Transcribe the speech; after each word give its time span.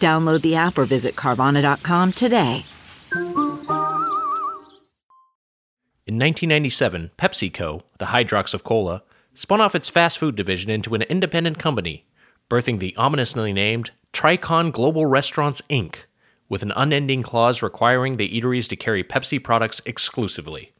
Download 0.00 0.40
the 0.40 0.56
app 0.56 0.78
or 0.78 0.84
visit 0.84 1.14
Carvana.com 1.14 2.12
today. 2.12 2.64
In 6.06 6.18
1997, 6.18 7.12
PepsiCo, 7.16 7.82
the 7.98 8.06
Hydrox 8.06 8.52
of 8.52 8.64
Cola, 8.64 9.04
spun 9.32 9.60
off 9.60 9.76
its 9.76 9.88
fast 9.88 10.18
food 10.18 10.34
division 10.34 10.68
into 10.68 10.94
an 10.96 11.02
independent 11.02 11.58
company, 11.58 12.04
birthing 12.48 12.80
the 12.80 12.96
ominously 12.96 13.52
named 13.52 13.92
Tricon 14.12 14.72
Global 14.72 15.06
Restaurants 15.06 15.62
Inc., 15.70 15.94
with 16.48 16.64
an 16.64 16.72
unending 16.74 17.22
clause 17.22 17.62
requiring 17.62 18.16
the 18.16 18.28
eateries 18.28 18.66
to 18.68 18.76
carry 18.76 19.04
Pepsi 19.04 19.42
products 19.42 19.80
exclusively. 19.86 20.72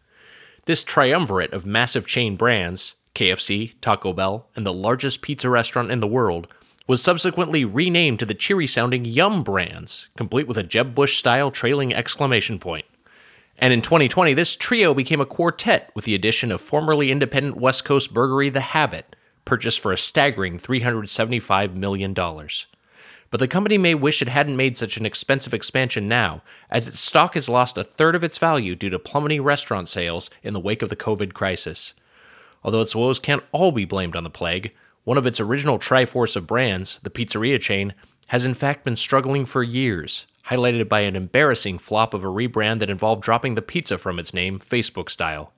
This 0.67 0.83
triumvirate 0.83 1.53
of 1.53 1.65
massive 1.65 2.09
chain 2.09 2.35
brands, 2.35 2.95
KFC, 3.15 3.75
Taco 3.81 4.13
Bell, 4.13 4.49
and 4.57 4.67
the 4.67 4.73
largest 4.73 5.23
pizza 5.23 5.49
restaurant 5.49 5.93
in 5.93 6.01
the 6.01 6.09
world, 6.09 6.49
was 6.91 7.01
subsequently 7.01 7.65
renamed 7.65 8.19
to 8.19 8.27
the 8.27 8.35
cheery 8.35 8.67
sounding 8.67 9.05
Yum 9.05 9.45
brands, 9.45 10.09
complete 10.17 10.49
with 10.49 10.59
a 10.59 10.65
Jeb 10.65 10.93
Bush 10.93 11.19
style 11.19 11.53
trailing 11.53 11.95
exclamation 11.95 12.59
point. 12.59 12.85
And 13.59 13.73
in 13.73 13.81
2020, 13.81 14.35
this 14.35 14.57
trio 14.57 14.93
became 14.93 15.21
a 15.21 15.25
quartet 15.25 15.93
with 15.95 16.05
the 16.05 16.17
addition 16.17 16.51
of 16.51 16.61
formerly 16.61 17.13
independent 17.13 17.59
West 17.59 17.85
Coast 17.85 18.13
burgery 18.13 18.53
The 18.53 18.61
Habit, 18.61 19.15
purchased 19.45 19.79
for 19.79 19.93
a 19.93 19.97
staggering 19.97 20.59
$375 20.59 21.75
million. 21.75 22.13
But 22.13 23.39
the 23.39 23.47
company 23.47 23.79
may 23.79 23.95
wish 23.95 24.21
it 24.21 24.27
hadn't 24.27 24.57
made 24.57 24.77
such 24.77 24.97
an 24.97 25.07
expensive 25.07 25.55
expansion 25.55 26.09
now, 26.09 26.43
as 26.71 26.89
its 26.89 26.99
stock 26.99 27.35
has 27.35 27.49
lost 27.49 27.79
a 27.79 27.85
third 27.85 28.17
of 28.17 28.25
its 28.25 28.39
value 28.39 28.75
due 28.75 28.91
to 28.91 28.99
plummeting 28.99 29.45
restaurant 29.45 29.89
sales 29.89 30.29
in 30.43 30.55
the 30.55 30.59
wake 30.59 30.83
of 30.83 30.89
the 30.89 30.97
COVID 30.97 31.35
crisis. 31.35 31.95
Although 32.65 32.81
its 32.81 32.97
woes 32.97 33.21
can't 33.21 33.45
all 33.53 33.71
be 33.71 33.85
blamed 33.85 34.17
on 34.17 34.25
the 34.25 34.29
plague, 34.29 34.73
one 35.11 35.19
of 35.19 35.27
its 35.27 35.41
original 35.41 35.77
triforce 35.77 36.37
of 36.37 36.47
brands, 36.47 37.01
the 37.03 37.11
pizzeria 37.11 37.61
chain, 37.61 37.93
has 38.29 38.45
in 38.45 38.55
fact 38.55 38.85
been 38.85 38.95
struggling 38.95 39.45
for 39.45 39.61
years, 39.61 40.29
highlighted 40.47 40.89
by 40.89 41.01
an 41.01 41.17
embarrassing 41.17 41.79
flop 41.79 42.15
of 42.15 42.23
a 42.23 42.29
rebrand 42.29 42.79
that 42.79 42.89
involved 42.89 43.21
dropping 43.21 43.57
the 43.57 43.61
pizza 43.61 43.99
from 43.99 44.21
its 44.21 44.33
name, 44.33 44.61
Facebook 44.61 45.11
style. 45.11 45.53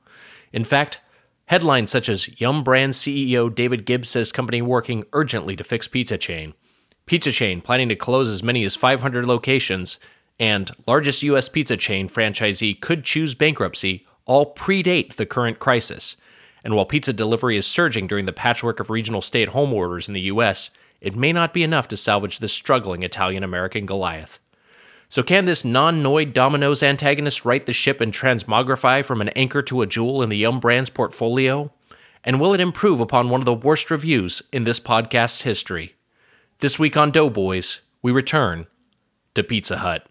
In 0.55 0.65
fact, 0.65 1.01
headlines 1.45 1.91
such 1.91 2.09
as 2.09 2.41
Yum 2.41 2.65
Brand 2.65 2.95
CEO 2.95 3.55
David 3.55 3.85
Gibbs 3.85 4.09
says 4.09 4.33
company 4.33 4.63
working 4.63 5.05
urgently 5.13 5.55
to 5.57 5.65
fix 5.65 5.87
pizza 5.87 6.17
chain, 6.17 6.55
pizza 7.05 7.31
chain 7.31 7.61
planning 7.61 7.91
to 7.91 7.95
close 7.95 8.31
as 8.31 8.43
many 8.43 8.65
as 8.65 8.75
500 8.75 9.27
locations, 9.27 9.99
and 10.41 10.71
largest 10.87 11.23
U.S. 11.25 11.51
pizza 11.51 11.77
chain 11.77 12.09
franchisee 12.09 12.81
could 12.81 13.05
choose 13.05 13.35
bankruptcy 13.35 14.07
all 14.25 14.55
predate 14.55 15.17
the 15.17 15.27
current 15.27 15.59
crisis. 15.59 16.17
And 16.65 16.75
while 16.75 16.85
pizza 16.85 17.13
delivery 17.13 17.57
is 17.57 17.67
surging 17.67 18.07
during 18.07 18.27
the 18.27 18.33
patchwork 18.33 18.81
of 18.81 18.91
regional 18.91 19.23
stay 19.23 19.43
at 19.43 19.51
home 19.51 19.73
orders 19.73 20.09
in 20.09 20.15
the 20.15 20.21
U.S., 20.23 20.71
it 21.01 21.17
may 21.17 21.33
not 21.33 21.53
be 21.53 21.63
enough 21.63 21.89
to 21.89 21.97
salvage 21.97 22.39
this 22.39 22.53
struggling 22.53 23.03
Italian 23.03 23.43
American 23.43 23.87
Goliath. 23.87 24.39
So, 25.09 25.23
can 25.23 25.45
this 25.45 25.65
non 25.65 26.03
Noid 26.03 26.33
Domino's 26.33 26.83
antagonist 26.83 27.45
right 27.45 27.67
the 27.67 27.73
ship 27.73 28.01
and 28.01 28.13
transmogrify 28.15 29.05
from 29.05 29.21
an 29.21 29.29
anchor 29.31 29.61
to 29.63 29.83
a 29.83 29.87
jewel 29.87 30.23
in 30.23 30.31
the 30.31 30.39
Yum 30.39 30.61
Brands 30.61 30.89
portfolio? 30.89 31.71
And 32.25 32.41
will 32.41 32.55
it 32.55 32.61
improve 32.61 33.01
upon 33.01 33.29
one 33.29 33.41
of 33.41 33.45
the 33.45 33.53
worst 33.53 33.91
reviews 33.91 34.43
in 34.53 34.65
this 34.65 34.79
podcast's 34.79 35.43
history? 35.43 35.97
This 36.61 36.79
week 36.79 36.97
on 36.97 37.11
Doughboys, 37.11 37.81
we 38.01 38.13
return 38.13 38.69
to 39.35 39.43
Pizza 39.43 39.79
Hut. 39.79 40.07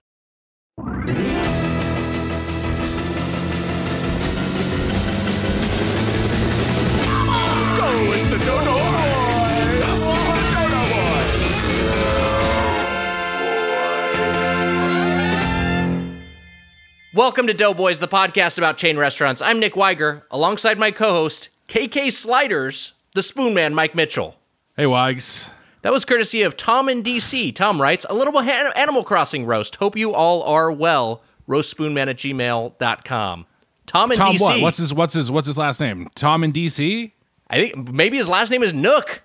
Welcome 17.13 17.47
to 17.47 17.53
Doughboys, 17.53 17.99
the 17.99 18.07
podcast 18.07 18.57
about 18.57 18.77
chain 18.77 18.97
restaurants. 18.97 19.41
I'm 19.41 19.59
Nick 19.59 19.75
Wiger, 19.75 20.25
alongside 20.31 20.79
my 20.79 20.91
co-host 20.91 21.49
KK 21.67 22.09
Sliders, 22.09 22.93
the 23.15 23.21
Spoon 23.21 23.53
Man, 23.53 23.75
Mike 23.75 23.93
Mitchell. 23.93 24.37
Hey, 24.77 24.85
Wags. 24.85 25.49
That 25.81 25.91
was 25.91 26.05
courtesy 26.05 26.43
of 26.43 26.55
Tom 26.55 26.87
in 26.87 27.03
DC. 27.03 27.53
Tom 27.53 27.81
writes, 27.81 28.05
a 28.09 28.13
little 28.13 28.39
Animal 28.39 29.03
Crossing 29.03 29.45
roast. 29.45 29.75
Hope 29.75 29.97
you 29.97 30.13
all 30.13 30.41
are 30.43 30.71
well. 30.71 31.21
Roastspoonman 31.49 32.07
at 32.07 32.15
gmail.com. 32.15 33.45
Tom 33.87 34.11
in 34.13 34.17
Tom 34.17 34.35
DC. 34.37 34.39
what? 34.39 34.61
What's 34.61 34.77
his 34.77 34.93
what's 34.93 35.13
his 35.13 35.29
what's 35.29 35.47
his 35.47 35.57
last 35.57 35.81
name? 35.81 36.07
Tom 36.15 36.45
in 36.45 36.53
DC? 36.53 37.11
I 37.49 37.55
think 37.59 37.91
maybe 37.91 38.15
his 38.15 38.29
last 38.29 38.51
name 38.51 38.63
is 38.63 38.73
Nook. 38.73 39.21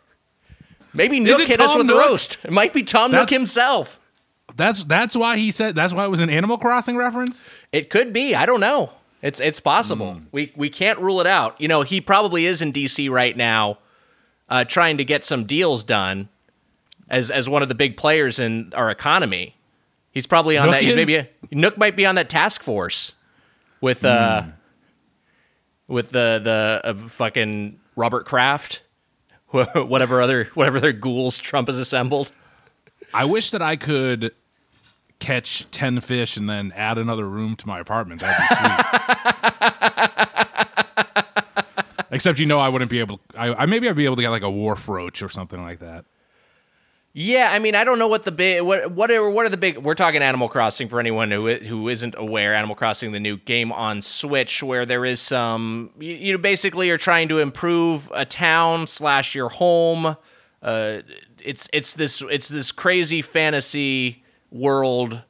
Maybe 0.93 1.21
Nook 1.21 1.39
it 1.39 1.47
hit 1.47 1.61
us 1.61 1.71
Tom 1.71 1.79
with 1.79 1.87
the 1.87 1.95
roast. 1.95 2.39
It 2.43 2.51
might 2.51 2.73
be 2.73 2.83
Tom 2.83 3.13
Nook 3.13 3.31
himself. 3.31 4.01
That's 4.57 4.85
that's 4.85 5.15
why 5.15 5.37
he 5.37 5.51
said 5.51 5.75
that's 5.75 5.93
why 5.93 6.05
it 6.05 6.11
was 6.11 6.21
an 6.21 6.31
Animal 6.31 6.57
Crossing 6.57 6.97
reference? 6.97 7.49
It 7.73 7.91
could 7.91 8.13
be. 8.13 8.35
I 8.35 8.47
don't 8.47 8.61
know. 8.61 8.91
It's 9.23 9.39
it's 9.39 9.61
possible. 9.61 10.21
We 10.33 10.53
we 10.57 10.71
can't 10.71 10.99
rule 10.99 11.21
it 11.21 11.27
out. 11.27 11.61
You 11.61 11.69
know, 11.69 11.83
he 11.83 12.01
probably 12.01 12.47
is 12.47 12.63
in 12.63 12.73
DC 12.73 13.11
right 13.11 13.37
now, 13.37 13.79
uh, 14.49 14.65
trying 14.65 14.97
to 14.97 15.05
get 15.05 15.25
some 15.25 15.45
deals 15.45 15.85
done, 15.85 16.29
as 17.11 17.31
as 17.31 17.49
one 17.49 17.63
of 17.63 17.69
the 17.69 17.75
big 17.75 17.97
players 17.97 18.39
in 18.39 18.73
our 18.75 18.91
economy. 18.91 19.57
He's 20.11 20.27
probably 20.27 20.57
on 20.57 20.71
Nook 20.71 20.81
that. 20.81 20.97
Maybe 20.97 21.17
a, 21.17 21.29
Nook 21.51 21.77
might 21.77 21.97
be 21.97 22.07
on 22.07 22.15
that 22.15 22.31
task 22.31 22.63
force 22.63 23.13
with 23.81 24.05
uh 24.05 24.45
with 25.87 26.11
the 26.11 26.41
the 26.43 26.81
uh, 26.83 26.95
fucking 27.09 27.79
Robert 27.95 28.25
Kraft, 28.25 28.81
whatever 29.51 30.23
other 30.23 30.45
whatever 30.55 30.79
other 30.79 30.93
ghouls 30.93 31.39
Trump 31.39 31.69
has 31.69 31.77
assembled. 31.77 32.33
I 33.13 33.25
wish 33.25 33.51
that 33.51 33.63
I 33.63 33.77
could 33.77 34.33
catch 35.19 35.71
10 35.71 36.01
fish 36.01 36.37
and 36.37 36.49
then 36.49 36.73
add 36.73 36.99
another 36.99 37.29
room 37.29 37.57
to 37.57 37.67
my 37.67 37.81
apartment. 37.81 38.21
That'd 38.21 38.49
be 38.49 38.55
sweet. 38.57 38.87
Except 42.11 42.39
you 42.39 42.47
know 42.47 42.61
I 42.61 42.69
wouldn't 42.69 42.91
be 42.91 43.01
able 43.01 43.21
I, 43.37 43.53
I 43.55 43.67
maybe 43.67 43.89
I'd 43.89 43.97
be 43.97 44.05
able 44.05 44.17
to 44.17 44.23
get 44.23 44.31
like 44.31 44.43
a 44.43 44.51
wharf 44.51 44.89
roach 44.89 45.23
or 45.23 45.29
something 45.29 45.63
like 45.63 45.81
that. 45.81 46.05
Yeah, 47.19 47.49
I 47.51 47.61
mean, 47.61 47.75
I 47.75 47.85
don't 47.85 47.99
know 47.99 48.09
what 48.09 48.25
the 48.25 48.31
big 48.31 48.61
what 48.61 48.91
what 48.91 49.11
are 49.11 49.31
what 49.31 49.47
are 49.47 49.49
the 49.49 49.57
big. 49.57 49.79
We're 49.79 49.95
talking 49.95 50.21
Animal 50.21 50.51
Crossing 50.51 50.87
for 50.87 51.01
anyone 51.01 51.31
who 51.31 51.55
who 51.55 51.89
isn't 51.89 52.15
aware. 52.15 52.55
Animal 52.55 52.77
Crossing, 52.77 53.13
the 53.13 53.21
new 53.21 53.39
game 53.39 53.73
on 53.73 54.03
Switch, 54.03 54.63
where 54.63 54.85
there 54.85 55.03
is 55.07 55.19
some 55.19 55.93
you, 55.99 56.15
you 56.15 56.37
basically 56.37 56.91
are 56.91 56.99
trying 56.99 57.29
to 57.29 57.39
improve 57.39 58.13
a 58.15 58.27
town 58.27 58.87
slash 58.87 59.35
your 59.35 59.49
home. 59.49 60.19
Uh, 60.61 61.01
it's 61.43 61.71
it's 61.73 61.95
this 61.95 62.23
it's 62.31 62.49
this 62.49 62.71
crazy 62.71 63.23
fantasy 63.23 64.23
world 64.57 65.23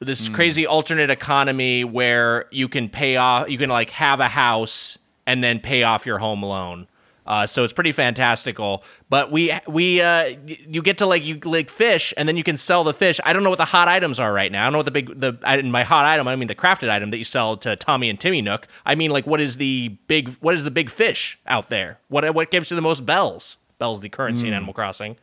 this 0.00 0.30
crazy 0.30 0.66
alternate 0.66 1.10
economy 1.10 1.84
where 1.84 2.46
you 2.50 2.68
can 2.68 2.88
pay 2.88 3.16
off 3.16 3.50
you 3.50 3.58
can 3.58 3.68
like 3.68 3.90
have 3.90 4.20
a 4.20 4.28
house 4.28 4.98
and 5.26 5.44
then 5.44 5.60
pay 5.60 5.82
off 5.82 6.06
your 6.06 6.18
home 6.18 6.42
loan. 6.42 6.88
Uh, 7.26 7.46
so 7.46 7.62
it's 7.62 7.72
pretty 7.72 7.92
fantastical. 7.92 8.82
But 9.08 9.30
we 9.30 9.52
we 9.68 10.00
uh, 10.00 10.34
you 10.46 10.82
get 10.82 10.98
to 10.98 11.06
like 11.06 11.24
you 11.24 11.38
like 11.44 11.70
fish 11.70 12.12
and 12.16 12.28
then 12.28 12.36
you 12.36 12.42
can 12.42 12.56
sell 12.56 12.82
the 12.82 12.94
fish. 12.94 13.20
I 13.24 13.32
don't 13.32 13.44
know 13.44 13.50
what 13.50 13.58
the 13.58 13.66
hot 13.66 13.86
items 13.86 14.18
are 14.18 14.32
right 14.32 14.50
now. 14.50 14.62
I 14.62 14.64
don't 14.64 14.72
know 14.72 14.78
what 14.78 14.86
the 14.86 14.90
big 14.90 15.20
the 15.20 15.38
in 15.58 15.70
my 15.70 15.84
hot 15.84 16.06
item 16.06 16.26
i 16.26 16.34
mean 16.34 16.48
the 16.48 16.56
crafted 16.56 16.88
item 16.88 17.10
that 17.10 17.18
you 17.18 17.24
sell 17.24 17.56
to 17.58 17.76
tommy 17.76 18.10
and 18.10 18.18
timmy 18.18 18.42
nook. 18.42 18.66
I 18.84 18.96
mean 18.96 19.12
like 19.12 19.26
what 19.26 19.40
is 19.40 19.58
the 19.58 19.96
big 20.08 20.30
what 20.40 20.54
is 20.54 20.64
the 20.64 20.72
big 20.72 20.90
fish 20.90 21.38
out 21.46 21.68
there? 21.68 22.00
What 22.08 22.34
what 22.34 22.50
gives 22.50 22.70
you 22.70 22.74
the 22.74 22.82
most 22.82 23.06
bells? 23.06 23.58
Bells 23.78 24.00
the 24.00 24.08
currency 24.08 24.48
in 24.48 24.54
animal 24.54 24.74
crossing. 24.74 25.16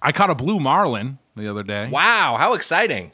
I 0.00 0.12
caught 0.12 0.30
a 0.30 0.34
blue 0.34 0.58
marlin 0.58 1.18
the 1.36 1.48
other 1.48 1.62
day. 1.62 1.88
wow 1.90 2.36
how 2.38 2.54
exciting 2.54 3.12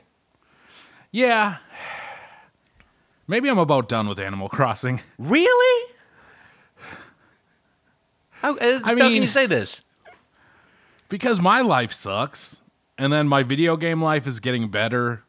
Yeah. 1.13 1.57
Maybe 3.29 3.49
I'm 3.49 3.59
about 3.59 3.89
done 3.89 4.09
with 4.09 4.21
Animal 4.21 4.49
Crossing. 4.57 5.01
Really? 5.19 5.93
How, 8.31 8.57
uh, 8.57 8.81
how 8.85 8.95
can 8.95 9.13
you 9.13 9.29
say 9.29 9.47
this? 9.47 9.83
because 11.09 11.41
my 11.41 11.61
life 11.61 11.93
sucks 11.93 12.63
and 12.99 13.13
then 13.13 13.29
my 13.29 13.43
video 13.43 13.77
game 13.77 14.03
life 14.03 14.27
is 14.27 14.41
getting 14.41 14.69
better 14.69 15.23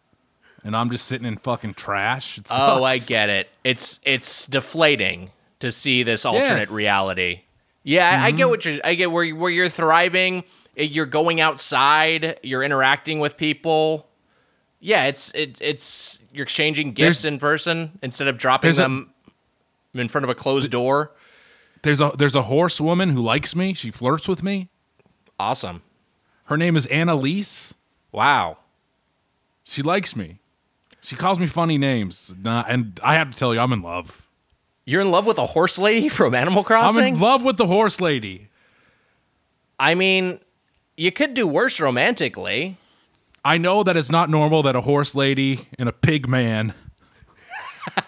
and 0.66 0.75
i'm 0.75 0.90
just 0.90 1.06
sitting 1.06 1.28
in 1.28 1.38
fucking 1.38 1.74
trash 1.75 2.38
It 2.40 2.48
Oh, 2.50 2.83
I 2.83 2.98
get 2.98 3.30
it. 3.30 3.48
It's 3.63 4.00
it's 4.04 4.48
deflating 4.48 5.30
to 5.60 5.72
see 5.72 6.01
this 6.04 6.25
alternate 6.25 6.48
Yes. 6.62 6.68
Mm-hmm. 6.68 6.75
reality. 6.75 7.42
Yeah, 7.83 8.22
I, 8.24 8.28
I 8.28 8.31
get 8.31 8.50
what 8.50 8.66
you're. 8.66 8.80
I 8.83 8.95
get 8.95 9.12
where 9.12 9.30
where 9.36 9.51
you're 9.51 9.69
thriving. 9.69 10.44
You're 10.78 11.06
going 11.06 11.42
outside. 11.42 12.40
You're 12.44 12.64
interacting 12.64 13.20
with 13.20 13.36
people. 13.38 14.08
Yeah, 14.80 15.06
it's 15.06 15.32
it, 15.34 15.58
it's 15.62 16.20
you're 16.32 16.44
exchanging 16.44 16.94
gifts 16.94 17.24
There's- 17.24 17.34
in 17.34 17.40
person 17.40 17.98
instead 18.04 18.28
of 18.28 18.38
dropping 18.38 18.68
there's 18.68 18.78
a- 18.80 18.84
them 18.84 19.14
in 19.96 20.08
front 20.08 20.24
of 20.24 20.30
a 20.30 20.36
closed 20.36 20.70
door. 20.72 21.12
There's 21.82 22.00
a 22.02 22.12
there's 22.18 22.36
a 22.36 22.44
horsewoman 22.44 23.10
who 23.10 23.22
likes 23.22 23.56
me. 23.56 23.74
She 23.74 23.92
flirts 23.92 24.28
with 24.28 24.44
me. 24.44 24.70
Awesome. 25.40 25.82
Her 26.46 26.58
name 26.58 26.76
is 26.76 26.86
Annalise. 26.88 27.74
Wow. 28.12 28.58
She 29.64 29.82
likes 29.82 30.16
me. 30.16 30.40
She 31.02 31.16
calls 31.16 31.40
me 31.40 31.48
funny 31.48 31.78
names. 31.78 32.34
Nah, 32.42 32.64
and 32.68 33.00
I 33.04 33.16
have 33.16 33.32
to 33.32 33.38
tell 33.38 33.54
you, 33.54 33.60
I'm 33.60 33.74
in 33.74 33.82
love. 33.82 34.26
You're 34.86 35.02
in 35.02 35.12
love 35.12 35.26
with 35.26 35.38
a 35.38 35.46
horse 35.46 35.78
lady 35.78 36.08
from 36.18 36.34
Animal 36.36 36.64
Crossing? 36.64 37.04
I'm 37.04 37.14
in 37.16 37.20
love 37.20 37.44
with 37.44 37.58
the 37.58 37.68
horse 37.68 38.00
lady. 38.02 38.50
I 39.80 39.94
mean, 39.96 40.40
you 40.98 41.12
could 41.12 41.34
do 41.34 41.48
worse 41.48 41.80
romantically. 41.80 42.78
I 43.46 43.58
know 43.58 43.84
that 43.84 43.96
it's 43.96 44.12
not 44.12 44.30
normal 44.30 44.64
that 44.64 44.76
a 44.76 44.82
horse 44.82 45.16
lady 45.16 45.68
and 45.80 45.88
a 45.88 45.94
pig 45.94 46.28
man. 46.28 46.74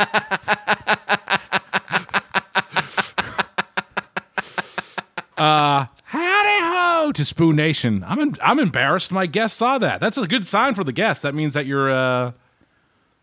uh, 5.38 5.86
howdy 6.04 6.66
ho 6.66 7.12
to 7.14 7.26
Spoon 7.26 7.56
Nation. 7.56 8.04
I'm 8.08 8.20
em- 8.20 8.36
I'm 8.42 8.60
embarrassed. 8.60 9.12
My 9.12 9.26
guest 9.26 9.58
saw 9.58 9.78
that. 9.78 10.00
That's 10.00 10.18
a 10.18 10.28
good 10.28 10.46
sign 10.46 10.76
for 10.76 10.84
the 10.84 10.92
guest. 10.92 11.22
That 11.24 11.34
means 11.36 11.54
that 11.54 11.66
you're 11.66 11.90
uh 11.92 12.32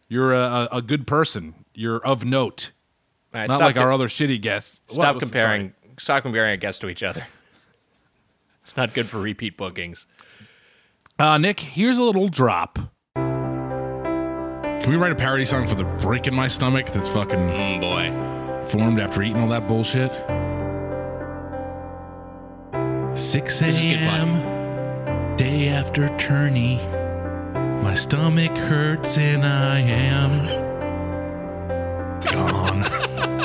you're 0.09 0.33
a, 0.33 0.69
a 0.73 0.83
good 0.83 1.07
person. 1.07 1.55
You're 1.75 1.99
of 2.05 2.25
note, 2.25 2.73
right, 3.35 3.49
not 3.49 3.61
like 3.61 3.77
co- 3.77 3.83
our 3.83 3.93
other 3.93 4.09
shitty 4.09 4.41
guests. 4.41 4.81
Stop 4.89 5.17
What? 5.17 5.23
comparing. 5.23 5.61
Sorry. 5.63 5.73
Stop 5.99 6.23
comparing 6.23 6.51
our 6.51 6.57
guests 6.57 6.79
to 6.81 6.89
each 6.89 7.03
other. 7.03 7.25
It's 8.67 8.77
not 8.77 8.95
good 8.95 9.07
for 9.07 9.21
repeat 9.21 9.57
bookings. 9.57 10.07
Uh, 11.21 11.39
Nick, 11.39 11.61
here's 11.61 11.99
a 11.99 12.03
little 12.03 12.27
drop. 12.27 12.81
Can 13.15 14.91
we 14.91 14.97
write 14.97 15.13
a 15.13 15.15
parody 15.15 15.45
song 15.45 15.69
for 15.69 15.77
the 15.77 15.85
break 15.85 16.27
in 16.27 16.35
my 16.35 16.49
stomach 16.49 16.87
that's 16.87 17.09
fucking 17.09 17.39
Mm, 17.39 17.81
boy. 17.81 18.67
formed 18.67 18.99
after 18.99 19.23
eating 19.23 19.37
all 19.41 19.47
that 19.51 19.69
bullshit? 19.69 20.11
6 23.17 23.63
is 23.63 23.85
a.m. 23.85 25.37
Day 25.37 25.69
after 25.69 26.09
tourney. 26.19 26.79
My 27.85 27.95
stomach 27.95 28.51
hurts 28.59 29.17
and 29.17 29.45
I 29.47 29.79
am 29.79 30.45
gone. 32.21 32.83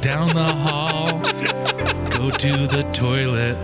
Down 0.00 0.34
the 0.34 0.42
hall, 0.42 1.20
go 2.10 2.30
to 2.30 2.66
the 2.66 2.88
toilet. 2.94 3.56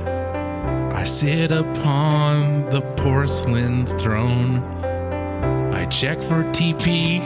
I 0.92 1.02
sit 1.04 1.50
upon 1.50 2.68
the 2.68 2.82
porcelain 2.96 3.86
throne. 3.98 4.58
I 5.72 5.86
check 5.86 6.22
for 6.22 6.42
TP 6.52 7.20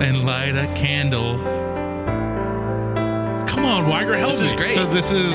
and 0.00 0.24
light 0.24 0.54
a 0.54 0.66
candle. 0.76 1.36
Come 3.48 3.64
on, 3.64 3.88
Wiger, 3.88 4.16
help 4.16 4.32
This 4.32 4.40
me. 4.40 4.46
is 4.46 4.52
great. 4.52 4.74
So 4.74 4.86
this 4.86 5.10
is 5.10 5.32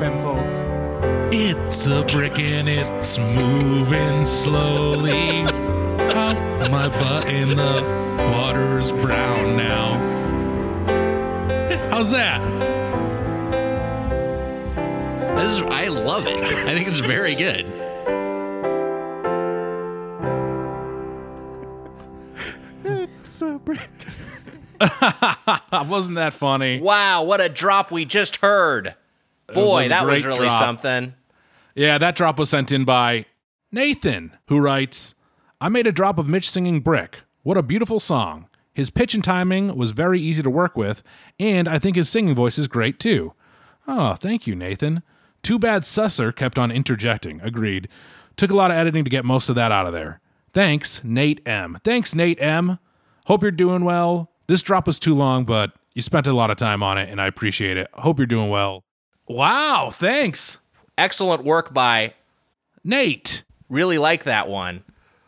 Ben 0.00 0.20
Folds. 0.22 1.34
It's 1.34 1.86
a 1.86 2.02
brick 2.04 2.38
and 2.38 2.66
it's 2.68 3.18
moving 3.18 4.24
slowly. 4.24 5.44
Oh, 6.14 6.68
my 6.70 6.88
butt 6.88 7.28
in 7.28 7.50
the 7.50 7.82
water's 8.34 8.90
brown 8.90 9.56
now. 9.56 9.91
How's 12.02 12.10
that? 12.10 12.42
This 15.36 15.52
is, 15.52 15.62
I 15.62 15.86
love 15.86 16.26
it. 16.26 16.40
I 16.40 16.74
think 16.74 16.88
it's 16.88 16.98
very 16.98 17.36
good. 17.36 17.68
Wasn't 25.88 26.16
that 26.16 26.32
funny? 26.32 26.80
Wow, 26.80 27.22
what 27.22 27.40
a 27.40 27.48
drop 27.48 27.92
we 27.92 28.04
just 28.04 28.38
heard. 28.38 28.96
Boy, 29.54 29.62
was 29.62 29.86
a 29.86 29.88
that 29.90 30.04
was 30.04 30.22
great 30.22 30.28
really 30.28 30.48
drop. 30.48 30.58
something. 30.58 31.14
Yeah, 31.76 31.98
that 31.98 32.16
drop 32.16 32.36
was 32.36 32.50
sent 32.50 32.72
in 32.72 32.84
by 32.84 33.26
Nathan, 33.70 34.36
who 34.48 34.58
writes 34.58 35.14
I 35.60 35.68
made 35.68 35.86
a 35.86 35.92
drop 35.92 36.18
of 36.18 36.26
Mitch 36.26 36.50
singing 36.50 36.80
Brick. 36.80 37.20
What 37.44 37.56
a 37.56 37.62
beautiful 37.62 38.00
song. 38.00 38.48
His 38.74 38.90
pitch 38.90 39.14
and 39.14 39.22
timing 39.22 39.76
was 39.76 39.90
very 39.90 40.20
easy 40.20 40.42
to 40.42 40.50
work 40.50 40.76
with, 40.76 41.02
and 41.38 41.68
I 41.68 41.78
think 41.78 41.96
his 41.96 42.08
singing 42.08 42.34
voice 42.34 42.58
is 42.58 42.68
great 42.68 42.98
too. 42.98 43.34
Oh, 43.86 44.14
thank 44.14 44.46
you, 44.46 44.54
Nathan. 44.54 45.02
Too 45.42 45.58
bad 45.58 45.82
Susser 45.82 46.34
kept 46.34 46.58
on 46.58 46.70
interjecting. 46.70 47.40
Agreed. 47.40 47.88
Took 48.36 48.50
a 48.50 48.56
lot 48.56 48.70
of 48.70 48.76
editing 48.76 49.04
to 49.04 49.10
get 49.10 49.24
most 49.24 49.48
of 49.48 49.54
that 49.56 49.72
out 49.72 49.86
of 49.86 49.92
there. 49.92 50.20
Thanks, 50.54 51.02
Nate 51.04 51.46
M. 51.46 51.78
Thanks, 51.84 52.14
Nate 52.14 52.40
M. 52.40 52.78
Hope 53.26 53.42
you're 53.42 53.50
doing 53.50 53.84
well. 53.84 54.30
This 54.46 54.62
drop 54.62 54.86
was 54.86 54.98
too 54.98 55.14
long, 55.14 55.44
but 55.44 55.72
you 55.94 56.02
spent 56.02 56.26
a 56.26 56.32
lot 56.32 56.50
of 56.50 56.56
time 56.56 56.82
on 56.82 56.96
it, 56.98 57.08
and 57.10 57.20
I 57.20 57.26
appreciate 57.26 57.76
it. 57.76 57.88
Hope 57.94 58.18
you're 58.18 58.26
doing 58.26 58.48
well. 58.50 58.84
Wow, 59.28 59.90
thanks, 59.92 60.58
Excellent 60.98 61.42
work 61.44 61.72
by 61.72 62.14
Nate. 62.84 63.44
really 63.68 63.96
like 63.98 64.24
that 64.24 64.48
one. 64.48 64.84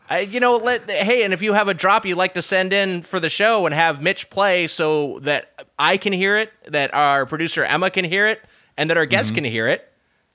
I, 0.09 0.19
you 0.19 0.39
know, 0.39 0.57
let 0.57 0.89
hey, 0.89 1.23
and 1.23 1.33
if 1.33 1.41
you 1.41 1.53
have 1.53 1.67
a 1.67 1.73
drop 1.73 2.05
you'd 2.05 2.17
like 2.17 2.35
to 2.35 2.41
send 2.41 2.73
in 2.73 3.01
for 3.01 3.19
the 3.19 3.29
show 3.29 3.65
and 3.65 3.73
have 3.73 4.01
Mitch 4.01 4.29
play 4.29 4.67
so 4.67 5.19
that 5.21 5.67
I 5.79 5.97
can 5.97 6.13
hear 6.13 6.37
it, 6.37 6.51
that 6.67 6.93
our 6.93 7.25
producer 7.25 7.63
Emma 7.63 7.89
can 7.89 8.05
hear 8.05 8.27
it, 8.27 8.41
and 8.77 8.89
that 8.89 8.97
our 8.97 9.05
guests 9.05 9.31
can 9.31 9.43
hear 9.43 9.67
it. 9.67 9.91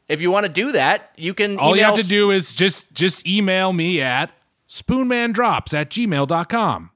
If 0.08 0.20
you 0.20 0.30
want 0.30 0.44
to 0.44 0.52
do 0.52 0.72
that, 0.72 1.12
you 1.16 1.34
can. 1.34 1.52
Mm-hmm. 1.52 1.60
All 1.60 1.76
you 1.76 1.84
have 1.84 1.96
to 1.96 2.02
do 2.02 2.32
is 2.32 2.52
just 2.54 2.92
just 2.92 3.26
email 3.26 3.72
me 3.72 4.00
at 4.00 4.32
spoonmandrops 4.68 5.72
at 5.72 5.90
gmail.com. 5.90 6.90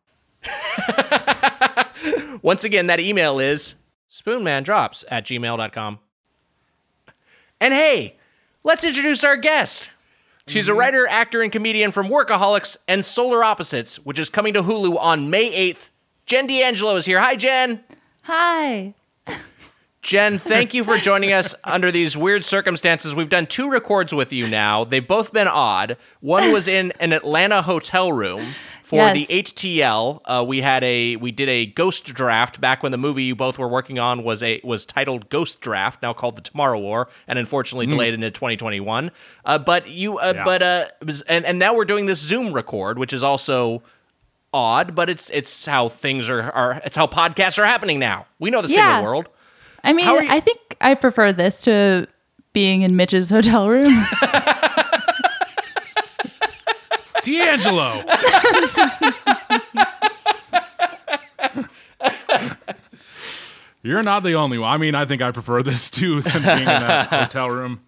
Once 2.42 2.64
again, 2.64 2.88
that 2.88 3.00
email 3.00 3.38
is 3.38 3.76
spoonmandrops 4.10 5.04
at 5.08 5.24
gmail.com. 5.26 5.98
And 7.60 7.72
hey, 7.72 8.16
let's 8.62 8.84
introduce 8.84 9.24
our 9.24 9.36
guest. 9.36 9.90
She's 10.46 10.68
a 10.68 10.72
mm-hmm. 10.72 10.80
writer, 10.80 11.06
actor, 11.08 11.42
and 11.42 11.50
comedian 11.50 11.90
from 11.90 12.08
Workaholics 12.08 12.76
and 12.86 13.04
Solar 13.04 13.42
Opposites, 13.42 13.96
which 14.04 14.18
is 14.18 14.28
coming 14.28 14.54
to 14.54 14.62
Hulu 14.62 14.98
on 14.98 15.30
May 15.30 15.72
8th. 15.72 15.90
Jen 16.26 16.46
D'Angelo 16.46 16.96
is 16.96 17.06
here. 17.06 17.20
Hi, 17.20 17.36
Jen. 17.36 17.82
Hi. 18.22 18.94
Jen, 20.02 20.38
thank 20.38 20.74
you 20.74 20.84
for 20.84 20.98
joining 20.98 21.32
us 21.32 21.54
under 21.64 21.90
these 21.90 22.14
weird 22.14 22.44
circumstances. 22.44 23.14
We've 23.14 23.30
done 23.30 23.46
two 23.46 23.70
records 23.70 24.14
with 24.14 24.34
you 24.34 24.46
now. 24.46 24.84
They've 24.84 25.06
both 25.06 25.32
been 25.32 25.48
odd. 25.48 25.96
One 26.20 26.52
was 26.52 26.68
in 26.68 26.92
an 27.00 27.14
Atlanta 27.14 27.62
hotel 27.62 28.12
room 28.12 28.54
for 28.84 28.96
Yes. 28.96 29.26
the 29.26 29.42
HTL. 29.42 30.20
Uh, 30.26 30.44
we 30.46 30.60
had 30.60 30.84
a 30.84 31.16
we 31.16 31.32
did 31.32 31.48
a 31.48 31.66
ghost 31.66 32.04
draft 32.14 32.60
back 32.60 32.82
when 32.82 32.92
the 32.92 32.98
movie 32.98 33.24
you 33.24 33.34
both 33.34 33.58
were 33.58 33.66
working 33.66 33.98
on 33.98 34.22
was 34.22 34.42
a 34.42 34.60
was 34.62 34.84
titled 34.86 35.28
Ghost 35.30 35.60
Draft, 35.60 36.02
now 36.02 36.12
called 36.12 36.36
The 36.36 36.42
Tomorrow 36.42 36.78
War, 36.78 37.08
and 37.26 37.38
unfortunately 37.38 37.86
delayed 37.86 38.14
into 38.14 38.30
2021. 38.30 39.10
Uh, 39.44 39.58
but 39.58 39.88
you 39.88 40.18
uh, 40.18 40.32
Yeah. 40.36 40.44
but 40.44 40.62
uh 40.62 40.84
was- 41.04 41.22
and 41.22 41.44
and 41.46 41.58
now 41.58 41.74
we're 41.74 41.86
doing 41.86 42.06
this 42.06 42.20
Zoom 42.20 42.52
record, 42.52 42.98
which 42.98 43.12
is 43.14 43.22
also 43.22 43.82
odd, 44.52 44.94
but 44.94 45.08
it's 45.10 45.30
it's 45.30 45.64
how 45.66 45.88
things 45.88 46.28
are 46.28 46.42
are 46.52 46.82
it's 46.84 46.96
how 46.96 47.06
podcasts 47.06 47.58
are 47.58 47.64
happening 47.66 47.98
now. 47.98 48.26
We 48.38 48.50
know 48.50 48.60
the 48.62 48.68
Yeah. 48.68 48.96
single 48.98 49.04
world. 49.04 49.28
I 49.82 49.92
mean, 49.94 50.06
you- 50.06 50.28
I 50.30 50.40
think 50.40 50.58
I 50.80 50.94
prefer 50.94 51.32
this 51.32 51.62
to 51.62 52.06
being 52.52 52.82
in 52.82 52.96
Mitch's 52.96 53.30
hotel 53.30 53.68
room. 53.68 54.04
D'Angelo. 57.24 58.04
You're 63.82 64.02
not 64.02 64.22
the 64.22 64.32
only 64.32 64.58
one. 64.58 64.70
I 64.70 64.78
mean, 64.78 64.94
I 64.94 65.04
think 65.04 65.20
I 65.20 65.30
prefer 65.30 65.62
this 65.62 65.90
too 65.90 66.22
than 66.22 66.42
being 66.42 66.62
in 66.62 66.68
a 66.68 67.04
hotel 67.10 67.50
room 67.50 67.82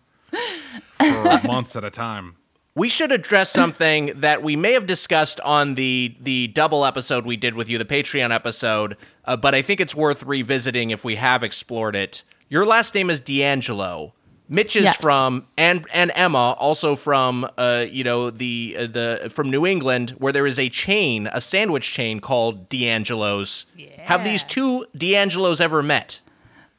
for 0.98 1.40
months 1.44 1.74
at 1.74 1.84
a 1.84 1.90
time. 1.90 2.36
We 2.74 2.88
should 2.88 3.10
address 3.12 3.50
something 3.50 4.12
that 4.16 4.42
we 4.42 4.54
may 4.54 4.72
have 4.74 4.86
discussed 4.86 5.40
on 5.40 5.74
the 5.74 6.14
the 6.20 6.48
double 6.48 6.84
episode 6.84 7.24
we 7.24 7.38
did 7.38 7.54
with 7.54 7.70
you, 7.70 7.78
the 7.78 7.86
Patreon 7.86 8.34
episode, 8.34 8.98
uh, 9.24 9.36
but 9.36 9.54
I 9.54 9.62
think 9.62 9.80
it's 9.80 9.94
worth 9.94 10.22
revisiting 10.22 10.90
if 10.90 11.02
we 11.02 11.16
have 11.16 11.42
explored 11.42 11.96
it. 11.96 12.22
Your 12.50 12.66
last 12.66 12.94
name 12.94 13.08
is 13.08 13.18
D'Angelo. 13.18 14.12
Mitch 14.48 14.76
is 14.76 14.84
Yes. 14.84 14.96
from 14.96 15.46
and 15.56 15.86
and 15.92 16.12
Emma 16.14 16.52
also 16.58 16.94
from 16.94 17.48
uh 17.58 17.84
you 17.90 18.04
know 18.04 18.30
the 18.30 18.76
uh, 18.78 18.86
the 18.86 19.28
from 19.32 19.50
New 19.50 19.66
England 19.66 20.10
where 20.18 20.32
there 20.32 20.46
is 20.46 20.58
a 20.58 20.68
chain 20.68 21.28
a 21.32 21.40
sandwich 21.40 21.92
chain 21.92 22.20
called 22.20 22.68
D'Angelo's. 22.68 23.66
Have 23.98 24.22
these 24.24 24.44
two 24.44 24.86
D'Angelos 24.96 25.60
ever 25.60 25.82
met? 25.82 26.20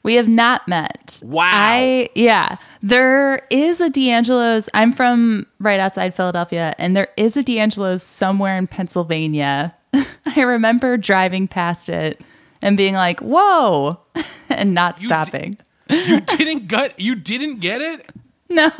we 0.03 0.13
have 0.13 0.29
not 0.29 0.65
met. 0.69 1.19
Wow. 1.21 1.51
I 1.53 2.07
yeah. 2.15 2.55
There 2.81 3.41
is 3.49 3.81
a 3.81 3.89
D'Angelo's. 3.89 4.69
I'm 4.73 4.93
from 4.93 5.45
right 5.59 5.81
outside 5.81 6.15
Philadelphia, 6.15 6.73
and 6.77 6.95
there 6.95 7.09
is 7.17 7.35
a 7.35 7.43
D'Angelo's 7.43 8.03
somewhere 8.03 8.57
in 8.57 8.67
Pennsylvania. 8.67 9.75
I 10.25 10.41
remember 10.41 10.95
driving 10.95 11.49
past 11.49 11.89
it 11.89 12.21
and 12.61 12.77
being 12.77 12.93
like, 12.93 13.19
"Whoa," 13.19 13.99
and 14.49 14.73
not 14.73 15.01
You 15.01 15.07
stopping. 15.09 15.57
You 15.89 16.19
didn't 16.21 16.67
get 16.67 16.99
you 16.99 17.15
didn't 17.15 17.59
get 17.59 17.81
it? 17.81 18.09
no. 18.49 18.71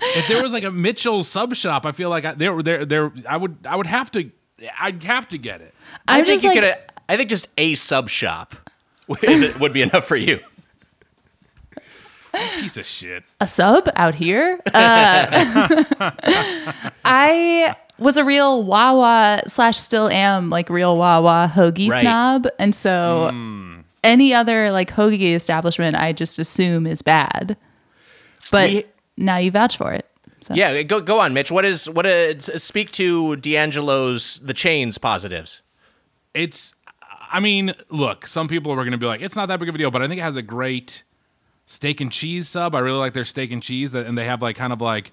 if 0.00 0.28
there 0.28 0.42
was 0.42 0.52
like 0.52 0.64
a 0.64 0.70
Mitchell 0.70 1.24
sub 1.24 1.54
shop, 1.54 1.86
I 1.86 1.92
feel 1.92 2.10
like 2.10 2.24
I, 2.24 2.32
there, 2.34 2.62
there, 2.62 2.84
there, 2.84 3.12
I 3.28 3.36
would, 3.36 3.56
I 3.66 3.76
would 3.76 3.86
have 3.86 4.10
to, 4.12 4.30
I'd 4.78 5.02
have 5.04 5.28
to 5.30 5.38
get 5.38 5.60
it. 5.62 5.74
I 6.06 6.18
I'm 6.18 6.24
think 6.24 6.34
just 6.34 6.44
you 6.44 6.50
like, 6.50 6.60
could. 6.60 6.76
I 7.08 7.16
think 7.16 7.30
just 7.30 7.48
a 7.56 7.74
sub 7.76 8.08
shop 8.10 8.54
is 9.22 9.40
it 9.42 9.58
would 9.58 9.72
be 9.72 9.80
enough 9.82 10.04
for 10.06 10.16
you. 10.16 10.38
Piece 12.60 12.76
of 12.76 12.84
shit. 12.84 13.24
a 13.40 13.46
sub 13.46 13.88
out 13.96 14.14
here. 14.14 14.60
Uh, 14.74 16.12
I 17.06 17.74
was 17.98 18.18
a 18.18 18.24
real 18.24 18.62
Wawa 18.62 19.42
slash 19.46 19.78
still 19.78 20.08
am 20.10 20.50
like 20.50 20.68
real 20.68 20.98
Wawa 20.98 21.50
hoagie 21.54 21.88
Right. 21.90 22.02
snob, 22.02 22.46
and 22.58 22.74
so 22.74 23.30
any 24.06 24.32
other 24.32 24.70
like 24.70 24.90
hoagie 24.90 25.34
establishment, 25.34 25.96
I 25.96 26.12
just 26.12 26.38
assume 26.38 26.86
is 26.86 27.02
bad. 27.02 27.56
But 28.50 28.70
We- 28.70 28.84
now 29.16 29.36
you 29.38 29.50
vouch 29.50 29.76
for 29.76 29.92
it. 29.92 30.06
So. 30.42 30.54
Yeah, 30.54 30.82
go 30.82 31.00
go 31.00 31.18
on, 31.20 31.34
Mitch. 31.34 31.50
What 31.50 31.64
is 31.64 31.90
what? 31.90 32.06
Is, 32.06 32.50
speak 32.62 32.92
to 32.92 33.34
D'Angelo's 33.36 34.38
the 34.38 34.54
chains 34.54 34.96
positives. 34.96 35.62
It's, 36.34 36.72
I 37.32 37.40
mean, 37.40 37.74
look, 37.90 38.28
some 38.28 38.46
people 38.46 38.70
are 38.70 38.76
going 38.76 38.92
to 38.92 38.98
be 38.98 39.06
like, 39.06 39.22
it's 39.22 39.34
not 39.34 39.46
that 39.46 39.58
big 39.58 39.68
of 39.68 39.74
a 39.74 39.78
deal, 39.78 39.90
but 39.90 40.02
I 40.02 40.06
think 40.06 40.20
it 40.20 40.22
has 40.22 40.36
a 40.36 40.42
great 40.42 41.02
steak 41.66 42.00
and 42.00 42.12
cheese 42.12 42.48
sub. 42.48 42.76
I 42.76 42.78
really 42.78 42.98
like 42.98 43.12
their 43.12 43.24
steak 43.24 43.50
and 43.50 43.60
cheese, 43.62 43.90
that, 43.92 44.06
and 44.06 44.16
they 44.16 44.26
have 44.26 44.40
like 44.40 44.54
kind 44.54 44.72
of 44.72 44.80
like, 44.80 45.10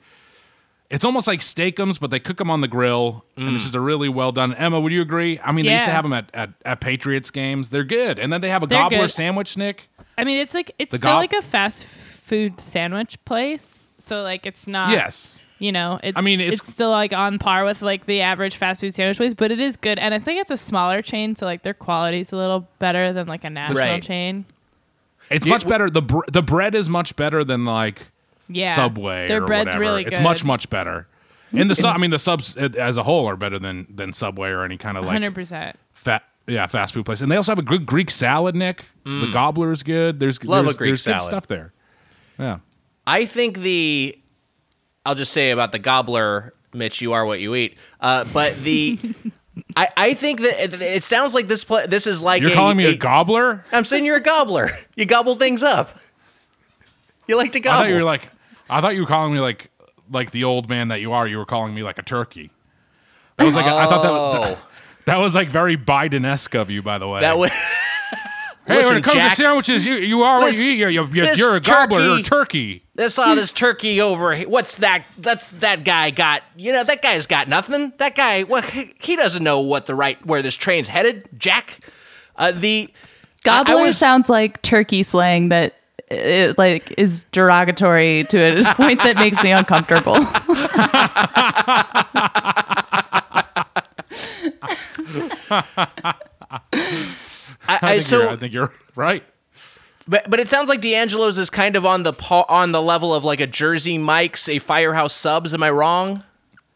it's 0.93 1.03
almost 1.03 1.27
like 1.27 1.39
steakums, 1.39 1.99
but 1.99 2.11
they 2.11 2.19
cook 2.19 2.37
them 2.37 2.49
on 2.51 2.61
the 2.61 2.67
grill, 2.67 3.25
and 3.35 3.49
it's 3.49 3.63
mm. 3.63 3.63
just 3.63 3.75
a 3.75 3.79
really 3.81 4.07
well 4.09 4.31
done. 4.31 4.53
Emma, 4.53 4.79
would 4.79 4.91
you 4.91 5.01
agree? 5.01 5.39
I 5.43 5.51
mean, 5.51 5.65
they 5.65 5.71
used 5.73 5.85
to 5.85 5.91
have 5.91 6.03
them 6.03 6.13
at, 6.13 6.29
at, 6.33 6.51
at 6.63 6.79
Patriots 6.81 7.31
games. 7.31 7.71
They're 7.71 7.83
good, 7.83 8.19
and 8.19 8.31
then 8.31 8.41
they 8.41 8.49
have 8.49 8.61
a 8.63 8.67
They're 8.67 8.77
gobbler 8.77 8.99
good. 8.99 9.11
sandwich, 9.11 9.57
Nick. 9.57 9.89
I 10.17 10.23
mean, 10.23 10.37
it's 10.37 10.53
like 10.53 10.71
it's 10.77 10.91
The 10.91 10.99
still 10.99 11.11
gob- 11.13 11.17
like 11.17 11.33
a 11.33 11.41
fast 11.41 11.85
food 11.87 12.59
sandwich 12.61 13.17
place. 13.25 13.87
So 13.97 14.21
like 14.21 14.45
it's 14.45 14.67
not. 14.67 14.91
yes, 14.91 15.41
You 15.59 15.71
know, 15.71 15.99
it's. 16.03 16.17
I 16.17 16.21
mean, 16.21 16.39
it's, 16.39 16.61
it's- 16.61 16.71
still 16.73 16.91
like 16.91 17.11
on 17.11 17.39
par 17.39 17.65
with 17.65 17.81
like 17.81 18.05
the 18.05 18.21
average 18.21 18.55
fast 18.55 18.81
food 18.81 18.93
sandwich 18.93 19.17
place, 19.17 19.33
but 19.33 19.51
it 19.51 19.59
is 19.59 19.75
good. 19.77 19.97
And 19.97 20.13
I 20.13 20.19
think 20.19 20.39
it's 20.41 20.51
a 20.51 20.57
smaller 20.57 21.01
chain, 21.01 21.35
so 21.35 21.45
like 21.47 21.63
their 21.63 21.73
quality's 21.73 22.31
a 22.31 22.35
little 22.37 22.67
better 22.79 23.11
than 23.13 23.27
like 23.27 23.43
a 23.43 23.49
national 23.49 23.79
Right. 23.79 24.03
chain. 24.03 24.45
it's 25.31 25.45
You- 25.47 25.51
much 25.51 25.65
better. 25.67 25.89
the 25.89 26.01
br- 26.03 26.25
The 26.31 26.43
bread 26.43 26.75
is 26.75 26.87
much 26.87 27.15
better 27.15 27.43
than 27.43 27.65
like 27.65 28.11
Yeah, 28.53 28.75
Subway. 28.75 29.27
Their 29.27 29.43
or 29.43 29.47
bread's 29.47 29.67
whatever. 29.67 29.79
really 29.81 30.03
It's 30.05 30.17
good. 30.17 30.23
much 30.23 30.43
much 30.43 30.69
better. 30.69 31.07
And 31.51 31.69
the 31.69 31.75
su- 31.75 31.87
I 31.87 31.97
mean 31.97 32.09
the 32.09 32.17
subs 32.19 32.57
uh, 32.57 32.69
as 32.77 32.97
a 32.97 33.03
whole 33.03 33.27
are 33.27 33.35
better 33.35 33.59
than 33.59 33.85
than 33.93 34.13
Subway 34.13 34.49
or 34.49 34.63
any 34.63 34.77
kind 34.77 34.97
of 34.97 35.03
like 35.05 35.13
Hundred 35.13 35.35
percent. 35.35 35.77
fat 35.93 36.23
yeah 36.47 36.65
fast 36.67 36.93
food 36.93 37.05
place. 37.05 37.21
And 37.21 37.31
they 37.31 37.35
also 37.35 37.51
have 37.51 37.59
a 37.59 37.63
good 37.63 37.85
Greek 37.85 38.09
salad, 38.09 38.55
Nick. 38.55 38.85
The 39.05 39.29
gobbler 39.31 39.71
is 39.71 39.83
good. 39.83 40.19
There's 40.19 40.39
Mm. 40.39 40.47
Love 40.49 40.61
a 40.61 40.67
there's, 40.67 40.77
Greek 40.77 40.89
there's 40.89 41.03
good 41.05 41.11
salad. 41.11 41.25
stuff 41.29 41.47
there. 41.47 41.73
Yeah. 42.39 42.59
I 43.05 43.25
think 43.25 43.59
the. 43.59 44.17
I'll 45.05 45.15
just 45.15 45.33
say 45.33 45.51
about 45.51 45.71
the 45.73 45.79
gobbler, 45.79 46.53
Mitch. 46.73 47.01
You 47.01 47.11
are 47.13 47.25
what 47.25 47.39
you 47.41 47.53
eat. 47.55 47.77
Uh, 47.99 48.23
but 48.33 48.55
the. 48.63 48.97
I, 49.75 49.89
I 49.95 50.13
think 50.15 50.39
that 50.41 50.63
it, 50.63 50.81
it 50.81 51.03
sounds 51.03 51.35
like 51.35 51.47
this. 51.47 51.63
Pla- 51.63 51.85
this 51.85 52.07
is 52.07 52.21
like 52.21 52.41
You're 52.41 52.51
a, 52.51 52.55
calling 52.55 52.77
me 52.77 52.85
a, 52.85 52.89
a- 52.91 52.95
gobbler? 52.95 53.63
I'm 53.71 53.85
saying 53.85 54.05
you're 54.05 54.15
a 54.15 54.21
gobbler. 54.21 54.71
You 54.95 55.05
gobble 55.05 55.35
things 55.35 55.61
up. 55.61 55.99
You 57.27 57.37
like 57.37 57.51
to 57.53 57.59
I 57.59 57.61
gobble. 57.61 57.79
thought 57.83 57.89
you 57.89 57.95
were 57.95 58.03
like 58.03 58.27
I 58.73 58.81
thought 58.81 58.95
you 58.95 59.01
were 59.01 59.07
calling 59.07 59.33
me 59.33 59.39
like 59.39 59.69
like 60.11 60.31
the 60.31 60.43
old 60.43 60.69
man 60.69 60.89
that 60.89 61.01
you 61.01 61.13
are. 61.13 61.27
You 61.27 61.37
were 61.37 61.45
calling 61.45 61.73
me 61.73 61.83
like 61.83 61.97
a 61.97 62.03
turkey. 62.03 62.51
That 63.37 63.45
was 63.45 63.55
like 63.55 63.65
I 63.65 63.87
thought 63.87 64.03
that 64.03 64.11
was, 64.11 64.57
Oh. 64.59 64.67
that 65.05 65.17
was 65.17 65.35
like 65.35 65.49
very 65.49 65.77
Biden 65.77 66.25
esque 66.25 66.55
of 66.55 66.69
you, 66.69 66.81
by 66.81 66.97
the 66.97 67.07
way. 67.07 67.21
that 67.21 67.37
was. 67.37 67.49
hey, 68.67 68.75
Listen, 68.77 68.89
when 68.91 68.97
it 68.97 69.03
comes 69.03 69.15
Jack, 69.15 69.31
to 69.31 69.35
sandwiches, 69.43 69.85
you 69.85 69.95
you 69.95 70.23
are 70.23 70.39
what 70.41 70.53
you 70.55 70.61
eat. 70.63 70.75
You're, 70.77 70.89
you're, 70.89 71.07
this 71.07 71.39
you're 71.39 71.55
a 71.55 71.59
gobbler. 71.61 72.01
You're 72.01 72.13
a 72.19 72.23
turkey- 72.23 72.79
turkey. 72.79 72.83
I 72.97 73.07
saw 73.07 73.33
this 73.33 73.51
turkey 73.51 74.01
over. 74.01 74.35
here. 74.35 74.47
What's 74.47 74.75
that? 74.77 75.03
That's 75.17 75.47
that 75.47 75.83
guy 75.83 76.11
got. 76.11 76.43
You 76.55 76.73
know 76.73 76.83
that 76.83 77.01
guy's 77.01 77.25
got 77.25 77.47
nothing. 77.47 77.91
That 77.97 78.15
guy. 78.15 78.43
What 78.43 78.65
he 78.65 79.15
doesn't 79.15 79.43
know 79.43 79.59
what 79.61 79.85
the 79.87 79.95
right 79.95 80.23
where 80.25 80.41
this 80.41 80.55
train's 80.55 80.87
headed. 80.87 81.29
Jack. 81.37 81.79
Uh, 82.35 82.51
the 82.51 82.89
Gobbler 83.43 83.79
I 83.79 83.83
was- 83.83 83.97
sounds 83.97 84.29
like 84.29 84.61
turkey 84.61 85.01
slang 85.03 85.49
that 85.49 85.75
uh, 86.13 86.53
like 86.57 86.93
is 86.97 87.23
derogatory 87.31 88.25
to 88.25 88.61
a 88.69 88.73
point 88.75 89.01
that 89.03 89.15
makes 89.17 89.41
me 89.43 89.51
uncomfortable. 89.51 90.15
I, 96.05 96.13
I 97.67 97.79
I, 97.81 97.89
think, 97.91 98.01
so 98.03 98.19
you're, 98.21 98.29
I 98.29 98.35
think 98.35 98.53
you're 98.53 98.71
right. 98.95 99.23
But 100.07 100.29
but 100.29 100.39
it 100.39 100.49
sounds 100.49 100.69
like 100.69 100.81
D'Angelo's 100.81 101.37
is 101.37 101.49
kind 101.49 101.75
of 101.75 101.85
on 101.85 102.03
the 102.03 102.13
pa- 102.13 102.45
on 102.49 102.71
the 102.71 102.81
level 102.81 103.13
of 103.15 103.23
like 103.23 103.39
a 103.39 103.47
Jersey 103.47 103.97
Mike's, 103.97 104.49
a 104.49 104.59
Firehouse 104.59 105.13
Subs. 105.13 105.53
Am 105.53 105.63
I 105.63 105.69
wrong? 105.69 106.23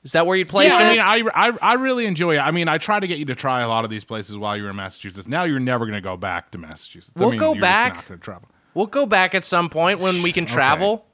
Is 0.04 0.14
that 0.14 0.26
where 0.26 0.38
you'd 0.38 0.48
place 0.48 0.72
Yeah, 0.72 0.90
it? 0.92 1.00
I 1.00 1.18
mean, 1.22 1.30
I, 1.36 1.48
I 1.50 1.58
I 1.62 1.74
really 1.74 2.06
enjoy 2.06 2.36
it. 2.36 2.40
I 2.40 2.52
mean, 2.52 2.70
I 2.70 2.78
try 2.78 3.00
to 3.02 3.08
get 3.08 3.18
you 3.18 3.26
to 3.26 3.36
try 3.36 3.62
a 3.62 3.68
lot 3.68 3.84
of 3.84 3.90
these 3.92 4.06
places 4.06 4.38
while 4.38 4.56
you're 4.56 4.70
in 4.70 4.76
Massachusetts. 4.78 5.28
Now 5.28 5.44
you're 5.44 5.60
never 5.60 5.86
going 5.86 5.96
to 5.96 6.02
go 6.02 6.16
back 6.16 6.52
to 6.52 6.58
Massachusetts. 6.58 7.14
I 7.18 7.22
We'll 7.22 7.32
mean, 7.32 7.40
go 7.40 7.48
you're 7.48 7.56
just 7.56 7.62
back. 7.62 7.96
not 7.96 8.08
gonna 8.08 8.20
travel. 8.20 8.50
We'll 8.78 8.86
go 8.86 9.06
back 9.06 9.34
at 9.36 9.44
some 9.44 9.70
point 9.70 10.00
when 10.00 10.22
we 10.22 10.32
can 10.32 10.46
travel. 10.46 11.06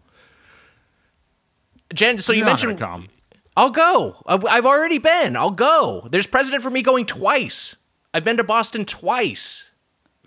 Jen, 1.93 2.19
so 2.19 2.33
you 2.33 2.41
not 2.41 2.47
mentioned 2.47 2.79
come. 2.79 3.07
I'll 3.55 3.69
go. 3.69 4.17
I- 4.27 4.57
I've 4.57 4.65
already 4.65 4.97
been. 4.97 5.35
I'll 5.35 5.51
go. 5.51 6.07
There's 6.11 6.27
precedent 6.27 6.63
for 6.63 6.69
me 6.69 6.81
going 6.81 7.05
twice. 7.05 7.75
I've 8.13 8.23
been 8.23 8.37
to 8.37 8.43
Boston 8.43 8.85
twice. 8.85 9.69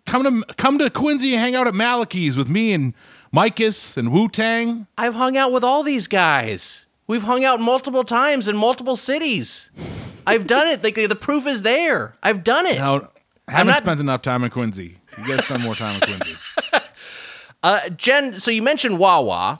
Come 0.07 0.23
to 0.47 0.55
come 0.55 0.79
to 0.79 0.89
Quincy 0.91 1.33
and 1.35 1.41
hang 1.43 1.55
out 1.57 1.67
at 1.67 1.75
Malachi's 1.75 2.37
with 2.37 2.49
me 2.49 2.73
and 2.73 2.95
Micus 3.35 3.97
and 3.97 4.13
Wu 4.13 4.29
Tang. 4.29 4.87
I've 4.97 5.15
hung 5.15 5.37
out 5.37 5.51
with 5.53 5.65
all 5.65 5.83
these 5.83 6.07
guys. 6.07 6.87
We've 7.09 7.25
hung 7.25 7.45
out 7.45 7.61
multiple 7.61 8.05
times 8.05 8.47
in 8.49 8.57
multiple 8.57 8.95
cities. 8.97 9.71
I've 10.27 10.47
done 10.47 10.69
it. 10.69 10.83
Like 10.85 10.95
the 10.95 11.17
proof 11.17 11.47
is 11.47 11.63
there. 11.63 12.15
I've 12.23 12.45
done 12.45 12.67
it. 12.67 12.79
Now, 12.79 13.09
haven't 13.49 13.69
not- 13.69 13.77
spent 13.83 14.01
enough 14.01 14.23
time 14.23 14.45
in 14.45 14.51
Quincy. 14.51 14.99
You 15.19 15.27
guys 15.37 15.45
spend 15.45 15.63
more 15.65 15.75
time 15.75 15.97
in 15.97 16.01
Quincy. 16.03 16.37
Uh, 17.67 17.89
Jen, 17.91 18.39
so 18.39 18.53
you 18.53 18.63
mentioned 18.63 18.99
Wawa, 18.99 19.59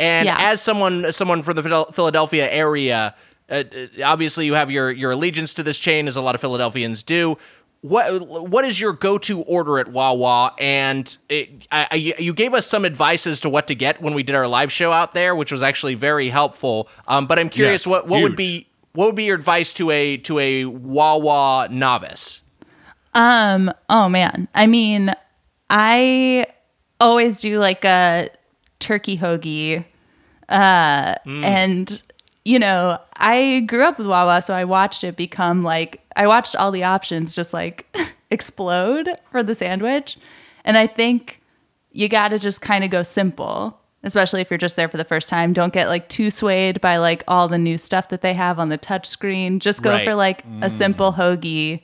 and 0.00 0.26
Yeah. 0.26 0.36
as 0.50 0.60
someone 0.60 1.12
someone 1.12 1.42
from 1.44 1.54
the 1.54 1.86
Philadelphia 1.92 2.50
area, 2.50 3.14
uh, 3.48 3.62
uh, 3.72 3.86
obviously 4.04 4.44
you 4.46 4.54
have 4.54 4.72
your 4.72 4.90
your 4.90 5.12
allegiance 5.12 5.54
to 5.54 5.62
this 5.62 5.78
chain, 5.78 6.08
as 6.08 6.16
a 6.16 6.20
lot 6.20 6.34
of 6.34 6.40
Philadelphians 6.40 7.04
do. 7.04 7.38
What 7.82 8.26
what 8.50 8.64
is 8.64 8.80
your 8.80 8.92
go 8.92 9.18
to 9.18 9.42
order 9.42 9.78
at 9.78 9.86
Wawa? 9.88 10.52
And 10.58 11.16
it, 11.28 11.68
I, 11.70 11.86
I, 11.90 11.94
you 11.96 12.32
gave 12.32 12.54
us 12.54 12.66
some 12.66 12.84
advice 12.84 13.24
as 13.26 13.38
to 13.40 13.48
what 13.50 13.68
to 13.68 13.74
get 13.76 14.02
when 14.02 14.14
we 14.14 14.24
did 14.24 14.34
our 14.34 14.48
live 14.48 14.72
show 14.72 14.90
out 14.90 15.12
there, 15.14 15.36
which 15.36 15.52
was 15.52 15.62
actually 15.62 15.94
very 15.94 16.30
helpful. 16.30 16.88
Um, 17.06 17.26
but 17.26 17.38
I'm 17.38 17.50
curious, 17.50 17.86
Yes, 17.86 17.90
what 17.90 18.08
what 18.08 18.20
would 18.22 18.34
be 18.36 18.66
what 18.94 19.06
would 19.06 19.14
be 19.14 19.24
your 19.24 19.36
advice 19.36 19.72
to 19.74 19.90
a 19.92 20.16
to 20.18 20.38
a 20.40 20.64
Wawa 20.64 21.68
novice? 21.70 22.40
Um, 23.12 23.70
oh 23.88 24.08
man. 24.08 24.48
I 24.56 24.66
mean, 24.66 25.14
I 25.70 26.46
always 27.00 27.40
do 27.40 27.58
like 27.58 27.84
a 27.84 28.30
turkey 28.78 29.16
hoagie. 29.18 29.84
Uh 30.48 31.14
and 31.26 32.02
you 32.44 32.58
know, 32.58 32.98
I 33.16 33.60
grew 33.66 33.84
up 33.84 33.96
with 33.96 34.06
Wawa, 34.06 34.42
so 34.42 34.52
I 34.54 34.64
watched 34.64 35.02
it 35.04 35.16
become 35.16 35.62
like 35.62 36.02
I 36.16 36.26
watched 36.26 36.54
all 36.56 36.70
the 36.70 36.84
options 36.84 37.34
just 37.34 37.52
like 37.54 37.86
explode 38.30 39.08
for 39.30 39.42
the 39.42 39.54
sandwich. 39.54 40.18
And 40.64 40.76
I 40.76 40.86
think 40.86 41.40
you 41.92 42.08
got 42.08 42.28
to 42.28 42.38
just 42.38 42.60
kind 42.60 42.84
of 42.84 42.90
go 42.90 43.02
simple, 43.02 43.78
especially 44.02 44.40
if 44.42 44.50
you're 44.50 44.58
just 44.58 44.76
there 44.76 44.88
for 44.88 44.96
the 44.98 45.04
first 45.04 45.28
time. 45.28 45.52
Don't 45.54 45.72
get 45.72 45.88
like 45.88 46.08
too 46.08 46.30
swayed 46.30 46.80
by 46.80 46.98
like 46.98 47.22
all 47.28 47.48
the 47.48 47.58
new 47.58 47.78
stuff 47.78 48.08
that 48.10 48.20
they 48.20 48.34
have 48.34 48.58
on 48.58 48.68
the 48.68 48.76
touch 48.76 49.06
screen. 49.08 49.60
Just 49.60 49.82
go 49.82 49.90
Right. 49.90 50.04
for 50.04 50.14
like 50.14 50.44
a 50.60 50.68
simple 50.68 51.12
hoagie 51.14 51.82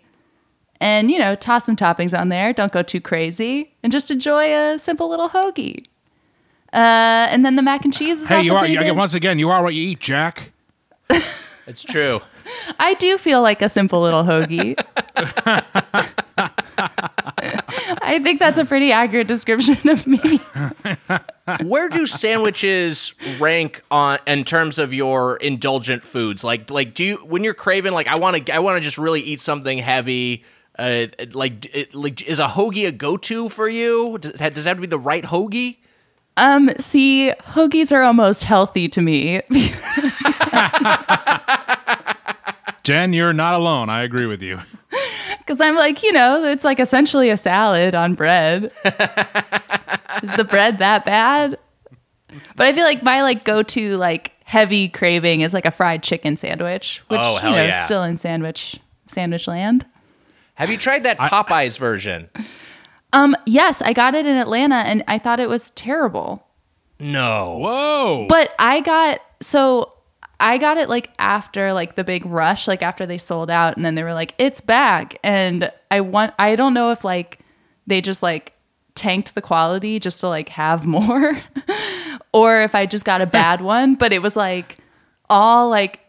and 0.81 1.11
you 1.11 1.19
know 1.19 1.35
toss 1.35 1.67
some 1.67 1.77
toppings 1.77 2.19
on 2.19 2.29
there 2.29 2.53
don't 2.53 2.73
go 2.73 2.83
too 2.83 3.01
crazy 3.01 3.73
and 3.83 3.93
just 3.93 4.11
enjoy 4.11 4.55
a 4.55 4.79
simple 4.79 5.09
little 5.09 5.29
hoagie 5.29 5.85
uh, 6.73 7.27
and 7.31 7.45
then 7.45 7.57
the 7.57 7.63
mac 7.63 7.85
and 7.85 7.93
cheese 7.93 8.23
is 8.23 8.29
hey, 8.29 8.37
also 8.37 8.47
you 8.47 8.55
are 8.55 8.61
pretty 8.61 8.77
good. 8.77 8.97
once 8.97 9.15
again. 9.15 9.41
You 9.41 9.51
are 9.51 9.61
what 9.61 9.75
you 9.75 9.83
eat, 9.83 9.99
Jack. 9.99 10.53
It's 11.67 11.83
true. 11.83 12.21
i 12.81 12.95
do 12.95 13.17
feel 13.19 13.43
like 13.43 13.63
a 13.63 13.69
simple 13.69 14.01
little 14.01 14.25
hoagie 14.25 14.75
i 18.03 18.19
think 18.23 18.41
that's 18.41 18.59
a 18.59 18.65
pretty 18.65 18.91
accurate 18.91 19.29
description 19.29 19.77
of 19.89 20.07
me 20.07 20.41
where 21.63 21.89
do 21.89 22.07
sandwiches 22.07 23.15
rank 23.39 23.83
on 23.91 24.19
in 24.27 24.43
terms 24.43 24.79
of 24.79 24.93
your 24.93 25.37
indulgent 25.37 26.03
foods 26.03 26.43
like 26.43 26.71
like 26.71 26.95
do 26.95 27.05
you 27.05 27.17
when 27.19 27.45
you're 27.45 27.55
craving 27.55 27.93
like 27.93 28.09
i 28.09 28.19
want 28.19 28.47
to 28.47 28.55
i 28.55 28.59
want 28.59 28.77
to 28.77 28.81
just 28.81 28.99
really 28.99 29.21
eat 29.21 29.41
something 29.41 29.79
heavy 29.79 30.43
uh 30.81 31.07
like 31.33 31.67
it, 31.75 31.95
like 31.95 32.23
is 32.23 32.39
a 32.39 32.47
hoagie 32.49 32.87
a 32.89 32.93
go-to 32.93 33.49
for 33.49 33.69
you 33.69 34.17
does, 34.19 34.33
it- 34.33 34.55
does 34.55 34.65
that 34.65 34.71
have 34.71 34.77
to 34.79 34.81
be 34.81 34.87
the 34.87 34.99
right 34.99 35.25
hoagie 35.25 35.77
um 36.37 36.71
see 36.79 37.33
hoagies 37.55 37.93
are 37.93 38.03
almost 38.03 38.45
healthy 38.45 38.89
to 38.89 39.01
me 39.03 39.41
Jen, 42.83 43.13
you're 43.13 43.35
not 43.35 43.55
alone. 43.55 43.91
I 43.91 44.03
agree 44.03 44.27
with 44.27 44.43
you. 44.43 44.59
because 45.39 45.61
i'm 45.61 45.75
like 45.77 46.03
you 46.03 46.13
know 46.13 46.45
it's 46.45 46.65
like 46.65 46.79
essentially 46.81 47.29
a 47.31 47.37
salad 47.37 47.95
on 47.95 48.15
bread 48.15 48.65
is 50.23 50.35
the 50.37 50.47
bread 50.49 50.79
that 50.79 51.05
bad 51.05 51.57
but 52.57 52.67
i 52.67 52.73
feel 52.73 52.85
like 52.85 53.03
my 53.03 53.23
like 53.23 53.43
go-to 53.45 53.97
like 53.97 54.33
heavy 54.45 54.89
craving 54.89 55.41
is 55.41 55.53
like 55.55 55.65
a 55.65 55.71
fried 55.71 56.03
chicken 56.03 56.37
sandwich, 56.37 57.03
which 57.09 57.21
Oh, 57.23 57.37
you 57.37 57.43
know, 57.55 57.55
yeah. 57.65 57.81
is 57.81 57.85
still 57.85 58.03
in 58.03 58.17
sandwich 58.17 58.79
sandwich 59.07 59.47
land. 59.49 59.87
Have 60.61 60.69
you 60.69 60.77
tried 60.77 61.05
that 61.05 61.17
Popeyes 61.17 61.79
version? 61.79 62.29
Um, 63.15 63.35
yes, 63.47 63.81
I 63.81 63.95
got 63.95 64.15
it 64.15 64.27
in 64.27 64.37
Atlanta 64.37 64.75
and 64.75 65.03
I 65.09 65.19
thought 65.19 65.41
it 65.41 65.49
was 65.49 65.71
terrible. 65.71 66.47
No. 66.99 67.57
Whoa. 67.57 68.27
But 68.29 68.53
I 68.59 68.81
got 68.81 69.23
so 69.41 69.95
I 70.39 70.59
got 70.59 70.77
it 70.77 70.91
like 70.91 71.15
after 71.19 71.73
like 71.73 71.95
the 71.95 72.05
big 72.05 72.27
rush, 72.27 72.69
like 72.69 72.83
after 72.83 73.07
they 73.07 73.17
sold 73.17 73.49
out, 73.49 73.77
and 73.77 73.87
then 73.87 73.95
they 73.95 74.03
were 74.03 74.13
like, 74.13 74.35
"It's 74.37 74.61
back." 74.61 75.19
And 75.25 75.73
I 75.91 76.03
want 76.03 76.35
I 76.39 76.57
don't 76.57 76.75
know 76.75 76.91
if 76.91 77.07
like 77.07 77.39
they 77.87 78.03
just 78.03 78.23
like 78.23 78.53
tanked 78.95 79.35
the 79.35 79.41
quality 79.41 79.99
just 79.99 80.21
to 80.21 80.29
like 80.29 80.51
have 80.51 80.87
more, 80.87 81.39
or 82.35 82.61
if 82.61 82.75
I 82.75 82.85
just 82.85 83.07
got 83.07 83.23
a 83.23 83.27
bad 83.27 83.61
one. 83.63 83.95
But 83.95 84.13
it 84.13 84.21
was 84.21 84.37
like 84.37 84.77
all 85.31 85.71
like 85.71 86.01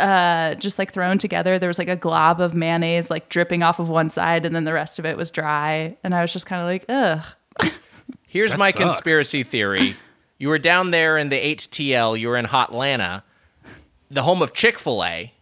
uh 0.00 0.54
just 0.56 0.78
like 0.78 0.92
thrown 0.92 1.18
together. 1.18 1.58
There 1.58 1.68
was 1.68 1.78
like 1.78 1.88
a 1.88 1.96
glob 1.96 2.40
of 2.40 2.54
mayonnaise 2.54 3.10
like 3.10 3.28
dripping 3.28 3.62
off 3.62 3.78
of 3.78 3.88
one 3.88 4.08
side, 4.08 4.44
and 4.44 4.54
then 4.54 4.64
the 4.64 4.72
rest 4.72 4.98
of 4.98 5.04
it 5.06 5.16
was 5.16 5.30
dry. 5.30 5.90
And 6.04 6.14
I 6.14 6.22
was 6.22 6.32
just 6.32 6.46
kind 6.46 6.60
of 6.62 6.66
like, 6.68 6.84
ugh. 6.88 7.72
Here's 8.26 8.50
That 8.52 8.58
my 8.58 8.70
sucks. 8.70 8.82
conspiracy 8.82 9.42
theory. 9.42 9.96
You 10.40 10.50
were 10.50 10.58
down 10.60 10.92
there 10.92 11.18
in 11.18 11.30
the 11.30 11.56
HTL. 11.56 12.16
You 12.16 12.28
were 12.28 12.36
in 12.36 12.46
Hotlanta, 12.46 13.24
the 14.08 14.22
home 14.22 14.40
of 14.40 14.54
Chick 14.54 14.78
Fil 14.78 15.02
A. 15.04 15.32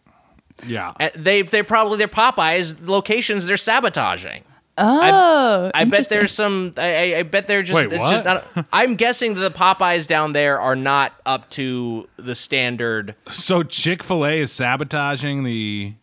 yeah. 0.66 0.94
They 1.14 1.42
they 1.42 1.62
probably 1.62 1.98
their 1.98 2.08
Popeyes 2.08 2.76
locations 2.80 3.44
they're 3.44 3.58
sabotaging. 3.58 4.42
Oh, 4.78 5.70
I 5.74 5.84
bet 5.84 6.08
there's 6.08 6.32
some. 6.32 6.72
I, 6.76 7.14
I- 7.14 7.18
I 7.18 7.22
bet 7.22 7.46
they're 7.46 7.62
just. 7.62 7.74
Wait, 7.76 7.92
it's 7.92 7.98
what? 7.98 8.24
just 8.24 8.24
not, 8.56 8.66
I'm 8.72 8.94
guessing 8.96 9.34
that 9.34 9.40
the 9.40 9.50
Popeyes 9.58 10.06
down 10.06 10.32
there 10.34 10.60
are 10.60 10.76
not 10.76 11.14
up 11.24 11.48
to 11.50 12.08
the 12.16 12.34
standard. 12.34 13.14
So 13.28 13.62
Chick 13.62 14.02
Fil 14.02 14.26
A 14.26 14.40
is 14.40 14.52
sabotaging 14.52 15.44
the. 15.44 15.94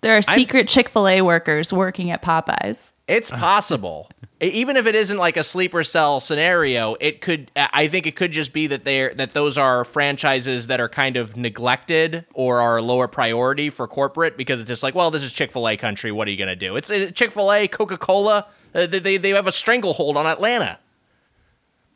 There 0.00 0.16
are 0.16 0.22
secret 0.22 0.68
Chick 0.68 0.88
Fil 0.88 1.06
A 1.08 1.22
workers 1.22 1.72
working 1.72 2.10
at 2.10 2.22
Popeyes. 2.22 2.92
It's 3.08 3.30
possible. 3.32 4.10
Even 4.38 4.76
if 4.76 4.84
it 4.86 4.94
isn't 4.94 5.16
like 5.16 5.38
a 5.38 5.42
sleeper 5.42 5.82
cell 5.82 6.20
scenario, 6.20 6.94
it 7.00 7.22
could. 7.22 7.50
I 7.56 7.88
think 7.88 8.06
it 8.06 8.16
could 8.16 8.32
just 8.32 8.52
be 8.52 8.66
that 8.66 8.84
they're 8.84 9.14
that 9.14 9.30
those 9.32 9.56
are 9.56 9.82
franchises 9.82 10.66
that 10.66 10.78
are 10.78 10.90
kind 10.90 11.16
of 11.16 11.38
neglected 11.38 12.26
or 12.34 12.60
are 12.60 12.76
a 12.76 12.82
lower 12.82 13.08
priority 13.08 13.70
for 13.70 13.88
corporate 13.88 14.36
because 14.36 14.60
it's 14.60 14.68
just 14.68 14.82
like, 14.82 14.94
well, 14.94 15.10
this 15.10 15.22
is 15.22 15.32
Chick 15.32 15.52
Fil 15.52 15.66
A 15.66 15.76
country. 15.78 16.12
What 16.12 16.28
are 16.28 16.30
you 16.30 16.36
gonna 16.36 16.54
do? 16.54 16.76
It's 16.76 16.90
uh, 16.90 17.10
Chick 17.14 17.30
Fil 17.30 17.50
A, 17.50 17.66
Coca 17.66 17.96
Cola. 17.96 18.46
Uh, 18.74 18.86
they 18.86 18.98
they 18.98 19.16
they 19.16 19.30
have 19.30 19.46
a 19.46 19.52
stranglehold 19.52 20.18
on 20.18 20.26
Atlanta. 20.26 20.78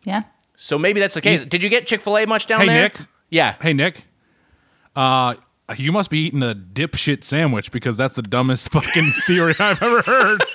Yeah. 0.05 0.23
So 0.57 0.79
maybe 0.79 0.99
that's 0.99 1.15
the 1.15 1.21
case. 1.21 1.45
Did 1.45 1.63
you 1.63 1.69
get 1.69 1.87
Chick 1.87 2.01
Fil 2.01 2.17
A 2.17 2.27
much 2.27 2.47
down 2.47 2.61
Hey, 2.61 2.67
there? 2.69 2.83
Nick. 2.85 2.97
Yeah. 3.29 3.57
Hey 3.61 3.75
Nick. 3.75 4.05
Uh, 4.97 5.35
you 5.77 5.93
must 5.93 6.09
be 6.09 6.21
eating 6.27 6.43
a 6.43 6.55
dipshit 6.55 7.23
sandwich 7.23 7.71
because 7.71 7.99
that's 7.99 8.15
the 8.15 8.23
dumbest 8.23 8.69
fucking 8.73 9.11
theory 9.27 9.55
I've 9.59 9.83
ever 9.83 10.01
heard. 10.03 10.43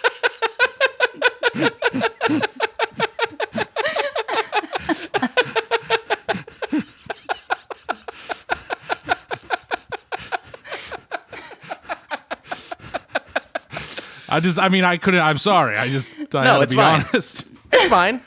I 14.28 14.40
just, 14.40 14.58
I 14.60 14.70
mean, 14.70 14.84
I 14.84 14.98
couldn't. 14.98 15.22
I'm 15.22 15.38
sorry. 15.38 15.78
I 15.78 15.88
just, 15.90 16.16
I 16.34 16.44
No, 16.44 16.54
had 16.54 16.58
to 16.58 16.62
it's 16.64 16.74
be 16.74 16.78
fine. 16.78 17.06
honest. 17.12 17.46
It's 17.74 17.88
fine. 17.90 18.22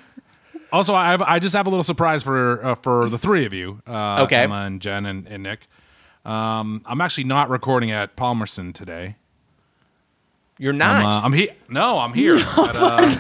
Also, 0.73 0.95
I 0.95 1.11
have, 1.11 1.23
I 1.23 1.39
just 1.39 1.57
have 1.57 1.67
a 1.67 1.71
little 1.71 1.83
surprise 1.83 2.23
for 2.23 2.63
uh, 2.63 2.75
for 2.75 3.09
the 3.09 3.17
three 3.19 3.47
of 3.47 3.55
you. 3.55 3.81
Uh, 3.87 4.23
Okay. 4.25 4.43
Emma 4.45 4.57
and 4.67 4.83
Jen 4.83 5.07
and, 5.07 5.27
and 5.27 5.43
Nick. 5.43 5.61
Um, 6.27 6.83
I'm 6.85 7.01
actually 7.01 7.25
not 7.25 7.49
recording 7.49 7.91
at 7.91 8.15
Palmerston 8.15 8.75
today. 8.75 9.17
You're 10.59 10.73
I'm, 10.73 10.79
not. 10.79 11.15
uh, 11.15 11.21
I'm 11.23 11.33
here. 11.33 11.55
No, 11.69 11.99
I'm 11.99 12.13
here. 12.13 12.37
At, 12.57 12.77
uh, 12.77 13.17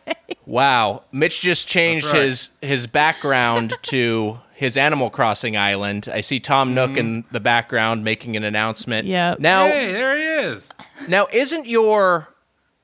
Wow, 0.46 1.04
Mitch 1.10 1.40
just 1.40 1.68
changed 1.68 2.04
right. 2.06 2.22
his 2.26 2.50
his 2.60 2.86
background 2.86 3.74
to 3.84 4.38
his 4.54 4.76
Animal 4.76 5.10
Crossing 5.10 5.56
island. 5.56 6.08
I 6.12 6.20
see 6.20 6.38
Tom 6.38 6.74
Nook 6.74 6.96
in 6.96 7.24
the 7.32 7.40
background 7.40 8.04
making 8.04 8.36
an 8.36 8.44
announcement. 8.44 9.08
Yeah. 9.08 9.34
Now, 9.38 9.66
hey, 9.66 9.92
there 9.92 10.16
he 10.16 10.22
is. 10.22 10.70
now 11.08 11.26
isn't 11.32 11.66
your 11.66 12.28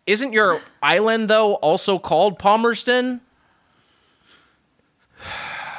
isn't 0.07 0.33
your 0.33 0.63
island 0.83 1.29
though 1.29 1.55
also 1.57 1.99
called 1.99 2.39
Palmerston? 2.39 3.21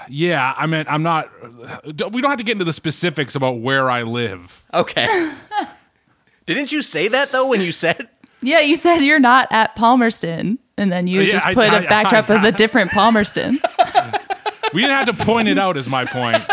Yeah, 0.09 0.53
I 0.57 0.65
mean, 0.65 0.83
I'm 0.89 1.03
not. 1.03 1.31
We 2.11 2.21
don't 2.21 2.31
have 2.31 2.37
to 2.37 2.43
get 2.43 2.53
into 2.53 2.65
the 2.65 2.73
specifics 2.73 3.33
about 3.33 3.59
where 3.61 3.89
I 3.89 4.01
live. 4.01 4.65
Okay. 4.73 5.31
Didn't 6.45 6.71
you 6.71 6.81
say 6.81 7.07
that 7.09 7.31
though 7.31 7.47
when 7.47 7.61
you 7.61 7.71
said? 7.71 8.07
Yeah, 8.43 8.59
you 8.61 8.75
said 8.75 9.01
you're 9.01 9.19
not 9.19 9.47
at 9.51 9.75
Palmerston, 9.75 10.57
and 10.75 10.91
then 10.91 11.05
you 11.05 11.21
Yeah, 11.21 11.29
just 11.31 11.45
I- 11.45 11.53
put 11.53 11.67
a 11.71 11.75
I- 11.77 11.85
backdrop 11.85 12.27
I- 12.27 12.35
of 12.37 12.43
a 12.43 12.51
different 12.51 12.89
Palmerston. 12.91 13.59
We 14.73 14.81
didn't 14.81 14.95
have 15.05 15.15
to 15.17 15.25
point 15.25 15.47
it 15.49 15.57
out. 15.59 15.77
Is 15.77 15.87
my 15.87 16.05
point. 16.05 16.37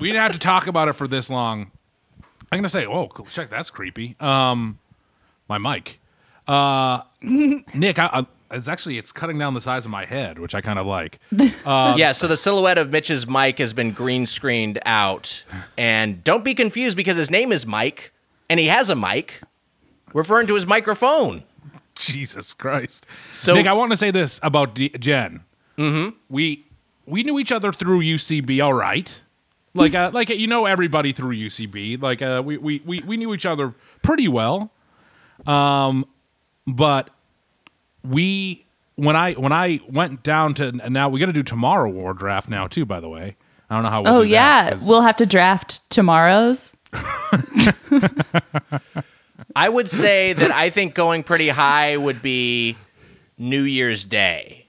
We 0.00 0.08
didn't 0.08 0.22
have 0.22 0.32
to 0.32 0.38
talk 0.38 0.66
about 0.66 0.88
it 0.88 0.94
for 0.94 1.06
this 1.08 1.30
long. 1.30 1.70
I'm 2.52 2.58
gonna 2.58 2.68
say, 2.68 2.84
oh, 2.84 3.06
cool, 3.08 3.26
check, 3.26 3.48
that's 3.48 3.70
creepy. 3.70 4.16
Um, 4.20 4.78
my 5.48 5.56
mic. 5.58 6.00
Uh, 6.46 7.00
Nick, 7.22 7.98
I, 7.98 8.10
I, 8.12 8.26
it's 8.54 8.68
actually 8.68 8.98
it's 8.98 9.12
cutting 9.12 9.38
down 9.38 9.54
the 9.54 9.60
size 9.60 9.84
of 9.84 9.90
my 9.90 10.04
head, 10.04 10.38
which 10.38 10.54
I 10.54 10.60
kind 10.60 10.78
of 10.78 10.86
like. 10.86 11.18
yeah, 11.66 12.12
so 12.12 12.26
the 12.28 12.36
silhouette 12.36 12.78
of 12.78 12.90
Mitch's 12.90 13.26
mic 13.26 13.58
has 13.58 13.72
been 13.72 13.92
green 13.92 14.26
screened 14.26 14.78
out. 14.86 15.42
And 15.76 16.22
don't 16.24 16.44
be 16.44 16.54
confused 16.54 16.96
because 16.96 17.16
his 17.16 17.30
name 17.30 17.52
is 17.52 17.66
Mike 17.66 18.12
and 18.48 18.58
he 18.60 18.66
has 18.66 18.90
a 18.90 18.94
mic 18.94 19.40
referring 20.12 20.46
to 20.48 20.54
his 20.54 20.66
microphone. 20.66 21.42
Jesus 21.94 22.52
Christ. 22.54 23.06
So- 23.32 23.54
Nick, 23.54 23.66
I 23.66 23.72
want 23.72 23.90
to 23.92 23.96
say 23.96 24.10
this 24.10 24.40
about 24.42 24.74
D- 24.74 24.90
Jen. 24.98 25.40
Mm-hmm. 25.78 26.16
We 26.28 26.64
we 27.06 27.22
knew 27.22 27.38
each 27.38 27.52
other 27.52 27.72
through 27.72 28.00
UCB, 28.00 28.64
all 28.64 28.74
right. 28.74 29.20
Like 29.76 29.94
uh, 29.94 30.10
like 30.14 30.28
you 30.28 30.46
know 30.46 30.66
everybody 30.66 31.12
through 31.12 31.34
UCB. 31.36 32.00
Like 32.00 32.22
uh, 32.22 32.42
we, 32.44 32.56
we 32.58 32.80
we 32.86 33.00
we 33.00 33.16
knew 33.16 33.34
each 33.34 33.44
other 33.44 33.74
pretty 34.02 34.28
well. 34.28 34.70
Um, 35.46 36.06
but 36.66 37.10
we 38.04 38.64
when 38.96 39.16
I 39.16 39.32
when 39.32 39.52
I 39.52 39.80
went 39.88 40.22
down 40.22 40.54
to 40.54 40.68
and 40.68 40.90
now 40.94 41.08
we 41.08 41.18
got 41.20 41.26
to 41.26 41.32
do 41.32 41.42
tomorrow 41.42 41.88
war 41.90 42.14
draft 42.14 42.48
now 42.48 42.66
too. 42.66 42.84
By 42.84 43.00
the 43.00 43.08
way, 43.08 43.36
I 43.70 43.74
don't 43.74 43.82
know 43.84 43.90
how. 43.90 44.02
We'll 44.02 44.12
oh 44.14 44.24
do 44.24 44.30
that, 44.30 44.80
we'll 44.82 45.02
have 45.02 45.16
to 45.16 45.26
draft 45.26 45.88
tomorrow's. 45.90 46.74
I 49.56 49.68
would 49.68 49.88
say 49.88 50.32
that 50.32 50.50
I 50.52 50.70
think 50.70 50.94
going 50.94 51.22
pretty 51.22 51.48
high 51.48 51.96
would 51.96 52.22
be 52.22 52.76
New 53.38 53.62
Year's 53.62 54.04
Day. 54.04 54.60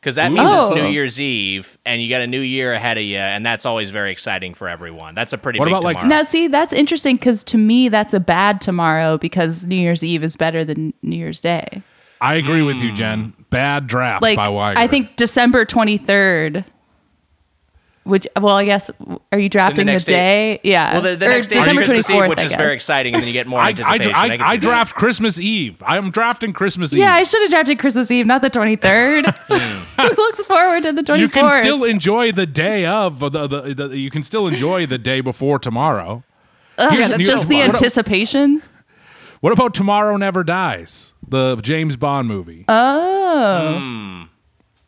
Because 0.00 0.16
that 0.16 0.32
means 0.32 0.46
Oh. 0.52 0.66
it's 0.66 0.74
New 0.82 0.88
Year's 0.88 1.18
Eve 1.18 1.78
and 1.86 2.02
you 2.02 2.10
got 2.10 2.20
a 2.20 2.26
new 2.26 2.40
year 2.40 2.74
ahead 2.74 2.98
of 2.98 3.04
you, 3.04 3.16
and 3.16 3.44
that's 3.44 3.64
always 3.64 3.88
very 3.88 4.12
exciting 4.12 4.52
for 4.52 4.68
everyone. 4.68 5.14
That's 5.14 5.32
a 5.32 5.38
pretty 5.38 5.58
What 5.58 5.64
big 5.64 5.72
about, 5.72 5.84
like- 5.84 6.04
Now, 6.04 6.22
see, 6.24 6.46
that's 6.46 6.74
interesting 6.74 7.16
because 7.16 7.42
to 7.44 7.56
me, 7.56 7.88
that's 7.88 8.12
a 8.12 8.20
bad 8.20 8.60
tomorrow 8.60 9.16
because 9.16 9.64
New 9.64 9.76
Year's 9.76 10.04
Eve 10.04 10.22
is 10.22 10.36
better 10.36 10.62
than 10.62 10.92
New 11.02 11.16
Year's 11.16 11.40
Day. 11.40 11.82
I 12.24 12.34
agree 12.34 12.62
with 12.62 12.76
you, 12.76 12.90
hmm. 12.90 12.94
Jen. 12.96 13.34
Bad 13.50 13.86
draft 13.86 14.22
Like, 14.22 14.36
by 14.36 14.48
Wire. 14.48 14.74
I 14.76 14.88
think 14.88 15.16
December 15.16 15.64
23rd. 15.64 16.64
Which, 18.04 18.26
well, 18.38 18.54
I 18.56 18.66
guess, 18.66 18.90
are 19.32 19.38
you 19.38 19.48
drafting 19.48 19.86
the, 19.86 19.92
next 19.92 20.04
day? 20.04 20.60
Yeah. 20.62 20.92
well, 20.92 21.00
the, 21.02 21.16
the 21.16 21.24
Or 21.26 21.30
next 21.30 21.46
day 21.48 21.56
December 21.56 21.84
Christmas 21.84 22.06
24th, 22.06 22.24
Eve, 22.24 22.28
which 22.28 22.38
I 22.40 22.44
is 22.44 22.54
very 22.54 22.74
exciting, 22.74 23.14
and 23.14 23.22
then 23.22 23.26
you 23.28 23.32
get 23.32 23.46
more 23.46 23.58
I, 23.60 23.64
I, 23.64 23.68
anticipation. 23.70 24.12
I, 24.14 24.28
can 24.28 24.40
I 24.42 24.50
see 24.50 24.56
that. 24.56 24.60
draft 24.60 24.94
Christmas 24.94 25.40
Eve. 25.40 25.82
I'm 25.86 26.10
drafting 26.10 26.52
Christmas 26.52 26.92
Eve. 26.92 26.98
Yeah, 26.98 27.14
I 27.14 27.22
should 27.22 27.40
have 27.40 27.50
drafted 27.50 27.78
Christmas 27.78 28.10
Eve, 28.10 28.26
not 28.26 28.42
the 28.42 28.50
23rd. 28.50 29.34
Hmm. 29.46 30.02
Who 30.02 30.08
looks 30.08 30.42
forward 30.42 30.82
to 30.82 30.92
the 30.92 31.02
24th? 31.02 31.18
you 31.18 31.28
can 31.30 31.62
still 31.62 31.84
enjoy 31.84 32.32
the 32.32 32.44
day 32.46 32.84
of 32.84 33.20
the, 33.20 33.46
the, 33.46 33.74
the, 33.74 33.98
you 33.98 34.10
can 34.10 34.22
still 34.22 34.48
enjoy 34.48 34.84
the 34.86 34.98
day 34.98 35.20
before 35.22 35.58
tomorrow. 35.58 36.24
Ugh, 36.76 36.90
Here's- 36.92 37.10
that's 37.10 37.24
just 37.26 37.44
know, 37.44 37.48
the 37.48 37.56
what- 37.58 37.68
anticipation. 37.70 38.62
What 39.44 39.52
about 39.52 39.74
Tomorrow 39.74 40.16
Never 40.16 40.42
Dies, 40.42 41.12
the 41.28 41.56
James 41.56 41.96
Bond 41.96 42.26
movie? 42.28 42.64
Oh. 42.66 44.26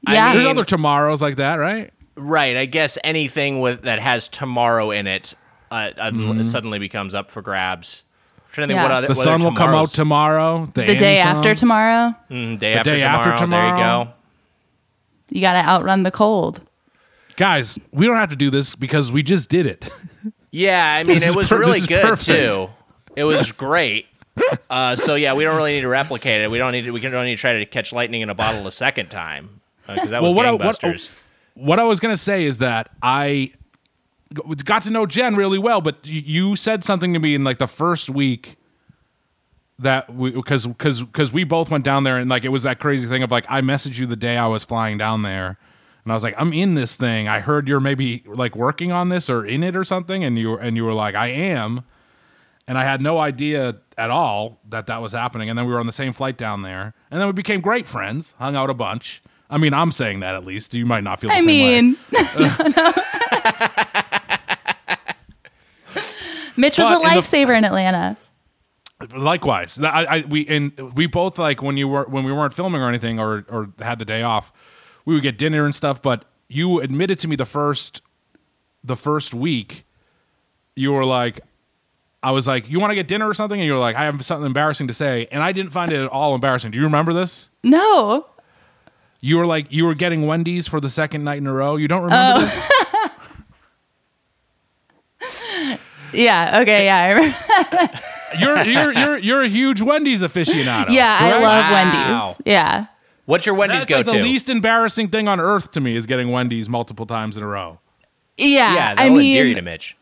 I 0.07 0.14
Yeah. 0.14 0.33
There's 0.33 0.45
mean- 0.45 0.51
other 0.51 0.64
tomorrows 0.64 1.21
like 1.21 1.37
that, 1.37 1.57
right? 1.57 1.90
Right. 2.16 2.57
I 2.57 2.64
guess 2.64 2.97
anything 3.05 3.61
with 3.61 3.83
that 3.83 3.99
has 3.99 4.29
tomorrow 4.29 4.92
in 4.92 5.07
it 5.07 5.35
uh, 5.71 5.90
uh, 5.99 6.11
Mm-hmm. 6.11 6.42
suddenly 6.42 6.79
becomes 6.79 7.14
up 7.14 7.31
for 7.31 7.42
grabs. 7.42 8.03
I'm 8.38 8.53
trying 8.55 8.69
to 8.69 8.73
think 8.73 8.79
Yeah. 8.79 8.83
what 8.85 8.92
other 8.92 9.07
The 9.09 9.12
what 9.14 9.25
sun 9.25 9.40
will 9.45 9.53
come 9.53 9.75
out 9.75 9.90
tomorrow. 9.90 10.71
The, 10.73 10.87
the 10.87 10.95
day 10.97 11.19
Annie 11.19 11.38
after 11.38 11.55
tomorrow, 11.55 12.14
Mm, 12.31 12.59
day, 12.59 12.73
after, 12.73 12.92
day 12.92 13.01
tomorrow. 13.03 13.33
after 13.35 13.47
There 13.47 13.69
you 13.69 13.77
go. 13.77 14.09
you 15.33 15.42
got 15.42 15.53
to 15.61 15.69
outrun 15.69 16.03
the 16.03 16.11
cold. 16.11 16.62
Guys, 17.37 17.79
we 17.92 18.07
don't 18.07 18.16
have 18.16 18.31
to 18.31 18.37
do 18.37 18.51
this 18.51 18.75
because 18.75 19.12
we 19.12 19.23
just 19.23 19.51
did 19.51 19.66
it. 19.66 19.90
Yeah, 20.51 20.95
I 20.95 21.05
mean 21.05 21.23
it 21.23 21.35
was 21.35 21.51
per- 21.51 21.59
really 21.59 21.81
good 21.81 22.01
perfect. 22.01 22.25
too. 22.38 22.71
It 23.16 23.25
was 23.25 23.53
great. 23.53 24.07
Uh, 24.70 24.94
so 24.96 25.14
yeah, 25.14 25.35
we 25.35 25.44
don't 25.44 25.57
really 25.57 25.72
need 25.72 25.81
to 25.83 25.88
replicate 25.88 26.40
it. 26.42 26.51
We 26.51 26.59
don't 26.59 26.72
need 26.72 26.83
to. 26.83 26.90
We 26.90 27.01
can 27.01 27.11
don't 27.12 27.25
need 27.25 27.37
to 27.37 27.40
try 27.40 27.55
to 27.55 27.66
catch 27.66 27.92
lightning 27.92 28.20
in 28.22 28.31
a 28.31 28.35
bottle 28.35 28.66
a 28.66 28.72
second 28.72 29.09
time 29.11 29.61
because 29.87 30.11
that 30.11 30.22
was 30.22 30.33
what 30.37 30.44
I- 30.46 30.51
what- 30.66 30.77
what 31.55 31.79
I 31.79 31.85
was 31.85 32.01
gonna 32.01 32.16
say 32.16 32.44
is 32.44 32.59
that 32.59 32.90
I 33.03 33.53
got 34.64 34.83
to 34.83 34.90
know 34.90 35.07
Jen 35.07 35.37
really 35.37 35.59
well, 35.59 35.81
but 35.81 35.96
you 36.05 36.57
said 36.57 36.85
something 36.85 37.12
to 37.14 37.18
me 37.18 37.35
in 37.35 37.44
like 37.44 37.59
the 37.59 37.66
first 37.68 38.11
week 38.11 38.57
that 39.79 40.12
we 40.14 40.31
because 40.31 40.66
because 40.66 41.01
because 41.03 41.33
we 41.33 41.44
both 41.44 41.70
went 41.70 41.85
down 41.85 42.05
there 42.05 42.16
and 42.16 42.29
like 42.31 42.44
it 42.44 42.49
was 42.49 42.62
that 42.64 42.79
crazy 42.81 43.07
thing 43.07 43.22
of 43.22 43.31
like 43.31 43.44
I 43.49 43.61
messaged 43.61 43.99
you 43.99 44.07
the 44.07 44.16
day 44.16 44.37
I 44.37 44.46
was 44.46 44.64
flying 44.64 44.99
down 44.99 45.22
there. 45.22 45.59
And 46.05 46.12
I 46.12 46.14
was 46.14 46.22
like, 46.22 46.35
I'm 46.38 46.53
in 46.53 46.75
this 46.75 46.94
thing. 46.96 47.27
I 47.27 47.40
heard 47.40 47.66
you're 47.68 47.81
maybe 47.81 48.22
like 48.27 48.55
working 48.55 48.92
on 48.92 49.09
this 49.09 49.29
or 49.29 49.44
in 49.44 49.64
it 49.64 49.75
or 49.77 49.83
something, 49.85 50.22
and 50.22 50.38
you 50.38 50.57
and 50.57 50.77
you 50.77 50.85
were 50.85 50.92
like, 50.94 51.14
I 51.16 51.29
am, 51.29 51.83
and 52.68 52.76
I 52.79 52.85
had 52.85 53.00
no 53.00 53.18
idea 53.18 53.76
at 53.98 54.11
all 54.11 54.61
that 54.68 54.87
that 54.88 55.00
was 55.00 55.12
happening. 55.12 55.48
And 55.48 55.59
then 55.59 55.66
we 55.66 55.72
were 55.72 55.81
on 55.81 55.87
the 55.87 55.92
same 55.92 56.12
flight 56.12 56.37
down 56.37 56.62
there, 56.62 56.94
and 57.11 57.20
then 57.20 57.26
we 57.26 57.33
became 57.33 57.61
great 57.61 57.88
friends, 57.88 58.35
hung 58.38 58.55
out 58.57 58.70
a 58.70 58.74
bunch. 58.74 59.22
I 59.48 59.59
mean, 59.59 59.72
I'm 59.74 59.92
saying 59.92 60.20
that 60.20 60.35
at 60.35 60.44
least. 60.44 60.74
You 60.74 60.87
might 60.87 61.05
not 61.05 61.20
feel. 61.20 61.31
The 61.31 61.37
I 61.37 61.40
same 61.40 61.46
way. 61.46 61.83
mean, 61.83 61.96
Mitch 66.59 66.79
was 66.79 66.88
But 66.88 66.94
a 66.94 66.96
in 66.96 67.02
the- 67.02 67.09
lifesaver 67.20 67.57
in 67.57 67.64
Atlanta. 67.64 68.16
Likewise, 69.14 69.79
I, 69.79 70.05
I 70.05 70.20
we 70.22 70.46
and 70.48 70.72
we 70.94 71.07
both 71.07 71.38
like 71.38 71.61
when 71.62 71.76
you 71.76 71.87
were 71.87 72.05
when 72.05 72.24
we 72.24 72.33
weren't 72.33 72.55
filming 72.55 72.81
or 72.81 72.88
anything 72.88 73.20
or 73.20 73.44
or 73.50 73.68
had 73.79 73.98
the 73.98 74.07
day 74.07 74.22
off, 74.22 74.55
we 75.05 75.12
would 75.12 75.22
get 75.22 75.37
dinner 75.37 75.66
and 75.66 75.74
stuff. 75.74 76.00
But 76.00 76.24
you 76.48 76.81
admitted 76.81 77.18
to 77.18 77.29
me 77.29 77.37
the 77.37 77.44
first 77.44 78.00
the 78.83 78.96
first 78.96 79.35
week, 79.35 79.85
you 80.76 80.94
were 80.94 81.05
like, 81.05 81.40
I 82.22 82.31
was 82.33 82.46
like, 82.46 82.68
you 82.68 82.81
want 82.81 82.90
to 82.90 82.94
get 82.94 83.09
dinner 83.09 83.29
or 83.29 83.35
something, 83.35 83.61
and 83.61 83.66
you 83.66 83.72
were 83.74 83.79
like, 83.79 83.94
I 83.96 84.05
have 84.05 84.24
something 84.24 84.46
embarrassing 84.46 84.88
to 84.88 84.94
say, 84.94 85.29
and 85.31 85.42
I 85.42 85.52
didn't 85.52 85.70
find 85.70 85.92
it 85.92 86.02
at 86.02 86.09
all 86.09 86.35
embarrassing. 86.35 86.70
Do 86.72 86.79
you 86.79 86.85
remember 86.85 87.12
this? 87.12 87.50
No. 87.62 88.26
You 89.20 89.37
were 89.37 89.46
like, 89.46 89.66
you 89.70 89.85
were 89.85 89.94
getting 89.94 90.26
Wendy's 90.26 90.66
for 90.66 90.81
the 90.81 90.90
second 90.90 91.24
night 91.24 91.38
in 91.38 91.46
a 91.46 91.52
row. 91.52 91.76
You 91.76 91.88
don't 91.88 92.05
remember 92.05 92.38
oh. 92.38 92.40
this? 92.40 92.70
Yeah. 96.12 96.61
Okay. 96.61 96.87
Yeah. 96.87 96.96
I 96.96 97.09
remember. 97.12 98.00
You're 98.38 98.62
you're 98.62 98.92
you're 98.92 99.18
you're 99.18 99.42
a 99.42 99.48
huge 99.48 99.81
Wendy's 99.81 100.22
aficionado. 100.22 100.90
yeah. 100.90 101.18
I 101.20 101.33
love 101.33 101.42
Wow. 101.42 101.72
Wendy's. 101.72 102.42
Yeah. 102.44 102.87
What's 103.24 103.46
your 103.46 103.55
Wendy's 103.55 103.81
That's 103.81 103.90
go 103.90 103.96
like 103.98 104.07
to? 104.07 104.12
the 104.12 104.22
least 104.22 104.48
embarrassing 104.48 105.09
thing 105.09 105.29
on 105.29 105.40
earth 105.40 105.72
to 105.72 105.81
me 105.81 105.96
is 105.96 106.07
getting 106.07 106.31
Wendy's 106.31 106.68
multiple 106.68 107.07
times 107.07 107.37
in 107.37 107.42
a 107.42 107.46
row. 107.46 107.81
Yeah. 108.37 108.74
yeah, 108.74 108.90
I 108.92 108.94
that'll 108.94 109.18
endear 109.18 109.46
you 109.46 109.55
to 109.55 109.62
Mitch. 109.62 109.95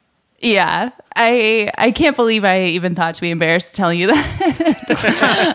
Yeah. 0.45 0.91
I 1.17 1.71
I 1.79 1.91
can't 1.91 2.17
believe 2.17 2.45
I 2.45 2.65
even 2.65 2.95
thought 2.95 3.15
to 3.15 3.21
be 3.21 3.31
embarrassed 3.31 3.75
telling 3.75 3.99
you 3.99 4.09
that. 4.09 4.25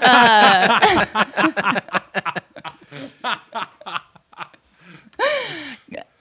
Uh, 0.02 1.80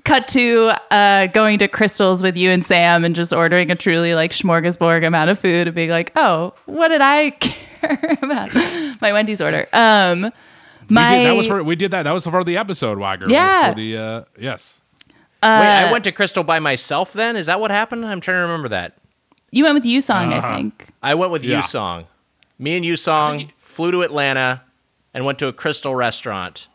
cut 0.04 0.26
to 0.28 0.72
uh, 0.90 1.26
going 1.28 1.59
to 1.59 1.68
Krystal's 1.68 2.22
with 2.22 2.37
you 2.37 2.50
and 2.50 2.64
Sam 2.64 3.04
and 3.04 3.14
just 3.14 3.33
ordering 3.33 3.70
a 3.70 3.76
truly 3.76 4.14
like 4.14 4.33
smorgasbord 4.33 5.07
amount 5.07 5.31
of 5.31 5.38
food 5.38 5.66
and 5.68 5.74
being 5.74 5.90
like, 5.90 6.12
oh, 6.16 6.54
what 6.66 6.88
did 6.88 7.00
I 7.00 7.31
care 7.40 8.18
about 8.22 8.54
my 9.00 9.12
Wendy's 9.12 9.40
order? 9.40 9.68
Um, 9.72 10.33
my 10.88 11.12
we 11.12 11.18
did, 11.18 11.26
that 11.26 11.37
was 11.37 11.46
for 11.46 11.62
we 11.62 11.76
did 11.76 11.90
that. 11.90 12.02
That 12.04 12.12
was 12.12 12.26
for 12.26 12.42
the 12.42 12.57
episode, 12.57 12.98
Wagger. 12.98 13.26
Yeah. 13.28 13.70
For 13.70 13.76
the 13.76 13.96
uh, 13.96 14.24
yes. 14.38 14.81
Wait, 15.42 15.48
I 15.48 15.85
uh, 15.85 15.92
went 15.92 16.05
to 16.05 16.12
Krystal 16.12 16.44
by 16.44 16.59
myself 16.59 17.12
then? 17.12 17.37
Is 17.37 17.46
that 17.46 17.61
what 17.61 17.70
happened? 17.70 18.05
I'm 18.05 18.20
trying 18.20 18.38
to 18.38 18.42
remember 18.42 18.68
that. 18.70 18.96
you 19.51 19.64
went 19.64 19.74
with 19.74 19.85
Yusong, 19.85 20.33
I 20.33 20.38
uh-huh. 20.38 20.57
think. 20.57 20.87
I 21.03 21.14
went 21.14 21.31
with 21.33 21.44
Yeah. 21.44 21.61
Yusong. 21.61 22.07
Me 22.59 22.77
and 22.77 22.85
Yusong 22.85 23.51
flew 23.61 23.92
to 23.92 24.03
Atlanta 24.03 24.62
and 25.14 25.24
went 25.24 25.38
to 25.38 25.46
a 25.46 25.53
Krystal 25.53 25.96
restaurant 25.96 26.66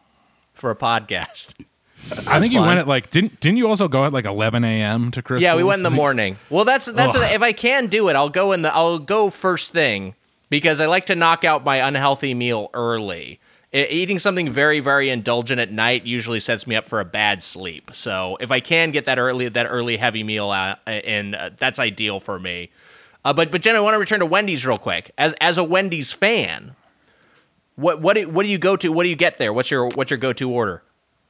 for 0.54 0.72
a 0.72 0.76
podcast. 0.76 1.54
I 2.28 2.40
think 2.40 2.52
you 2.54 2.60
went 2.62 2.80
at 2.80 2.88
like 2.88 3.12
didn't 3.12 3.40
didn't 3.40 3.58
you 3.58 3.68
also 3.68 3.88
go 3.88 4.04
at 4.06 4.12
like 4.12 4.26
11 4.26 4.64
a.m. 4.64 5.12
to 5.12 5.22
Krystal? 5.22 5.42
Yeah, 5.42 5.56
we 5.56 5.64
went 5.64 5.80
in 5.80 5.84
the 5.84 5.90
morning. 5.90 6.38
Well, 6.50 6.66
that's 6.66 6.86
that's 6.86 7.16
Ugh. 7.16 7.32
if 7.34 7.42
I 7.42 7.54
can 7.54 7.88
do 7.88 8.10
it, 8.10 8.16
I'll 8.16 8.30
go 8.30 8.52
in 8.52 8.62
the 8.62 8.74
I'll 8.74 9.00
go 9.00 9.30
first 9.30 9.72
thing 9.72 10.16
because 10.50 10.82
I 10.82 10.86
like 10.86 11.06
to 11.08 11.16
knock 11.16 11.44
out 11.46 11.64
my 11.64 11.78
unhealthy 11.78 12.34
meal 12.34 12.70
early. 12.74 13.40
Eating 13.74 14.20
something 14.20 14.52
very 14.52 14.80
very 14.80 15.10
indulgent 15.10 15.60
at 15.60 15.72
night 15.72 16.06
usually 16.06 16.40
sets 16.40 16.68
me 16.68 16.76
up 16.76 16.86
for 16.86 17.00
a 17.00 17.06
bad 17.06 17.42
sleep. 17.42 17.90
So 17.94 18.38
if 18.40 18.52
I 18.52 18.60
can 18.60 18.92
get 18.92 19.06
that 19.06 19.18
early 19.18 19.50
that 19.50 19.66
early 19.66 19.98
heavy 19.98 20.24
meal 20.24 20.52
out, 20.52 20.78
and 20.86 21.34
uh, 21.34 21.50
that's 21.58 21.80
ideal 21.80 22.20
for 22.20 22.38
me. 22.40 22.70
Uh, 23.26 23.34
but 23.34 23.50
but 23.52 23.62
Jen, 23.62 23.76
I 23.76 23.80
want 23.80 23.96
to 23.96 24.00
return 24.00 24.20
to 24.20 24.28
Wendy's 24.28 24.66
real 24.66 24.78
quick. 24.78 25.12
As 25.18 25.34
as 25.42 25.58
a 25.58 25.64
Wendy's 25.64 26.12
fan, 26.12 26.76
what 27.76 28.00
what 28.00 28.14
do, 28.14 28.30
what 28.30 28.44
do 28.44 28.50
you 28.50 28.60
go 28.60 28.76
to? 28.76 28.92
What 28.92 29.04
do 29.04 29.10
you 29.10 29.16
get 29.16 29.40
there? 29.40 29.52
What's 29.52 29.72
your 29.72 29.90
what's 29.96 30.12
your 30.12 30.20
go 30.20 30.34
to 30.34 30.52
order? 30.52 30.84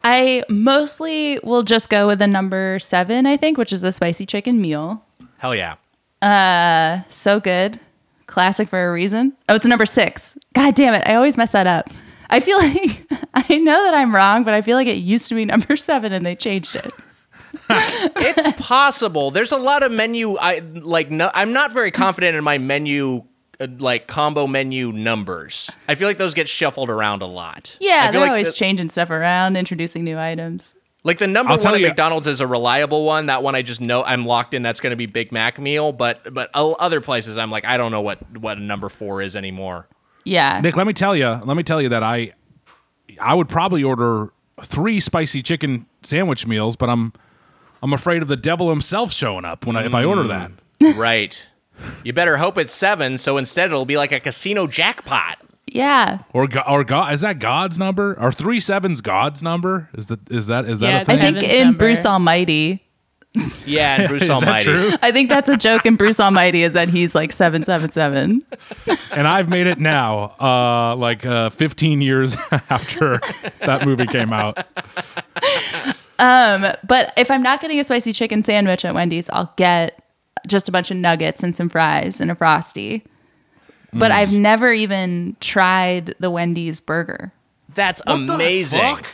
I 0.03 0.43
mostly 0.49 1.39
will 1.43 1.63
just 1.63 1.89
go 1.89 2.07
with 2.07 2.19
the 2.19 2.27
number 2.27 2.77
seven, 2.79 3.25
I 3.25 3.37
think, 3.37 3.57
which 3.57 3.71
is 3.71 3.79
the 3.79 3.93
spicy 3.93 4.25
chicken 4.25 4.59
meal. 4.59 5.01
Hell 5.37 5.55
yeah. 5.55 5.75
So 7.09 7.39
good. 7.39 7.79
Classic 8.27 8.67
for 8.67 8.89
a 8.89 8.91
reason. 8.91 9.31
Oh, 9.47 9.55
it's 9.55 9.63
a 9.63 9.69
number 9.69 9.85
six. 9.85 10.37
God 10.53 10.75
damn 10.75 10.93
it. 10.93 11.03
I 11.07 11.15
always 11.15 11.37
mess 11.37 11.51
that 11.53 11.67
up. 11.67 11.89
I 12.33 12.39
feel 12.39 12.57
like 12.57 13.07
I 13.33 13.57
know 13.57 13.83
that 13.83 13.93
I'm 13.93 14.13
wrong, 14.13 14.43
but 14.43 14.53
I 14.53 14.61
feel 14.61 14.75
like 14.75 14.87
it 14.87 14.97
used 14.97 15.29
to 15.29 15.35
be 15.35 15.45
number 15.45 15.75
seven 15.75 16.11
and 16.11 16.25
they 16.25 16.35
changed 16.35 16.75
it. 16.75 16.91
it's 17.69 18.51
possible. 18.61 19.31
There's 19.31 19.51
a 19.51 19.57
lot 19.57 19.83
of 19.83 19.91
menu. 19.91 20.37
I 20.37 20.59
like. 20.59 21.11
No, 21.11 21.29
I'm 21.33 21.53
not 21.53 21.71
very 21.71 21.91
confident 21.91 22.35
in 22.35 22.43
my 22.43 22.57
menu, 22.57 23.23
uh, 23.59 23.67
like 23.77 24.07
combo 24.07 24.47
menu 24.47 24.91
numbers. 24.91 25.69
I 25.87 25.95
feel 25.95 26.07
like 26.07 26.17
those 26.17 26.33
get 26.33 26.47
shuffled 26.47 26.89
around 26.89 27.21
a 27.21 27.25
lot. 27.27 27.77
I 27.79 27.83
Yeah, 27.85 28.03
feel 28.05 28.11
they're 28.13 28.21
like 28.21 28.29
always 28.29 28.47
the, 28.47 28.53
changing 28.53 28.89
stuff 28.89 29.09
around, 29.11 29.55
introducing 29.55 30.03
new 30.03 30.17
items. 30.17 30.75
like 31.03 31.19
the 31.19 31.27
number 31.27 31.51
I'll 31.53 31.59
one 31.59 31.75
at 31.75 31.79
you- 31.79 31.87
McDonald's 31.87 32.27
is 32.27 32.41
a 32.41 32.47
reliable 32.47 33.05
one. 33.05 33.27
That 33.27 33.43
one 33.43 33.53
I 33.55 33.61
just 33.61 33.81
know 33.81 34.03
I'm 34.03 34.25
locked 34.25 34.53
in. 34.55 34.63
That's 34.63 34.79
going 34.79 34.91
to 34.91 34.97
be 34.97 35.05
Big 35.05 35.31
Mac 35.31 35.59
meal. 35.59 35.91
But 35.91 36.33
but 36.33 36.49
other 36.55 37.01
places 37.01 37.37
I'm 37.37 37.51
like 37.51 37.65
I 37.65 37.77
don't 37.77 37.91
know 37.91 38.01
what 38.01 38.37
what 38.39 38.57
number 38.59 38.89
four 38.89 39.21
is 39.21 39.35
anymore. 39.35 39.87
Yeah. 40.23 40.59
Nick, 40.61 40.75
let 40.75 40.87
me 40.87 40.93
tell 40.93 41.15
you, 41.15 41.27
let 41.27 41.57
me 41.57 41.63
tell 41.63 41.81
you 41.81 41.89
that 41.89 42.03
I 42.03 42.33
I 43.19 43.33
would 43.33 43.49
probably 43.49 43.83
order 43.83 44.31
three 44.61 44.99
spicy 44.99 45.41
chicken 45.41 45.85
sandwich 46.01 46.47
meals, 46.47 46.75
but 46.75 46.89
I'm 46.89 47.13
I'm 47.81 47.93
afraid 47.93 48.21
of 48.21 48.27
the 48.27 48.37
devil 48.37 48.69
himself 48.69 49.11
showing 49.11 49.45
up 49.45 49.65
when 49.65 49.75
I, 49.75 49.85
if 49.85 49.93
I 49.93 50.03
order 50.05 50.23
that. 50.27 50.51
Mm. 50.79 50.97
right. 50.97 51.47
You 52.03 52.13
better 52.13 52.37
hope 52.37 52.57
it's 52.57 52.71
seven. 52.73 53.17
So 53.17 53.37
instead 53.37 53.65
it'll 53.67 53.85
be 53.85 53.97
like 53.97 54.11
a 54.11 54.19
casino 54.19 54.67
jackpot. 54.67 55.39
Yeah. 55.67 56.19
Or 56.33 56.47
Go- 56.47 56.63
or 56.67 56.83
God 56.83 57.13
is 57.13 57.21
that 57.21 57.39
God's 57.39 57.79
number? 57.79 58.15
Or 58.19 58.31
three 58.31 58.59
sevens 58.59 59.01
God's 59.01 59.41
number? 59.43 59.89
Is 59.95 60.07
that 60.07 60.19
is 60.31 60.47
that 60.47 60.65
is 60.65 60.79
that 60.81 60.87
Yeah, 60.89 60.97
a 60.97 61.01
it's 61.01 61.09
I 61.09 61.13
thing? 61.17 61.21
think 61.21 61.35
Heaven's 61.37 61.53
in 61.59 61.63
number. 61.67 61.79
Bruce 61.79 62.05
Almighty. 62.05 62.83
Yeah, 63.65 64.01
and 64.01 64.07
Bruce 64.09 64.23
is 64.23 64.27
that 64.27 64.35
Almighty. 64.43 64.71
true? 64.71 64.91
I 65.01 65.11
think 65.11 65.29
that's 65.29 65.49
a 65.49 65.57
joke 65.57 65.85
in 65.85 65.95
Bruce 65.95 66.19
Almighty 66.19 66.63
is 66.63 66.73
that 66.73 66.89
he's 66.89 67.15
like 67.15 67.31
777. 67.31 68.43
and 69.11 69.27
I've 69.27 69.49
made 69.49 69.67
it 69.67 69.79
now, 69.79 70.35
uh, 70.39 70.95
like 70.95 71.25
uh, 71.25 71.49
15 71.49 72.01
years 72.01 72.35
after 72.69 73.19
that 73.61 73.85
movie 73.85 74.05
came 74.05 74.31
out. 74.33 74.65
But 76.17 77.13
if 77.17 77.31
I'm 77.31 77.41
not 77.43 77.61
getting 77.61 77.79
a 77.79 77.83
spicy 77.83 78.13
chicken 78.13 78.43
sandwich 78.43 78.85
at 78.85 78.93
Wendy's, 78.93 79.29
I'll 79.31 79.51
get 79.55 79.99
just 80.47 80.67
a 80.69 80.71
bunch 80.71 80.91
of 80.91 80.97
nuggets 80.97 81.41
and 81.43 81.55
some 81.55 81.69
fries 81.69 82.19
and 82.21 82.29
a 82.31 82.35
frosty. 82.35 83.03
But 83.93 84.11
Mm. 84.11 84.15
I've 84.15 84.33
never 84.33 84.73
even 84.73 85.37
tried 85.39 86.15
the 86.19 86.29
Wendy's 86.31 86.79
burger. 86.81 87.31
That's 87.75 88.01
the 88.05 88.13
amazing. 88.13 88.79
fuck? 88.81 89.05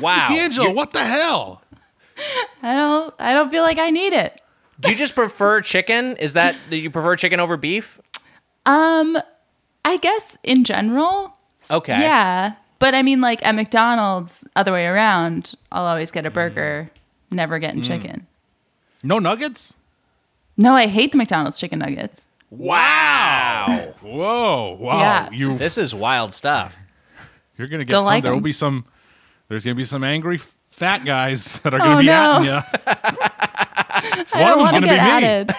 Wow. 0.00 0.26
D'Angelo, 0.28 0.68
You- 0.70 0.74
what 0.74 0.92
the 0.92 1.04
hell? 1.04 1.62
I 2.62 2.74
don't 2.74 3.14
I 3.18 3.32
don't 3.34 3.50
feel 3.50 3.62
like 3.62 3.78
I 3.78 3.90
need 3.90 4.12
it. 4.12 4.40
Do 4.80 4.90
you 4.90 4.96
just 4.96 5.14
prefer 5.14 5.60
chicken? 5.60 6.16
Is 6.16 6.32
that 6.34 6.56
do 6.70 6.76
you 6.76 6.90
prefer 6.90 7.16
chicken 7.16 7.40
over 7.40 7.56
beef? 7.56 8.00
Um 8.66 9.18
I 9.84 9.96
guess 9.98 10.38
in 10.42 10.64
general, 10.64 11.36
Okay. 11.70 12.00
yeah. 12.00 12.54
But 12.78 12.94
I 12.94 13.02
mean 13.02 13.20
like 13.20 13.44
at 13.44 13.54
McDonald's, 13.54 14.44
other 14.56 14.72
way 14.72 14.86
around, 14.86 15.54
I'll 15.72 15.86
always 15.86 16.10
get 16.10 16.26
a 16.26 16.30
Mm. 16.30 16.34
burger, 16.34 16.90
never 17.30 17.58
getting 17.58 17.82
chicken. 17.82 18.26
No 19.02 19.18
nuggets? 19.18 19.76
No, 20.56 20.74
I 20.74 20.86
hate 20.86 21.12
the 21.12 21.18
McDonald's 21.18 21.58
chicken 21.58 21.80
nuggets. 21.80 22.26
Wow. 22.50 23.94
Whoa! 24.00 24.76
Wow! 24.80 24.98
Yeah. 25.00 25.28
You 25.32 25.58
this 25.58 25.76
is 25.78 25.94
wild 25.94 26.32
stuff. 26.34 26.76
you're 27.58 27.68
gonna 27.68 27.84
get 27.84 27.90
Don't 27.90 28.04
some. 28.04 28.08
like 28.12 28.22
there 28.22 28.32
will 28.32 28.40
be 28.40 28.52
some. 28.52 28.84
There's 29.48 29.64
gonna 29.64 29.74
be 29.74 29.84
some 29.84 30.02
angry 30.04 30.36
f- 30.36 30.54
fat 30.74 31.04
guys 31.04 31.58
that 31.60 31.72
are 31.72 31.78
gonna 31.78 31.96
Oh, 31.96 32.00
be 32.00 32.06
no. 32.06 32.36
at 32.36 32.44
you. 34.32 34.40
One 34.40 34.52
of 34.52 34.58
them's 34.58 34.72
gonna 34.72 34.86
get 34.86 34.98
be 34.98 35.04
me. 35.04 35.10
added. 35.10 35.54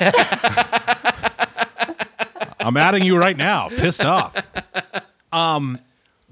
I'm 2.60 2.78
adding 2.78 3.04
you 3.04 3.18
right 3.18 3.38
now. 3.38 3.70
Pissed 3.70 4.04
off. 4.06 4.36
Um, 5.32 5.80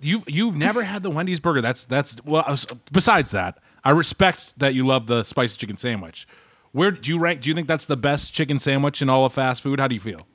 you 0.02 0.24
you've 0.28 0.56
never 0.56 0.84
had 0.84 1.04
the 1.04 1.10
Wendy's 1.10 1.40
burger. 1.40 1.62
That's 1.62 1.86
that's 1.86 2.18
well. 2.26 2.56
Besides 2.92 3.32
that, 3.32 3.60
I 3.84 3.92
respect 3.92 4.58
that 4.60 4.74
you 4.74 4.86
love 4.86 5.08
the 5.08 5.24
spicy 5.24 5.58
chicken 5.58 5.78
sandwich. 5.78 6.28
Where 6.72 6.92
do 6.92 7.12
you 7.12 7.20
rank? 7.20 7.42
Do 7.42 7.50
you 7.50 7.56
think 7.56 7.68
that's 7.68 7.86
the 7.86 7.98
best 7.98 8.34
chicken 8.34 8.58
sandwich 8.60 9.02
in 9.02 9.10
all 9.10 9.26
of 9.26 9.34
fast 9.34 9.62
food? 9.62 9.80
How 9.80 9.88
do 9.88 9.94
you 9.96 10.02
feel? 10.02 10.26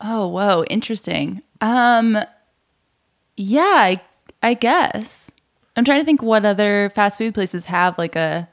Oh, 0.00 0.26
whoa, 0.28 0.64
interesting. 0.64 1.42
Um 1.60 2.18
yeah, 3.36 3.62
I, 3.62 4.00
I 4.42 4.54
guess. 4.54 5.30
I'm 5.80 5.84
trying 5.86 6.00
to 6.00 6.04
think 6.04 6.20
what 6.20 6.44
other 6.44 6.92
fast 6.94 7.16
food 7.16 7.32
places 7.32 7.64
have 7.64 7.96
like 7.96 8.14
a 8.14 8.46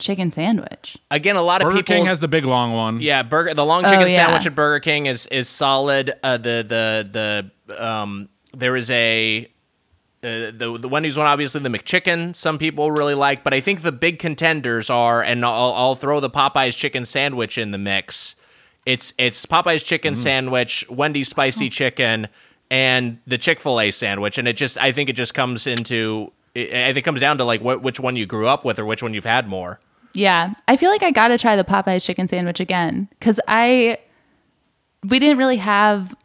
chicken 0.00 0.32
sandwich. 0.32 0.98
Again, 1.12 1.36
a 1.36 1.42
lot 1.42 1.62
of 1.62 1.66
Burger 1.68 1.76
people 1.76 1.94
King 1.94 2.06
has 2.06 2.18
the 2.18 2.26
big 2.26 2.44
long 2.44 2.72
one. 2.72 3.00
Yeah, 3.00 3.22
burger. 3.22 3.54
The 3.54 3.64
long 3.64 3.84
chicken 3.84 4.00
Oh, 4.02 4.06
yeah. 4.06 4.16
sandwich 4.16 4.44
at 4.44 4.52
Burger 4.56 4.80
King 4.80 5.06
is 5.06 5.26
is 5.28 5.48
solid. 5.48 6.12
Uh, 6.24 6.36
the 6.38 6.66
the 6.68 7.48
the 7.68 7.86
um 7.86 8.28
there 8.52 8.74
is 8.74 8.90
a 8.90 9.48
uh, 10.24 10.50
the 10.50 10.76
the 10.80 10.88
Wendy's 10.88 11.16
one 11.16 11.28
obviously 11.28 11.60
the 11.60 11.68
McChicken 11.68 12.34
some 12.34 12.58
people 12.58 12.90
really 12.90 13.14
like, 13.14 13.44
but 13.44 13.54
I 13.54 13.60
think 13.60 13.82
the 13.82 13.92
big 13.92 14.18
contenders 14.18 14.90
are, 14.90 15.22
and 15.22 15.44
I'll, 15.44 15.72
I'll 15.72 15.94
throw 15.94 16.18
the 16.18 16.30
Popeyes 16.30 16.76
chicken 16.76 17.04
sandwich 17.04 17.58
in 17.58 17.70
the 17.70 17.78
mix. 17.78 18.34
It's 18.84 19.14
it's 19.18 19.46
Popeyes 19.46 19.84
chicken 19.84 20.16
sandwich, 20.16 20.84
Wendy's 20.90 21.28
spicy 21.28 21.70
chicken, 21.70 22.26
and 22.74 23.18
the 23.24 23.38
Chick 23.38 23.60
Fil 23.60 23.80
A 23.80 23.92
sandwich, 23.92 24.36
and 24.36 24.48
it 24.48 24.56
just 24.56 24.76
I 24.78 24.90
think 24.90 25.08
it 25.08 25.12
just 25.12 25.32
comes 25.32 25.68
into 25.68 26.32
I 26.56 26.86
think 26.86 26.96
it 26.96 27.02
comes 27.02 27.20
down 27.20 27.38
to 27.38 27.44
like 27.44 27.60
what 27.60 27.82
which 27.82 28.00
one 28.00 28.16
you 28.16 28.26
grew 28.26 28.48
up 28.48 28.64
with 28.64 28.80
or 28.80 28.84
which 28.84 29.00
one 29.00 29.14
you've 29.14 29.24
had 29.24 29.48
more. 29.48 29.78
Yeah, 30.12 30.54
I 30.66 30.76
feel 30.76 30.90
like 30.90 31.04
I 31.04 31.12
got 31.12 31.28
to 31.28 31.38
try 31.38 31.54
the 31.54 31.62
Popeyes 31.62 32.04
chicken 32.04 32.26
sandwich 32.26 32.58
again 32.58 33.08
because 33.10 33.38
I 33.46 33.98
we 35.08 35.20
didn't 35.20 35.38
really 35.38 35.58
have 35.58 36.16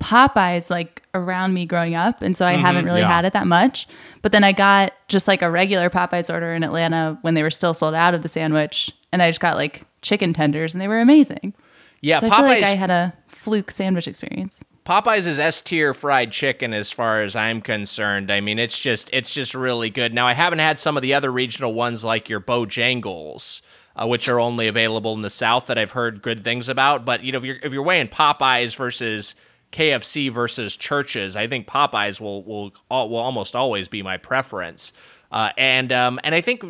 Popeyes 0.00 0.70
like 0.70 1.02
around 1.12 1.52
me 1.52 1.66
growing 1.66 1.94
up, 1.94 2.22
and 2.22 2.34
so 2.34 2.46
I 2.46 2.54
mm-hmm. 2.54 2.62
haven't 2.62 2.84
really 2.86 3.00
yeah. 3.00 3.12
had 3.12 3.26
it 3.26 3.34
that 3.34 3.46
much. 3.46 3.86
But 4.22 4.32
then 4.32 4.44
I 4.44 4.52
got 4.52 4.94
just 5.08 5.28
like 5.28 5.42
a 5.42 5.50
regular 5.50 5.90
Popeyes 5.90 6.32
order 6.32 6.54
in 6.54 6.64
Atlanta 6.64 7.18
when 7.20 7.34
they 7.34 7.42
were 7.42 7.50
still 7.50 7.74
sold 7.74 7.92
out 7.92 8.14
of 8.14 8.22
the 8.22 8.30
sandwich, 8.30 8.90
and 9.12 9.22
I 9.22 9.28
just 9.28 9.40
got 9.40 9.56
like 9.56 9.84
chicken 10.00 10.32
tenders, 10.32 10.72
and 10.72 10.80
they 10.80 10.88
were 10.88 11.00
amazing. 11.00 11.52
Yeah, 12.00 12.20
so 12.20 12.28
I 12.28 12.30
Popeyes 12.30 12.36
feel 12.36 12.46
like 12.46 12.64
I 12.64 12.76
had 12.76 12.90
a 12.90 13.12
fluke 13.26 13.70
sandwich 13.70 14.08
experience. 14.08 14.64
Popeyes 14.88 15.26
is 15.26 15.38
S 15.38 15.60
tier 15.60 15.92
fried 15.92 16.32
chicken 16.32 16.72
as 16.72 16.90
far 16.90 17.20
as 17.20 17.36
I'm 17.36 17.60
concerned. 17.60 18.32
I 18.32 18.40
mean, 18.40 18.58
it's 18.58 18.78
just 18.78 19.10
it's 19.12 19.34
just 19.34 19.54
really 19.54 19.90
good. 19.90 20.14
Now 20.14 20.26
I 20.26 20.32
haven't 20.32 20.60
had 20.60 20.78
some 20.78 20.96
of 20.96 21.02
the 21.02 21.12
other 21.12 21.30
regional 21.30 21.74
ones 21.74 22.06
like 22.06 22.30
your 22.30 22.40
Bojangles, 22.40 23.60
uh, 23.96 24.06
which 24.06 24.30
are 24.30 24.40
only 24.40 24.66
available 24.66 25.12
in 25.12 25.20
the 25.20 25.28
South 25.28 25.66
that 25.66 25.76
I've 25.76 25.90
heard 25.90 26.22
good 26.22 26.42
things 26.42 26.70
about. 26.70 27.04
But 27.04 27.22
you 27.22 27.32
know, 27.32 27.36
if 27.36 27.44
you're 27.44 27.58
if 27.62 27.74
you're 27.74 27.82
weighing 27.82 28.08
Popeyes 28.08 28.74
versus 28.76 29.34
KFC 29.72 30.32
versus 30.32 30.74
Church's, 30.74 31.36
I 31.36 31.48
think 31.48 31.66
Popeyes 31.66 32.18
will 32.18 32.42
will 32.44 32.72
will 32.90 33.16
almost 33.16 33.54
always 33.54 33.88
be 33.88 34.02
my 34.02 34.16
preference. 34.16 34.94
Uh, 35.30 35.50
and 35.58 35.92
um, 35.92 36.18
and 36.24 36.34
I 36.34 36.40
think, 36.40 36.64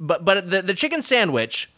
but 0.00 0.24
but 0.24 0.50
the 0.50 0.62
the 0.62 0.74
chicken 0.74 1.00
sandwich, 1.00 1.70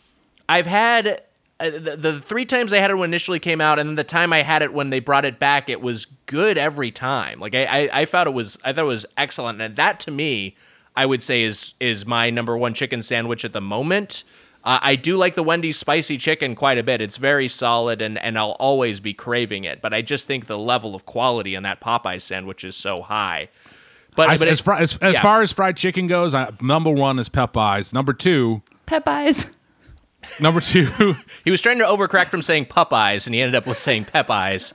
I've 0.49 0.65
had 0.65 1.25
the, 1.71 1.97
the 1.97 2.21
three 2.21 2.45
times 2.47 2.73
I 2.73 2.79
had 2.79 2.91
it 2.91 2.95
when 2.95 3.05
it 3.11 3.13
initially 3.13 3.39
came 3.39 3.61
out, 3.61 3.79
and 3.79 3.89
then 3.89 3.97
the 3.97 4.05
time 4.05 4.33
I 4.33 4.43
had 4.43 4.63
it 4.63 4.73
when 4.73 4.91
they 4.91 5.01
brought 5.01 5.25
it 5.25 5.39
back, 5.39 5.69
it 5.69 5.81
was 5.81 6.07
good 6.27 6.59
every 6.59 6.91
time. 6.91 7.41
Like 7.41 7.55
I, 7.55 7.65
I, 7.65 8.01
I 8.01 8.05
thought 8.05 8.27
it 8.27 8.33
was, 8.35 8.59
I 8.65 8.73
thought 8.73 8.83
it 8.85 8.89
was 8.89 9.07
excellent, 9.17 9.61
and 9.61 9.77
that 9.77 10.01
to 10.01 10.11
me, 10.11 10.57
I 10.97 11.07
would 11.07 11.23
say 11.23 11.43
is 11.43 11.75
is 11.81 12.07
my 12.07 12.31
number 12.31 12.57
one 12.57 12.75
chicken 12.75 13.03
sandwich 13.03 13.45
at 13.45 13.53
the 13.53 13.61
moment. 13.61 14.25
Uh, 14.63 14.79
I 14.81 14.97
do 14.97 15.17
like 15.17 15.35
the 15.35 15.43
Wendy's 15.43 15.77
spicy 15.77 16.17
chicken 16.17 16.55
quite 16.55 16.79
a 16.79 16.83
bit. 16.83 17.01
It's 17.01 17.17
very 17.19 17.49
solid, 17.49 18.01
and 18.01 18.19
and 18.19 18.39
I'll 18.39 18.53
always 18.53 19.01
be 19.01 19.13
craving 19.13 19.65
it. 19.65 19.83
But 19.83 19.93
I 19.93 20.03
just 20.03 20.27
think 20.27 20.47
the 20.47 20.59
level 20.59 20.95
of 20.95 21.05
quality 21.05 21.55
in 21.55 21.63
that 21.65 21.81
Popeye 21.81 22.21
sandwich 22.21 22.65
is 22.65 22.75
so 22.77 23.03
high. 23.03 23.49
But, 24.17 24.31
As, 24.31 24.39
but 24.41 24.49
as, 24.49 24.61
it- 24.61 24.63
far, 24.63 24.75
as, 24.77 24.97
as 24.99 25.15
yeah. 25.15 25.21
far 25.23 25.43
as 25.43 25.51
fried 25.51 25.77
chicken 25.77 26.07
goes, 26.07 26.35
I, 26.35 26.49
number 26.63 26.91
one 26.91 27.19
is 27.19 27.29
Popeyes. 27.29 27.93
Number 27.93 28.13
two, 28.13 28.63
Popeyes. 28.87 29.49
Number 30.41 30.61
two, 30.61 31.17
he 31.45 31.51
was 31.51 31.61
trying 31.61 31.79
to 31.79 31.85
overcorrect 31.85 32.31
from 32.31 32.43
saying 32.43 32.67
Popeyes, 32.67 33.27
and 33.27 33.35
he 33.35 33.41
ended 33.41 33.55
up 33.55 33.67
with 33.67 33.79
saying 33.79 34.07
Pepeyes. 34.07 34.73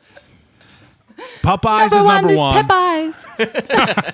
Popeyes 1.42 1.92
Number 1.92 1.98
is 1.98 2.06
one 2.06 2.16
number 2.16 2.34
is 2.34 2.40
one. 2.40 2.66
Popeyes. 2.66 4.14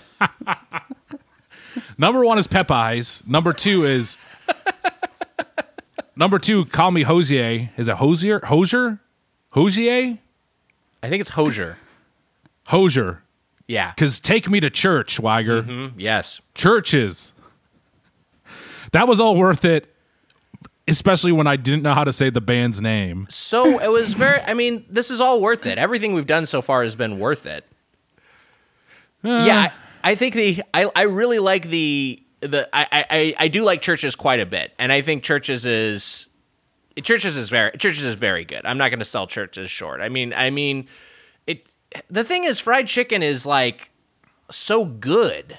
Number 1.97 2.25
one 2.25 2.37
is 2.37 2.47
Popeyes. 2.47 3.25
Number 3.27 3.53
two 3.53 3.85
is 3.85 4.17
number 6.15 6.39
two. 6.39 6.65
Call 6.65 6.91
me 6.91 7.03
Hozier. 7.03 7.69
Is 7.77 7.87
it 7.87 7.95
Hozier? 7.97 8.39
Hozier? 8.45 8.99
Hozier? 9.51 10.17
I 11.03 11.09
think 11.09 11.21
it's 11.21 11.31
Hozier. 11.31 11.77
Hozier. 12.67 13.21
Yeah. 13.67 13.91
Because 13.91 14.19
take 14.19 14.49
me 14.49 14.59
to 14.59 14.69
church, 14.69 15.19
Wiger. 15.19 15.63
Mm, 15.63 15.93
Yes. 15.97 16.41
Church's. 16.53 17.33
That 18.91 19.07
was 19.07 19.19
all 19.19 19.35
worth 19.35 19.65
it, 19.65 19.93
especially 20.87 21.31
when 21.31 21.47
I 21.47 21.55
didn't 21.55 21.83
know 21.83 21.93
how 21.93 22.03
to 22.03 22.13
say 22.13 22.29
the 22.29 22.41
band's 22.41 22.81
name. 22.81 23.27
So 23.29 23.79
it 23.79 23.91
was 23.91 24.13
very. 24.13 24.41
I 24.41 24.53
mean, 24.53 24.85
this 24.89 25.09
is 25.09 25.21
all 25.21 25.41
worth 25.41 25.65
it. 25.65 25.77
Everything 25.77 26.13
we've 26.13 26.27
done 26.27 26.45
so 26.45 26.61
far 26.61 26.83
has 26.83 26.95
been 26.95 27.19
worth 27.19 27.45
it. 27.45 27.65
Uh. 29.23 29.43
yeah, 29.47 29.71
I, 30.03 30.11
I 30.11 30.15
think 30.15 30.35
the. 30.35 30.61
I, 30.73 30.89
I 30.95 31.03
really 31.03 31.39
like 31.39 31.67
the 31.67 32.21
the. 32.41 32.69
I, 32.73 33.05
I 33.09 33.35
I 33.39 33.47
do 33.47 33.63
like 33.63 33.81
Church's 33.81 34.15
quite 34.15 34.39
a 34.39 34.45
bit, 34.45 34.73
and 34.77 34.91
I 34.91 35.01
think 35.01 35.23
Church's 35.23 35.65
is. 35.65 36.27
Church's 37.03 37.35
is 37.35 37.49
very 37.49 37.71
Church's 37.77 38.05
is 38.05 38.13
very 38.13 38.45
good. 38.45 38.65
I'm 38.65 38.77
not 38.77 38.89
going 38.89 38.99
to 38.99 39.05
sell 39.05 39.27
Church's 39.27 39.69
short. 39.69 39.99
I 39.99 40.09
mean, 40.09 40.33
I 40.33 40.49
mean, 40.49 40.87
it. 41.47 41.67
The 42.09 42.23
thing 42.23 42.43
is, 42.43 42.59
fried 42.59 42.87
chicken 42.87 43.23
is 43.23 43.45
like 43.45 43.91
so 44.49 44.85
good. 44.85 45.57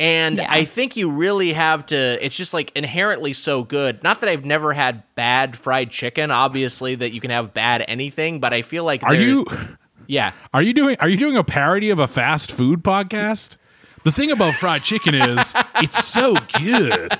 And 0.00 0.38
Yeah. 0.38 0.46
I 0.50 0.64
think 0.64 0.96
you 0.96 1.10
really 1.10 1.52
have 1.52 1.84
to, 1.86 2.24
it's 2.24 2.34
just 2.36 2.54
like 2.54 2.72
inherently 2.74 3.34
so 3.34 3.62
good. 3.62 4.02
Not 4.02 4.20
that 4.20 4.30
I've 4.30 4.46
never 4.46 4.72
had 4.72 5.02
bad 5.14 5.56
fried 5.58 5.90
chicken, 5.90 6.30
obviously, 6.30 6.94
that 6.96 7.12
you 7.12 7.20
can 7.20 7.30
have 7.30 7.52
bad 7.54 7.84
anything, 7.86 8.40
but 8.40 8.52
I 8.54 8.62
feel 8.62 8.82
like. 8.82 9.02
Are 9.04 9.14
you 9.14 9.46
Yeah. 10.06 10.32
are 10.54 10.62
you 10.62 10.72
doing 10.72 10.96
are 11.00 11.08
you 11.08 11.16
doing 11.18 11.36
a 11.36 11.44
parody 11.44 11.90
of 11.90 11.98
a 12.00 12.08
fast 12.08 12.50
food 12.50 12.82
podcast? 12.82 13.56
The 14.02 14.10
thing 14.10 14.30
about 14.32 14.54
fried 14.54 14.82
chicken 14.82 15.14
is 15.14 15.54
it's 15.76 16.04
so 16.06 16.34
good. 16.58 17.12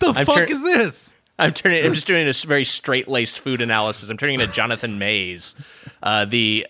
The 0.00 0.08
I'm 0.14 0.26
fuck 0.26 0.36
tur- 0.36 0.44
is 0.44 0.62
this? 0.62 1.14
I'm 1.38 1.52
turning. 1.52 1.84
I'm 1.84 1.94
just 1.94 2.06
doing 2.06 2.26
a 2.26 2.28
s- 2.28 2.42
very 2.44 2.64
straight 2.64 3.08
laced 3.08 3.40
food 3.40 3.60
analysis. 3.62 4.08
I'm 4.10 4.16
turning 4.18 4.38
into 4.38 4.52
Jonathan 4.52 4.98
Maze, 4.98 5.56
uh, 6.02 6.26
the 6.26 6.66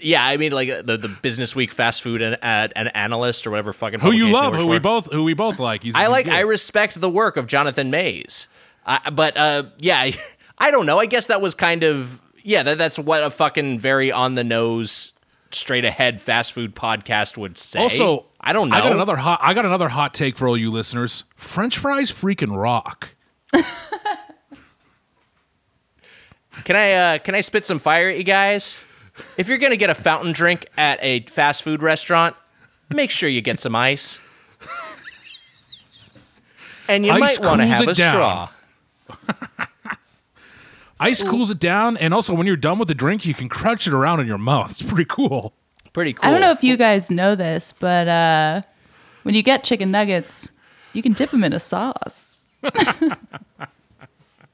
yeah. 0.00 0.24
I 0.24 0.36
mean, 0.36 0.52
like 0.52 0.68
uh, 0.68 0.82
the 0.82 0.96
the 0.96 1.08
Business 1.08 1.54
Week 1.56 1.72
fast 1.72 2.02
food 2.02 2.22
an, 2.22 2.36
ad, 2.42 2.72
an 2.76 2.88
analyst 2.88 3.46
or 3.46 3.50
whatever 3.50 3.72
fucking. 3.72 4.00
Who 4.00 4.12
you 4.12 4.30
love? 4.30 4.54
Who 4.54 4.66
we 4.66 4.78
both 4.78 5.10
who 5.12 5.24
we 5.24 5.34
both 5.34 5.58
like? 5.58 5.82
He's, 5.82 5.94
I 5.94 6.02
he's 6.02 6.08
like. 6.08 6.24
good. 6.26 6.34
I 6.34 6.40
respect 6.40 7.00
the 7.00 7.10
work 7.10 7.36
of 7.36 7.46
Jonathan 7.46 7.90
Maze. 7.90 8.48
I 8.86 9.10
but 9.10 9.36
uh, 9.36 9.64
yeah, 9.78 9.98
I, 9.98 10.14
I 10.58 10.70
don't 10.70 10.86
know. 10.86 10.98
I 10.98 11.06
guess 11.06 11.28
that 11.28 11.40
was 11.40 11.54
kind 11.54 11.82
of 11.82 12.20
yeah. 12.42 12.62
That, 12.62 12.78
that's 12.78 12.98
what 12.98 13.22
a 13.22 13.30
fucking 13.30 13.78
very 13.78 14.12
on 14.12 14.34
the 14.34 14.44
nose, 14.44 15.12
straight 15.50 15.84
ahead 15.84 16.20
fast 16.20 16.52
food 16.52 16.74
podcast 16.74 17.36
would 17.36 17.58
say. 17.58 17.80
Also, 17.80 18.26
I 18.40 18.52
don't 18.52 18.68
know. 18.68 18.76
I 18.76 18.80
got 18.80 18.92
another 18.92 19.16
hot. 19.16 19.40
I 19.42 19.54
got 19.54 19.64
another 19.64 19.88
hot 19.88 20.14
take 20.14 20.36
for 20.36 20.48
all 20.48 20.56
you 20.56 20.70
listeners. 20.70 21.24
French 21.36 21.78
fries 21.78 22.10
freaking 22.10 22.56
rock. 22.56 23.10
Can 26.64 26.76
I 26.76 26.92
uh, 26.92 27.18
can 27.18 27.34
I 27.34 27.40
spit 27.40 27.64
some 27.64 27.78
fire 27.78 28.08
at 28.08 28.18
you 28.18 28.24
guys? 28.24 28.80
If 29.36 29.48
you're 29.48 29.58
gonna 29.58 29.76
get 29.76 29.90
a 29.90 29.94
fountain 29.94 30.32
drink 30.32 30.66
at 30.76 30.98
a 31.02 31.20
fast 31.22 31.62
food 31.62 31.82
restaurant, 31.82 32.34
make 32.90 33.10
sure 33.10 33.28
you 33.28 33.40
get 33.40 33.60
some 33.60 33.74
ice, 33.76 34.20
and 36.88 37.04
you 37.04 37.12
Ice 37.12 37.20
might 37.20 37.40
want 37.46 37.60
to 37.60 37.66
cools 37.66 37.76
have 37.76 37.88
it 37.88 37.90
a 37.90 37.94
down. 37.94 38.10
straw. 38.10 38.48
Ice 41.00 41.22
cools 41.22 41.48
it 41.50 41.60
down, 41.60 41.96
and 41.98 42.12
also 42.12 42.34
when 42.34 42.46
you're 42.46 42.56
done 42.56 42.78
with 42.78 42.88
the 42.88 42.94
drink, 42.94 43.24
you 43.24 43.32
can 43.34 43.48
crunch 43.48 43.86
it 43.86 43.92
around 43.92 44.18
in 44.20 44.26
your 44.26 44.38
mouth. 44.38 44.70
It's 44.72 44.82
pretty 44.82 45.04
cool. 45.08 45.52
Pretty 45.92 46.12
cool. 46.12 46.28
I 46.28 46.32
don't 46.32 46.40
know 46.40 46.50
if 46.50 46.64
you 46.64 46.76
guys 46.76 47.08
know 47.08 47.36
this, 47.36 47.72
but 47.72 48.08
uh, 48.08 48.60
when 49.22 49.34
you 49.36 49.42
get 49.44 49.62
chicken 49.62 49.92
nuggets, 49.92 50.48
you 50.94 51.02
can 51.02 51.12
dip 51.12 51.30
them 51.30 51.44
in 51.44 51.52
a 51.52 51.60
sauce. 51.60 52.36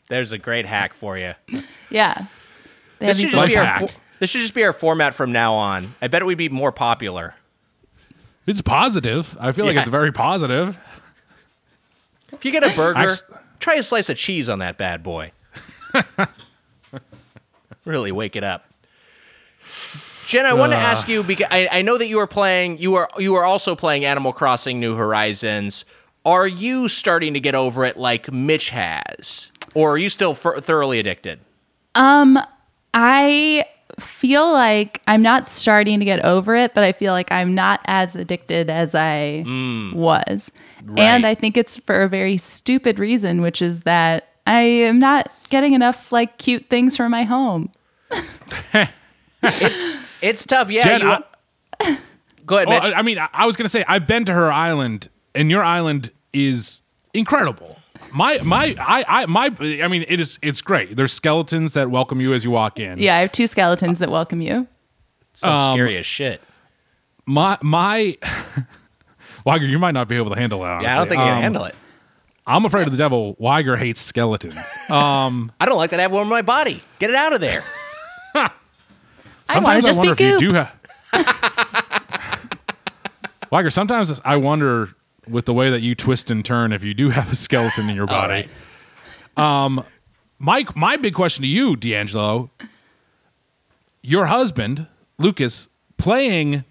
There's 0.08 0.32
a 0.32 0.38
great 0.38 0.66
hack 0.66 0.92
for 0.92 1.16
you. 1.16 1.32
Yeah. 1.88 2.26
They 2.98 3.06
This 3.06 3.20
have 3.22 3.30
should 3.30 3.38
just 3.38 3.46
be 3.46 3.54
little 3.54 3.58
our 3.58 3.64
hack. 3.64 3.80
fo- 3.80 3.86
hacks. 3.86 4.00
This 4.24 4.30
should 4.30 4.40
just 4.40 4.54
be 4.54 4.64
our 4.64 4.72
format 4.72 5.14
from 5.14 5.32
now 5.32 5.52
on. 5.52 5.94
I 6.00 6.08
bet 6.08 6.24
we'd 6.24 6.38
be 6.38 6.48
more 6.48 6.72
popular. 6.72 7.34
It's 8.46 8.62
positive. 8.62 9.36
I 9.38 9.52
feel 9.52 9.66
like 9.66 9.74
Yeah. 9.74 9.80
it's 9.80 9.90
very 9.90 10.12
positive. 10.12 10.78
If 12.32 12.42
you 12.42 12.50
get 12.50 12.64
a 12.64 12.74
burger, 12.74 12.98
Actu- 12.98 13.34
try 13.60 13.74
a 13.74 13.82
slice 13.82 14.08
of 14.08 14.16
cheese 14.16 14.48
on 14.48 14.60
that 14.60 14.78
bad 14.78 15.02
boy. 15.02 15.32
really 17.84 18.12
wake 18.12 18.34
it 18.34 18.42
up. 18.44 18.64
Jen, 20.26 20.46
I 20.46 20.54
want 20.54 20.72
to 20.72 20.78
uh. 20.78 20.80
ask 20.80 21.06
you 21.06 21.22
because 21.22 21.48
I, 21.50 21.68
I 21.70 21.82
know 21.82 21.98
that 21.98 22.06
you 22.06 22.18
are 22.20 22.26
playing. 22.26 22.78
You 22.78 22.94
are 22.94 23.10
you 23.18 23.34
are 23.34 23.44
also 23.44 23.76
playing 23.76 24.06
Animal 24.06 24.32
Crossing: 24.32 24.80
New 24.80 24.94
Horizons. 24.96 25.84
Are 26.24 26.46
you 26.46 26.88
starting 26.88 27.34
to 27.34 27.40
get 27.40 27.54
over 27.54 27.84
it 27.84 27.98
like 27.98 28.32
Mitch 28.32 28.70
has, 28.70 29.52
or 29.74 29.90
are 29.92 29.98
you 29.98 30.08
still 30.08 30.30
f- 30.30 30.64
thoroughly 30.64 30.98
addicted? 30.98 31.40
Um, 31.94 32.38
I 32.94 33.66
feel 34.00 34.52
like 34.52 35.02
I'm 35.06 35.22
not 35.22 35.48
starting 35.48 35.98
to 35.98 36.04
get 36.04 36.24
over 36.24 36.54
it, 36.56 36.74
but 36.74 36.84
I 36.84 36.92
feel 36.92 37.12
like 37.12 37.30
I'm 37.30 37.54
not 37.54 37.80
as 37.84 38.16
addicted 38.16 38.70
as 38.70 38.94
I 38.94 39.44
mm. 39.46 39.92
was. 39.94 40.50
And 40.96 41.26
I 41.26 41.34
think 41.34 41.56
it's 41.56 41.76
for 41.78 42.02
a 42.02 42.08
very 42.08 42.36
stupid 42.36 42.98
reason, 42.98 43.40
which 43.40 43.62
is 43.62 43.82
that 43.82 44.28
I 44.46 44.60
am 44.60 44.98
not 44.98 45.30
getting 45.48 45.72
enough 45.72 46.12
like 46.12 46.36
cute 46.38 46.66
things 46.68 46.96
for 46.96 47.08
my 47.08 47.24
home. 47.24 47.72
It's 49.42 49.96
it's 50.22 50.46
tough. 50.46 50.70
Yeah. 50.70 50.84
Jen, 50.84 51.00
you, 51.00 51.08
I- 51.10 51.98
go 52.46 52.56
ahead, 52.56 52.68
Well, 52.68 52.80
Mitch. 52.80 52.92
I, 52.92 52.98
I 52.98 53.02
mean, 53.02 53.18
I, 53.18 53.28
I 53.32 53.46
was 53.46 53.56
gonna 53.56 53.68
say 53.68 53.84
I've 53.86 54.06
been 54.06 54.24
to 54.26 54.32
her 54.32 54.50
island, 54.50 55.08
and 55.34 55.50
your 55.50 55.62
island 55.62 56.10
is 56.32 56.82
incredible. 57.12 57.73
My 58.14 58.38
my 58.42 58.76
I 58.80 59.04
I 59.08 59.26
my 59.26 59.50
I 59.60 59.88
mean 59.88 60.04
it 60.08 60.20
is 60.20 60.38
it's 60.40 60.60
great. 60.60 60.96
There's 60.96 61.12
skeletons 61.12 61.72
that 61.72 61.90
welcome 61.90 62.20
you 62.20 62.32
as 62.32 62.44
you 62.44 62.50
walk 62.52 62.78
in. 62.78 62.98
Yeah, 62.98 63.16
I 63.16 63.20
have 63.20 63.32
two 63.32 63.46
skeletons 63.48 63.98
that 63.98 64.08
welcome 64.10 64.40
you. 64.40 64.68
Sounds 65.32 65.68
Um, 65.68 65.74
scary 65.76 65.96
as 65.98 66.06
shit. 66.06 66.40
My 67.26 67.58
my 67.60 68.16
Wiger, 69.44 69.66
you 69.66 69.80
might 69.80 69.90
not 69.94 70.06
be 70.06 70.16
able 70.16 70.30
to 70.32 70.38
handle 70.38 70.62
that. 70.62 70.82
Yeah, 70.82 70.94
I 70.94 70.98
don't 70.98 71.08
think 71.08 71.20
I 71.20 71.26
can 71.26 71.42
handle 71.42 71.64
it. 71.64 71.74
I'm 72.46 72.64
afraid 72.64 72.86
of 72.86 72.92
the 72.92 72.98
devil. 72.98 73.34
Wiger 73.38 73.76
hates 73.76 74.00
skeletons. 74.00 74.58
Um, 74.88 75.50
I 75.60 75.66
don't 75.66 75.76
like 75.76 75.90
that 75.90 75.98
I 75.98 76.02
have 76.02 76.12
one 76.12 76.22
in 76.22 76.28
my 76.28 76.42
body. 76.42 76.82
Get 77.00 77.10
it 77.10 77.16
out 77.16 77.32
of 77.32 77.40
there. 77.40 77.64
Sometimes 79.46 79.64
want 79.66 79.80
to 79.82 79.86
just 79.88 80.00
be 80.02 80.08
wonder 80.08 80.22
if 80.22 80.40
you 80.42 80.48
do 80.50 80.54
have. 80.54 80.74
Wiger, 83.50 83.70
sometimes 83.70 84.20
I 84.24 84.36
wonder 84.36 84.94
with 85.28 85.46
the 85.46 85.54
way 85.54 85.70
that 85.70 85.80
you 85.82 85.94
twist 85.94 86.30
and 86.30 86.44
turn 86.44 86.72
if 86.72 86.82
you 86.84 86.94
do 86.94 87.10
have 87.10 87.30
a 87.32 87.34
skeleton 87.34 87.88
in 87.88 87.96
your 87.96 88.06
body. 88.06 88.48
Um, 89.36 89.78
right. 89.78 89.86
Mike, 90.38 90.76
my 90.76 90.96
big 90.96 91.14
question 91.14 91.42
to 91.42 91.48
you, 91.48 91.76
D'Angelo, 91.76 92.50
your 94.02 94.26
husband, 94.26 94.86
Lucas, 95.18 95.68
playing 95.96 96.64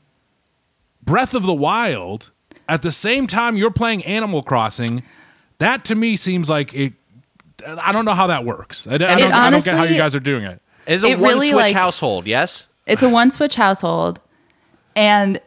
Breath 1.01 1.33
of 1.33 1.43
the 1.43 1.53
Wild 1.53 2.29
at 2.69 2.81
the 2.81 2.91
same 2.91 3.27
time 3.27 3.57
you're 3.57 3.71
playing 3.71 4.03
Animal 4.05 4.43
Crossing, 4.43 5.03
that 5.57 5.85
to 5.85 5.95
me 5.95 6.15
seems 6.15 6.49
like 6.49 6.73
it. 6.73 6.93
I 7.65 7.91
don't 7.91 8.05
know 8.05 8.13
how 8.13 8.27
that 8.27 8.45
works. 8.45 8.87
I, 8.87 8.95
I 8.95 8.97
don't, 8.97 9.19
it 9.19 9.31
I 9.31 9.49
don't 9.49 9.63
get 9.63 9.75
how 9.75 9.83
you 9.83 9.95
guys 9.97 10.15
are 10.15 10.19
doing 10.19 10.43
it. 10.43 10.61
It 10.85 10.93
is 10.95 11.03
a 11.03 11.07
It 11.11 11.19
one 11.19 11.33
really, 11.33 11.49
switch 11.49 11.55
like- 11.67 11.75
household, 11.75 12.27
yes? 12.27 12.67
It's 12.85 13.03
a 13.03 13.09
one 13.09 13.31
switch 13.31 13.55
household. 13.55 14.19
And 14.95 15.39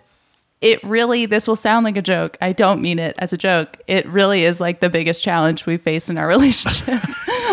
it 0.61 0.83
really, 0.83 1.27
this 1.27 1.47
will 1.47 1.57
sound 1.57 1.85
like 1.85 1.97
a 1.97 2.03
joke. 2.03 2.37
I 2.41 2.53
don't 2.53 2.81
mean 2.81 2.99
it 2.99 3.15
as 3.19 3.33
a 3.33 3.37
joke. 3.37 3.79
It 3.87 4.07
really 4.07 4.45
is 4.45 4.61
like 4.61 4.81
the 4.81 4.89
biggest 4.91 5.23
challenge 5.23 5.67
we've 5.67 5.81
faced 5.83 6.09
in 6.11 6.19
our 6.19 6.27
relationship. 6.37 7.03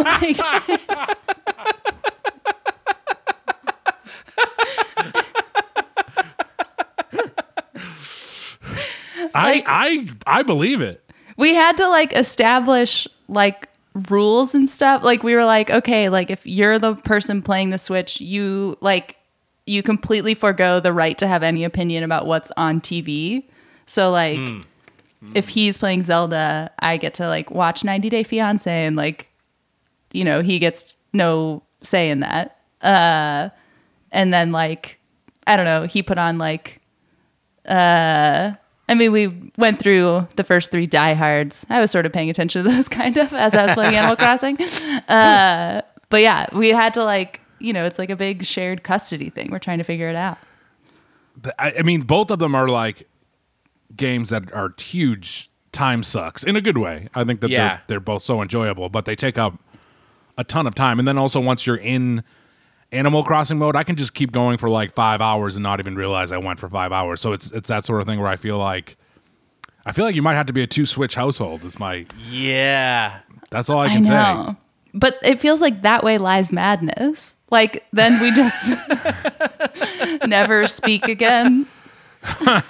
like, 0.03 0.37
I, 9.35 9.63
I 9.65 10.09
I 10.27 10.43
believe 10.43 10.81
it. 10.81 11.03
we 11.37 11.53
had 11.53 11.77
to 11.77 11.87
like 11.89 12.13
establish 12.13 13.07
like 13.27 13.69
rules 14.09 14.53
and 14.55 14.67
stuff. 14.69 15.03
Like 15.03 15.23
we 15.23 15.35
were 15.35 15.45
like, 15.45 15.69
okay, 15.69 16.09
like 16.09 16.29
if 16.29 16.45
you're 16.45 16.79
the 16.79 16.95
person 16.95 17.41
playing 17.41 17.69
the 17.71 17.77
Switch, 17.77 18.21
you 18.21 18.77
like 18.81 19.15
you 19.65 19.82
completely 19.84 20.34
forego 20.34 20.80
the 20.80 20.93
right 20.93 21.17
to 21.17 21.28
have 21.28 21.43
any 21.43 21.63
opinion 21.63 22.04
about 22.04 22.26
what's 22.26 22.52
on 22.58 22.82
TV. 22.82 23.43
So 23.86 24.12
like 24.12 24.39
if 25.36 25.47
he's 25.49 25.78
playing 25.78 26.02
Zelda, 26.02 26.71
I 26.80 26.97
get 26.97 27.13
to 27.15 27.28
like 27.28 27.49
watch 27.49 27.84
90 27.84 28.10
Day 28.10 28.23
Fiance 28.23 28.86
and 28.86 28.95
like 28.95 29.30
you 30.12 30.23
know, 30.23 30.41
he 30.41 30.60
gets 30.60 30.97
no 31.13 31.63
say 31.82 32.10
in 32.10 32.19
that. 32.19 32.58
Uh 32.82 33.49
and 34.12 34.34
then 34.34 34.52
like 34.52 34.99
I 35.47 35.56
don't 35.56 35.65
know, 35.65 35.86
he 35.86 36.04
put 36.04 36.17
on 36.17 36.38
like 36.38 36.82
uh 37.67 38.54
I 38.89 38.95
mean, 38.95 39.13
we 39.13 39.52
went 39.58 39.80
through 39.80 40.28
the 40.36 40.43
first 40.43 40.71
three 40.71 40.86
diehards. 40.88 41.65
I 41.69 41.80
was 41.80 41.89
sort 41.89 42.06
of 42.06 42.12
paying 42.12 42.30
attention 42.30 42.63
to 42.63 42.69
those 42.69 42.89
kind 42.89 43.17
of 43.17 43.32
as 43.34 43.56
I 43.56 43.65
was 43.65 43.76
playing 43.76 43.95
Animal 43.95 44.15
Crossing. 44.17 44.62
Uh, 44.62 45.82
but 46.10 46.21
yeah, 46.21 46.47
we 46.54 46.69
had 46.69 46.93
to 46.95 47.04
like, 47.04 47.39
you 47.63 47.73
know, 47.73 47.86
it's 47.86 47.97
like 47.97 48.10
a 48.10 48.15
big 48.15 48.43
shared 48.43 48.84
custody 48.84 49.30
thing. 49.30 49.49
We're 49.52 49.60
trying 49.60 49.78
to 49.80 49.84
figure 49.84 50.10
it 50.10 50.15
out. 50.15 50.38
I, 51.58 51.73
I 51.80 51.82
mean, 51.82 52.02
both 52.02 52.30
of 52.30 52.39
them 52.39 52.54
are 52.54 52.67
like 52.67 53.08
games 53.95 54.30
that 54.30 54.52
are 54.54 54.73
huge 54.78 55.49
time 55.71 56.04
sucks 56.04 56.43
in 56.43 56.56
a 56.56 56.62
good 56.62 56.78
way. 56.78 57.08
I 57.15 57.23
think 57.23 57.41
that 57.41 57.49
Yeah. 57.49 57.67
they're 57.67 57.82
they're 57.88 57.99
both 57.99 58.21
so 58.23 58.41
enjoyable, 58.41 58.89
but 58.89 59.06
they 59.06 59.15
take 59.15 59.38
up 59.38 59.60
a 60.38 60.43
ton 60.43 60.67
of 60.67 60.76
time. 60.76 60.99
And 60.99 61.08
then 61.08 61.17
also 61.17 61.39
once 61.39 61.65
you're 61.65 61.78
in 61.78 62.23
Animal 62.91 63.23
Crossing 63.23 63.58
mode, 63.58 63.76
I 63.76 63.84
can 63.84 63.95
just 63.95 64.13
keep 64.13 64.32
going 64.32 64.58
for 64.58 64.69
like 64.69 64.93
five 64.93 65.19
hours 65.21 65.56
and 65.56 65.63
not 65.63 65.80
even 65.80 65.95
realize 65.95 66.32
I 66.32 66.38
went 66.38 66.60
for 66.60 66.69
five 66.69 66.91
hours. 66.91 67.21
So 67.21 67.34
it's 67.34 67.49
it's 67.52 67.69
that 67.69 67.86
sort 67.86 68.02
of 68.02 68.08
thing 68.08 68.19
where 68.19 68.30
I 68.30 68.36
feel 68.36 68.58
like 68.60 68.97
I 69.86 69.91
feel 69.91 70.06
like 70.06 70.15
you 70.15 70.21
might 70.21 70.36
have 70.36 70.45
to 70.47 70.54
be 70.54 70.62
a 70.62 70.67
two 70.67 70.86
switch 70.86 71.15
household. 71.15 71.63
Is 71.63 71.80
my 71.80 72.06
Yeah. 72.30 73.21
that's 73.49 73.69
all 73.69 73.80
I 73.80 73.86
I 73.86 73.89
can 73.89 74.02
know. 74.04 74.58
But 74.93 75.17
it 75.23 75.39
feels 75.39 75.60
like 75.62 75.82
that 75.82 76.03
way 76.03 76.17
lies 76.17 76.51
madness. 76.51 77.36
Like 77.49 77.86
then 77.93 78.21
we 78.21 78.32
just 78.32 78.71
never 80.27 80.67
speak 80.67 81.08
again. 81.08 81.67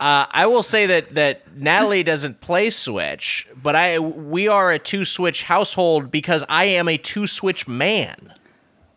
Uh, 0.00 0.26
I 0.30 0.46
will 0.46 0.62
say 0.62 0.86
that 0.86 1.16
that 1.16 1.42
Natalie 1.56 2.04
doesn't 2.04 2.40
play 2.40 2.70
Switch, 2.70 3.48
but 3.60 3.74
I 3.74 3.98
we 3.98 4.46
are 4.46 4.70
a 4.70 4.78
two 4.78 5.04
Switch 5.04 5.42
household 5.42 6.12
because 6.12 6.44
I 6.48 6.66
am 6.66 6.86
a 6.88 6.96
two 6.96 7.26
Switch 7.26 7.66
man. 7.66 8.32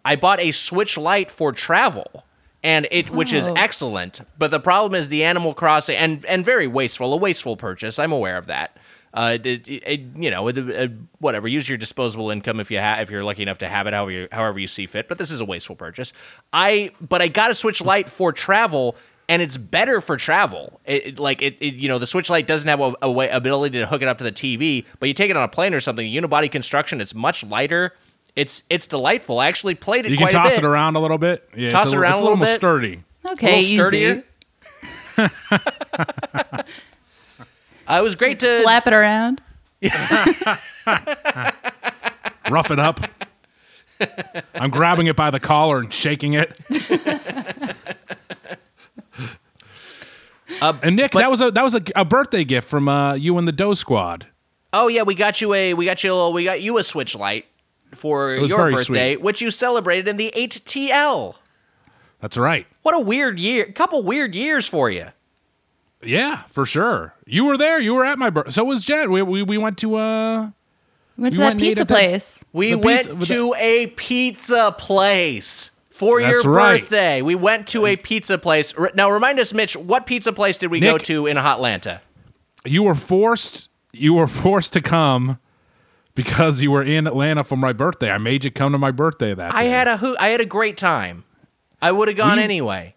I 0.06 0.16
bought 0.16 0.40
a 0.40 0.52
Switch 0.52 0.98
Lite 1.00 1.32
for 1.32 1.52
travel, 1.54 2.24
and 2.64 2.88
it 2.92 3.10
which 3.10 3.34
is 3.34 3.48
Oh. 3.48 3.54
excellent. 3.54 4.22
But 4.38 4.52
the 4.52 4.60
problem 4.60 4.94
is 4.94 5.10
the 5.10 5.24
Animal 5.24 5.56
Crossing 5.56 5.96
and 5.98 6.24
and 6.26 6.46
very 6.46 6.68
wasteful, 6.68 7.12
a 7.16 7.18
wasteful 7.18 7.58
purchase. 7.58 7.98
I'm 7.98 8.12
aware 8.12 8.38
of 8.38 8.46
that. 8.46 8.78
Uh, 9.14 9.38
it, 9.44 9.68
it- 9.68 9.84
it- 9.86 10.02
you 10.16 10.32
know, 10.32 10.48
it- 10.48 10.58
it- 10.58 10.92
whatever. 11.20 11.48
Use 11.48 11.68
your 11.68 11.78
disposable 11.78 12.30
income 12.32 12.60
if 12.60 12.72
you 12.72 12.78
have, 12.78 13.00
if 13.02 13.10
you're 13.12 13.24
lucky 13.24 13.44
enough 13.44 13.58
to 13.60 13.68
have 13.68 13.86
it, 13.88 13.94
however 13.94 14.12
you, 14.12 14.28
however 14.32 14.58
you 14.60 14.68
see 14.68 14.86
fit. 14.86 15.08
But 15.10 15.18
this 15.18 15.32
is 15.32 15.42
a 15.42 15.46
wasteful 15.46 15.76
purchase. 15.76 16.14
I, 16.54 16.92
but 17.02 17.22
I 17.22 17.28
got 17.28 17.52
a 17.52 17.56
Switch 17.56 17.82
Lite 17.82 18.08
for 18.10 18.32
travel, 18.32 18.96
and 19.28 19.42
it's 19.42 19.58
better 19.58 20.00
for 20.02 20.16
travel. 20.18 20.80
It, 20.86 21.06
it- 21.08 21.20
like 21.20 21.42
it, 21.42 21.58
it, 21.60 21.74
you 21.76 21.90
know, 21.90 22.00
the 22.00 22.08
Switch 22.08 22.30
Lite 22.30 22.48
doesn't 22.48 22.70
have 22.70 22.80
a, 22.80 22.94
a 23.02 23.12
way 23.12 23.28
ability 23.30 23.80
to 23.80 23.86
hook 23.86 24.02
it 24.02 24.08
up 24.08 24.18
to 24.20 24.24
the 24.24 24.32
TV, 24.32 24.86
but 25.00 25.08
you 25.10 25.14
take 25.14 25.30
it 25.30 25.36
on 25.36 25.44
a 25.44 25.48
plane 25.50 25.74
or 25.74 25.80
something, 25.82 26.06
unibody 26.06 26.50
construction. 26.50 27.02
It's 27.02 27.14
much 27.14 27.44
lighter. 27.44 27.94
It's 28.38 28.64
it's 28.70 28.88
delightful. 28.88 29.40
I 29.40 29.48
actually 29.48 29.76
played 29.76 30.06
it 30.06 30.10
say. 30.10 30.12
You 30.14 30.18
quite 30.20 30.32
can 30.32 30.40
a 30.40 30.44
toss 30.44 30.52
bit. 30.56 30.64
it 30.64 30.68
around 30.68 30.96
a 30.96 31.02
little 31.02 31.18
bit. 31.18 31.50
Yeah, 31.54 31.70
Toss 31.72 31.88
it's 31.88 31.94
it 31.94 31.98
a, 31.98 32.00
around 32.00 32.14
it's 32.14 32.22
a 32.22 32.24
a 32.24 32.30
little 32.30 32.38
little 32.38 32.38
more 32.38 32.46
bit. 32.46 32.56
sturdy. 32.56 33.04
Okay, 33.26 33.62
little 33.62 33.76
sturdier. 33.90 34.24
Uh, 37.92 38.00
it 38.00 38.04
was 38.04 38.16
great 38.16 38.40
to 38.40 38.62
Slap 38.62 38.88
it 38.88 38.94
around. 38.94 39.42
rough 42.50 42.72
it 42.72 42.80
up. 42.80 43.02
I'm 44.56 44.70
grabbing 44.70 45.08
it 45.08 45.16
by 45.16 45.30
the 45.32 45.40
collar 45.40 45.80
and 45.80 45.94
shaking 45.94 46.34
it. 46.34 46.58
and 50.62 50.96
Nick, 50.96 51.12
that 51.12 51.30
was 51.30 51.42
a 51.42 51.52
that 51.52 51.64
was 51.64 51.76
a, 51.76 51.82
a 51.96 52.06
birthday 52.06 52.44
gift 52.44 52.68
from 52.68 52.88
uh, 52.88 53.14
you 53.16 53.38
and 53.38 53.48
the 53.48 53.52
Dough 53.52 53.74
Squad. 53.74 54.28
Oh 54.74 54.88
yeah, 54.88 55.02
we 55.04 55.16
got 55.16 55.42
you 55.42 55.54
a 55.54 55.74
we 55.74 55.86
got 55.86 56.04
you 56.04 56.12
a 56.12 56.16
little, 56.16 56.34
we 56.34 56.44
got 56.44 56.62
you 56.62 56.78
a 56.78 56.84
Switch 56.84 57.16
Lite 57.16 57.46
for 57.94 58.40
was 58.40 58.50
your 58.50 58.60
very 58.60 58.72
birthday, 58.72 59.16
sweet. 59.16 59.22
which 59.22 59.42
you 59.42 59.52
celebrated 59.52 60.08
in 60.08 60.18
the 60.18 60.32
8TL. 60.36 61.36
That's 62.22 62.38
right. 62.38 62.66
What 62.84 62.96
a 62.96 63.00
weird 63.00 63.40
year, 63.40 63.66
A 63.66 63.72
couple 63.74 64.02
weird 64.04 64.36
years 64.36 64.68
for 64.68 64.90
you. 64.90 65.08
Yeah, 66.04 66.44
for 66.50 66.66
sure. 66.66 67.14
You 67.26 67.46
were 67.46 67.58
there. 67.58 67.80
You 67.80 67.94
were 67.94 68.06
at 68.06 68.18
my 68.20 68.30
birthday. 68.30 68.52
So 68.52 68.64
was 68.64 68.84
Jen. 68.84 69.12
We, 69.12 69.22
we 69.22 69.44
we 69.44 69.58
went 69.58 69.78
to 69.80 69.96
uh 69.96 70.50
We 71.18 71.24
went 71.24 71.36
to 71.36 71.40
You 71.42 71.44
that 71.44 71.50
went 71.50 71.60
pizza 71.60 71.82
at 71.82 71.88
that- 71.88 71.94
place. 71.94 72.46
We 72.54 72.72
The 72.72 72.78
went 72.78 73.00
pizza- 73.02 73.16
with 73.16 73.28
to 73.28 73.56
a 73.58 73.88
pizza 73.88 74.76
place 74.78 75.72
for 75.90 76.20
That's 76.22 76.44
your 76.44 76.54
right. 76.54 76.82
birthday. 76.82 77.22
We 77.22 77.36
went 77.36 77.68
to 77.70 77.86
a 77.86 77.96
pizza 77.96 78.38
place. 78.38 78.74
Now 78.96 79.12
remind 79.12 79.40
us, 79.40 79.54
Mitch, 79.54 79.76
what 79.78 80.06
pizza 80.06 80.34
place 80.34 80.58
did 80.58 80.72
we 80.72 80.80
go 80.80 80.98
to 80.98 81.28
in 81.28 81.38
Hotlanta? 81.38 82.00
you 82.66 82.84
were 82.84 82.94
forced 82.96 83.70
you 83.94 84.14
were 84.14 84.28
forced 84.28 84.72
to 84.74 84.82
come 84.82 85.38
because 86.16 86.62
you 86.62 86.72
were 86.72 86.84
in 86.84 87.08
Atlanta 87.08 87.44
for 87.44 87.56
my 87.58 87.74
birthday. 87.74 88.12
I 88.12 88.18
made 88.18 88.44
you 88.46 88.52
come 88.52 88.72
to 88.72 88.78
my 88.78 88.92
birthday 88.92 89.34
that 89.34 89.54
I 89.54 89.64
day. 89.64 89.70
had 89.70 89.88
a 89.88 89.98
hoo- 89.98 90.16
I 90.20 90.30
had 90.30 90.42
a 90.42 90.46
great 90.46 90.78
time. 90.78 91.24
I 91.82 91.92
would 91.92 92.08
have 92.08 92.18
gone 92.18 92.38
We- 92.38 92.44
anyway. 92.44 92.96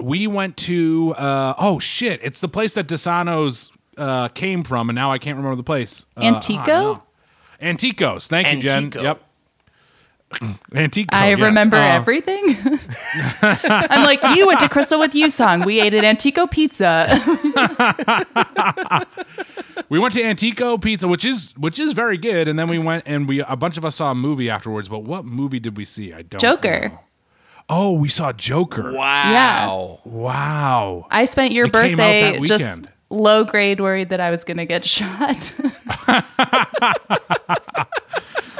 We 0.00 0.26
went 0.26 0.56
to 0.58 1.14
uh 1.16 1.54
oh 1.58 1.78
shit, 1.78 2.20
it's 2.22 2.40
the 2.40 2.48
place 2.48 2.74
that 2.74 2.86
Desano's 2.86 3.70
uh 3.96 4.28
came 4.28 4.62
from 4.64 4.88
and 4.90 4.94
now 4.94 5.10
I 5.12 5.18
can't 5.18 5.36
remember 5.36 5.56
the 5.56 5.62
place. 5.62 6.06
Uh, 6.16 6.20
Antico? 6.22 6.62
oh, 6.72 6.92
no. 6.94 7.02
Anticos. 7.62 8.28
Thank 8.28 8.48
you, 8.54 8.60
Jen. 8.68 8.84
Antico. 8.84 9.02
Yep. 9.02 9.22
Antico. 10.74 11.16
I 11.16 11.30
yes. 11.30 11.40
remember 11.40 11.76
Uh, 11.78 11.94
everything. 11.94 12.56
I'm 13.42 14.02
like, 14.02 14.20
you 14.36 14.46
went 14.46 14.60
to 14.60 14.68
Krystal 14.68 14.98
with 14.98 15.14
you 15.14 15.30
song. 15.30 15.60
We 15.64 15.80
ate 15.80 15.94
at 15.94 16.04
Antico 16.04 16.46
Pizza. 16.46 17.06
We 19.88 19.98
went 20.00 20.14
to 20.14 20.22
Antico 20.22 20.78
Pizza, 20.78 21.06
which 21.06 21.24
is 21.24 21.52
which 21.56 21.78
is 21.78 21.92
very 21.92 22.16
good, 22.18 22.48
and 22.48 22.58
then 22.58 22.68
we 22.68 22.78
went 22.78 23.04
and 23.06 23.28
we 23.28 23.40
a 23.40 23.54
bunch 23.54 23.78
of 23.78 23.84
us 23.84 23.94
saw 23.96 24.10
a 24.10 24.14
movie 24.16 24.50
afterwards. 24.50 24.88
But 24.88 25.00
what 25.04 25.24
movie 25.24 25.60
did 25.60 25.76
we 25.76 25.84
see? 25.84 26.12
I 26.12 26.22
don't. 26.22 26.40
Joker. 26.40 26.88
know. 26.88 27.00
Oh, 27.68 27.92
we 27.92 28.08
saw 28.08 28.32
Joker. 28.32 28.92
Wow. 28.92 30.00
Yeah. 30.04 30.10
Wow. 30.10 31.06
I 31.10 31.24
spent 31.24 31.52
your 31.52 31.66
It 31.66 31.72
birthday 31.72 32.38
just 32.40 32.84
low 33.10 33.44
grade, 33.44 33.80
worried 33.80 34.10
that 34.10 34.20
I 34.20 34.30
was 34.30 34.44
going 34.44 34.58
to 34.58 34.66
get 34.66 34.84
shot. 34.86 35.52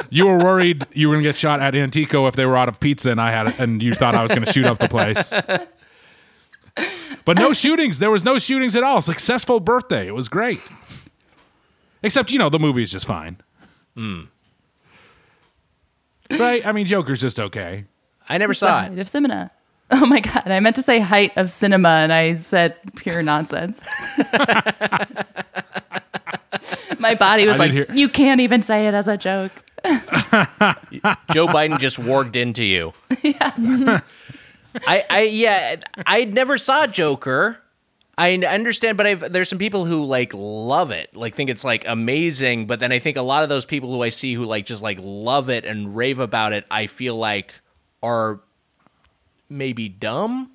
You 0.09 0.25
were 0.25 0.37
worried 0.37 0.85
you 0.93 1.09
were 1.09 1.15
gonna 1.15 1.23
get 1.23 1.35
shot 1.35 1.59
at 1.59 1.75
Antico 1.75 2.27
if 2.27 2.35
they 2.35 2.45
were 2.45 2.55
out 2.55 2.69
of 2.69 2.79
pizza, 2.79 3.11
and 3.11 3.19
I 3.19 3.31
had 3.31 3.49
it, 3.49 3.59
and 3.59 3.83
you 3.83 3.93
thought 3.93 4.15
I 4.15 4.23
was 4.23 4.31
gonna 4.31 4.51
shoot 4.51 4.65
up 4.65 4.77
the 4.77 4.87
place. 4.87 5.33
But 7.25 7.35
no 7.37 7.51
shootings. 7.51 7.99
There 7.99 8.09
was 8.09 8.23
no 8.23 8.39
shootings 8.39 8.73
at 8.77 8.83
all. 8.83 9.01
Successful 9.01 9.59
birthday. 9.59 10.07
It 10.07 10.15
was 10.15 10.29
great. 10.29 10.61
Except 12.03 12.31
you 12.31 12.39
know 12.39 12.49
the 12.49 12.57
movie 12.57 12.83
is 12.83 12.89
just 12.91 13.05
fine. 13.05 13.41
Hmm. 13.95 14.21
Right? 16.31 16.65
I 16.65 16.71
mean, 16.71 16.85
Joker's 16.87 17.19
just 17.19 17.37
okay. 17.37 17.83
I 18.29 18.37
never 18.37 18.51
The 18.51 18.55
saw 18.55 18.79
height 18.81 18.91
it. 18.93 18.99
of 18.99 19.09
cinema. 19.09 19.51
Oh 19.89 20.05
my 20.05 20.19
god! 20.19 20.43
I 20.51 20.59
meant 20.59 20.75
to 20.75 20.81
say 20.81 20.99
height 20.99 21.31
of 21.37 21.49
cinema, 21.49 21.87
and 21.87 22.11
I 22.11 22.35
said 22.35 22.75
pure 22.97 23.23
nonsense. 23.23 23.85
my 26.99 27.15
body 27.15 27.47
was 27.47 27.55
I 27.55 27.59
like, 27.65 27.71
did 27.71 27.87
hear- 27.87 27.95
"You 27.95 28.09
can't 28.09 28.41
even 28.41 28.61
say 28.61 28.87
it 28.87 28.93
as 28.93 29.07
a 29.07 29.15
joke." 29.17 29.51
Joe 31.31 31.47
Biden 31.47 31.79
just 31.79 31.99
warged 32.01 32.35
into 32.35 32.63
you. 32.65 32.91
Yeah. 33.23 34.01
I, 34.85 35.05
I, 35.09 35.21
yeah, 35.23 35.77
I 36.05 36.25
never 36.25 36.57
saw 36.57 36.85
Joker. 36.87 37.57
I 38.17 38.33
understand, 38.33 38.97
but 38.97 39.05
I've 39.07 39.31
there's 39.31 39.47
some 39.47 39.59
people 39.59 39.85
who 39.85 40.03
like 40.03 40.31
love 40.33 40.91
it, 40.91 41.15
like 41.15 41.35
think 41.35 41.49
it's 41.49 41.63
like 41.63 41.85
amazing. 41.87 42.65
But 42.67 42.79
then 42.79 42.91
I 42.91 42.99
think 42.99 43.15
a 43.15 43.21
lot 43.21 43.43
of 43.43 43.49
those 43.49 43.65
people 43.65 43.89
who 43.91 44.01
I 44.01 44.09
see 44.09 44.33
who 44.33 44.43
like 44.43 44.65
just 44.65 44.81
like 44.83 44.97
love 45.01 45.49
it 45.49 45.63
and 45.65 45.95
rave 45.95 46.19
about 46.19 46.51
it, 46.53 46.65
I 46.69 46.87
feel 46.87 47.15
like 47.15 47.53
are 48.03 48.39
maybe 49.49 49.89
dumb. 49.89 50.51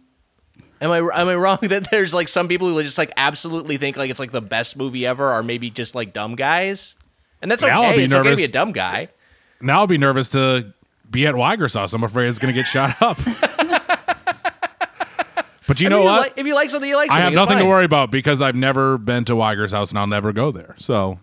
Am 0.80 0.90
I 0.90 0.98
am 0.98 1.28
I 1.28 1.34
wrong 1.34 1.58
that 1.62 1.88
there's 1.90 2.12
like 2.12 2.28
some 2.28 2.48
people 2.48 2.68
who 2.68 2.82
just 2.82 2.98
like 2.98 3.12
absolutely 3.16 3.76
think 3.76 3.96
like 3.96 4.10
it's 4.10 4.20
like 4.20 4.32
the 4.32 4.40
best 4.40 4.76
movie 4.76 5.06
ever, 5.06 5.30
are 5.30 5.42
maybe 5.42 5.70
just 5.70 5.94
like 5.94 6.12
dumb 6.12 6.34
guys, 6.34 6.94
and 7.40 7.50
that's 7.50 7.62
Now 7.62 7.82
I'll 7.82 7.88
okay. 7.90 7.98
be 7.98 8.04
It's 8.04 8.14
okay 8.14 8.30
to 8.30 8.36
be 8.36 8.44
a 8.44 8.48
dumb 8.48 8.72
guy. 8.72 9.08
Now 9.60 9.80
I'll 9.80 9.86
be 9.86 9.98
nervous 9.98 10.30
to 10.30 10.72
be 11.08 11.26
at 11.26 11.36
Wiger's 11.36 11.74
house. 11.74 11.92
I'm 11.92 12.02
afraid 12.02 12.28
it's 12.28 12.38
going 12.40 12.52
to 12.52 12.58
get 12.60 12.66
shot 12.66 13.00
up. 13.02 13.18
but 15.68 15.80
you 15.80 15.86
I 15.86 15.90
know 15.90 15.98
mean, 15.98 16.06
what? 16.06 16.20
Like, 16.20 16.32
if 16.36 16.46
you 16.46 16.54
like 16.54 16.70
something, 16.70 16.88
you 16.88 16.96
like 16.96 17.10
Something, 17.10 17.20
I 17.20 17.24
have 17.24 17.32
it's 17.32 17.36
nothing 17.36 17.58
to 17.58 17.64
worry 17.66 17.84
about 17.84 18.10
because 18.10 18.42
I've 18.42 18.56
never 18.56 18.98
been 18.98 19.24
to 19.26 19.36
Wiger's 19.36 19.72
house 19.72 19.90
and 19.90 19.98
I'll 19.98 20.06
never 20.08 20.32
go 20.32 20.50
there. 20.50 20.74
So 20.78 21.20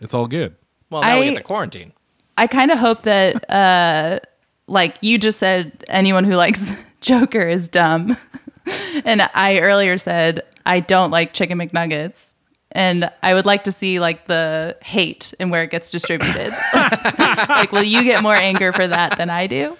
it's 0.00 0.14
all 0.14 0.26
good. 0.26 0.54
Well, 0.90 1.02
now 1.02 1.18
we 1.18 1.26
get 1.26 1.34
the 1.36 1.42
quarantine. 1.42 1.92
I 2.38 2.46
kind 2.46 2.70
of 2.70 2.78
hope 2.78 3.02
that, 3.02 3.50
uh, 3.50 4.20
like 4.66 4.96
you 5.00 5.18
just 5.18 5.38
said, 5.38 5.84
anyone 5.88 6.24
who 6.24 6.34
likes 6.34 6.72
Joker 7.00 7.48
is 7.48 7.68
dumb, 7.68 8.16
and 9.04 9.22
I 9.34 9.58
earlier 9.58 9.98
said 9.98 10.42
I 10.64 10.80
don't 10.80 11.10
like 11.10 11.32
chicken 11.34 11.58
McNuggets, 11.58 12.36
and 12.70 13.10
I 13.22 13.34
would 13.34 13.46
like 13.46 13.64
to 13.64 13.72
see 13.72 13.98
like 14.00 14.26
the 14.26 14.76
hate 14.82 15.34
and 15.40 15.50
where 15.50 15.62
it 15.64 15.70
gets 15.70 15.90
distributed. 15.90 16.52
like, 16.74 17.72
will 17.72 17.82
you 17.82 18.04
get 18.04 18.22
more 18.22 18.36
anger 18.36 18.72
for 18.72 18.86
that 18.86 19.18
than 19.18 19.30
I 19.30 19.46
do? 19.46 19.76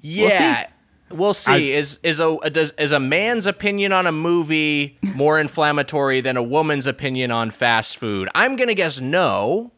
Yeah, 0.00 0.68
we'll 1.10 1.34
see. 1.34 1.52
I- 1.52 1.56
is 1.78 1.98
is 2.02 2.20
a 2.20 2.36
does 2.50 2.72
is 2.72 2.92
a 2.92 3.00
man's 3.00 3.46
opinion 3.46 3.92
on 3.92 4.06
a 4.06 4.12
movie 4.12 4.98
more 5.14 5.38
inflammatory 5.38 6.20
than 6.20 6.36
a 6.36 6.42
woman's 6.42 6.86
opinion 6.86 7.30
on 7.30 7.50
fast 7.50 7.96
food? 7.96 8.28
I'm 8.34 8.56
gonna 8.56 8.74
guess 8.74 9.00
no, 9.00 9.72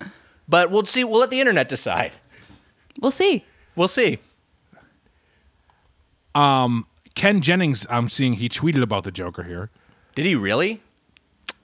but 0.49 0.70
we'll 0.70 0.87
see. 0.87 1.05
We'll 1.05 1.20
let 1.20 1.30
the 1.30 1.41
internet 1.41 1.68
decide. 1.68 2.12
We'll 3.01 3.11
see. 3.11 3.45
We'll 3.77 3.89
see. 3.89 4.18
Ken 6.35 7.41
Jennings, 7.41 7.87
I'm 7.89 8.09
seeing 8.09 8.35
he 8.35 8.49
tweeted 8.49 8.83
about 8.83 9.05
the 9.05 9.11
Joker 9.12 9.45
here. 9.45 9.70
Did 10.14 10.27
he 10.27 10.35
really? 10.35 10.81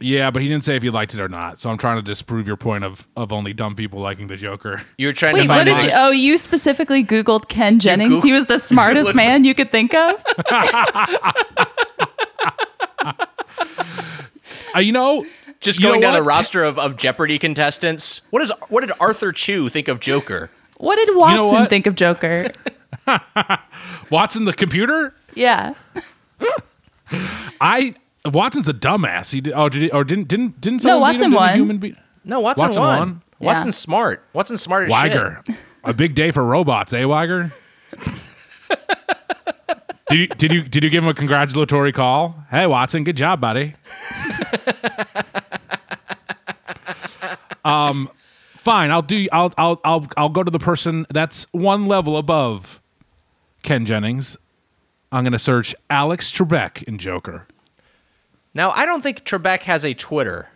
Yeah, 0.03 0.31
but 0.31 0.41
he 0.43 0.49
didn't 0.49 0.65
say 0.65 0.77
if 0.77 0.83
he 0.83 0.89
liked 0.89 1.13
it 1.13 1.21
or 1.21 1.29
not. 1.29 1.61
So 1.61 1.69
I'm 1.69 1.77
trying 1.77 1.97
to 1.97 2.03
disprove 2.03 2.47
your 2.47 2.57
point 2.57 2.85
of, 2.85 3.07
of 3.17 3.33
only 3.33 3.53
dumb 3.53 3.75
people 3.77 4.01
liking 4.01 4.29
the 4.29 4.37
Joker. 4.37 4.81
You 4.97 5.09
were 5.09 5.13
trying 5.13 5.35
Wait, 5.35 5.43
to 5.43 5.49
what 5.49 5.57
find 5.57 5.67
did 5.67 5.77
out- 5.77 5.85
you? 5.85 5.91
Oh, 5.93 6.11
you 6.11 6.39
specifically 6.39 7.05
Googled 7.05 7.49
Ken 7.49 7.79
Jennings. 7.79 8.15
Goog- 8.15 8.25
he 8.25 8.33
was 8.33 8.47
the 8.47 8.57
smartest 8.59 9.15
man 9.17 9.45
you 9.45 9.55
could 9.55 9.71
think 9.71 9.93
of. 9.95 10.25
Uh, 14.75 14.79
you 14.79 14.93
know, 14.93 15.27
just 15.61 15.81
you 15.81 15.87
know 15.87 15.91
going 15.91 16.01
down 16.01 16.15
the 16.15 16.23
roster 16.23 16.63
of, 16.63 16.79
of 16.79 16.97
Jeopardy 16.97 17.41
contestants. 17.41 18.21
What 18.31 18.41
is 18.41 18.53
what 18.69 18.83
did 18.83 18.93
Arthur 19.01 19.33
Chu 19.33 19.69
think 19.69 19.89
of 19.89 19.99
Joker? 19.99 20.49
What 20.81 20.97
did 20.97 21.15
Watson 21.15 21.53
what? 21.53 21.69
think 21.69 21.87
of 21.87 21.95
Joker? 21.95 22.51
Watson 24.11 24.47
the 24.47 24.55
computer. 24.55 25.13
Yeah. 25.35 25.75
I 27.61 27.95
Watson's 28.25 28.67
a 28.69 28.73
dumbass. 28.73 29.31
He 29.31 29.43
did, 29.43 29.53
oh 29.55 29.69
did 29.69 29.83
he, 29.83 29.91
or 29.91 30.05
didn't 30.05 30.29
didn't 30.29 30.59
didn't 30.61 30.83
No, 30.85 30.93
someone 30.93 31.13
beat 31.13 31.21
him? 31.21 31.33
Watson 31.33 31.33
Did 31.33 31.37
a 31.37 31.39
won. 31.39 31.55
Human 31.55 31.79
be- 31.79 31.97
No, 32.25 32.41
Watson, 32.41 32.65
Watson 32.65 32.83
won. 32.83 32.99
won? 32.99 33.23
Watson's 33.41 33.77
smart. 33.77 34.25
Watson's 34.33 34.63
smart 34.63 34.91
as 34.91 35.01
shit. 35.03 35.13
Wiger, 35.13 35.45
a 35.85 35.93
big 35.93 36.15
day 36.15 36.31
for 36.31 36.43
robots, 36.45 36.95
eh, 36.95 37.05
Wiger? 37.05 37.53
did 40.09 40.19
you 40.19 40.27
did 40.29 40.51
you 40.53 40.63
did 40.63 40.83
you 40.83 40.89
give 40.89 41.05
him 41.05 41.11
a 41.11 41.15
congratulatory 41.15 41.93
call? 41.93 42.43
Hey, 42.51 42.67
Watson, 42.67 43.05
good 43.05 43.17
job, 43.19 43.39
buddy. 43.41 43.75
um, 47.67 48.09
fine. 48.71 48.91
I'll 48.91 49.03
do. 49.03 49.27
I'll 49.33 49.53
I'll 49.59 49.81
I'll 49.85 50.07
I'll 50.17 50.29
go 50.29 50.45
to 50.45 50.51
the 50.51 50.59
person 50.59 51.07
that's 51.11 51.47
one 51.53 51.87
level 51.87 52.17
above 52.17 52.81
Ken 53.63 53.85
Jennings. 53.85 54.37
I'm 55.11 55.25
gonna 55.25 55.41
search 55.41 55.75
Alex 55.89 56.33
Trebek 56.33 56.85
in 56.85 56.99
Joker. 56.99 57.49
Now, 58.55 58.71
I 58.71 58.87
don't 58.87 59.03
think 59.03 59.25
Trebek 59.25 59.63
has 59.63 59.85
a 59.85 59.95
Twitter. 59.95 60.51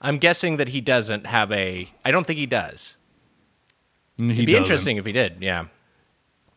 I'm 0.00 0.18
guessing 0.18 0.56
that 0.58 0.68
he 0.68 0.80
doesn't 0.80 1.26
have 1.26 1.50
a. 1.52 1.90
I 2.04 2.10
don't 2.10 2.26
think 2.26 2.38
he 2.38 2.46
does. 2.46 2.96
He 4.18 4.24
It'd 4.24 4.36
be 4.36 4.52
doesn't. 4.52 4.62
interesting 4.62 4.96
if 4.98 5.06
he 5.06 5.12
did. 5.12 5.38
Yeah. 5.40 5.66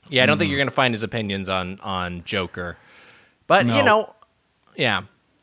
Yeah, 0.10 0.24
I 0.24 0.26
don't 0.26 0.38
think 0.38 0.50
mm. 0.50 0.52
you're 0.52 0.60
going 0.60 0.68
to 0.68 0.74
find 0.74 0.94
his 0.94 1.04
opinions 1.04 1.50
on 1.50 1.80
on 1.82 2.24
Joker. 2.26 2.78
But, 3.48 3.66
No. 3.66 3.78
you 3.78 3.84
know, 3.84 4.14
yeah. 4.76 5.02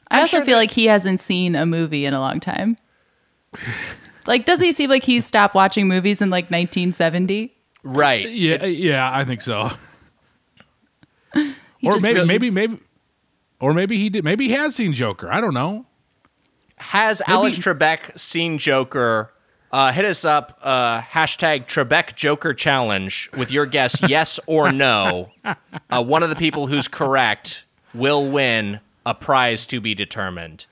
I 0.09 0.16
I'm 0.16 0.20
also 0.22 0.39
sure 0.39 0.45
feel 0.45 0.57
like 0.57 0.70
he 0.70 0.87
hasn't 0.87 1.20
seen 1.20 1.55
a 1.57 1.66
movie 1.66 2.05
in 2.05 2.14
a 2.14 2.20
long 2.20 2.39
time. 2.41 2.76
like, 4.27 4.45
does 4.45 4.61
he 4.61 4.73
seem 4.73 4.91
like 4.91 5.05
he 5.05 5.20
stopped 5.20 5.55
watching 5.55 5.89
movies 5.89 6.23
in 6.23 6.31
like 6.31 6.45
1970? 6.45 7.55
Right. 7.83 8.29
Yeah, 8.31 8.64
yeah, 8.64 9.11
I 9.12 9.25
think 9.25 9.41
so. 9.41 9.70
Or 11.85 11.99
maybe, 11.99 12.20
reads. 12.20 12.27
maybe, 12.27 12.51
maybe, 12.51 12.79
or 13.61 13.75
maybe 13.75 13.99
he 13.99 14.09
did. 14.09 14.25
Maybe 14.25 14.47
he 14.49 14.55
has 14.55 14.77
seen 14.77 14.93
Joker. 14.93 15.31
I 15.33 15.41
don't 15.41 15.55
know. 15.55 15.87
Has 16.77 17.23
Alex 17.27 17.59
Trebek 17.59 18.18
seen 18.18 18.59
Joker? 18.59 19.33
Uh, 19.73 19.91
hit 19.91 20.05
us 20.05 20.25
up, 20.25 20.59
uh, 20.62 21.01
hashtag 21.01 21.66
Trebek 21.66 22.14
Joker 22.14 22.53
Challenge 22.53 23.31
with 23.37 23.51
your 23.51 23.64
guess, 23.64 24.03
yes 24.09 24.39
or 24.47 24.70
no. 24.70 25.31
Uh, 25.89 26.05
one 26.05 26.23
of 26.23 26.29
the 26.29 26.37
people 26.37 26.66
who's 26.66 26.89
correct 26.89 27.64
will 27.95 28.31
win 28.31 28.81
a 29.07 29.14
prize 29.14 29.64
to 29.66 29.81
be 29.81 29.95
determined. 29.95 30.66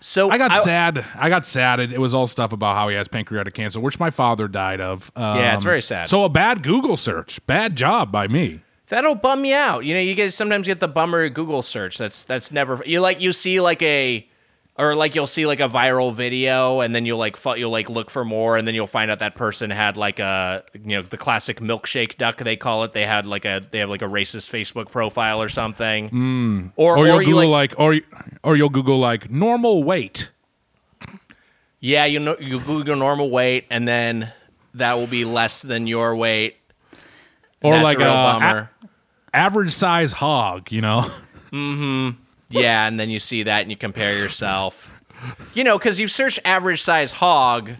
So 0.00 0.30
I 0.30 0.38
got 0.38 0.56
sad. 0.62 1.04
I 1.14 1.28
got 1.28 1.46
sad. 1.46 1.78
It, 1.80 1.92
it 1.92 2.00
was 2.00 2.14
all 2.14 2.26
stuff 2.26 2.52
about 2.52 2.74
how 2.74 2.88
he 2.88 2.96
has 2.96 3.06
pancreatic 3.06 3.54
cancer, 3.54 3.80
which 3.80 3.98
my 4.00 4.10
father 4.10 4.48
died 4.48 4.80
of. 4.80 5.12
Um, 5.14 5.36
Yeah, 5.38 5.54
it's 5.54 5.64
very 5.64 5.82
sad. 5.82 6.08
So 6.08 6.24
a 6.24 6.28
bad 6.28 6.62
Google 6.62 6.96
search, 6.96 7.44
bad 7.46 7.76
job 7.76 8.10
by 8.10 8.26
me. 8.28 8.62
That'll 8.88 9.14
bum 9.14 9.44
you 9.44 9.54
out. 9.54 9.84
You 9.84 9.94
know, 9.94 10.00
you 10.00 10.14
guys 10.14 10.34
sometimes 10.34 10.66
get 10.66 10.80
the 10.80 10.88
bummer 10.88 11.28
Google 11.28 11.62
search. 11.62 11.98
That's 11.98 12.24
that's 12.24 12.50
never 12.50 12.82
you 12.86 13.00
like 13.00 13.20
you 13.20 13.30
see 13.32 13.60
like 13.60 13.82
a 13.82 14.26
or 14.78 14.94
like 14.94 15.14
you'll 15.14 15.26
see 15.26 15.46
like 15.46 15.60
a 15.60 15.68
viral 15.68 16.14
video 16.14 16.80
and 16.80 16.94
then 16.94 17.04
you'll 17.04 17.18
like 17.18 17.36
fu- 17.36 17.56
you'll 17.56 17.70
like 17.70 17.90
look 17.90 18.08
for 18.10 18.24
more 18.24 18.56
and 18.56 18.66
then 18.66 18.74
you'll 18.74 18.86
find 18.86 19.10
out 19.10 19.18
that 19.18 19.34
person 19.34 19.70
had 19.70 19.96
like 19.98 20.18
a 20.18 20.64
you 20.74 20.96
know 20.96 21.02
the 21.02 21.18
classic 21.18 21.60
milkshake 21.60 22.16
duck 22.16 22.38
they 22.38 22.56
call 22.56 22.84
it. 22.84 22.92
They 22.92 23.04
had 23.04 23.26
like 23.26 23.44
a 23.44 23.62
they 23.70 23.78
have 23.80 23.90
like 23.90 24.00
a 24.02 24.06
racist 24.06 24.48
Facebook 24.50 24.90
profile 24.90 25.42
or 25.42 25.48
something. 25.50 26.72
Or 26.76 26.96
Or 26.96 26.98
or, 26.98 27.06
you'll 27.06 27.20
you 27.22 27.26
Google 27.34 27.50
like, 27.50 27.70
like, 27.78 27.80
or 27.80 28.00
or 28.42 28.56
you'll 28.56 28.70
Google 28.70 28.98
like 28.98 29.30
normal 29.30 29.82
weight. 29.84 30.30
yeah 31.80 32.04
you 32.04 32.18
know 32.18 32.36
you 32.40 32.60
Google 32.60 32.96
normal 32.96 33.30
weight 33.30 33.66
and 33.70 33.86
then 33.88 34.32
that 34.74 34.94
will 34.94 35.06
be 35.08 35.24
less 35.24 35.62
than 35.62 35.86
your 35.86 36.14
weight. 36.16 36.56
Or 37.62 37.76
like 37.82 37.98
a 37.98 38.08
uh, 38.08 38.38
a- 38.40 38.70
average 39.36 39.72
size 39.72 40.12
hog. 40.12 40.70
You 40.72 40.80
know. 40.80 41.10
Yeah, 42.50 42.86
and 42.86 42.98
then 42.98 43.10
you 43.10 43.18
see 43.18 43.44
that 43.44 43.62
and 43.62 43.70
you 43.70 43.76
compare 43.76 44.16
yourself. 44.16 44.90
You 45.54 45.64
know, 45.64 45.78
because 45.78 46.00
you 46.00 46.08
search 46.08 46.40
average 46.44 46.82
size 46.82 47.12
hog, 47.12 47.72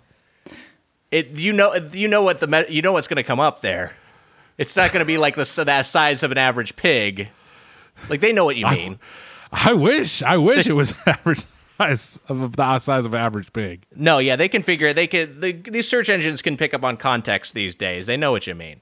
it 1.10 1.30
you 1.30 1.52
know 1.52 1.74
you 1.92 2.08
know 2.08 2.22
what 2.22 2.40
the 2.40 2.46
me- 2.46 2.66
you 2.68 2.82
know 2.82 2.92
what's 2.92 3.08
going 3.08 3.16
to 3.16 3.22
come 3.22 3.40
up 3.40 3.60
there. 3.60 3.92
It's 4.58 4.76
not 4.76 4.92
going 4.92 5.00
to 5.00 5.06
be 5.06 5.18
like 5.18 5.36
the 5.36 5.64
that 5.64 5.86
size 5.86 6.22
of 6.22 6.32
an 6.32 6.38
average 6.38 6.76
pig. 6.76 7.28
Like 8.08 8.20
they 8.20 8.32
know 8.32 8.44
what 8.44 8.56
you 8.56 8.66
mean. 8.66 8.98
I 9.52 9.72
wish. 9.72 10.22
I 10.22 10.36
wish 10.36 10.66
it 10.66 10.74
was 10.74 10.94
average 11.06 11.44
size 11.78 12.18
of 12.28 12.56
the 12.56 12.78
size 12.78 13.06
of 13.06 13.14
an 13.14 13.20
average 13.20 13.52
pig. 13.52 13.84
No, 13.96 14.18
yeah, 14.18 14.36
they 14.36 14.48
can 14.48 14.62
figure. 14.62 14.88
It. 14.88 14.94
They 14.94 15.06
can. 15.06 15.40
The, 15.40 15.52
these 15.52 15.88
search 15.88 16.08
engines 16.08 16.42
can 16.42 16.56
pick 16.56 16.74
up 16.74 16.84
on 16.84 16.96
context 16.96 17.54
these 17.54 17.74
days. 17.74 18.06
They 18.06 18.16
know 18.16 18.32
what 18.32 18.46
you 18.46 18.54
mean. 18.54 18.80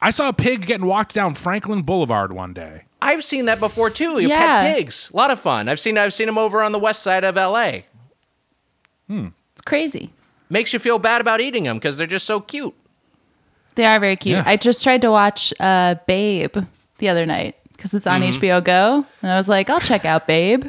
I 0.00 0.10
saw 0.10 0.28
a 0.28 0.32
pig 0.32 0.66
getting 0.66 0.86
walked 0.86 1.14
down 1.14 1.34
Franklin 1.34 1.82
Boulevard 1.82 2.32
one 2.32 2.52
day. 2.52 2.84
I've 3.00 3.24
seen 3.24 3.46
that 3.46 3.60
before 3.60 3.90
too. 3.90 4.18
You 4.20 4.28
Yeah. 4.28 4.62
pet 4.62 4.76
pigs, 4.76 5.10
a 5.12 5.16
lot 5.16 5.30
of 5.30 5.40
fun. 5.40 5.68
I've 5.68 5.80
seen 5.80 5.96
I've 5.98 6.14
seen 6.14 6.26
them 6.26 6.38
over 6.38 6.62
on 6.62 6.72
the 6.72 6.78
west 6.78 7.02
side 7.02 7.24
of 7.24 7.36
L.A. 7.38 7.86
It's 9.10 9.60
crazy. 9.64 10.10
Makes 10.50 10.72
you 10.72 10.78
feel 10.78 10.98
bad 10.98 11.20
about 11.20 11.40
eating 11.40 11.64
them 11.64 11.76
because 11.78 11.96
they're 11.96 12.06
just 12.06 12.26
so 12.26 12.40
cute. 12.40 12.74
They 13.74 13.84
are 13.86 14.00
very 14.00 14.16
cute. 14.16 14.36
Yeah. 14.36 14.42
I 14.46 14.56
just 14.56 14.82
tried 14.82 15.02
to 15.02 15.10
watch 15.10 15.52
uh, 15.60 15.96
Babe 16.06 16.56
the 16.98 17.08
other 17.08 17.24
night 17.26 17.56
because 17.72 17.94
it's 17.94 18.06
on 18.06 18.22
Mm-hmm. 18.22 18.40
HBO 18.40 18.64
Go, 18.64 19.06
and 19.22 19.30
I 19.30 19.36
was 19.36 19.48
like, 19.48 19.70
I'll 19.70 19.80
check 19.80 20.04
out 20.04 20.26
Babe. 20.26 20.66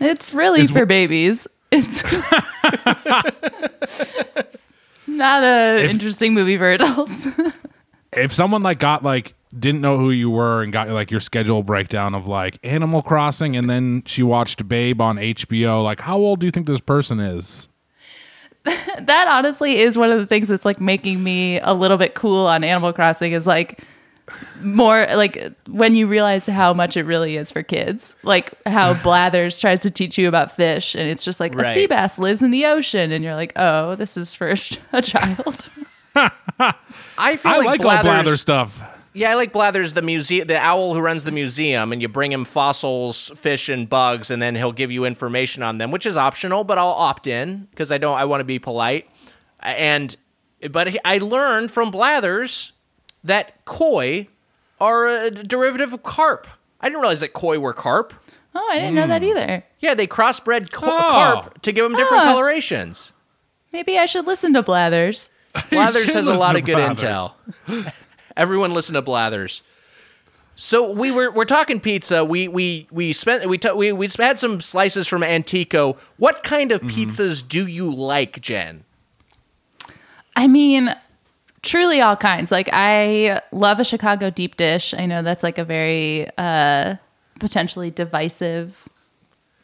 It's 0.00 0.34
really 0.34 0.60
Is 0.60 0.70
for 0.70 0.84
wh- 0.84 0.88
babies. 0.88 1.46
It's 1.70 2.02
Not 5.06 5.44
a 5.44 5.88
interesting 5.88 6.34
movie 6.34 6.58
for 6.58 6.70
adults. 6.72 7.26
if 8.12 8.32
someone 8.32 8.62
like 8.62 8.78
got 8.78 9.02
like 9.02 9.34
didn't 9.62 9.80
know 9.80 9.96
who 9.96 10.10
you 10.10 10.28
were 10.28 10.62
and 10.62 10.72
got 10.72 10.90
like 10.90 11.10
your 11.10 11.20
schedule 11.20 11.62
breakdown 11.62 12.14
of 12.14 12.26
like 12.26 12.58
Animal 12.62 13.00
Crossing 13.00 13.56
and 13.56 13.70
then 13.70 14.02
she 14.04 14.22
watched 14.22 14.68
Babe 14.68 15.00
on 15.00 15.16
HBO, 15.16 15.82
like 15.82 16.00
how 16.00 16.18
old 16.18 16.40
do 16.40 16.46
you 16.46 16.50
think 16.50 16.66
this 16.66 16.80
person 16.80 17.20
is? 17.20 17.68
that 18.64 19.26
honestly 19.28 19.78
is 19.78 19.96
one 19.96 20.10
of 20.10 20.18
the 20.18 20.26
things 20.26 20.48
that's 20.48 20.64
like 20.64 20.80
making 20.80 21.22
me 21.22 21.58
a 21.60 21.72
little 21.72 21.96
bit 21.96 22.14
cool 22.14 22.46
on 22.46 22.62
Animal 22.62 22.92
Crossing 22.92 23.32
is 23.32 23.46
like 23.46 23.80
more 24.62 25.06
like 25.14 25.52
when 25.68 25.94
you 25.94 26.06
realize 26.06 26.46
how 26.46 26.72
much 26.72 26.96
it 26.96 27.04
really 27.04 27.36
is 27.36 27.50
for 27.50 27.62
kids. 27.62 28.16
Like 28.22 28.52
how 28.66 28.94
Blathers 29.02 29.58
tries 29.58 29.80
to 29.80 29.90
teach 29.90 30.18
you 30.18 30.28
about 30.28 30.52
fish 30.52 30.94
and 30.94 31.08
it's 31.08 31.24
just 31.24 31.40
like 31.40 31.54
a 31.54 31.72
sea 31.72 31.86
bass 31.86 32.18
lives 32.18 32.42
in 32.42 32.50
the 32.50 32.66
ocean 32.66 33.12
and 33.12 33.24
you're 33.24 33.34
like, 33.34 33.52
"Oh, 33.56 33.96
this 33.96 34.16
is 34.16 34.34
for 34.34 34.48
a 34.92 35.02
child." 35.02 35.68
I 36.14 37.36
feel 37.36 37.52
I 37.52 37.58
like, 37.58 37.66
like 37.66 37.80
all 37.80 37.86
Blathers, 37.86 38.02
blather 38.02 38.36
stuff. 38.36 38.91
Yeah, 39.14 39.30
I 39.30 39.34
like 39.34 39.52
Blathers, 39.52 39.92
the 39.92 40.00
museum, 40.02 40.46
the 40.48 40.56
owl 40.58 40.94
who 40.94 41.00
runs 41.00 41.24
the 41.24 41.32
museum, 41.32 41.92
and 41.92 42.00
you 42.00 42.08
bring 42.08 42.32
him 42.32 42.44
fossils, 42.44 43.30
fish, 43.36 43.68
and 43.68 43.86
bugs, 43.88 44.30
and 44.30 44.40
then 44.40 44.54
he'll 44.54 44.72
give 44.72 44.90
you 44.90 45.04
information 45.04 45.62
on 45.62 45.76
them, 45.78 45.90
which 45.90 46.06
is 46.06 46.16
optional, 46.16 46.64
but 46.64 46.78
I'll 46.78 46.88
opt 46.88 47.26
in 47.26 47.66
because 47.70 47.92
I 47.92 47.98
don't. 47.98 48.16
I 48.16 48.24
want 48.24 48.40
to 48.40 48.44
be 48.44 48.58
polite. 48.58 49.06
And 49.60 50.16
but 50.70 50.88
he- 50.88 51.00
I 51.04 51.18
learned 51.18 51.70
from 51.70 51.90
Blathers 51.90 52.72
that 53.24 53.64
koi 53.66 54.28
are 54.80 55.06
a 55.08 55.30
derivative 55.30 55.92
of 55.92 56.02
carp. 56.02 56.46
I 56.80 56.88
didn't 56.88 57.00
realize 57.02 57.20
that 57.20 57.34
koi 57.34 57.58
were 57.58 57.74
carp. 57.74 58.14
oh, 58.54 58.68
I 58.70 58.76
didn't 58.78 58.94
know 58.94 59.06
that 59.06 59.22
either. 59.22 59.62
Yeah, 59.80 59.94
they 59.94 60.06
crossbred 60.06 60.72
co- 60.72 60.86
Oh. 60.86 60.98
carp 61.10 61.62
to 61.62 61.72
give 61.72 61.84
them 61.84 61.96
different 61.96 62.22
Ah. 62.24 62.32
colorations. 62.32 63.12
Maybe 63.72 63.98
I 63.98 64.06
should 64.06 64.26
listen 64.26 64.52
to 64.54 64.62
Blathers. 64.62 65.30
Blathers 65.70 66.12
has 66.14 66.26
a 66.26 66.34
lot 66.34 66.56
of 66.56 66.64
good 66.64 66.76
Blathers. 66.76 67.00
intel. 67.68 67.92
Everyone 68.36 68.72
listen 68.74 68.94
to 68.94 69.02
Blathers. 69.02 69.62
So 70.54 70.90
we 70.90 71.10
were 71.10 71.30
we're 71.30 71.44
talking 71.46 71.80
pizza. 71.80 72.24
We 72.24 72.46
we 72.48 72.86
we 72.90 73.12
spent 73.12 73.48
we 73.48 73.56
t- 73.58 73.70
we 73.72 73.90
we 73.92 74.06
had 74.18 74.38
some 74.38 74.60
slices 74.60 75.08
from 75.08 75.22
Antico. 75.22 75.96
What 76.18 76.42
kind 76.42 76.72
of 76.72 76.80
Mm-hmm. 76.82 77.00
pizzas 77.00 77.46
do 77.46 77.66
you 77.66 77.90
like, 77.90 78.40
Jen? 78.42 78.84
I 80.36 80.46
mean, 80.48 80.94
truly 81.62 82.00
all 82.00 82.16
kinds. 82.16 82.50
Like 82.52 82.68
I 82.72 83.40
love 83.50 83.80
a 83.80 83.84
Chicago 83.84 84.28
deep 84.30 84.56
dish. 84.56 84.92
I 84.96 85.06
know 85.06 85.22
that's 85.22 85.42
like 85.42 85.58
a 85.58 85.64
very 85.64 86.28
uh 86.36 86.96
potentially 87.40 87.90
divisive 87.90 88.88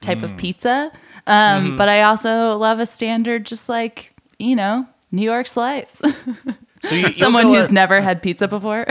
type 0.00 0.18
Mm. 0.18 0.24
of 0.24 0.36
pizza. 0.38 0.90
Um 1.26 1.66
Mm-hmm. 1.66 1.76
but 1.76 1.88
I 1.90 2.02
also 2.02 2.56
love 2.56 2.80
a 2.80 2.86
standard 2.86 3.44
just 3.44 3.68
like, 3.68 4.14
you 4.38 4.56
know, 4.56 4.86
New 5.12 5.22
York 5.22 5.46
slice. 5.46 6.00
So 6.84 6.94
you, 6.94 7.12
Someone 7.14 7.46
who's 7.46 7.70
a- 7.70 7.74
never 7.74 8.00
had 8.00 8.22
pizza 8.22 8.48
before. 8.48 8.86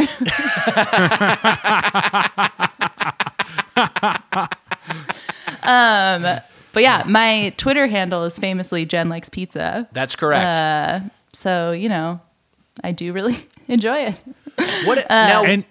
um 5.64 6.40
but 6.74 6.84
yeah, 6.84 7.04
my 7.08 7.54
Twitter 7.58 7.88
handle 7.88 8.24
is 8.24 8.38
famously 8.38 8.86
Jen 8.86 9.10
likes 9.10 9.30
pizza. 9.30 9.88
That's 9.94 10.16
correct. 10.16 10.58
Uh, 10.58 11.00
So, 11.34 11.72
you 11.72 11.90
know, 11.90 12.20
I 12.84 12.92
do 12.92 13.14
really 13.14 13.48
enjoy 13.68 13.98
it. 13.98 14.16
what 14.86 15.00
uh, 15.10 15.28
now? 15.28 15.44
And 15.44 15.64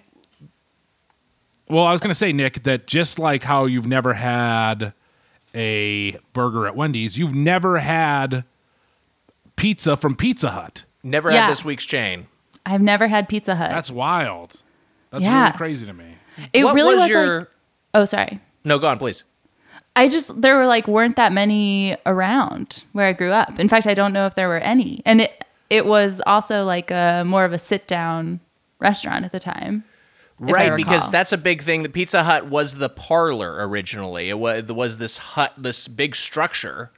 well, 1.69 1.85
I 1.85 1.91
was 1.93 2.01
going 2.01 2.09
to 2.11 2.15
say, 2.15 2.33
Nick, 2.33 2.63
that 2.63 2.87
just 2.87 3.19
like 3.19 3.43
how 3.43 3.65
you've 3.65 3.87
never 3.87 4.13
had 4.13 4.91
a 5.55 6.17
burger 6.33 6.67
at 6.67 6.75
Wendy's, 6.75 7.17
you've 7.17 7.35
never 7.35 7.77
had 7.77 8.43
pizza 9.55 9.95
from 9.97 10.15
Pizza 10.15 10.51
Hut. 10.51 10.83
Never 11.03 11.31
yeah. 11.31 11.43
had 11.43 11.51
this 11.51 11.63
week's 11.65 11.85
chain. 11.85 12.27
I've 12.65 12.81
never 12.81 13.07
had 13.07 13.29
Pizza 13.29 13.55
Hut. 13.55 13.69
That's 13.69 13.91
wild. 13.91 14.61
That's 15.11 15.23
Yeah. 15.23 15.45
really 15.45 15.57
crazy 15.57 15.85
to 15.85 15.93
me. 15.93 16.17
it 16.53 16.63
what 16.63 16.75
really 16.75 16.93
was, 16.93 17.03
was, 17.03 17.09
your? 17.09 17.39
like 17.39 17.47
Oh, 17.93 18.05
sorry. 18.05 18.39
no, 18.63 18.77
go 18.77 18.87
on, 18.87 18.99
please. 18.99 19.23
I 19.95 20.09
just 20.09 20.41
there 20.41 20.55
were 20.57 20.67
like 20.67 20.87
weren't 20.87 21.15
that 21.15 21.33
many 21.33 21.97
around 22.05 22.83
where 22.91 23.07
I 23.07 23.13
grew 23.13 23.31
up. 23.31 23.59
In 23.59 23.67
fact, 23.67 23.87
I 23.87 23.95
don't 23.95 24.13
know 24.13 24.27
if 24.27 24.35
there 24.35 24.47
were 24.47 24.59
any. 24.59 25.01
And 25.05 25.21
it 25.21 25.43
it 25.69 25.85
was 25.85 26.21
also 26.27 26.63
like 26.65 26.91
a 26.91 27.23
more 27.25 27.45
of 27.45 27.53
a 27.53 27.57
sit 27.57 27.87
down 27.87 28.39
restaurant 28.79 29.25
at 29.25 29.31
the 29.31 29.39
time. 29.39 29.83
Right, 30.39 30.75
because 30.75 31.09
that's 31.09 31.31
a 31.33 31.37
big 31.37 31.63
thing. 31.63 31.81
The 31.81 31.89
Pizza 31.89 32.23
Hut 32.23 32.45
was 32.45 32.75
the 32.75 32.89
parlor 32.89 33.67
originally. 33.67 34.29
It 34.29 34.37
was, 34.37 34.69
it 34.69 34.75
was 34.75 34.99
this 34.99 35.17
hut, 35.17 35.51
this 35.57 35.87
big 35.87 36.15
structure, 36.15 36.91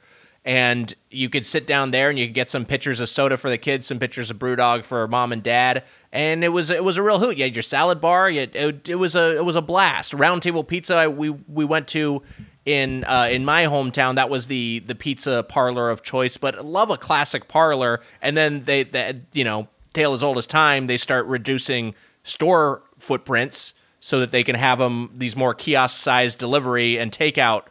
and 0.44 0.94
you 1.10 1.28
could 1.28 1.44
sit 1.44 1.66
down 1.66 1.90
there 1.90 2.08
and 2.08 2.18
you 2.18 2.26
could 2.26 2.34
get 2.34 2.48
some 2.48 2.64
pitchers 2.64 3.00
of 3.00 3.08
soda 3.08 3.36
for 3.36 3.50
the 3.50 3.58
kids, 3.58 3.86
some 3.86 3.98
pitchers 3.98 4.30
of 4.30 4.38
BrewDog 4.38 4.84
for 4.84 5.06
mom 5.06 5.32
and 5.32 5.42
dad, 5.42 5.84
and 6.12 6.42
it 6.42 6.48
was 6.48 6.70
it 6.70 6.82
was 6.82 6.96
a 6.96 7.02
real 7.02 7.18
hoot. 7.18 7.36
You 7.36 7.44
had 7.44 7.54
your 7.54 7.62
salad 7.62 8.00
bar. 8.00 8.30
You 8.30 8.48
it, 8.52 8.88
it 8.88 8.94
was 8.94 9.14
a 9.16 9.36
it 9.36 9.44
was 9.44 9.56
a 9.56 9.62
blast. 9.62 10.12
Roundtable 10.12 10.66
Pizza. 10.66 11.10
We 11.10 11.30
we 11.30 11.64
went 11.64 11.88
to 11.88 12.22
in 12.64 13.04
uh, 13.04 13.28
in 13.30 13.44
my 13.44 13.64
hometown. 13.64 14.14
That 14.14 14.30
was 14.30 14.46
the 14.46 14.82
the 14.86 14.94
pizza 14.94 15.44
parlor 15.48 15.90
of 15.90 16.02
choice. 16.02 16.36
But 16.36 16.64
love 16.64 16.90
a 16.90 16.96
classic 16.96 17.48
parlor, 17.48 18.00
and 18.22 18.36
then 18.36 18.64
they, 18.64 18.84
they 18.84 19.20
you 19.32 19.44
know 19.44 19.68
tale 19.92 20.12
as 20.14 20.22
old 20.22 20.38
as 20.38 20.46
time. 20.46 20.86
They 20.86 20.96
start 20.96 21.26
reducing 21.26 21.94
store 22.22 22.82
footprints 22.98 23.74
so 24.00 24.20
that 24.20 24.30
they 24.30 24.42
can 24.42 24.56
have 24.56 24.78
them 24.78 25.10
these 25.14 25.36
more 25.36 25.52
kiosk 25.52 25.98
sized 25.98 26.38
delivery 26.38 26.98
and 26.98 27.12
takeout 27.12 27.64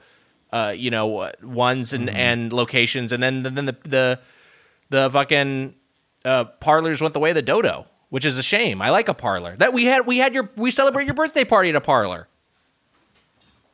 uh, 0.51 0.73
you 0.75 0.89
know 0.89 1.31
ones 1.41 1.93
and, 1.93 2.09
and 2.09 2.51
locations 2.53 3.11
and 3.11 3.21
then 3.21 3.43
then 3.43 3.65
the 3.65 3.77
the 3.83 4.19
the 4.89 5.09
fucking 5.09 5.75
uh, 6.25 6.45
parlors 6.59 7.01
went 7.01 7.13
the 7.13 7.19
way 7.19 7.29
of 7.29 7.35
the 7.35 7.41
dodo 7.41 7.85
which 8.09 8.25
is 8.25 8.37
a 8.37 8.43
shame 8.43 8.81
i 8.81 8.89
like 8.89 9.07
a 9.07 9.13
parlor 9.13 9.55
that 9.57 9.71
we 9.73 9.85
had 9.85 10.05
we 10.07 10.17
had 10.17 10.33
your 10.33 10.49
we 10.55 10.71
celebrate 10.71 11.05
your 11.05 11.13
birthday 11.13 11.43
party 11.45 11.69
at 11.69 11.75
a 11.75 11.81
parlor 11.81 12.27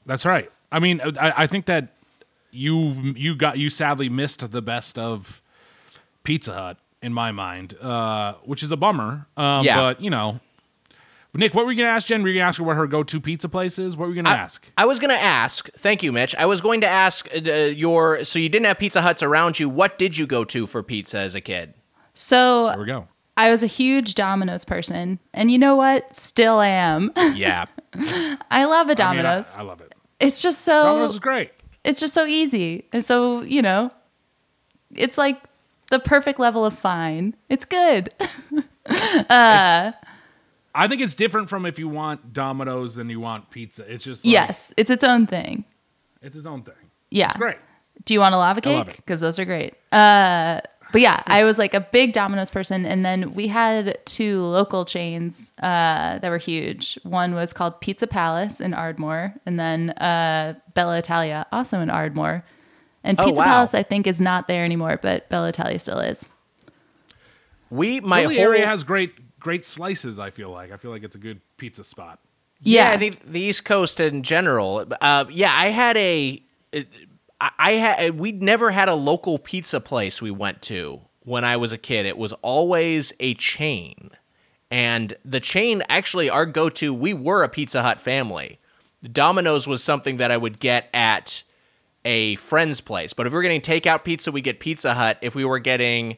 That's 0.05 0.25
right. 0.25 0.51
I 0.71 0.79
mean, 0.79 1.01
I, 1.01 1.43
I 1.43 1.47
think 1.47 1.65
that 1.65 1.89
you 2.51 3.13
you 3.15 3.35
got 3.35 3.57
you 3.57 3.69
sadly 3.69 4.09
missed 4.09 4.49
the 4.51 4.61
best 4.61 4.97
of 4.99 5.41
Pizza 6.23 6.53
Hut 6.53 6.77
in 7.01 7.13
my 7.13 7.31
mind, 7.31 7.75
uh, 7.81 8.33
which 8.43 8.61
is 8.61 8.71
a 8.71 8.77
bummer. 8.77 9.25
Um, 9.37 9.65
Yeah. 9.65 9.77
But 9.77 10.01
you 10.01 10.09
know, 10.09 10.39
Nick, 11.37 11.53
what 11.53 11.65
were 11.65 11.71
you 11.71 11.77
gonna 11.77 11.89
ask 11.89 12.07
Jen? 12.07 12.23
Were 12.23 12.29
you 12.29 12.35
gonna 12.35 12.47
ask 12.47 12.57
her 12.59 12.63
what 12.63 12.75
her 12.77 12.87
go-to 12.87 13.19
pizza 13.19 13.49
place 13.49 13.77
is? 13.79 13.97
What 13.97 14.07
were 14.07 14.15
you 14.15 14.21
gonna 14.21 14.35
ask? 14.35 14.65
I 14.77 14.85
was 14.85 14.99
going 14.99 15.09
to 15.15 15.21
ask, 15.21 15.69
thank 15.73 16.01
you, 16.03 16.11
Mitch. 16.11 16.33
I 16.35 16.45
was 16.45 16.61
going 16.61 16.81
to 16.81 16.87
ask 16.87 17.27
uh, 17.35 17.39
your, 17.51 18.23
so 18.23 18.39
you 18.39 18.49
didn't 18.49 18.65
have 18.67 18.79
Pizza 18.79 19.01
Huts 19.01 19.21
around 19.23 19.59
you. 19.59 19.67
What 19.69 19.97
did 19.97 20.17
you 20.17 20.25
go 20.27 20.43
to 20.45 20.65
for 20.67 20.81
pizza 20.83 21.19
as 21.19 21.35
a 21.35 21.41
kid? 21.41 21.73
So 22.13 22.67
There 22.69 22.79
we 22.79 22.85
go. 22.85 23.07
I 23.37 23.49
was 23.51 23.63
a 23.63 23.67
huge 23.67 24.15
Domino's 24.15 24.63
person, 24.63 25.19
and 25.33 25.51
you 25.51 25.57
know 25.57 25.75
what? 25.75 26.15
Still 26.15 26.61
am. 26.61 27.11
Yeah. 27.35 27.65
I 28.51 28.65
love 28.65 28.89
a 28.89 29.01
I 29.01 29.11
mean, 29.15 29.25
I- 29.25 29.33
Domino's. 29.33 29.55
I, 29.57 29.61
love 29.61 29.81
it. 29.81 29.93
it's 30.19 30.41
just 30.41 30.61
so 30.61 30.83
Domino's 30.83 31.13
is 31.13 31.19
great. 31.19 31.51
it's 31.83 31.99
just 31.99 32.13
so 32.13 32.25
easy, 32.25 32.85
and 32.93 33.05
so 33.05 33.41
you 33.41 33.61
know, 33.61 33.89
it's 34.93 35.17
like 35.17 35.41
the 35.89 35.99
perfect 35.99 36.39
level 36.39 36.65
of 36.65 36.77
fine. 36.77 37.35
It's 37.49 37.65
good. 37.65 38.13
I 40.75 40.87
think 40.87 41.01
it's 41.01 41.15
different 41.15 41.49
from 41.49 41.65
if 41.65 41.79
you 41.79 41.87
want 41.87 42.33
Domino's 42.33 42.95
than 42.95 43.09
you 43.09 43.19
want 43.19 43.49
pizza. 43.49 43.89
It's 43.91 44.03
just 44.03 44.25
like, 44.25 44.31
yes, 44.33 44.73
it's 44.77 44.89
its 44.89 45.03
own 45.03 45.25
thing. 45.25 45.63
it's 46.21 46.35
its 46.35 46.45
own 46.45 46.63
thing. 46.63 46.75
Yeah. 47.09 47.27
It's 47.29 47.37
great. 47.37 47.57
Do 48.03 48.13
you 48.13 48.19
want 48.19 48.35
a 48.35 48.37
lava 48.37 48.59
cake? 48.61 48.97
Because 48.97 49.21
those 49.21 49.39
are 49.39 49.45
great. 49.45 49.73
Uh, 49.93 50.59
but 50.91 50.99
yeah, 51.01 51.23
I 51.27 51.43
was 51.45 51.57
like 51.57 51.73
a 51.73 51.79
big 51.79 52.11
Domino's 52.13 52.49
person, 52.49 52.85
and 52.85 53.05
then 53.05 53.33
we 53.33 53.47
had 53.47 53.97
two 54.05 54.41
local 54.41 54.85
chains 54.85 55.51
uh, 55.63 56.19
that 56.19 56.29
were 56.29 56.37
huge. 56.37 56.99
One 57.03 57.33
was 57.35 57.53
called 57.53 57.79
Pizza 57.81 58.05
Palace 58.05 58.59
in 58.59 58.73
Ardmore, 58.73 59.33
and 59.45 59.57
then 59.59 59.91
uh, 59.91 60.55
Bella 60.73 60.97
Italia, 60.99 61.45
also 61.53 61.79
in 61.79 61.89
Ardmore. 61.89 62.43
And 63.03 63.19
Oh, 63.19 63.25
Pizza 63.25 63.39
wow. 63.39 63.45
Palace, 63.45 63.73
I 63.73 63.83
think, 63.83 64.07
is 64.07 64.19
not 64.19 64.47
there 64.47 64.65
anymore, 64.65 64.99
but 65.01 65.27
Bella 65.29 65.49
Italia 65.49 65.79
still 65.79 65.99
is. 65.99 66.27
We, 67.69 67.99
my 67.99 68.23
Philly 68.23 68.35
whole 68.35 68.43
area 68.45 68.65
has 68.65 68.83
great 68.83 69.13
great 69.45 69.63
slices. 69.63 70.17
I 70.17 70.31
feel 70.31 70.49
like 70.49 70.71
I 70.71 70.77
feel 70.77 70.89
like 70.89 71.03
it's 71.03 71.13
a 71.15 71.19
good 71.19 71.39
pizza 71.57 71.83
spot. 71.83 72.17
Yeah, 72.61 72.89
Yeah. 72.89 72.95
I 72.95 72.97
think 72.97 73.31
the 73.31 73.39
East 73.39 73.63
Coast 73.63 73.99
in 73.99 74.23
general. 74.23 74.87
Uh, 74.99 75.25
yeah, 75.29 75.53
I 75.55 75.67
had 75.67 75.95
a, 75.97 76.41
I 77.39 77.51
I 77.59 77.71
had 77.73 78.19
we'd 78.19 78.41
never 78.41 78.71
had 78.71 78.89
a 78.89 78.95
local 78.95 79.37
pizza 79.37 79.79
place 79.79 80.19
we 80.19 80.31
went 80.31 80.63
to 80.63 80.99
when 81.19 81.45
I 81.45 81.57
was 81.57 81.71
a 81.71 81.77
kid. 81.77 82.07
It 82.07 82.17
was 82.17 82.33
always 82.41 83.13
a 83.19 83.35
chain, 83.35 84.09
and 84.71 85.13
the 85.23 85.39
chain 85.39 85.83
actually 85.89 86.27
our 86.27 86.47
go 86.47 86.69
to. 86.69 86.91
We 86.91 87.13
were 87.13 87.43
a 87.43 87.49
Pizza 87.49 87.83
Hut 87.83 87.99
family. 87.99 88.59
Domino's 89.11 89.67
was 89.67 89.83
something 89.83 90.17
that 90.17 90.31
I 90.31 90.37
would 90.37 90.59
get 90.59 90.89
at 90.91 91.43
a 92.03 92.35
friend's 92.37 92.81
place, 92.81 93.13
but 93.13 93.27
if 93.27 93.31
we 93.31 93.35
were 93.37 93.43
getting 93.43 93.61
takeout 93.61 94.03
pizza, 94.03 94.31
we 94.31 94.41
get 94.41 94.59
Pizza 94.59 94.95
Hut. 94.95 95.19
If 95.21 95.35
we 95.35 95.45
were 95.45 95.59
getting 95.59 96.17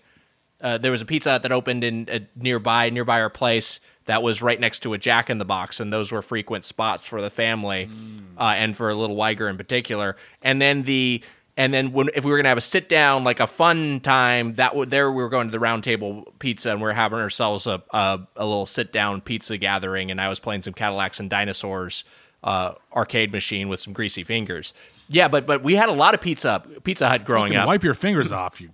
uh, 0.61 0.77
there 0.77 0.91
was 0.91 1.01
a 1.01 1.05
Pizza 1.05 1.31
Hut 1.31 1.43
that 1.43 1.51
opened 1.51 1.83
in 1.83 2.09
uh, 2.09 2.19
nearby 2.35 2.89
nearby 2.89 3.21
our 3.21 3.29
place 3.29 3.79
that 4.05 4.23
was 4.23 4.41
right 4.41 4.59
next 4.59 4.79
to 4.79 4.93
a 4.93 4.97
Jack 4.97 5.29
in 5.29 5.37
the 5.37 5.45
Box, 5.45 5.79
and 5.79 5.91
those 5.91 6.11
were 6.11 6.21
frequent 6.21 6.63
spots 6.65 7.05
for 7.05 7.21
the 7.21 7.29
family 7.29 7.89
uh, 8.37 8.53
and 8.57 8.75
for 8.75 8.89
a 8.89 8.95
little 8.95 9.15
Wiger 9.15 9.49
in 9.49 9.57
particular. 9.57 10.15
And 10.41 10.61
then 10.61 10.83
the 10.83 11.21
And 11.57 11.73
then 11.73 11.91
when 11.91 12.09
if 12.15 12.23
we 12.23 12.31
were 12.31 12.37
gonna 12.37 12.49
have 12.49 12.57
a 12.57 12.61
sit 12.61 12.87
down, 12.87 13.23
like 13.23 13.39
a 13.39 13.47
fun 13.47 13.99
time, 13.99 14.53
that 14.53 14.75
would 14.75 14.89
there 14.89 15.11
we 15.11 15.21
were 15.21 15.29
going 15.29 15.47
to 15.47 15.51
the 15.51 15.59
round 15.59 15.83
table 15.83 16.33
pizza 16.39 16.71
and 16.71 16.81
we 16.81 16.87
are 16.87 16.93
having 16.93 17.19
ourselves 17.19 17.67
a, 17.67 17.83
a 17.91 18.19
a 18.35 18.45
little 18.45 18.65
sit 18.65 18.93
down 18.93 19.21
pizza 19.21 19.57
gathering. 19.57 20.09
And 20.11 20.21
I 20.21 20.29
was 20.29 20.39
playing 20.39 20.61
some 20.61 20.73
Cadillacs 20.73 21.19
and 21.19 21.29
Dinosaurs 21.29 22.03
uh, 22.43 22.73
arcade 22.95 23.31
machine 23.31 23.67
with 23.67 23.79
some 23.79 23.93
greasy 23.93 24.23
fingers. 24.23 24.73
Yeah, 25.09 25.27
but 25.27 25.45
but 25.45 25.63
we 25.63 25.75
had 25.75 25.89
a 25.89 25.93
lot 25.93 26.13
of 26.13 26.21
pizza 26.21 26.63
Pizza 26.83 27.09
Hut 27.09 27.25
growing 27.25 27.49
Fucking 27.49 27.57
up. 27.57 27.67
Wipe 27.67 27.83
your 27.83 27.93
fingers 27.93 28.31
off, 28.31 28.61
you. 28.61 28.69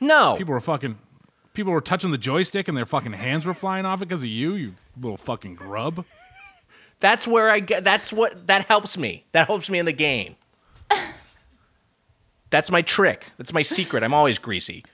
No, 0.00 0.36
People 0.36 0.54
were 0.54 0.60
fucking. 0.60 0.98
People 1.54 1.72
were 1.72 1.80
touching 1.80 2.12
the 2.12 2.18
joystick 2.18 2.68
and 2.68 2.76
their 2.76 2.86
fucking 2.86 3.12
hands 3.12 3.44
were 3.44 3.54
flying 3.54 3.84
off 3.84 4.00
it 4.00 4.08
because 4.08 4.22
of 4.22 4.28
you, 4.28 4.54
you 4.54 4.74
little 5.00 5.16
fucking 5.16 5.54
grub. 5.56 6.04
That's 7.00 7.26
where 7.26 7.50
I 7.50 7.60
get. 7.60 7.84
That's 7.84 8.12
what 8.12 8.46
that 8.46 8.66
helps 8.66 8.96
me. 8.96 9.24
That 9.32 9.46
helps 9.46 9.68
me 9.70 9.78
in 9.78 9.86
the 9.86 9.92
game. 9.92 10.36
That's 12.50 12.70
my 12.70 12.82
trick. 12.82 13.32
That's 13.36 13.52
my 13.52 13.62
secret. 13.62 14.02
I'm 14.02 14.14
always 14.14 14.38
greasy. 14.38 14.84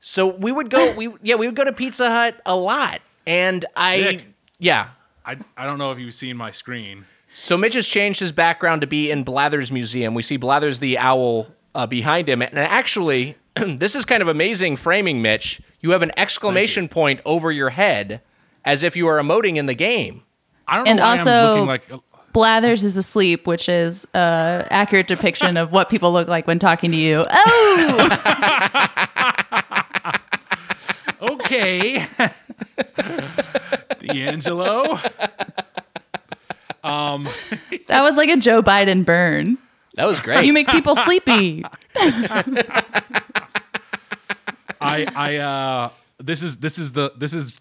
So 0.00 0.26
we 0.26 0.52
would 0.52 0.70
go. 0.70 0.92
We 0.94 1.08
yeah, 1.22 1.36
we 1.36 1.46
would 1.46 1.56
go 1.56 1.64
to 1.64 1.72
Pizza 1.72 2.10
Hut 2.10 2.40
a 2.44 2.54
lot, 2.56 3.00
and 3.26 3.64
I 3.76 3.96
Nick. 3.98 4.26
yeah. 4.58 4.88
I, 5.24 5.36
I 5.56 5.66
don't 5.66 5.78
know 5.78 5.92
if 5.92 6.00
you've 6.00 6.14
seen 6.14 6.36
my 6.36 6.50
screen. 6.50 7.04
So 7.32 7.56
Mitch 7.56 7.74
has 7.74 7.86
changed 7.86 8.18
his 8.18 8.32
background 8.32 8.80
to 8.80 8.88
be 8.88 9.08
in 9.08 9.22
Blathers 9.22 9.70
Museum. 9.70 10.14
We 10.14 10.22
see 10.22 10.36
Blathers 10.36 10.80
the 10.80 10.98
owl 10.98 11.46
uh, 11.76 11.86
behind 11.86 12.28
him, 12.28 12.42
and 12.42 12.58
actually, 12.58 13.36
this 13.78 13.94
is 13.94 14.04
kind 14.04 14.22
of 14.22 14.28
amazing 14.28 14.76
framing, 14.76 15.22
Mitch. 15.22 15.60
You 15.80 15.90
have 15.90 16.02
an 16.02 16.12
exclamation 16.16 16.88
point 16.88 17.20
over 17.24 17.50
your 17.52 17.70
head, 17.70 18.20
as 18.64 18.82
if 18.82 18.96
you 18.96 19.06
are 19.08 19.18
emoting 19.20 19.56
in 19.56 19.66
the 19.66 19.74
game. 19.74 20.22
I 20.68 20.76
don't 20.78 20.86
And 20.88 20.96
know 20.98 21.02
why 21.04 21.18
also- 21.18 21.30
I'm 21.30 21.48
looking 21.50 21.66
like. 21.66 22.02
Blathers 22.32 22.82
is 22.82 22.96
asleep, 22.96 23.46
which 23.46 23.68
is 23.68 24.06
a 24.14 24.66
accurate 24.70 25.06
depiction 25.06 25.58
of 25.58 25.70
what 25.70 25.90
people 25.90 26.12
look 26.14 26.28
like 26.28 26.46
when 26.46 26.58
talking 26.58 26.90
to 26.92 26.96
you. 26.96 27.26
Oh, 27.34 28.08
Okay. 31.20 32.04
D'Angelo. 34.00 34.98
Um, 36.82 37.28
that 37.88 38.02
was 38.02 38.16
like 38.16 38.28
a 38.28 38.36
Joe 38.36 38.62
Biden 38.62 39.04
burn. 39.04 39.58
That 39.94 40.06
was 40.06 40.18
great. 40.20 40.44
You 40.46 40.52
make 40.52 40.66
people 40.68 40.96
sleepy. 40.96 41.64
I 44.82 45.06
I 45.14 45.36
uh 45.36 45.90
this 46.18 46.42
is 46.42 46.58
this 46.58 46.78
is 46.78 46.92
the 46.92 47.12
this 47.16 47.32
is 47.32 47.54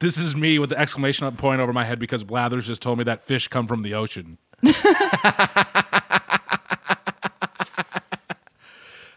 this 0.00 0.18
is 0.18 0.34
me 0.36 0.58
with 0.58 0.70
the 0.70 0.78
exclamation 0.78 1.30
point 1.36 1.60
over 1.60 1.72
my 1.72 1.84
head 1.84 1.98
because 1.98 2.24
Blathers 2.24 2.66
just 2.66 2.82
told 2.82 2.98
me 2.98 3.04
that 3.04 3.22
fish 3.22 3.48
come 3.48 3.66
from 3.66 3.82
the 3.82 3.94
ocean. 3.94 4.38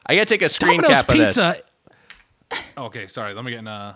I 0.09 0.15
gotta 0.15 0.25
take 0.25 0.41
a 0.41 0.49
screen 0.49 0.81
Domino's 0.81 1.01
cap 1.01 1.09
of 1.09 1.17
this. 1.17 1.35
pizza. 1.35 1.61
Okay, 2.77 3.07
sorry. 3.07 3.33
Let 3.33 3.43
me 3.43 3.51
get 3.51 3.59
in. 3.59 3.67
Uh, 3.67 3.95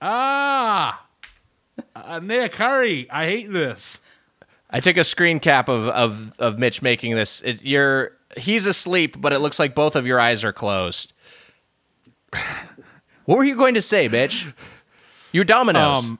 ah, 0.00 1.04
uh, 1.96 2.20
Nick, 2.20 2.54
hurry! 2.54 3.10
I 3.10 3.24
hate 3.24 3.52
this. 3.52 3.98
I 4.70 4.80
took 4.80 4.96
a 4.96 5.04
screen 5.04 5.40
cap 5.40 5.68
of 5.68 5.88
of, 5.88 6.38
of 6.38 6.58
Mitch 6.58 6.82
making 6.82 7.16
this. 7.16 7.40
It, 7.42 7.64
you're 7.64 8.12
he's 8.36 8.66
asleep, 8.66 9.20
but 9.20 9.32
it 9.32 9.40
looks 9.40 9.58
like 9.58 9.74
both 9.74 9.96
of 9.96 10.06
your 10.06 10.20
eyes 10.20 10.44
are 10.44 10.52
closed. 10.52 11.12
What 13.24 13.38
were 13.38 13.44
you 13.44 13.56
going 13.56 13.74
to 13.74 13.82
say, 13.82 14.08
bitch? 14.08 14.52
You're 15.32 15.44
Domino's. 15.44 16.06
Um, 16.06 16.18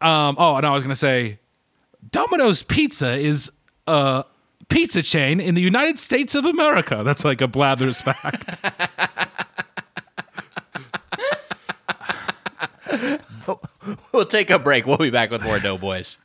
um. 0.00 0.36
Oh, 0.38 0.56
and 0.56 0.66
I 0.66 0.70
was 0.70 0.82
gonna 0.82 0.94
say, 0.94 1.38
Domino's 2.10 2.62
Pizza 2.62 3.12
is 3.18 3.50
a 3.86 4.24
pizza 4.68 5.02
chain 5.02 5.40
in 5.40 5.54
the 5.54 5.60
United 5.60 5.98
States 5.98 6.34
of 6.34 6.46
America. 6.46 7.02
That's 7.04 7.24
like 7.24 7.40
a 7.40 7.48
Blathers 7.48 8.00
fact. 8.06 8.64
we'll 14.12 14.26
take 14.26 14.50
a 14.50 14.58
break. 14.58 14.86
We'll 14.86 14.96
be 14.96 15.10
back 15.10 15.30
with 15.30 15.42
more 15.42 15.58
Doughboys. 15.58 16.16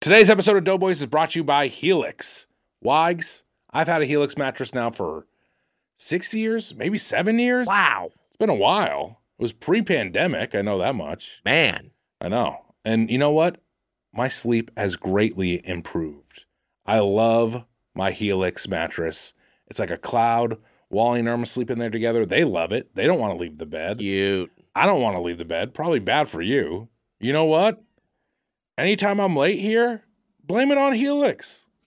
Today's 0.00 0.30
episode 0.30 0.56
of 0.56 0.64
Doughboys 0.64 1.00
is 1.00 1.06
brought 1.06 1.30
to 1.30 1.40
you 1.40 1.44
by 1.44 1.68
Helix. 1.68 2.46
Wags, 2.80 3.42
I've 3.70 3.88
had 3.88 4.00
a 4.02 4.04
Helix 4.04 4.36
mattress 4.36 4.72
now 4.72 4.90
for 4.90 5.26
six 5.98 6.32
years, 6.32 6.74
maybe 6.74 6.96
seven 6.96 7.38
years. 7.38 7.66
Wow, 7.66 8.10
It's 8.28 8.36
been 8.36 8.48
a 8.48 8.54
while. 8.54 9.20
It 9.38 9.42
was 9.42 9.52
pre 9.52 9.82
pandemic. 9.82 10.54
I 10.54 10.62
know 10.62 10.78
that 10.78 10.94
much. 10.94 11.42
man. 11.44 11.90
I 12.20 12.28
know. 12.28 12.64
And 12.84 13.10
you 13.10 13.18
know 13.18 13.30
what? 13.30 13.60
My 14.12 14.26
sleep 14.28 14.70
has 14.76 14.96
greatly 14.96 15.64
improved. 15.66 16.46
I 16.86 16.98
love 17.00 17.64
my 17.94 18.10
Helix 18.10 18.66
mattress. 18.66 19.34
It's 19.68 19.78
like 19.78 19.90
a 19.90 19.98
cloud. 19.98 20.56
Wally 20.90 21.20
and 21.20 21.28
Irma 21.28 21.46
sleep 21.46 21.70
in 21.70 21.78
there 21.78 21.90
together. 21.90 22.24
They 22.24 22.42
love 22.44 22.72
it. 22.72 22.94
They 22.94 23.06
don't 23.06 23.20
want 23.20 23.34
to 23.34 23.40
leave 23.40 23.58
the 23.58 23.66
bed. 23.66 23.98
Cute. 23.98 24.50
I 24.74 24.86
don't 24.86 25.02
want 25.02 25.16
to 25.16 25.22
leave 25.22 25.38
the 25.38 25.44
bed. 25.44 25.74
Probably 25.74 25.98
bad 26.00 26.28
for 26.28 26.40
you. 26.40 26.88
You 27.20 27.32
know 27.32 27.44
what? 27.44 27.82
Anytime 28.78 29.20
I'm 29.20 29.36
late 29.36 29.60
here, 29.60 30.02
blame 30.42 30.70
it 30.72 30.78
on 30.78 30.94
Helix. 30.94 31.66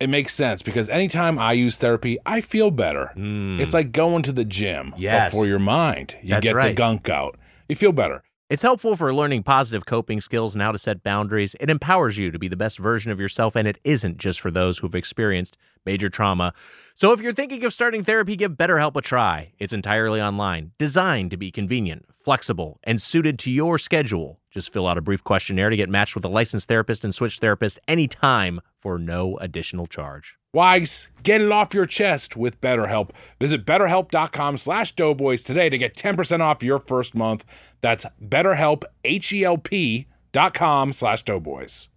It 0.00 0.08
makes 0.08 0.34
sense 0.34 0.62
because 0.62 0.88
anytime 0.88 1.38
I 1.38 1.52
use 1.52 1.76
therapy, 1.76 2.16
I 2.24 2.40
feel 2.40 2.70
better. 2.70 3.12
Mm. 3.16 3.60
It's 3.60 3.74
like 3.74 3.92
going 3.92 4.22
to 4.24 4.32
the 4.32 4.46
gym 4.46 4.94
Yes. 4.96 5.30
for 5.30 5.46
your 5.46 5.58
mind. 5.58 6.16
You 6.22 6.30
That's 6.30 6.44
get 6.44 6.60
the 6.62 6.72
gunk 6.72 7.10
out. 7.10 7.36
You 7.68 7.76
feel 7.76 7.92
better. 7.92 8.22
It's 8.48 8.62
helpful 8.62 8.96
for 8.96 9.14
learning 9.14 9.44
positive 9.44 9.86
coping 9.86 10.20
skills 10.20 10.56
and 10.56 10.62
how 10.62 10.72
to 10.72 10.78
set 10.78 11.04
boundaries. 11.04 11.54
It 11.60 11.70
empowers 11.70 12.18
you 12.18 12.32
to 12.32 12.38
be 12.38 12.48
the 12.48 12.56
best 12.56 12.78
version 12.78 13.12
of 13.12 13.20
yourself, 13.20 13.54
and 13.54 13.68
it 13.68 13.78
isn't 13.84 14.16
just 14.18 14.40
for 14.40 14.50
those 14.50 14.78
who've 14.78 14.94
experienced 14.96 15.56
major 15.86 16.08
trauma. 16.08 16.52
So 17.00 17.12
if 17.12 17.22
you're 17.22 17.32
thinking 17.32 17.64
of 17.64 17.72
starting 17.72 18.04
therapy, 18.04 18.36
give 18.36 18.58
BetterHelp 18.58 18.94
a 18.94 19.00
try. 19.00 19.54
It's 19.58 19.72
entirely 19.72 20.20
online, 20.20 20.72
designed 20.76 21.30
to 21.30 21.38
be 21.38 21.50
convenient, 21.50 22.04
flexible, 22.12 22.78
and 22.84 23.00
suited 23.00 23.38
to 23.38 23.50
your 23.50 23.78
schedule. 23.78 24.38
Just 24.50 24.70
fill 24.70 24.86
out 24.86 24.98
a 24.98 25.00
brief 25.00 25.24
questionnaire 25.24 25.70
to 25.70 25.78
get 25.78 25.88
matched 25.88 26.14
with 26.14 26.26
a 26.26 26.28
licensed 26.28 26.68
therapist 26.68 27.02
and 27.02 27.14
switch 27.14 27.40
therapists 27.40 27.78
anytime 27.88 28.60
for 28.78 28.98
no 28.98 29.38
additional 29.38 29.86
charge. 29.86 30.36
Wags, 30.52 31.08
get 31.22 31.40
it 31.40 31.50
off 31.50 31.72
your 31.72 31.86
chest 31.86 32.36
with 32.36 32.60
BetterHelp. 32.60 33.12
Visit 33.40 33.64
betterhelp.com 33.64 34.58
slash 34.58 34.92
doughboys 34.92 35.42
today 35.42 35.70
to 35.70 35.78
get 35.78 35.96
10% 35.96 36.40
off 36.40 36.62
your 36.62 36.78
first 36.78 37.14
month. 37.14 37.46
That's 37.80 38.04
betterhelp, 38.22 38.82
H-E-L-P 39.04 40.06
dot 40.32 40.52
com 40.52 40.92
slash 40.92 41.22
doughboys. 41.22 41.88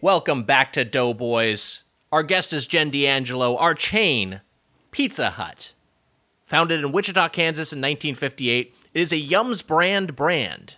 Welcome 0.00 0.44
back 0.44 0.72
to 0.74 0.84
Doughboys. 0.84 1.82
Our 2.12 2.22
guest 2.22 2.52
is 2.52 2.66
Jen 2.66 2.90
D'Angelo, 2.90 3.56
our 3.56 3.74
chain, 3.74 4.40
Pizza 4.90 5.30
Hut. 5.30 5.72
Founded 6.46 6.80
in 6.84 6.92
Wichita, 6.92 7.28
Kansas 7.30 7.72
in 7.72 7.78
1958, 7.80 8.74
it 8.94 9.00
is 9.00 9.12
a 9.12 9.16
Yums 9.20 9.66
brand 9.66 10.14
brand. 10.14 10.76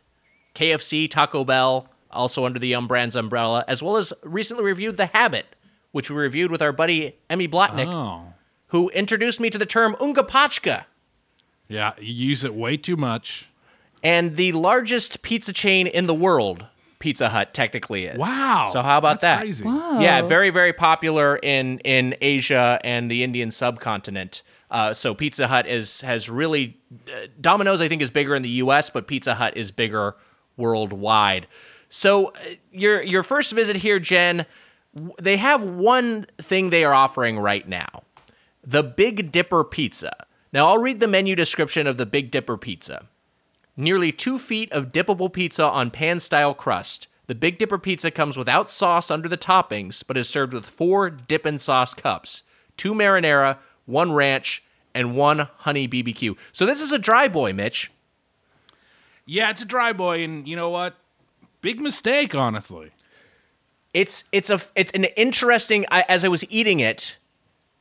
KFC, 0.54 1.10
Taco 1.10 1.44
Bell, 1.44 1.88
also 2.10 2.46
under 2.46 2.58
the 2.58 2.68
Yum 2.68 2.86
Brands 2.88 3.14
umbrella, 3.16 3.64
as 3.68 3.82
well 3.82 3.96
as 3.96 4.12
recently 4.22 4.64
reviewed 4.64 4.96
The 4.96 5.06
Habit, 5.06 5.46
which 5.92 6.10
we 6.10 6.16
reviewed 6.16 6.50
with 6.50 6.62
our 6.62 6.72
buddy 6.72 7.16
Emmy 7.28 7.46
Blotnick, 7.46 7.92
Oh. 7.92 8.32
who 8.68 8.88
introduced 8.90 9.40
me 9.40 9.50
to 9.50 9.58
the 9.58 9.66
term 9.66 9.94
Unga 10.00 10.22
Pachka. 10.22 10.86
Yeah, 11.68 11.92
you 12.00 12.28
use 12.28 12.44
it 12.44 12.54
way 12.54 12.76
too 12.78 12.96
much. 12.96 13.48
And 14.02 14.36
the 14.36 14.52
largest 14.52 15.20
pizza 15.22 15.52
chain 15.52 15.86
in 15.86 16.06
the 16.06 16.14
world, 16.14 16.64
Pizza 16.98 17.28
Hut 17.28 17.54
technically 17.54 18.06
is. 18.06 18.18
Wow. 18.18 18.70
So 18.72 18.82
how 18.82 18.98
about 18.98 19.20
That's 19.20 19.22
that? 19.22 19.40
Crazy. 19.40 19.64
Whoa. 19.64 20.00
Yeah, 20.00 20.22
very 20.22 20.50
very 20.50 20.72
popular 20.72 21.36
in 21.36 21.78
in 21.80 22.14
Asia 22.20 22.80
and 22.82 23.10
the 23.10 23.22
Indian 23.22 23.50
subcontinent. 23.50 24.42
Uh, 24.70 24.92
so 24.92 25.14
Pizza 25.14 25.46
Hut 25.46 25.66
is 25.66 26.00
has 26.02 26.28
really 26.28 26.76
uh, 27.08 27.26
Domino's 27.40 27.80
I 27.80 27.88
think 27.88 28.02
is 28.02 28.10
bigger 28.10 28.34
in 28.34 28.42
the 28.42 28.48
U.S., 28.50 28.90
but 28.90 29.06
Pizza 29.06 29.34
Hut 29.34 29.56
is 29.56 29.70
bigger 29.70 30.16
worldwide. 30.56 31.46
So 31.88 32.28
uh, 32.28 32.38
your 32.72 33.02
your 33.02 33.22
first 33.22 33.52
visit 33.52 33.76
here, 33.76 33.98
Jen, 33.98 34.44
w- 34.94 35.14
they 35.20 35.36
have 35.36 35.62
one 35.62 36.26
thing 36.38 36.70
they 36.70 36.84
are 36.84 36.94
offering 36.94 37.38
right 37.38 37.66
now, 37.66 38.02
the 38.64 38.82
Big 38.82 39.32
Dipper 39.32 39.64
Pizza. 39.64 40.26
Now 40.52 40.66
I'll 40.68 40.78
read 40.78 41.00
the 41.00 41.08
menu 41.08 41.36
description 41.36 41.86
of 41.86 41.96
the 41.96 42.06
Big 42.06 42.30
Dipper 42.30 42.56
Pizza. 42.56 43.06
Nearly 43.80 44.10
two 44.10 44.40
feet 44.40 44.72
of 44.72 44.90
dippable 44.90 45.32
pizza 45.32 45.64
on 45.64 45.92
pan 45.92 46.18
style 46.18 46.52
crust. 46.52 47.06
The 47.28 47.36
Big 47.36 47.58
Dipper 47.58 47.78
pizza 47.78 48.10
comes 48.10 48.36
without 48.36 48.68
sauce 48.68 49.08
under 49.08 49.28
the 49.28 49.36
toppings, 49.36 50.02
but 50.04 50.16
is 50.16 50.28
served 50.28 50.52
with 50.52 50.66
four 50.66 51.08
dippin' 51.08 51.58
sauce 51.58 51.94
cups 51.94 52.42
two 52.76 52.92
marinara, 52.92 53.58
one 53.86 54.10
ranch, 54.12 54.64
and 54.94 55.16
one 55.16 55.48
honey 55.58 55.86
BBQ. 55.86 56.36
So 56.50 56.66
this 56.66 56.80
is 56.80 56.90
a 56.90 56.98
dry 56.98 57.28
boy, 57.28 57.52
Mitch. 57.52 57.92
Yeah, 59.26 59.50
it's 59.50 59.62
a 59.62 59.66
dry 59.66 59.92
boy, 59.92 60.24
and 60.24 60.48
you 60.48 60.56
know 60.56 60.70
what? 60.70 60.96
Big 61.60 61.80
mistake, 61.80 62.34
honestly. 62.34 62.90
It's 63.94 64.24
it's 64.32 64.50
a 64.50 64.60
it's 64.74 64.90
an 64.90 65.04
interesting. 65.04 65.86
I, 65.88 66.04
as 66.08 66.24
I 66.24 66.28
was 66.28 66.44
eating 66.50 66.80
it, 66.80 67.16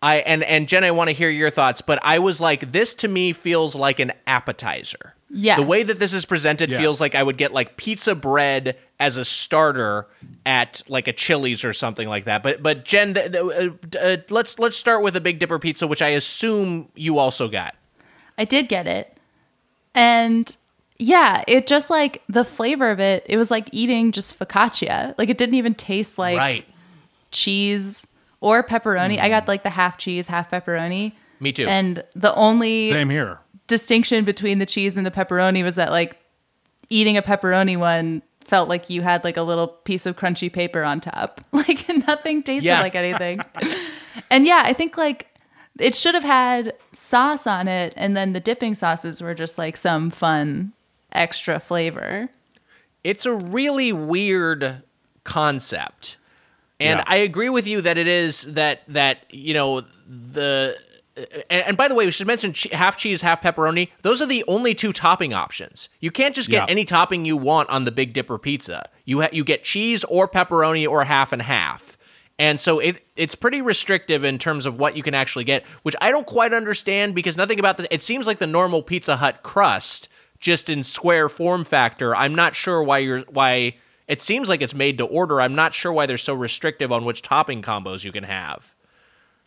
I 0.03 0.17
and 0.17 0.43
and 0.43 0.67
Jen, 0.67 0.83
I 0.83 0.91
want 0.91 1.07
to 1.07 1.13
hear 1.13 1.29
your 1.29 1.49
thoughts, 1.49 1.81
but 1.81 1.99
I 2.03 2.19
was 2.19 2.39
like, 2.39 2.71
this 2.71 2.93
to 2.95 3.07
me 3.07 3.33
feels 3.33 3.73
like 3.73 3.99
an 3.99 4.11
appetizer. 4.27 5.15
Yes. 5.29 5.59
The 5.59 5.65
way 5.65 5.83
that 5.83 5.99
this 5.99 6.13
is 6.13 6.25
presented 6.25 6.71
Yes. 6.71 6.79
feels 6.79 7.01
like 7.01 7.13
I 7.13 7.21
would 7.21 7.37
get 7.37 7.51
like 7.51 7.75
pizza 7.75 8.15
bread 8.15 8.77
as 8.99 9.17
a 9.17 9.25
starter 9.25 10.07
at 10.45 10.81
like 10.87 11.07
a 11.07 11.13
Chili's 11.13 11.65
or 11.65 11.73
something 11.73 12.07
like 12.07 12.25
that. 12.25 12.43
But 12.43 12.63
but 12.63 12.85
Jen, 12.85 13.13
th- 13.13 13.33
th- 13.33 13.43
uh, 13.43 13.97
uh, 13.99 14.17
let's 14.29 14.57
let's 14.57 14.77
start 14.77 15.03
with 15.03 15.15
a 15.15 15.21
Big 15.21 15.39
Dipper 15.39 15.59
pizza, 15.59 15.85
which 15.85 16.01
I 16.01 16.09
assume 16.09 16.89
you 16.95 17.17
also 17.17 17.47
got. 17.49 17.75
I 18.37 18.45
did 18.45 18.69
get 18.69 18.87
it. 18.87 19.17
And 19.93 20.55
yeah, 20.97 21.43
it 21.47 21.67
just 21.67 21.89
like 21.89 22.23
the 22.29 22.43
flavor 22.43 22.89
of 22.89 22.99
it, 22.99 23.25
it 23.27 23.37
was 23.37 23.51
like 23.51 23.69
eating 23.71 24.11
just 24.11 24.37
focaccia. 24.39 25.13
Like 25.17 25.29
it 25.29 25.37
didn't 25.37 25.55
even 25.55 25.73
taste 25.73 26.17
like 26.17 26.37
right. 26.37 26.65
cheese 27.31 28.07
or 28.39 28.63
pepperoni. 28.63 29.19
I 29.19 29.27
got 29.27 29.47
like 29.47 29.63
the 29.63 29.69
half 29.69 29.97
cheese, 29.97 30.27
half 30.27 30.51
pepperoni. 30.51 31.13
Me 31.39 31.51
too. 31.51 31.67
And 31.67 32.03
the 32.15 32.33
only 32.33 32.89
Same 32.89 33.09
here. 33.09 33.39
Distinction 33.67 34.23
between 34.25 34.59
the 34.59 34.65
cheese 34.65 34.97
and 34.97 35.05
the 35.05 35.11
pepperoni 35.11 35.63
was 35.63 35.75
that 35.75 35.91
like 35.91 36.17
eating 36.89 37.17
a 37.17 37.21
pepperoni 37.21 37.77
one 37.77 38.21
felt 38.45 38.69
like 38.69 38.89
you 38.89 39.01
had 39.01 39.23
like 39.25 39.35
a 39.37 39.41
little 39.41 39.67
piece 39.67 40.05
of 40.05 40.15
crunchy 40.15 40.51
paper 40.51 40.83
on 40.83 41.01
top. 41.01 41.41
Like 41.51 41.87
nothing 42.07 42.41
tasted 42.43 42.67
Yeah. 42.69 42.81
like 42.81 42.95
anything. 42.95 43.41
and 44.29 44.45
yeah, 44.45 44.61
I 44.65 44.73
think 44.73 44.97
like 44.97 45.27
It 45.79 45.93
should 45.95 46.15
have 46.15 46.23
had 46.23 46.73
sauce 46.93 47.45
on 47.45 47.67
it, 47.67 47.93
and 47.97 48.15
then 48.17 48.33
the 48.33 48.39
dipping 48.39 48.73
sauces 48.73 49.21
were 49.21 49.33
just 49.35 49.57
like 49.57 49.75
some 49.77 50.09
fun 50.09 50.71
extra 51.11 51.59
flavor. 51.59 52.29
it's 53.03 53.25
a 53.25 53.33
really 53.33 53.91
weird 53.93 54.81
concept 55.23 56.17
and 56.79 56.99
Yeah. 56.99 57.03
i 57.07 57.15
agree 57.17 57.49
with 57.49 57.65
you 57.67 57.81
that 57.81 57.97
it 57.97 58.07
is 58.07 58.43
that 58.53 58.81
that 58.87 59.19
you 59.29 59.53
know 59.53 59.81
the 60.07 60.77
Uh, 61.17 61.21
and, 61.49 61.63
and 61.67 61.77
by 61.77 61.87
the 61.87 61.95
way 61.95 62.05
we 62.05 62.11
should 62.11 62.27
mention 62.27 62.53
half 62.71 62.95
cheese 62.97 63.21
half 63.21 63.41
pepperoni 63.41 63.89
those 64.03 64.21
are 64.21 64.25
the 64.27 64.43
only 64.47 64.75
two 64.75 64.93
topping 64.93 65.33
options 65.33 65.89
you 65.99 66.11
can't 66.11 66.35
just 66.35 66.49
get 66.49 66.63
Yeah. 66.67 66.71
any 66.71 66.85
topping 66.85 67.25
you 67.25 67.35
want 67.37 67.69
on 67.69 67.85
the 67.85 67.91
big 67.91 68.13
dipper 68.13 68.37
pizza 68.37 68.89
you 69.05 69.21
ha- 69.21 69.29
you 69.31 69.43
get 69.43 69.63
cheese 69.63 70.03
or 70.05 70.27
pepperoni 70.27 70.87
or 70.87 71.03
half 71.03 71.31
and 71.33 71.41
half 71.41 71.97
and 72.39 72.59
so 72.59 72.77
it 72.79 73.03
it's 73.15 73.33
pretty 73.35 73.61
restrictive 73.61 74.23
in 74.23 74.37
terms 74.37 74.65
of 74.67 74.77
what 74.79 74.95
you 74.95 75.01
can 75.01 75.15
actually 75.15 75.43
get, 75.43 75.65
which 75.81 75.95
I 75.99 76.11
don't 76.11 76.27
quite 76.27 76.53
understand 76.53 77.15
because 77.15 77.35
nothing 77.35 77.57
about 77.59 77.77
the 77.77 77.91
it 77.91 78.03
seems 78.03 78.27
like 78.27 78.37
the 78.37 78.45
normal 78.45 78.83
Pizza 78.83 79.15
Hut 79.15 79.41
crust 79.41 80.07
just 80.39 80.69
in 80.69 80.83
square 80.83 81.29
form 81.29 81.63
factor. 81.63 82.15
I'm 82.15 82.35
not 82.35 82.55
sure 82.55 82.83
why 82.83 82.99
you're 82.99 83.21
why 83.21 83.77
it 84.07 84.21
seems 84.21 84.49
like 84.49 84.61
it's 84.61 84.75
made 84.75 84.99
to 84.99 85.05
order. 85.05 85.41
I'm 85.41 85.55
not 85.55 85.73
sure 85.73 85.91
why 85.91 86.05
they're 86.05 86.15
so 86.19 86.35
restrictive 86.35 86.91
on 86.91 87.05
which 87.05 87.23
topping 87.23 87.63
combos 87.63 88.03
you 88.03 88.11
can 88.11 88.23
have. 88.23 88.75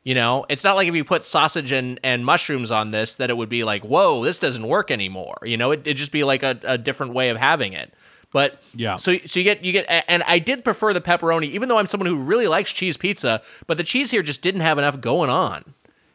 You 0.02 0.14
know, 0.14 0.46
it's 0.48 0.64
not 0.64 0.76
like 0.76 0.88
if 0.88 0.94
you 0.94 1.04
put 1.04 1.24
sausage 1.24 1.72
and, 1.72 2.00
and 2.02 2.24
mushrooms 2.24 2.70
on 2.70 2.90
this 2.90 3.16
that 3.16 3.28
it 3.28 3.36
would 3.36 3.50
be 3.50 3.64
like, 3.64 3.82
whoa, 3.82 4.24
this 4.24 4.38
doesn't 4.38 4.66
work 4.66 4.90
anymore. 4.90 5.36
You 5.44 5.58
know, 5.58 5.72
it, 5.72 5.80
it'd 5.80 5.98
just 5.98 6.10
be 6.12 6.24
like 6.24 6.42
a, 6.42 6.58
a 6.64 6.78
different 6.78 7.12
way 7.12 7.28
of 7.28 7.36
having 7.36 7.74
it. 7.74 7.92
But 8.32 8.62
Yeah. 8.74 8.96
so 8.96 9.18
so 9.26 9.40
you 9.40 9.44
get 9.44 9.64
you 9.64 9.72
get 9.72 9.86
and 10.08 10.22
I 10.22 10.38
did 10.38 10.64
prefer 10.64 10.94
the 10.94 11.00
pepperoni, 11.00 11.50
even 11.50 11.68
though 11.68 11.78
I'm 11.78 11.86
someone 11.86 12.06
who 12.06 12.16
really 12.16 12.46
likes 12.46 12.72
cheese 12.72 12.96
pizza, 12.96 13.42
but 13.66 13.76
the 13.76 13.82
cheese 13.84 14.10
here 14.10 14.22
just 14.22 14.40
didn't 14.40 14.60
have 14.62 14.78
enough 14.78 15.00
going 15.00 15.30
on. 15.30 15.64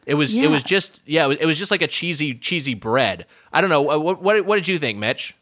It 0.06 0.14
was 0.14 0.34
it 0.36 0.50
was 0.50 0.62
just 0.62 1.00
yeah, 1.04 1.24
it 1.26 1.28
was, 1.28 1.36
it 1.38 1.46
was 1.46 1.58
just 1.58 1.70
like 1.70 1.82
a 1.82 1.86
cheesy 1.86 2.34
cheesy 2.34 2.74
bread. 2.74 3.26
I 3.52 3.60
don't 3.60 3.70
know 3.70 3.90
uh, 3.90 3.98
what 3.98 4.22
what, 4.22 4.44
what 4.46 4.56
did 4.56 4.66
you 4.66 4.78
think, 4.78 4.98
Mitch? 4.98 5.34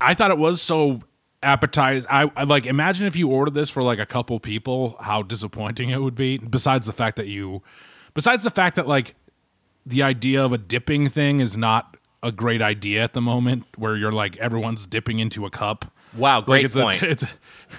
I 0.00 0.14
thought 0.14 0.30
it 0.30 0.38
was 0.38 0.62
so 0.62 1.02
appetizing. 1.42 2.08
I, 2.10 2.30
I 2.36 2.44
like 2.44 2.66
imagine 2.66 3.06
if 3.06 3.16
you 3.16 3.28
ordered 3.28 3.54
this 3.54 3.70
for 3.70 3.82
like 3.82 3.98
a 3.98 4.06
couple 4.06 4.38
people, 4.40 4.96
how 5.00 5.22
disappointing 5.22 5.90
it 5.90 6.02
would 6.02 6.14
be. 6.14 6.38
Besides 6.38 6.86
the 6.86 6.92
fact 6.92 7.16
that 7.16 7.26
you, 7.26 7.62
besides 8.14 8.44
the 8.44 8.50
fact 8.50 8.76
that 8.76 8.86
like 8.86 9.14
the 9.86 10.02
idea 10.02 10.44
of 10.44 10.52
a 10.52 10.58
dipping 10.58 11.08
thing 11.08 11.40
is 11.40 11.56
not 11.56 11.96
a 12.22 12.32
great 12.32 12.60
idea 12.60 13.02
at 13.02 13.12
the 13.12 13.20
moment, 13.20 13.64
where 13.76 13.96
you're 13.96 14.12
like 14.12 14.36
everyone's 14.38 14.86
dipping 14.86 15.18
into 15.18 15.46
a 15.46 15.50
cup. 15.50 15.92
Wow, 16.16 16.40
great 16.40 16.62
like 16.62 16.64
it's 16.64 16.76
point. 16.76 17.02
A, 17.02 17.10
it's 17.10 17.22
a, 17.22 17.28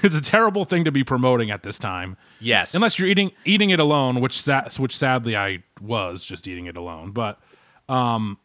it's 0.04 0.16
a 0.16 0.22
terrible 0.22 0.64
thing 0.64 0.86
to 0.86 0.92
be 0.92 1.04
promoting 1.04 1.52
at 1.52 1.64
this 1.64 1.80
time. 1.80 2.16
Yes. 2.40 2.74
unless 2.76 2.98
you're 2.98 3.08
eating 3.08 3.32
eating 3.44 3.72
it 3.72 3.80
alone, 3.80 4.22
which 4.22 4.42
sa- 4.42 4.70
which 4.78 4.96
sadly 4.96 5.36
I 5.36 5.64
was 5.82 6.24
just 6.24 6.48
eating 6.48 6.68
it 6.68 6.78
alone. 6.78 7.12
But 7.12 7.40
um, 7.90 8.38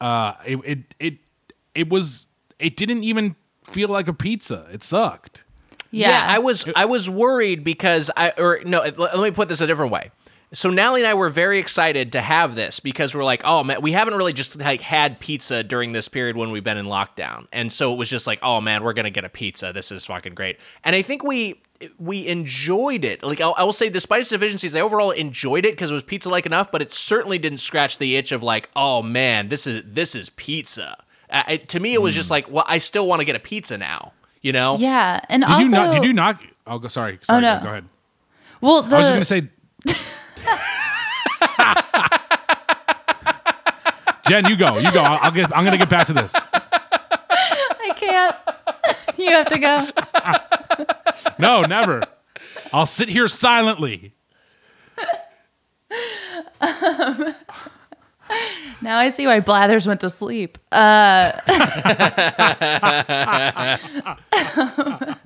uh, 0.00 0.34
it 0.44 0.58
it 0.64 0.94
it 0.98 1.14
it 1.74 1.88
was 1.88 2.28
it 2.58 2.76
didn't 2.76 3.04
even 3.04 3.36
feel 3.70 3.88
like 3.88 4.08
a 4.08 4.12
pizza. 4.12 4.66
It 4.72 4.82
sucked. 4.82 5.44
Yeah, 5.90 6.24
I 6.26 6.38
was 6.38 6.66
I 6.74 6.84
was 6.84 7.08
worried 7.08 7.64
because 7.64 8.10
I 8.16 8.32
or 8.36 8.60
no, 8.64 8.80
let, 8.80 8.98
let 8.98 9.18
me 9.18 9.30
put 9.30 9.48
this 9.48 9.60
a 9.60 9.66
different 9.66 9.92
way. 9.92 10.10
So 10.52 10.70
Nally 10.70 11.00
and 11.00 11.08
I 11.08 11.14
were 11.14 11.28
very 11.28 11.58
excited 11.58 12.12
to 12.12 12.20
have 12.20 12.54
this 12.54 12.78
because 12.78 13.14
we're 13.14 13.24
like, 13.24 13.42
oh 13.44 13.64
man, 13.64 13.82
we 13.82 13.92
haven't 13.92 14.14
really 14.14 14.32
just 14.32 14.56
like 14.56 14.80
had 14.80 15.18
pizza 15.18 15.64
during 15.64 15.92
this 15.92 16.06
period 16.08 16.36
when 16.36 16.50
we've 16.50 16.64
been 16.64 16.78
in 16.78 16.86
lockdown, 16.86 17.46
and 17.52 17.72
so 17.72 17.92
it 17.92 17.96
was 17.96 18.08
just 18.08 18.26
like, 18.26 18.38
oh 18.42 18.60
man, 18.60 18.84
we're 18.84 18.92
gonna 18.92 19.10
get 19.10 19.24
a 19.24 19.28
pizza. 19.28 19.72
This 19.72 19.90
is 19.90 20.04
fucking 20.04 20.34
great, 20.34 20.58
and 20.84 20.94
I 20.94 21.02
think 21.02 21.24
we 21.24 21.60
we 21.98 22.26
enjoyed 22.26 23.04
it. 23.04 23.22
Like 23.22 23.40
I'll, 23.40 23.54
I 23.56 23.64
will 23.64 23.72
say, 23.72 23.88
despite 23.88 24.20
its 24.20 24.30
deficiencies, 24.30 24.76
I 24.76 24.80
overall 24.80 25.10
enjoyed 25.10 25.64
it 25.64 25.72
because 25.72 25.90
it 25.90 25.94
was 25.94 26.02
pizza 26.02 26.28
like 26.28 26.46
enough, 26.46 26.70
but 26.70 26.80
it 26.80 26.92
certainly 26.92 27.38
didn't 27.38 27.58
scratch 27.58 27.98
the 27.98 28.16
itch 28.16 28.32
of 28.32 28.42
like, 28.42 28.70
oh 28.76 29.02
man, 29.02 29.48
this 29.48 29.66
is 29.66 29.82
this 29.84 30.14
is 30.14 30.30
pizza. 30.30 30.96
Uh, 31.30 31.42
it, 31.48 31.68
to 31.70 31.80
me, 31.80 31.94
it 31.94 32.02
was 32.02 32.14
just 32.14 32.30
like, 32.30 32.50
well, 32.50 32.64
I 32.66 32.76
still 32.78 33.06
want 33.06 33.20
to 33.20 33.24
get 33.24 33.36
a 33.36 33.40
pizza 33.40 33.78
now. 33.78 34.12
You 34.42 34.52
know? 34.52 34.76
yeah, 34.78 35.20
and 35.28 35.42
Did 35.42 35.50
also 35.50 35.64
you 35.64 35.70
not? 35.70 35.92
Did 35.92 36.04
you 36.04 36.12
not? 36.12 36.40
I'll 36.66 36.78
go. 36.78 36.88
Sorry. 36.88 37.18
sorry 37.22 37.42
no. 37.42 37.60
Go 37.62 37.68
ahead. 37.68 37.84
well 38.60 38.82
the 38.82 38.96
I 38.96 38.98
was 38.98 39.08
just 39.08 39.14
gonna 39.14 39.24
say. 39.24 39.48
Jen, 44.28 44.46
you 44.46 44.56
go. 44.56 44.78
You 44.78 44.92
go. 44.92 45.02
I'll, 45.02 45.18
I'll 45.22 45.30
get. 45.30 45.56
I'm 45.56 45.64
gonna 45.64 45.78
get 45.78 45.90
back 45.90 46.06
to 46.08 46.12
this. 46.12 46.34
I 46.52 47.92
can't. 47.96 48.36
you 49.18 49.30
have 49.30 49.48
to 49.48 49.58
go. 49.58 49.88
No, 51.38 51.60
never. 51.62 52.02
I'll 52.72 52.86
sit 52.86 53.10
here 53.10 53.28
silently. 53.28 54.14
Now 58.82 58.98
I 58.98 59.08
see 59.10 59.26
why 59.26 59.40
Blathers 59.40 59.86
went 59.86 60.00
to 60.00 60.10
sleep. 60.10 60.58
Uh, 60.70 61.32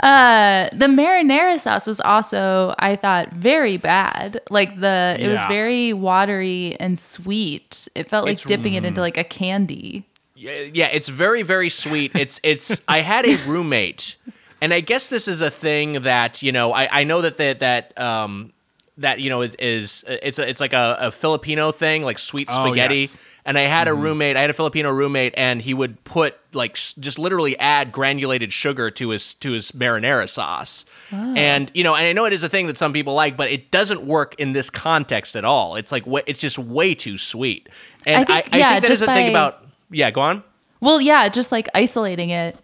uh, 0.00 0.68
the 0.72 0.86
marinara 0.86 1.58
sauce 1.60 1.86
was 1.86 2.00
also, 2.00 2.74
I 2.78 2.96
thought, 2.96 3.32
very 3.32 3.76
bad. 3.76 4.40
Like 4.50 4.80
the, 4.80 5.16
it 5.18 5.28
was 5.28 5.40
Yeah. 5.40 5.48
very 5.48 5.92
watery 5.92 6.76
and 6.80 6.98
sweet. 6.98 7.88
It 7.94 8.08
felt 8.08 8.24
like 8.24 8.34
It's- 8.34 8.46
dipping 8.46 8.74
it 8.74 8.84
into 8.84 9.00
like 9.00 9.16
a 9.16 9.24
candy. 9.24 10.06
Yeah, 10.36 10.62
yeah, 10.72 10.88
it's 10.92 11.08
very 11.08 11.42
very 11.42 11.68
sweet. 11.68 12.10
It's 12.16 12.40
it's 12.42 12.82
I 12.88 13.00
had 13.02 13.24
a 13.24 13.36
roommate 13.46 14.16
and 14.60 14.74
I 14.74 14.80
guess 14.80 15.08
this 15.08 15.28
is 15.28 15.40
a 15.40 15.50
thing 15.50 16.02
that, 16.02 16.42
you 16.42 16.50
know, 16.50 16.72
I 16.72 17.00
I 17.00 17.04
know 17.04 17.20
that 17.22 17.36
that 17.38 17.60
that 17.60 17.96
um 17.98 18.52
that 18.98 19.20
you 19.20 19.28
know 19.30 19.42
is, 19.42 19.54
is 19.56 20.04
it's 20.08 20.38
a, 20.38 20.48
it's 20.48 20.60
like 20.60 20.72
a, 20.72 20.96
a 21.00 21.10
Filipino 21.10 21.72
thing, 21.72 22.02
like 22.02 22.18
sweet 22.18 22.48
Oh, 22.50 22.66
spaghetti. 22.66 23.00
yes. 23.00 23.18
And 23.46 23.58
I 23.58 23.62
had 23.62 23.88
a 23.88 23.90
mm-hmm. 23.90 24.00
roommate, 24.02 24.36
I 24.38 24.40
had 24.40 24.48
a 24.48 24.54
Filipino 24.54 24.90
roommate, 24.90 25.34
and 25.36 25.60
he 25.60 25.74
would 25.74 26.02
put 26.04 26.34
like 26.54 26.76
just 26.76 27.18
literally 27.18 27.58
add 27.58 27.92
granulated 27.92 28.52
sugar 28.54 28.90
to 28.92 29.10
his 29.10 29.34
to 29.34 29.52
his 29.52 29.70
marinara 29.72 30.28
sauce. 30.28 30.86
Oh. 31.12 31.34
And 31.36 31.70
you 31.74 31.84
know, 31.84 31.94
and 31.94 32.06
I 32.06 32.12
know 32.14 32.24
it 32.24 32.32
is 32.32 32.42
a 32.42 32.48
thing 32.48 32.68
that 32.68 32.78
some 32.78 32.92
people 32.94 33.12
like, 33.12 33.36
but 33.36 33.50
it 33.50 33.70
doesn't 33.70 34.06
work 34.06 34.34
in 34.38 34.52
this 34.54 34.70
context 34.70 35.36
at 35.36 35.44
all. 35.44 35.76
It's 35.76 35.92
like 35.92 36.04
it's 36.26 36.40
just 36.40 36.58
way 36.58 36.94
too 36.94 37.18
sweet. 37.18 37.68
And 38.06 38.16
I 38.16 38.24
think- 38.24 38.54
I, 38.54 38.56
I 38.56 38.58
yeah, 38.60 38.68
think 38.70 38.82
that 38.82 38.84
is 38.84 38.88
just 38.88 39.00
the 39.00 39.06
thing 39.14 39.28
about 39.28 39.66
yeah. 39.90 40.10
Go 40.10 40.22
on. 40.22 40.42
Well, 40.80 41.00
yeah, 41.00 41.28
just 41.28 41.52
like 41.52 41.68
isolating 41.74 42.30
it 42.30 42.56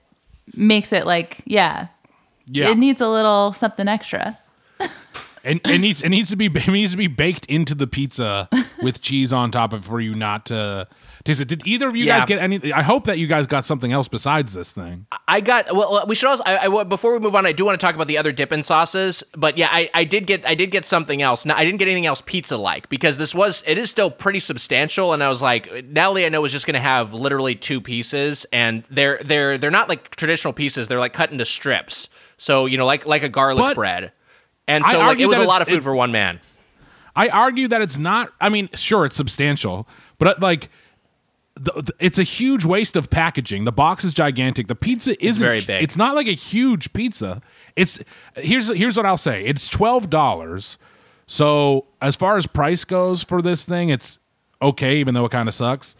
makes 0.55 0.93
it 0.93 1.07
like, 1.07 1.41
yeah, 1.45 1.89
Yeah. 2.47 2.71
it 2.71 2.79
needs 2.79 3.01
a 3.01 3.09
little 3.09 3.53
something 3.53 3.87
extra. 3.89 4.39
And 5.43 5.61
it 5.65 5.79
needs 5.79 6.03
it 6.03 6.09
needs 6.11 6.31
to 6.31 6.37
be 6.37 6.47
it 6.55 6.69
needs 6.69 6.93
to 6.93 6.99
be 6.99 7.07
baked 7.07 7.47
into 7.47 7.75
the 7.75 7.87
pizza 7.87 8.49
with 8.83 9.01
cheese 9.01 9.33
on 9.33 9.51
top 9.51 9.73
of 9.73 9.85
for 9.87 10.01
you 10.01 10.15
not 10.15 10.47
to 10.47 10.87
taste 11.25 11.41
it. 11.41 11.47
Did 11.49 11.67
either 11.67 11.89
of 11.89 11.97
you 11.97 12.05
Yeah. 12.05 12.19
guys 12.19 12.27
get 12.27 12.43
any? 12.43 12.73
I 12.73 12.83
hope 12.83 13.05
that 13.05 13.19
you 13.19 13.27
guys 13.27 13.47
got 13.47 13.65
something 13.65 13.91
else 13.93 14.09
besides 14.09 14.53
this 14.55 14.73
thing. 14.73 15.07
I 15.27 15.41
got 15.41 15.75
well. 15.75 16.05
We 16.07 16.15
should 16.15 16.29
also. 16.29 16.45
I, 16.45 16.67
I, 16.67 16.85
before 16.85 17.13
we 17.13 17.19
move 17.21 17.35
on, 17.35 17.47
I 17.47 17.53
do 17.53 17.65
want 17.65 17.79
to 17.81 17.85
talk 17.85 17.95
about 17.95 18.07
the 18.07 18.19
other 18.19 18.33
dipping 18.33 18.63
sauces. 18.63 19.23
But 19.37 19.57
yeah, 19.57 19.69
I, 19.71 19.89
I 19.95 20.05
did 20.05 20.27
get 20.27 20.45
I 20.47 20.55
did 20.55 20.71
get 20.71 20.85
something 20.85 21.23
else. 21.23 21.47
Now 21.47 21.57
I 21.57 21.65
didn't 21.65 21.79
get 21.79 21.87
anything 21.89 22.07
else 22.07 22.21
pizza 22.25 22.57
like 22.57 22.89
because 22.89 23.17
this 23.17 23.35
was 23.35 23.63
it 23.67 23.79
is 23.79 23.91
still 23.91 24.11
pretty 24.11 24.41
substantial. 24.41 25.13
And 25.15 25.23
I 25.23 25.29
was 25.29 25.41
like, 25.41 25.85
Natalie, 25.87 26.27
I 26.27 26.29
know 26.29 26.41
was 26.43 26.53
just 26.53 26.67
going 26.67 26.75
to 26.75 26.81
have 26.81 27.15
literally 27.15 27.55
two 27.55 27.81
pieces, 27.81 28.45
and 28.53 28.85
they're 28.91 29.21
they're 29.25 29.57
they're 29.57 29.71
not 29.71 29.89
like 29.89 30.15
traditional 30.17 30.53
pieces. 30.53 30.89
They're 30.89 30.99
like 31.01 31.13
cut 31.15 31.33
into 31.33 31.45
strips. 31.45 32.09
So 32.37 32.67
you 32.67 32.77
know, 32.77 32.87
like 32.87 33.07
like 33.07 33.23
a 33.23 33.29
garlic 33.29 33.63
But 33.63 33.75
bread. 33.77 34.13
And 34.71 34.85
I 34.85 34.93
so 34.93 34.99
like 35.01 35.19
it 35.19 35.27
was 35.27 35.39
a 35.39 35.45
lot 35.45 35.63
of 35.63 35.69
food 35.69 35.79
it- 35.79 35.83
for 35.83 35.95
one 35.95 36.13
man. 36.13 36.41
I 37.17 37.29
argue 37.29 37.67
that 37.69 37.83
it's 37.83 37.99
not. 37.99 38.33
I 38.41 38.49
mean, 38.49 38.69
sure, 38.75 39.05
it's 39.05 39.17
substantial, 39.17 39.87
but 40.19 40.41
like. 40.41 40.71
The, 41.57 41.73
the- 41.83 41.95
it's 41.99 42.19
a 42.19 42.23
huge 42.23 42.65
waste 42.65 42.97
of 42.97 43.11
packaging. 43.11 43.65
The 43.65 43.73
box 43.73 44.03
is 44.05 44.15
gigantic. 44.15 44.67
The 44.69 44.75
pizza 44.77 45.23
isn't 45.23 45.45
very 45.45 45.61
big. 45.61 45.83
It's 45.83 45.97
not 45.97 46.15
like 46.15 46.27
a 46.27 46.33
huge 46.35 46.93
pizza. 46.95 47.43
It's 47.77 48.01
here's 48.37 48.69
here's 48.69 48.97
what 48.97 49.05
I'll 49.05 49.19
say. 49.19 49.45
It's 49.45 49.69
twelve 49.69 50.09
dollars. 50.09 50.79
So 51.27 51.87
as 52.01 52.17
far 52.17 52.39
as 52.39 52.47
price 52.47 52.85
goes 52.85 53.23
for 53.23 53.43
this 53.43 53.67
thing, 53.67 53.91
it's 53.91 54.19
okay, 54.63 54.97
even 54.99 55.13
though 55.13 55.27
it 55.27 55.33
kind 55.33 55.49
of 55.49 55.55
sucks. 55.55 55.97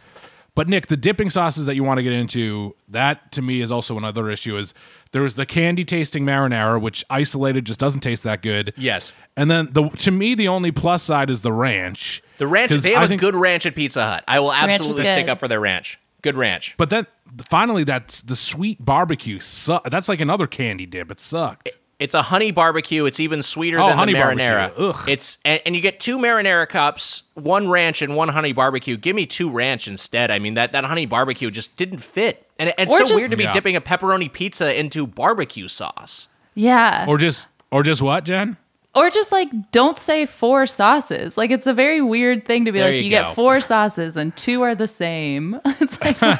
But 0.53 0.67
Nick, 0.67 0.87
the 0.87 0.97
dipping 0.97 1.29
sauces 1.29 1.65
that 1.65 1.75
you 1.75 1.83
want 1.83 1.99
to 1.99 2.03
get 2.03 2.11
into, 2.11 2.75
that 2.89 3.31
to 3.31 3.41
me 3.41 3.61
is 3.61 3.71
also 3.71 3.97
another 3.97 4.29
issue. 4.29 4.57
Is 4.57 4.73
there's 5.13 5.35
the 5.35 5.45
candy 5.45 5.85
tasting 5.85 6.25
marinara, 6.25 6.79
which 6.81 7.05
isolated 7.09 7.65
just 7.65 7.79
doesn't 7.79 8.01
taste 8.01 8.23
that 8.25 8.41
good. 8.41 8.73
Yes. 8.75 9.13
And 9.37 9.49
then 9.49 9.69
the 9.71 9.87
to 9.89 10.11
me 10.11 10.35
the 10.35 10.49
only 10.49 10.71
plus 10.71 11.03
side 11.03 11.29
is 11.29 11.41
the 11.41 11.53
ranch. 11.53 12.21
The 12.37 12.47
ranch 12.47 12.71
they 12.71 12.91
have 12.91 13.03
I 13.03 13.05
a 13.05 13.07
think- 13.07 13.21
good 13.21 13.35
ranch 13.35 13.65
at 13.65 13.75
Pizza 13.75 14.03
Hut. 14.05 14.23
I 14.27 14.39
will 14.41 14.51
absolutely 14.51 15.05
stick 15.05 15.29
up 15.29 15.39
for 15.39 15.47
their 15.47 15.59
ranch. 15.61 15.97
Good 16.21 16.35
ranch. 16.37 16.75
But 16.77 16.89
then 16.91 17.07
finally, 17.49 17.83
that's 17.83 18.21
the 18.21 18.35
sweet 18.35 18.83
barbecue. 18.83 19.39
Su- 19.39 19.79
that's 19.89 20.07
like 20.09 20.19
another 20.19 20.47
candy 20.47 20.85
dip. 20.85 21.09
It 21.11 21.19
sucked. 21.19 21.69
It's 22.01 22.13
a 22.15 22.21
honey 22.23 22.49
barbecue. 22.51 23.05
It's 23.05 23.19
even 23.19 23.41
sweeter 23.43 23.79
Oh, 23.79 23.87
than 23.87 23.97
honey 23.97 24.13
the 24.13 24.19
marinara. 24.19 24.75
barbecue. 24.75 24.89
Ugh. 24.89 25.09
It's 25.09 25.37
and, 25.45 25.61
and 25.65 25.75
you 25.75 25.81
get 25.81 25.99
two 25.99 26.17
marinara 26.17 26.67
cups, 26.67 27.23
one 27.35 27.69
ranch 27.69 28.01
and 28.01 28.15
one 28.15 28.29
honey 28.29 28.53
barbecue. 28.53 28.97
Give 28.97 29.15
me 29.15 29.25
two 29.27 29.49
ranch 29.49 29.87
instead. 29.87 30.31
I 30.31 30.39
mean 30.39 30.55
that 30.55 30.71
that 30.71 30.83
honey 30.83 31.05
barbecue 31.05 31.51
just 31.51 31.77
didn't 31.77 31.99
fit, 31.99 32.47
and 32.59 32.69
it- 32.69 32.75
it's 32.79 32.91
Or 32.91 32.97
so 32.97 33.03
just- 33.05 33.15
weird 33.15 33.31
to 33.31 33.37
be 33.37 33.43
Yeah. 33.43 33.53
dipping 33.53 33.75
a 33.75 33.81
pepperoni 33.81 34.31
pizza 34.33 34.77
into 34.77 35.05
barbecue 35.05 35.67
sauce. 35.67 36.27
Yeah. 36.55 37.05
or 37.07 37.17
just 37.17 37.47
or 37.69 37.83
just 37.83 38.01
what, 38.01 38.23
Jen? 38.25 38.57
Or 38.93 39.09
just 39.09 39.31
like 39.31 39.47
don't 39.71 39.97
say 39.97 40.25
four 40.25 40.65
sauces. 40.65 41.37
Like 41.37 41.49
it's 41.51 41.65
a 41.67 41.73
very 41.73 42.01
weird 42.01 42.45
thing 42.45 42.65
to 42.65 42.71
be 42.73 42.79
There 42.79 42.89
like 42.91 42.97
you 42.97 43.05
you, 43.05 43.09
get 43.11 43.35
four 43.35 43.61
sauces 43.61 44.17
and 44.17 44.35
two 44.35 44.63
are 44.63 44.75
the 44.75 44.87
same. 44.87 45.61
it's 45.65 46.01
like 46.01 46.19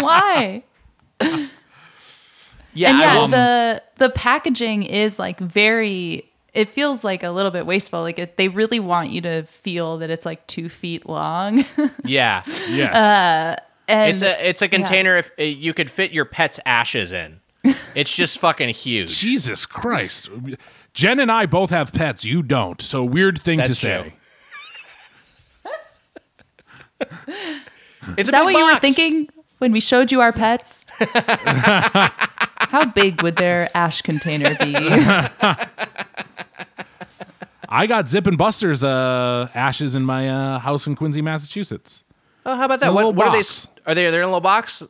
why? 0.00 0.62
Yeah, 2.74 2.90
and 2.90 2.98
yeah, 2.98 3.18
will- 3.18 3.28
the 3.28 3.82
the 3.96 4.10
packaging 4.10 4.82
is 4.84 5.18
like 5.18 5.38
very. 5.40 6.26
It 6.52 6.70
feels 6.72 7.04
like 7.04 7.22
a 7.22 7.30
little 7.30 7.52
bit 7.52 7.64
wasteful. 7.64 8.00
Like 8.02 8.18
it, 8.18 8.36
they 8.36 8.48
really 8.48 8.80
want 8.80 9.10
you 9.10 9.20
to 9.20 9.44
feel 9.44 9.98
that 9.98 10.10
it's 10.10 10.26
like 10.26 10.44
two 10.48 10.68
feet 10.68 11.08
long. 11.08 11.64
yeah. 12.04 12.42
Yes. 12.68 13.60
and 13.86 14.12
It's 14.12 14.22
a 14.22 14.48
it's 14.48 14.60
a 14.62 14.68
container 14.68 15.16
if 15.16 15.30
uh, 15.38 15.44
you 15.44 15.72
could 15.72 15.88
fit 15.90 16.10
your 16.10 16.24
pet's 16.24 16.58
ashes 16.66 17.12
in. 17.12 17.38
It's 17.94 18.14
just 18.16 18.38
fucking 18.40 18.70
huge. 18.70 19.16
Jesus 19.18 19.64
Christ. 19.66 20.28
Jen 20.92 21.20
and 21.20 21.30
I 21.30 21.46
both 21.46 21.70
have 21.70 21.92
pets. 21.92 22.24
You 22.24 22.42
don't. 22.42 22.80
So 22.82 23.04
weird 23.04 23.40
thing 23.40 23.60
to 23.60 23.74
say. 23.74 24.02
true. 24.02 25.70
It's 28.16 28.16
a 28.16 28.20
Is 28.20 28.26
that 28.28 28.44
big 28.46 28.54
what 28.54 28.58
you 28.58 28.66
were 28.66 28.78
thinking 28.80 29.28
when 29.58 29.72
we 29.72 29.80
showed 29.80 30.10
you 30.10 30.20
our 30.20 30.32
pets? 30.32 30.86
How 32.60 32.84
big 32.86 33.22
would 33.22 33.36
their 33.36 33.68
ash 33.76 34.02
container 34.02 34.54
be? 34.56 34.74
I 37.68 37.86
got 37.86 38.08
Zip 38.08 38.26
and 38.26 38.36
Buster's 38.36 38.82
uh, 38.82 39.48
ashes 39.54 39.94
in 39.94 40.04
my 40.04 40.28
uh, 40.28 40.58
house 40.58 40.86
in 40.86 40.96
Quincy, 40.96 41.22
Massachusetts. 41.22 42.04
Oh, 42.44 42.56
how 42.56 42.64
about 42.64 42.80
that? 42.80 42.92
What, 42.92 43.14
what 43.14 43.28
are 43.28 43.32
they? 43.32 43.48
Are 43.86 43.94
they? 43.94 44.10
They're 44.10 44.22
in 44.22 44.24
a 44.24 44.28
little 44.28 44.40
box. 44.40 44.82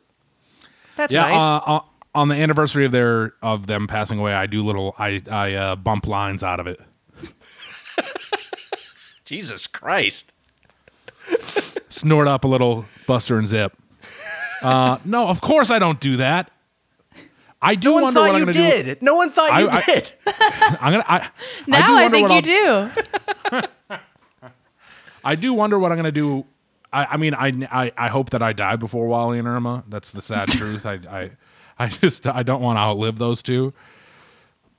That's 0.97 1.13
yeah, 1.13 1.21
nice. 1.21 1.41
uh, 1.41 1.57
uh, 1.57 1.79
on 2.13 2.27
the 2.27 2.35
anniversary 2.35 2.85
of 2.85 2.91
their 2.91 3.33
of 3.41 3.67
them 3.67 3.87
passing 3.87 4.19
away, 4.19 4.33
I 4.33 4.47
do 4.47 4.65
little 4.65 4.95
I 4.97 5.21
I 5.29 5.53
uh, 5.53 5.75
bump 5.75 6.07
lines 6.07 6.43
out 6.43 6.59
of 6.59 6.67
it. 6.67 6.81
Jesus 9.25 9.67
Christ. 9.67 10.31
Snort 11.89 12.27
up 12.27 12.43
a 12.43 12.47
little 12.47 12.85
Buster 13.05 13.37
and 13.37 13.47
Zip. 13.47 13.77
Uh, 14.61 14.97
no, 15.05 15.27
of 15.27 15.41
course 15.41 15.69
I 15.69 15.79
don't 15.79 15.99
do 15.99 16.17
that. 16.17 16.51
I 17.61 17.75
do 17.75 17.89
No 17.89 17.93
one 17.95 18.03
wonder 18.05 18.19
thought 18.19 18.29
what 18.29 18.35
you 18.37 18.45
I'm 18.47 18.51
gonna 18.51 18.71
do. 18.77 18.83
did. 18.83 19.01
No 19.03 19.15
one 19.15 19.29
thought 19.31 19.59
you 19.61 19.69
I- 19.69 19.75
I- 19.77 19.81
did. 19.85 20.11
I'm 20.81 20.93
gonna. 20.93 21.05
I, 21.07 21.17
I 21.17 21.21
do 21.25 21.31
now 21.67 21.95
I, 21.95 22.01
wonder 22.01 22.17
think 22.17 22.29
you 22.29 22.35
I'll- 22.35 23.61
do. 23.61 23.97
I 25.23 25.35
do 25.35 25.53
wonder 25.53 25.77
what 25.79 25.91
I'm 25.91 25.97
gonna 25.97 26.11
do. 26.11 26.45
I, 26.91 27.05
I 27.05 27.17
mean, 27.17 27.33
I, 27.35 27.47
I 27.71 27.91
I 27.97 28.07
hope 28.09 28.31
that 28.31 28.41
I 28.41 28.53
die 28.53 28.75
before 28.75 29.07
Wally 29.07 29.39
and 29.39 29.47
Irma. 29.47 29.83
That's 29.87 30.11
the 30.11 30.21
sad 30.21 30.47
truth. 30.49 30.85
I 30.85 30.99
I 31.09 31.27
I 31.77 31.87
just 31.87 32.27
I 32.27 32.43
don't 32.43 32.61
want 32.61 32.77
to 32.77 32.81
outlive 32.81 33.17
those 33.19 33.41
two. 33.43 33.73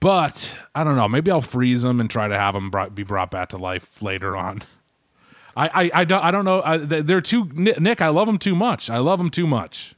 But 0.01 0.57
I 0.75 0.83
don't 0.83 0.97
know. 0.97 1.07
Maybe 1.09 1.31
I'll 1.31 1.41
freeze 1.43 1.83
them 1.83 2.01
and 2.01 2.11
try 2.11 2.27
to 2.27 2.37
have 2.37 2.55
them 2.55 2.71
brought, 2.71 2.93
be 2.93 3.05
brought 3.05 3.31
back 3.31 3.51
to 3.51 3.57
life 3.57 4.03
later 4.03 4.37
on. 4.37 4.65
I, 5.57 5.69
I, 5.69 5.91
I 6.01 6.05
don't 6.05 6.25
I 6.25 6.31
don't 6.33 6.45
know. 6.45 6.61
I, 6.65 6.77
they- 6.79 7.03
they're 7.03 7.21
too 7.21 7.49
Nick. 7.55 8.01
I 8.01 8.09
love 8.09 8.27
them 8.27 8.39
too 8.39 8.57
much. 8.57 8.91
I 8.91 8.99
love 8.99 9.21
them 9.21 9.31
too 9.31 9.47
much. 9.47 9.95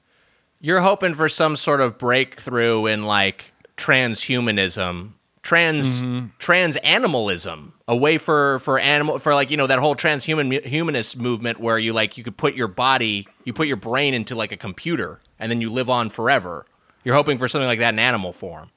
You're 0.65 0.81
hoping 0.81 1.13
for 1.13 1.29
some 1.29 1.57
sort 1.57 1.83
of 1.83 1.99
breakthrough 1.99 2.87
in 2.87 3.05
like 3.05 3.53
transhumanism, 3.77 5.11
trans 5.43 6.01
Mm-hmm. 6.01 6.29
trans 6.39 6.77
animalism, 6.77 7.75
a 7.87 7.95
way 7.95 8.17
for 8.17 8.61
for 8.61 8.79
animal 8.79 9.19
for 9.19 9.35
like 9.35 9.51
you 9.51 9.59
know 9.59 9.67
that 9.67 9.79
whole 9.79 9.95
transhuman 9.95 10.65
humanist 10.65 11.19
movement 11.19 11.61
where 11.61 11.79
you 11.79 11.93
like 11.93 12.17
you 12.17 12.25
could 12.25 12.39
put 12.39 12.55
your 12.55 12.69
body, 12.69 13.29
you 13.45 13.53
put 13.53 13.69
your 13.69 13.77
brain 13.77 14.15
into 14.15 14.35
like 14.35 14.53
a 14.53 14.57
computer, 14.57 15.21
and 15.39 15.51
then 15.53 15.61
you 15.61 15.69
live 15.69 15.91
on 15.91 16.09
forever. 16.09 16.65
You're 17.05 17.15
hoping 17.15 17.37
for 17.37 17.47
something 17.47 17.69
like 17.69 17.81
that 17.81 17.93
in 17.93 17.99
animal 17.99 18.33
form. 18.33 18.71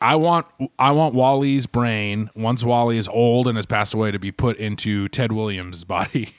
I 0.00 0.16
want 0.16 0.46
I 0.80 0.90
want 0.90 1.14
Wally's 1.14 1.66
brain 1.66 2.28
once 2.34 2.64
Wally 2.64 2.98
is 2.98 3.06
old 3.06 3.46
and 3.46 3.56
has 3.56 3.66
passed 3.66 3.94
away 3.94 4.10
to 4.10 4.18
be 4.18 4.32
put 4.32 4.56
into 4.56 5.08
Ted 5.08 5.30
Williams' 5.30 5.84
body. 5.84 6.34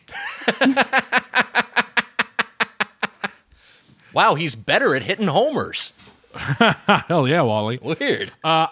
Wow, 4.14 4.36
he's 4.36 4.56
better 4.56 4.96
at 4.96 5.04
hitting 5.04 5.28
homers. 5.28 5.94
Hell 6.34 7.28
yeah, 7.28 7.42
Wally. 7.42 7.80
Weird. 7.82 8.32
Uh, 8.44 8.68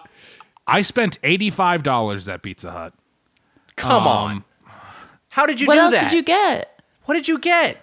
I 0.66 0.82
spent 0.82 1.18
eighty 1.22 1.50
five 1.50 1.82
dollars 1.82 2.28
at 2.28 2.42
Pizza 2.42 2.70
Hut. 2.70 2.94
Come 3.76 4.02
um, 4.02 4.06
on. 4.06 4.44
How 5.30 5.46
did 5.46 5.60
you 5.60 5.66
do 5.66 5.72
that? 5.72 5.76
What 5.76 5.90
do 5.90 5.96
else 5.96 6.02
that? 6.02 6.10
did 6.10 6.16
you 6.16 6.22
get? 6.22 6.82
What 7.04 7.14
did 7.14 7.28
you 7.28 7.38
get? 7.38 7.78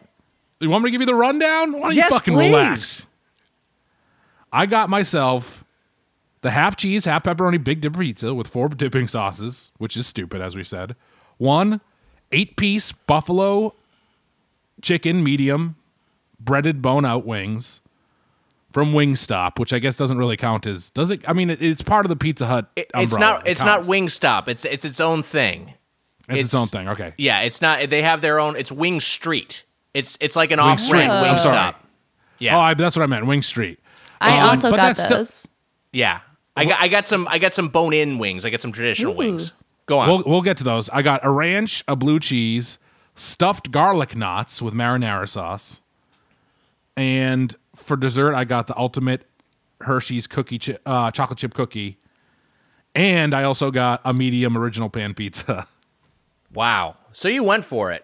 You 0.59 0.69
want 0.69 0.83
me 0.83 0.89
to 0.89 0.91
give 0.91 1.01
you 1.01 1.07
the 1.07 1.15
rundown? 1.15 1.73
Why 1.73 1.79
don't 1.79 1.95
Yes, 1.95 2.11
you 2.11 2.17
fucking 2.17 2.33
please. 2.33 2.47
relax? 2.51 3.07
I 4.51 4.65
got 4.65 4.89
myself 4.89 5.63
the 6.41 6.51
half 6.51 6.75
cheese, 6.75 7.05
half 7.05 7.23
pepperoni 7.23 7.63
Big 7.63 7.81
Dipper 7.81 7.99
pizza 7.99 8.33
with 8.33 8.47
four 8.47 8.69
dipping 8.69 9.07
sauces, 9.07 9.71
which 9.77 9.95
is 9.97 10.07
stupid, 10.07 10.41
as 10.41 10.55
we 10.55 10.63
said. 10.63 10.95
One 11.37 11.81
eight 12.31 12.57
piece 12.57 12.91
buffalo 12.91 13.73
chicken 14.81 15.23
medium 15.23 15.76
breaded 16.39 16.81
bone 16.81 17.05
out 17.05 17.25
wings 17.25 17.81
from 18.71 18.91
Wingstop, 18.93 19.59
which 19.59 19.73
I 19.73 19.79
guess 19.79 19.97
doesn't 19.97 20.17
really 20.17 20.37
count 20.37 20.67
as 20.67 20.89
does 20.91 21.11
it? 21.11 21.21
I 21.27 21.33
mean, 21.33 21.49
it, 21.49 21.61
it's 21.61 21.81
part 21.81 22.05
of 22.05 22.09
the 22.09 22.15
Pizza 22.15 22.45
Hut. 22.47 22.69
It- 22.75 22.91
it's 22.95 23.13
umbrella. 23.13 23.33
not. 23.39 23.47
It 23.47 23.51
It's 23.51 23.63
not. 23.63 23.81
Wingstop. 23.83 24.47
It's 24.47 24.65
it's 24.65 24.85
its 24.85 24.99
own 24.99 25.23
thing. 25.23 25.73
It's, 26.29 26.45
its 26.45 26.53
it's- 26.53 26.61
own 26.61 26.67
thing. 26.67 26.87
Okay. 26.89 27.13
Yeah, 27.17 27.41
it's 27.41 27.61
not. 27.61 27.89
They 27.89 28.01
have 28.01 28.21
their 28.21 28.39
own. 28.39 28.55
It's 28.55 28.71
Wing 28.71 28.99
Street. 28.99 29.63
It's 29.93 30.17
it's 30.21 30.35
like 30.35 30.51
an 30.51 30.59
Wing 30.59 30.67
off-brand 30.69 31.39
Street. 31.39 31.53
Wingstop. 31.53 31.75
Yeah, 32.39 32.57
Oh, 32.57 32.59
I, 32.59 32.73
that's 32.75 32.95
what 32.95 33.01
I 33.03 33.07
meant. 33.07 33.25
Wing 33.25 33.41
Street. 33.41 33.79
I 34.21 34.37
Um, 34.37 34.49
also 34.49 34.69
got 34.69 34.77
that's 34.77 35.03
still- 35.03 35.17
those. 35.17 35.47
yeah. 35.91 36.19
I 36.55 36.65
got 36.65 36.81
I 36.81 36.87
got 36.87 37.05
some 37.05 37.27
I 37.29 37.37
got 37.39 37.53
some 37.53 37.69
bone-in 37.69 38.17
wings. 38.19 38.43
I 38.45 38.49
got 38.49 38.61
some 38.61 38.71
traditional 38.71 39.13
Ooh. 39.13 39.17
wings. 39.17 39.53
Go 39.85 39.99
on. 39.99 40.07
We'll 40.09 40.23
we'll 40.25 40.41
get 40.41 40.57
to 40.57 40.63
those. 40.63 40.89
I 40.89 41.01
got 41.03 41.23
a 41.23 41.29
ranch, 41.31 41.83
a 41.87 41.95
blue 41.95 42.19
cheese, 42.19 42.77
stuffed 43.15 43.69
garlic 43.71 44.15
knots 44.15 44.59
with 44.61 44.73
marinara 44.73 45.29
sauce, 45.29 45.81
and 46.97 47.55
for 47.75 47.95
dessert 47.95 48.35
I 48.35 48.43
got 48.43 48.67
the 48.67 48.77
ultimate 48.77 49.25
Hershey's 49.79 50.27
cookie 50.27 50.59
chi- 50.59 50.77
uh, 50.85 51.11
chocolate 51.11 51.39
chip 51.39 51.53
cookie, 51.53 51.97
and 52.95 53.33
I 53.33 53.43
also 53.43 53.71
got 53.71 54.01
a 54.03 54.13
medium 54.13 54.57
original 54.57 54.89
pan 54.89 55.13
pizza. 55.13 55.67
wow. 56.53 56.97
So 57.13 57.27
you 57.29 57.43
went 57.43 57.63
for 57.63 57.91
it. 57.91 58.03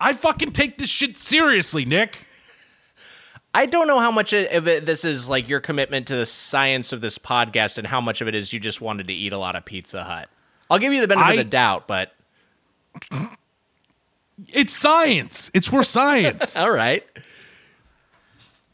I 0.00 0.12
fucking 0.12 0.52
take 0.52 0.78
this 0.78 0.88
shit 0.90 1.18
seriously, 1.18 1.84
Nick. 1.84 2.16
I 3.56 3.66
don't 3.66 3.86
know 3.86 4.00
how 4.00 4.10
much 4.10 4.32
of 4.32 4.66
it 4.66 4.84
this 4.86 5.04
is 5.04 5.28
like 5.28 5.48
your 5.48 5.60
commitment 5.60 6.08
to 6.08 6.16
the 6.16 6.26
science 6.26 6.92
of 6.92 7.00
this 7.00 7.18
podcast, 7.18 7.78
and 7.78 7.86
how 7.86 8.00
much 8.00 8.20
of 8.20 8.28
it 8.28 8.34
is 8.34 8.52
you 8.52 8.58
just 8.60 8.80
wanted 8.80 9.06
to 9.08 9.14
eat 9.14 9.32
a 9.32 9.38
lot 9.38 9.54
of 9.56 9.64
Pizza 9.64 10.02
Hut. 10.02 10.28
I'll 10.70 10.78
give 10.78 10.92
you 10.92 11.00
the 11.00 11.08
benefit 11.08 11.26
I- 11.26 11.30
of 11.32 11.36
the 11.38 11.44
doubt, 11.44 11.86
but 11.86 12.12
It's 14.48 14.72
science. 14.74 15.50
It's 15.54 15.68
for 15.68 15.82
science. 15.84 16.56
all 16.56 16.70
right. 16.70 17.04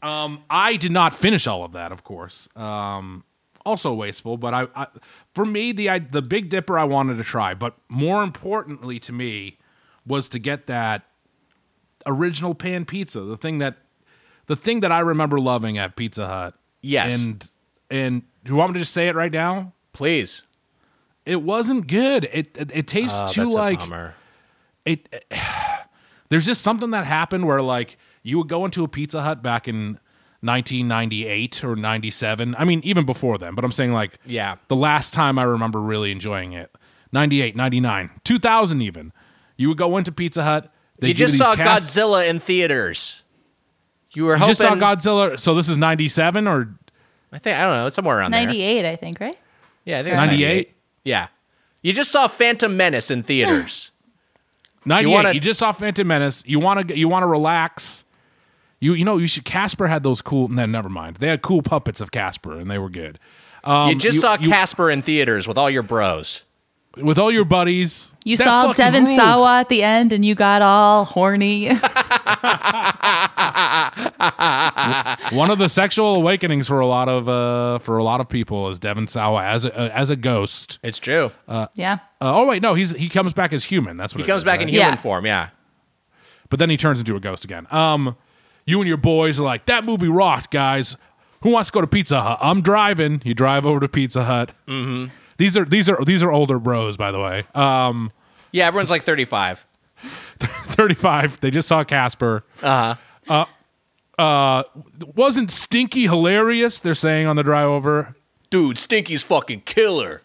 I 0.03 0.77
did 0.77 0.91
not 0.91 1.13
finish 1.13 1.47
all 1.47 1.63
of 1.63 1.73
that, 1.73 1.91
of 1.91 2.03
course. 2.03 2.47
Um, 2.55 3.23
also 3.65 3.93
wasteful, 3.93 4.37
but 4.37 4.53
I, 4.53 4.67
I 4.75 4.87
for 5.35 5.45
me 5.45 5.71
the 5.71 5.89
I, 5.89 5.99
the 5.99 6.21
Big 6.21 6.49
Dipper 6.49 6.77
I 6.79 6.83
wanted 6.85 7.17
to 7.17 7.23
try, 7.23 7.53
but 7.53 7.75
more 7.89 8.23
importantly 8.23 8.99
to 9.01 9.13
me 9.13 9.57
was 10.05 10.27
to 10.29 10.39
get 10.39 10.65
that 10.67 11.03
original 12.07 12.55
pan 12.55 12.85
pizza, 12.85 13.21
the 13.21 13.37
thing 13.37 13.59
that 13.59 13.77
the 14.47 14.55
thing 14.55 14.79
that 14.79 14.91
I 14.91 14.99
remember 14.99 15.39
loving 15.39 15.77
at 15.77 15.95
Pizza 15.95 16.27
Hut. 16.27 16.55
Yes. 16.81 17.23
And 17.23 17.49
and 17.91 18.21
do 18.43 18.53
you 18.53 18.57
want 18.57 18.71
me 18.71 18.73
to 18.75 18.79
just 18.79 18.93
say 18.93 19.07
it 19.07 19.15
right 19.15 19.31
now? 19.31 19.73
Please. 19.93 20.41
It 21.25 21.43
wasn't 21.43 21.85
good. 21.85 22.27
It 22.33 22.57
it, 22.57 22.71
it 22.73 22.87
tastes 22.87 23.21
Oh, 23.23 23.27
too 23.27 23.41
that's 23.43 23.53
like 23.53 23.77
a 23.77 23.81
bummer. 23.81 24.15
it 24.85 25.25
there's 26.29 26.47
just 26.47 26.61
something 26.61 26.89
that 26.91 27.05
happened 27.05 27.45
where 27.45 27.61
like 27.61 27.97
you 28.23 28.37
would 28.37 28.47
go 28.47 28.65
into 28.65 28.83
a 28.83 28.87
pizza 28.87 29.21
hut 29.21 29.41
back 29.43 29.67
in 29.67 29.97
1998 30.41 31.63
or 31.63 31.75
97 31.75 32.55
i 32.57 32.65
mean 32.65 32.81
even 32.83 33.05
before 33.05 33.37
then 33.37 33.53
but 33.55 33.63
i'm 33.63 33.71
saying 33.71 33.93
like 33.93 34.17
Yeah. 34.25 34.55
the 34.69 34.75
last 34.75 35.13
time 35.13 35.37
i 35.37 35.43
remember 35.43 35.79
really 35.79 36.11
enjoying 36.11 36.53
it 36.53 36.71
98 37.11 37.55
99 37.55 38.09
2000 38.23 38.81
even 38.81 39.11
you 39.57 39.67
would 39.69 39.77
go 39.77 39.97
into 39.97 40.11
pizza 40.11 40.43
hut 40.43 40.71
they 40.99 41.09
You 41.09 41.13
just 41.13 41.37
saw 41.37 41.55
cast- 41.55 41.87
Godzilla 41.97 42.27
in 42.29 42.39
theaters. 42.39 43.23
You 44.13 44.25
were 44.25 44.33
you 44.33 44.39
hoping. 44.39 44.49
just 44.51 44.61
saw 44.61 44.75
godzilla 44.75 45.39
so 45.39 45.55
this 45.55 45.67
is 45.67 45.77
97 45.77 46.47
or 46.47 46.75
I 47.33 47.39
think 47.39 47.57
I 47.57 47.61
don't 47.61 47.75
know. 47.77 47.87
It's 47.87 47.95
somewhere 47.95 48.17
around 48.19 48.31
there. 48.31 48.45
98, 48.45 48.85
I 48.85 48.95
think, 48.97 49.19
right? 49.21 49.37
Yeah, 49.85 49.99
I 49.99 50.03
think 50.03 50.13
it's 50.15 50.23
98 50.25 50.73
Yeah. 51.03 51.27
You 51.81 51.93
just 51.93 52.11
saw 52.11 52.27
Phantom 52.27 52.75
Menace 52.77 53.09
in 53.09 53.23
theaters. 53.23 53.91
98 54.85 55.01
you, 55.09 55.13
wanna- 55.15 55.33
you 55.33 55.39
just 55.39 55.59
saw 55.59 55.71
phantom 55.71 56.07
menace 56.07 56.43
you 56.45 56.59
want 56.59 56.87
to 56.87 56.97
you 56.97 57.07
want 57.09 57.23
to 57.23 57.27
relax 57.27 58.00
you 58.81 58.93
you 58.93 59.05
know 59.05 59.17
you 59.17 59.27
should 59.27 59.45
casper 59.45 59.87
had 59.87 60.03
those 60.03 60.21
cool 60.21 60.49
no, 60.49 60.65
never 60.65 60.89
mind 60.89 61.15
they 61.17 61.27
had 61.29 61.41
cool 61.41 61.61
puppets 61.61 62.01
of 62.01 62.11
casper 62.11 62.59
and 62.59 62.69
they 62.69 62.77
were 62.77 62.89
good 62.89 63.17
um, 63.63 63.89
you 63.89 63.95
just 63.95 64.15
you- 64.15 64.21
saw 64.21 64.37
you- 64.37 64.49
Casper 64.49 64.89
in 64.91 65.01
theaters 65.03 65.47
with 65.47 65.57
all 65.57 65.69
your 65.69 65.83
bros. 65.83 66.41
with 66.97 67.17
all 67.19 67.31
your 67.31 67.45
buddies. 67.45 68.11
You 68.25 68.35
That 68.37 68.43
saw 68.43 68.73
Devon 68.73 69.05
ruled. 69.05 69.15
Sawa 69.15 69.59
at 69.61 69.69
the 69.69 69.81
end 69.83 70.11
and 70.11 70.25
you 70.25 70.35
got 70.35 70.61
all 70.61 71.05
horny. 71.05 71.67
One 75.31 75.49
of 75.49 75.57
the 75.59 75.67
sexual 75.69 76.15
awakenings 76.15 76.67
for 76.67 76.79
a 76.79 76.87
lot 76.87 77.07
of 77.07 77.29
uh, 77.29 77.79
for 77.79 77.97
a 77.97 78.03
lot 78.03 78.19
of 78.21 78.27
people 78.29 78.69
is 78.69 78.79
Devon 78.79 79.07
Sawa 79.07 79.43
as 79.45 79.65
a, 79.65 79.77
uh, 79.77 79.89
as 79.93 80.09
a 80.09 80.15
ghost. 80.15 80.79
It's 80.83 80.99
true. 80.99 81.31
Yeah. 81.75 81.99
Uh, 82.19 82.35
oh 82.37 82.47
wait, 82.47 82.61
no, 82.61 82.73
he's 82.73 82.91
he 82.91 83.09
comes 83.09 83.33
back 83.33 83.53
as 83.53 83.63
human. 83.63 83.97
That's 83.97 84.13
what 84.13 84.19
he 84.19 84.23
it 84.23 84.27
comes 84.27 84.41
is, 84.41 84.45
back 84.45 84.59
right? 84.59 84.67
in 84.67 84.73
human 84.73 84.89
Yeah. 84.93 84.95
form. 84.95 85.25
Yeah. 85.25 85.49
but 86.49 86.59
then 86.59 86.69
he 86.69 86.77
turns 86.77 86.99
into 86.99 87.15
a 87.15 87.19
ghost 87.19 87.43
again. 87.45 87.65
Um, 87.71 88.15
you 88.65 88.79
and 88.79 88.87
your 88.87 88.97
boys 88.97 89.39
are 89.39 89.43
like 89.43 89.65
that 89.65 89.83
movie 89.83 90.07
rocked, 90.07 90.51
guys. 90.51 90.97
Who 91.43 91.49
wants 91.49 91.69
to 91.69 91.73
go 91.73 91.81
to 91.81 91.87
Pizza 91.87 92.21
Hut? 92.21 92.37
I'm 92.41 92.61
driving. 92.61 93.21
You 93.25 93.33
drive 93.33 93.65
over 93.65 93.79
to 93.79 93.87
Pizza 93.89 94.23
Hut. 94.25 94.51
Mm-hmm. 94.67 95.07
These 95.37 95.57
are 95.57 95.65
these 95.65 95.89
are 95.89 96.03
these 96.05 96.21
are 96.21 96.31
older 96.31 96.59
bros, 96.59 96.97
by 96.97 97.11
the 97.11 97.19
way. 97.19 97.43
Um, 97.55 98.11
Yeah. 98.51 98.67
Everyone's 98.67 98.91
like 98.91 99.03
35. 99.03 99.65
35. 100.39 101.39
They 101.41 101.49
just 101.51 101.67
saw 101.67 101.83
Casper. 101.83 102.43
Uh 102.61 102.95
huh. 103.27 103.45
Uh, 104.19 104.63
wasn't 105.15 105.49
Stinky 105.51 106.03
hilarious? 106.03 106.79
They're 106.79 106.93
saying 106.93 107.25
on 107.25 107.35
the 107.37 107.43
drive 107.43 107.67
over. 107.67 108.15
Dude, 108.51 108.77
Stinky's 108.77 109.23
fucking 109.23 109.61
killer. 109.61 110.21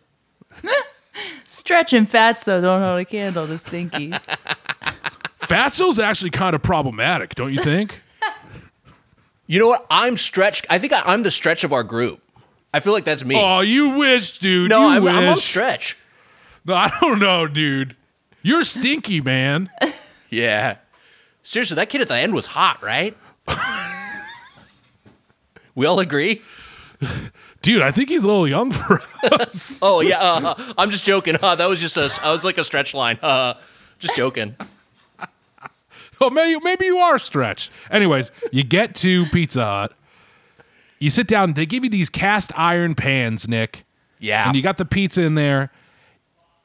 Stretch 1.45 1.95
and 1.95 2.11
Fatso 2.11 2.61
don't 2.61 2.82
hold 2.82 3.01
a 3.01 3.05
candle 3.07 3.47
to 3.47 3.57
Stinky. 3.57 4.11
Fatso's 5.41 5.99
actually 5.99 6.30
kind 6.30 6.55
of 6.55 6.62
problematic, 6.62 7.34
don't 7.37 7.53
you 7.55 7.62
think? 7.62 8.01
You 9.47 9.61
know 9.61 9.68
what? 9.68 9.86
I'm 9.90 10.16
stretched. 10.16 10.66
I 10.70 10.78
think 10.78 10.92
I, 10.92 11.03
I'm 11.05 11.22
the 11.22 11.30
stretch 11.30 11.64
of 11.64 11.72
our 11.72 11.82
group. 11.84 12.20
I 12.74 12.80
feel 12.80 12.92
like 12.92 13.05
that's 13.05 13.24
me. 13.24 13.36
oh, 13.38 13.61
you 13.61 13.99
wish, 13.99 14.38
dude. 14.38 14.68
no, 14.70 14.88
you 14.90 14.97
I'm, 14.97 15.05
wish. 15.05 15.14
I'm 15.14 15.28
on 15.30 15.36
stretch. 15.38 15.97
No, 16.64 16.74
I 16.74 16.90
don't 17.01 17.18
know, 17.20 17.47
dude. 17.47 17.97
You're 18.42 18.64
stinky, 18.64 19.20
man. 19.20 19.70
Yeah. 20.28 20.78
Seriously, 21.44 21.76
that 21.76 21.88
kid 21.88 22.01
at 22.01 22.09
the 22.09 22.16
end 22.16 22.34
was 22.34 22.47
hot, 22.47 22.82
right? 22.82 23.16
we 25.76 25.86
all 25.86 26.01
agree. 26.01 26.42
Dude, 27.62 27.80
I 27.80 27.92
think 27.92 28.09
he's 28.09 28.24
a 28.24 28.26
little 28.26 28.49
young 28.49 28.72
for 28.72 29.01
us. 29.22 29.78
Oh 29.82 30.01
yeah, 30.01 30.18
uh, 30.20 30.72
I'm 30.76 30.90
just 30.90 31.05
joking. 31.05 31.36
Uh, 31.40 31.55
that 31.55 31.68
was 31.68 31.80
just 31.80 31.97
a. 31.97 32.11
I 32.22 32.32
was 32.32 32.42
like 32.42 32.59
a 32.59 32.64
stretch 32.64 32.92
line. 32.92 33.18
Uh, 33.22 33.55
just 34.01 34.16
joking. 34.16 34.57
Oh, 36.21 36.31
maybe 36.31 36.59
maybe 36.62 36.87
you 36.87 36.97
are 36.99 37.19
stretched. 37.19 37.71
Anyways, 37.91 38.31
you 38.53 38.62
get 38.64 38.95
to 38.97 39.27
Pizza 39.27 39.64
Hut. 39.64 39.93
You 40.99 41.11
sit 41.11 41.27
down. 41.29 41.53
They 41.55 41.67
give 41.67 41.85
you 41.85 41.91
these 41.91 42.09
cast 42.09 42.51
iron 42.59 42.95
pans, 42.95 43.47
Nick, 43.47 43.85
Yeah. 44.19 44.47
and 44.47 44.57
you 44.57 44.62
got 44.62 44.79
the 44.79 44.85
pizza 44.87 45.23
in 45.23 45.35
there. 45.35 45.71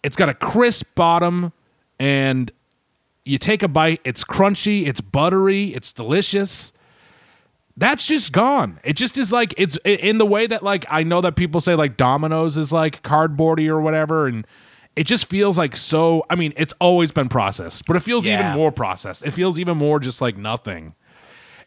It's 0.04 0.16
got 0.16 0.30
a 0.30 0.34
crisp 0.34 0.96
bottom, 0.96 1.52
and 2.00 2.50
you 3.26 3.38
take 3.38 3.62
a 3.62 3.68
bite. 3.68 4.00
It's 4.06 4.24
crunchy. 4.24 4.88
It's 4.88 5.02
buttery. 5.02 5.76
It's 5.76 5.92
delicious. 5.94 6.72
That's 7.78 8.06
just 8.06 8.32
gone. 8.32 8.80
It 8.84 8.94
just 8.96 9.18
is 9.18 9.32
like 9.32 9.54
it's 9.58 9.78
in 9.84 10.18
the 10.18 10.26
way 10.26 10.48
that 10.48 10.64
like 10.64 10.86
I 10.90 11.04
know 11.04 11.20
that 11.22 11.36
people 11.36 11.62
say 11.62 11.76
like 11.76 11.98
Domino's 11.98 12.58
is 12.58 12.72
like 12.72 13.04
cardboardy 13.04 13.68
or 13.68 13.82
whatever, 13.82 14.28
and 14.28 14.46
it 14.96 15.04
just 15.06 15.26
feels 15.26 15.58
like 15.58 15.78
so. 15.78 16.26
I 16.30 16.36
mean, 16.36 16.54
it's 16.58 16.74
always 16.80 17.12
been 17.12 17.30
processed, 17.30 17.86
but 17.86 17.96
it 17.96 18.02
feels 18.02 18.26
Yeah. 18.26 18.40
even 18.40 18.58
more 18.58 18.72
processed. 18.72 19.24
It 19.26 19.32
feels 19.32 19.60
even 19.60 19.78
more 19.78 20.00
just 20.00 20.22
like 20.22 20.38
nothing, 20.38 20.96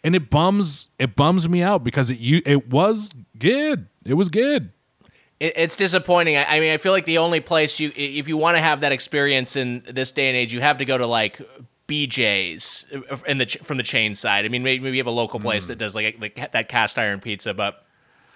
and 0.02 0.14
it 0.14 0.30
bums 0.30 0.88
it 0.98 1.16
bums 1.16 1.48
me 1.48 1.62
out 1.62 1.84
because 1.84 2.10
it 2.10 2.18
you 2.18 2.42
it 2.44 2.68
was 2.68 3.10
good. 3.38 3.88
It 4.04 4.14
was 4.14 4.28
good. 4.28 4.70
It's 5.40 5.76
disappointing. 5.76 6.36
I, 6.38 6.60
mean, 6.60 6.72
I 6.72 6.76
feel 6.76 6.92
like 6.92 7.06
the 7.06 7.18
only 7.18 7.40
place 7.40 7.80
you, 7.80 7.92
if 7.96 8.28
you 8.28 8.36
want 8.36 8.56
to 8.56 8.62
have 8.62 8.80
that 8.80 8.92
experience 8.92 9.56
in 9.56 9.82
this 9.90 10.12
day 10.12 10.28
and 10.28 10.36
age, 10.36 10.54
you 10.54 10.60
have 10.60 10.78
to 10.78 10.84
go 10.84 10.96
to 10.96 11.06
like 11.06 11.40
BJ's 11.88 12.86
uh, 13.10 13.16
in 13.26 13.38
the 13.38 13.46
from 13.46 13.76
the 13.76 13.82
chain 13.82 14.14
side. 14.14 14.44
I 14.44 14.48
mean, 14.48 14.62
maybe, 14.62 14.82
maybe 14.82 14.96
you 14.96 15.00
have 15.00 15.08
a 15.08 15.10
local 15.10 15.40
place 15.40 15.66
that 15.66 15.74
mm. 15.74 15.80
does 15.80 15.94
like 15.94 16.16
like 16.20 16.52
that 16.52 16.68
cast 16.68 16.98
iron 16.98 17.20
pizza, 17.20 17.52
but 17.52 17.84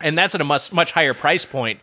and 0.01 0.19
that's 0.19 0.35
at 0.35 0.41
a 0.41 0.45
much 0.45 0.73
much 0.73 0.91
higher 0.93 1.15
price 1.15 1.45
point 1.47 1.81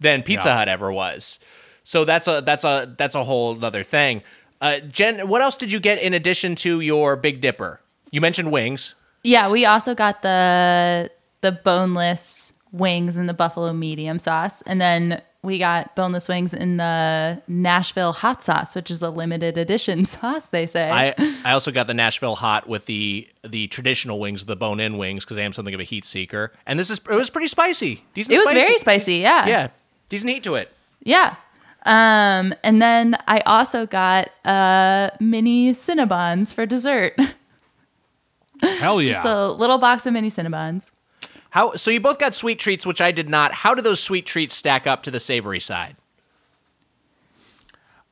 than 0.00 0.22
Pizza 0.22 0.48
Yeah. 0.48 0.56
Hut 0.56 0.68
ever 0.68 0.90
was. 0.90 1.38
So 1.86 2.04
that's 2.04 2.26
a 2.26 2.42
that's 2.44 2.64
a 2.64 2.92
that's 2.98 3.14
a 3.14 3.22
whole 3.22 3.64
other 3.64 3.84
thing. 3.84 4.22
Uh, 4.60 4.80
Jen, 4.80 5.28
what 5.28 5.40
else 5.40 5.56
did 5.56 5.70
you 5.70 5.78
get 5.78 6.00
in 6.00 6.14
addition 6.14 6.56
to 6.56 6.80
your 6.80 7.14
Big 7.14 7.40
Dipper? 7.40 7.80
You 8.10 8.20
mentioned 8.20 8.50
wings. 8.50 8.96
yeah, 9.22 9.48
we 9.48 9.64
also 9.64 9.94
got 9.94 10.22
the 10.22 11.12
the 11.42 11.52
boneless 11.52 12.52
wings 12.72 13.16
in 13.16 13.26
the 13.26 13.34
buffalo 13.34 13.72
medium 13.72 14.18
sauce, 14.18 14.62
and 14.62 14.80
then 14.80 15.22
we 15.44 15.60
got 15.60 15.94
boneless 15.94 16.26
wings 16.26 16.52
in 16.52 16.78
the 16.78 17.40
Nashville 17.46 18.12
hot 18.12 18.42
sauce, 18.42 18.74
which 18.74 18.90
is 18.90 19.00
a 19.00 19.10
limited 19.10 19.56
edition 19.56 20.04
sauce. 20.16 20.48
They 20.48 20.66
say. 20.66 20.90
I 20.90 21.14
I 21.44 21.52
also 21.52 21.70
got 21.70 21.86
the 21.86 21.94
Nashville 21.94 22.34
hot 22.34 22.68
with 22.68 22.86
the 22.86 23.28
the 23.44 23.68
traditional 23.68 24.18
wings, 24.18 24.44
the 24.44 24.56
bone 24.56 24.80
in 24.80 24.98
wings, 24.98 25.24
because 25.24 25.38
I 25.38 25.42
am 25.42 25.52
something 25.52 25.72
of 25.72 25.78
a 25.78 25.84
heat 25.84 26.04
seeker. 26.04 26.52
And 26.66 26.80
this 26.80 26.90
is 26.90 26.98
it 26.98 27.14
was 27.14 27.30
pretty 27.30 27.46
spicy. 27.46 28.02
Decent 28.12 28.34
it 28.34 28.38
was 28.40 28.48
spicy. 28.48 28.66
very 28.66 28.78
spicy. 28.78 29.14
Yeah. 29.18 29.46
Yeah, 29.46 29.68
decent 30.08 30.32
heat 30.32 30.42
to 30.42 30.56
it. 30.56 30.72
Yeah. 31.04 31.36
Um, 31.86 32.52
and 32.64 32.82
then 32.82 33.16
I 33.28 33.40
also 33.46 33.86
got 33.86 34.28
uh 34.44 35.10
mini 35.20 35.70
Cinnabons 35.72 36.52
for 36.54 36.66
dessert. 36.66 37.18
Hell 38.60 39.00
yeah. 39.00 39.12
Just 39.12 39.24
a 39.26 39.48
little 39.52 39.78
box 39.78 40.04
of 40.06 40.12
mini 40.12 40.30
Cinnabons. 40.30 40.90
How 41.50 41.74
so? 41.76 41.90
You 41.90 42.00
both 42.00 42.18
got 42.18 42.34
sweet 42.34 42.58
treats, 42.58 42.84
which 42.84 43.00
I 43.00 43.12
did 43.12 43.28
not. 43.28 43.52
How 43.52 43.74
do 43.74 43.82
those 43.82 44.00
sweet 44.00 44.26
treats 44.26 44.54
stack 44.54 44.86
up 44.86 45.02
to 45.04 45.10
the 45.10 45.20
savory 45.20 45.60
side? 45.60 45.96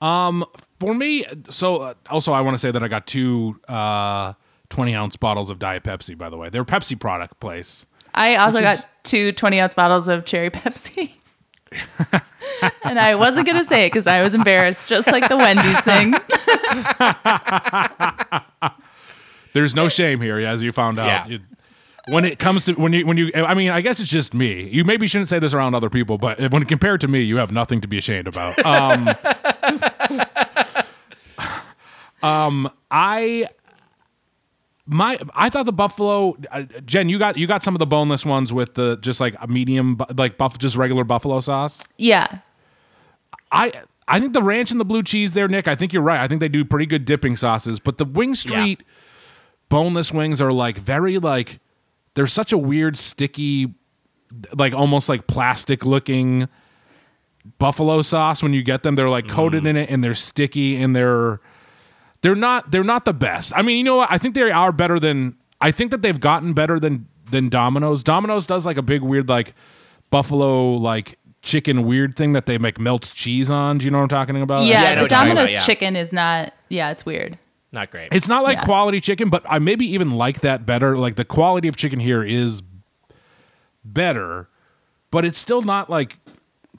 Um, 0.01 0.45
For 0.81 0.95
me, 0.95 1.25
so 1.51 1.79
uh, 1.79 1.95
also 2.11 2.33
I 2.33 2.41
want 2.43 2.55
to 2.55 2.59
say 2.59 2.71
that 2.71 2.83
I 2.83 2.89
got 2.89 3.07
two 3.07 3.59
uh, 3.69 4.35
20 4.69 4.95
ounce 4.95 5.17
bottles 5.17 5.51
of 5.51 5.59
Diet 5.59 5.83
Pepsi, 5.83 6.17
by 6.17 6.29
the 6.31 6.37
way. 6.37 6.49
They're 6.49 6.63
a 6.63 6.67
Pepsi 6.67 6.99
product 6.99 7.41
place. 7.41 7.87
I 8.15 8.37
also 8.37 8.59
Which 8.59 8.65
is- 8.67 8.81
got 8.83 8.87
two 9.03 9.33
20 9.33 9.61
ounce 9.61 9.75
bottles 9.75 10.09
of 10.09 10.25
cherry 10.25 10.51
Pepsi. 10.51 11.13
and 12.83 12.99
I 12.99 13.15
wasn't 13.15 13.47
going 13.47 13.59
to 13.59 13.65
say 13.65 13.87
it 13.87 13.93
because 13.93 14.07
I 14.07 14.23
was 14.23 14.35
embarrassed, 14.35 14.89
just 14.89 15.09
like 15.11 15.29
the 15.29 15.37
Wendy's 15.37 15.81
thing. 15.81 16.15
There's 19.53 19.75
no 19.75 19.89
shame 19.89 20.21
here, 20.21 20.39
as 20.41 20.63
you 20.63 20.73
found 20.73 20.99
out. 20.99 21.07
Yeah. 21.07 21.27
You- 21.27 21.41
when 22.09 22.25
it 22.27 22.39
comes 22.39 22.67
to 22.67 22.75
when 22.75 22.93
you 22.93 23.07
when 23.07 23.17
you 23.17 23.31
I 23.35 23.55
mean 23.55 23.71
I 23.71 23.81
guess 23.81 23.99
it's 23.99 24.11
just 24.11 24.35
me. 24.35 24.69
You 24.69 24.85
maybe 24.85 25.07
shouldn't 25.07 25.29
say 25.29 25.39
this 25.39 25.55
around 25.55 25.75
other 25.75 25.89
people, 25.89 26.19
but 26.19 26.39
when 26.53 26.65
compared 26.67 27.01
to 27.01 27.09
me, 27.09 27.21
you 27.21 27.39
have 27.39 27.51
nothing 27.51 27.81
to 27.81 27.89
be 27.89 27.97
ashamed 27.97 28.29
about. 28.29 28.59
Um, 28.59 29.09
um 32.23 32.71
I 32.91 33.49
my 34.87 35.19
I 35.35 35.49
thought 35.51 35.67
the 35.67 35.73
buffalo 35.73 36.37
uh, 36.51 36.63
Jen, 36.85 37.09
you 37.09 37.19
got 37.19 37.37
you 37.37 37.47
got 37.47 37.63
some 37.63 37.75
of 37.75 37.79
the 37.79 37.87
boneless 37.87 38.25
ones 38.25 38.53
with 38.53 38.75
the 38.75 38.97
just 38.99 39.21
like 39.21 39.35
a 39.41 39.47
medium 39.47 39.99
like 40.17 40.37
buff 40.37 40.59
just 40.59 40.77
regular 40.77 41.05
buffalo 41.05 41.41
sauce. 41.41 41.83
Yeah. 41.97 42.41
I 43.51 43.73
I 44.07 44.21
think 44.21 44.35
the 44.35 44.43
ranch 44.43 44.71
and 44.71 44.79
the 44.79 44.85
blue 44.85 45.03
cheese 45.03 45.33
there, 45.33 45.49
Nick. 45.49 45.67
I 45.67 45.75
think 45.75 45.93
you're 45.93 46.03
right. 46.03 46.21
I 46.21 46.29
think 46.29 46.41
they 46.41 46.49
do 46.49 46.65
pretty 46.65 46.87
good 46.87 47.05
dipping 47.05 47.37
sauces. 47.37 47.79
But 47.79 47.99
the 47.99 48.05
Wing 48.05 48.35
Street 48.35 48.83
boneless 49.71 50.13
wings 50.13 50.41
are 50.41 50.53
like 50.53 50.77
very 50.77 51.19
like 51.19 51.61
they're 52.15 52.27
such 52.27 52.53
a 52.53 52.59
weird 52.59 52.99
sticky, 52.99 53.75
like 54.53 54.75
almost 54.75 55.09
like 55.09 55.27
plastic 55.27 55.87
looking 55.87 56.49
buffalo 57.59 58.03
sauce. 58.03 58.43
When 58.43 58.53
you 58.53 58.63
get 58.63 58.83
them, 58.83 58.95
they're 58.95 59.09
like 59.09 59.29
coated 59.29 59.67
in 59.67 59.77
it 59.77 59.89
and 59.89 60.05
they're 60.05 60.15
sticky 60.15 60.77
and 60.77 60.95
they're 60.95 61.41
they're 62.25 62.35
not 62.35 62.71
they're 62.71 62.83
not 62.83 63.05
the 63.05 63.13
best. 63.13 63.53
I 63.55 63.61
mean, 63.61 63.77
you 63.77 63.85
know 63.85 63.97
what? 63.97 64.11
I 64.11 64.17
think 64.17 64.35
they 64.35 64.51
are 64.51 64.73
better 64.73 64.99
than 64.99 65.37
I 65.61 65.71
think 65.71 65.91
that 65.91 66.01
they've 66.01 66.19
gotten 66.19 66.55
better 66.55 66.81
than 66.81 67.07
than 67.31 67.51
Domino's. 67.51 68.03
Domino's 68.03 68.47
does 68.47 68.65
like 68.65 68.79
a 68.79 68.83
big 68.83 69.03
weird 69.03 69.29
like 69.29 69.55
buffalo 70.09 70.73
like 70.73 71.19
chicken 71.43 71.85
weird 71.85 72.17
thing 72.17 72.33
that 72.33 72.47
they 72.47 72.57
make 72.57 72.81
melts 72.81 73.13
cheese 73.13 73.51
on. 73.51 73.77
Do 73.77 73.85
you 73.85 73.91
know 73.91 73.99
what 73.99 74.05
I'm 74.05 74.09
talking 74.09 74.41
about? 74.41 74.65
Yeah. 74.65 74.79
I 74.79 74.81
know 74.81 74.81
the 74.81 74.89
what 74.89 75.01
you're 75.01 75.09
talking 75.11 75.29
Domino's 75.29 75.51
about, 75.51 75.61
yeah. 75.61 75.67
chicken 75.67 75.97
is 75.97 76.13
not, 76.15 76.55
yeah, 76.71 76.91
it's 76.91 77.05
weird. 77.05 77.39
Not 77.73 77.91
great. 77.91 78.09
It's 78.13 78.27
not 78.29 78.43
like 78.43 78.57
Yeah. 78.59 78.65
quality 78.65 79.01
chicken, 79.03 79.29
but 79.29 79.43
I 79.47 79.59
maybe 79.59 79.85
even 79.93 80.11
like 80.13 80.41
that 80.41 80.65
better. 80.65 80.97
Like 80.97 81.17
the 81.17 81.25
quality 81.27 81.69
of 81.69 81.77
chicken 81.77 82.01
here 82.01 82.23
is 82.25 82.63
better, 83.85 84.49
but 85.11 85.27
it's 85.27 85.37
still 85.39 85.61
not 85.61 85.91
like 85.91 86.19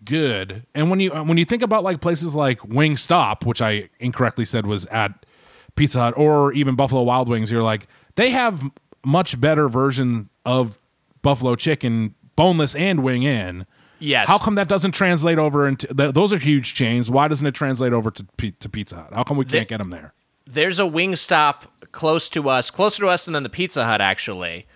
good. 0.03 0.63
And 0.73 0.89
when 0.89 0.99
you 0.99 1.11
when 1.11 1.37
you 1.37 1.45
think 1.45 1.61
about 1.61 1.83
like 1.83 2.01
places 2.01 2.33
like 2.33 2.59
Wingstop, 2.61 3.45
which 3.45 3.61
I 3.61 3.89
incorrectly 3.99 4.45
said 4.45 4.65
was 4.65 4.85
at 4.87 5.25
Pizza 5.75 5.99
Hut, 5.99 6.13
or 6.17 6.53
even 6.53 6.75
Buffalo 6.75 7.03
Wild 7.03 7.27
Wings, 7.29 7.51
you're 7.51 7.63
like 7.63 7.87
they 8.15 8.29
have 8.29 8.61
much 9.03 9.39
better 9.39 9.67
version 9.69 10.29
of 10.45 10.77
buffalo 11.21 11.55
chicken, 11.55 12.15
boneless 12.35 12.75
and 12.75 13.03
wing 13.03 13.23
in. 13.23 13.65
yes. 13.99 14.27
How 14.27 14.37
come 14.37 14.55
that 14.55 14.67
doesn't 14.67 14.91
translate 14.93 15.37
over 15.37 15.67
into 15.67 15.87
th- 15.93 16.13
those 16.13 16.31
are 16.33 16.37
huge 16.37 16.73
chains? 16.73 17.09
Why 17.11 17.27
doesn't 17.27 17.45
it 17.45 17.53
translate 17.53 17.93
over 17.93 18.11
to 18.11 18.23
P- 18.37 18.51
to 18.51 18.69
Pizza 18.69 18.95
Hut? 18.95 19.09
How 19.13 19.23
come 19.23 19.37
we 19.37 19.45
can't 19.45 19.67
get 19.67 19.77
them 19.77 19.89
there? 19.89 20.13
there's 20.47 20.77
a 20.77 20.85
wing 20.85 21.15
stop 21.15 21.65
close 21.91 22.29
to 22.29 22.47
us, 22.49 22.69
closer 22.69 23.01
to 23.01 23.07
us 23.09 23.25
than 23.25 23.41
the 23.41 23.49
Pizza 23.49 23.83
Hut 23.83 23.99
actually. 24.01 24.67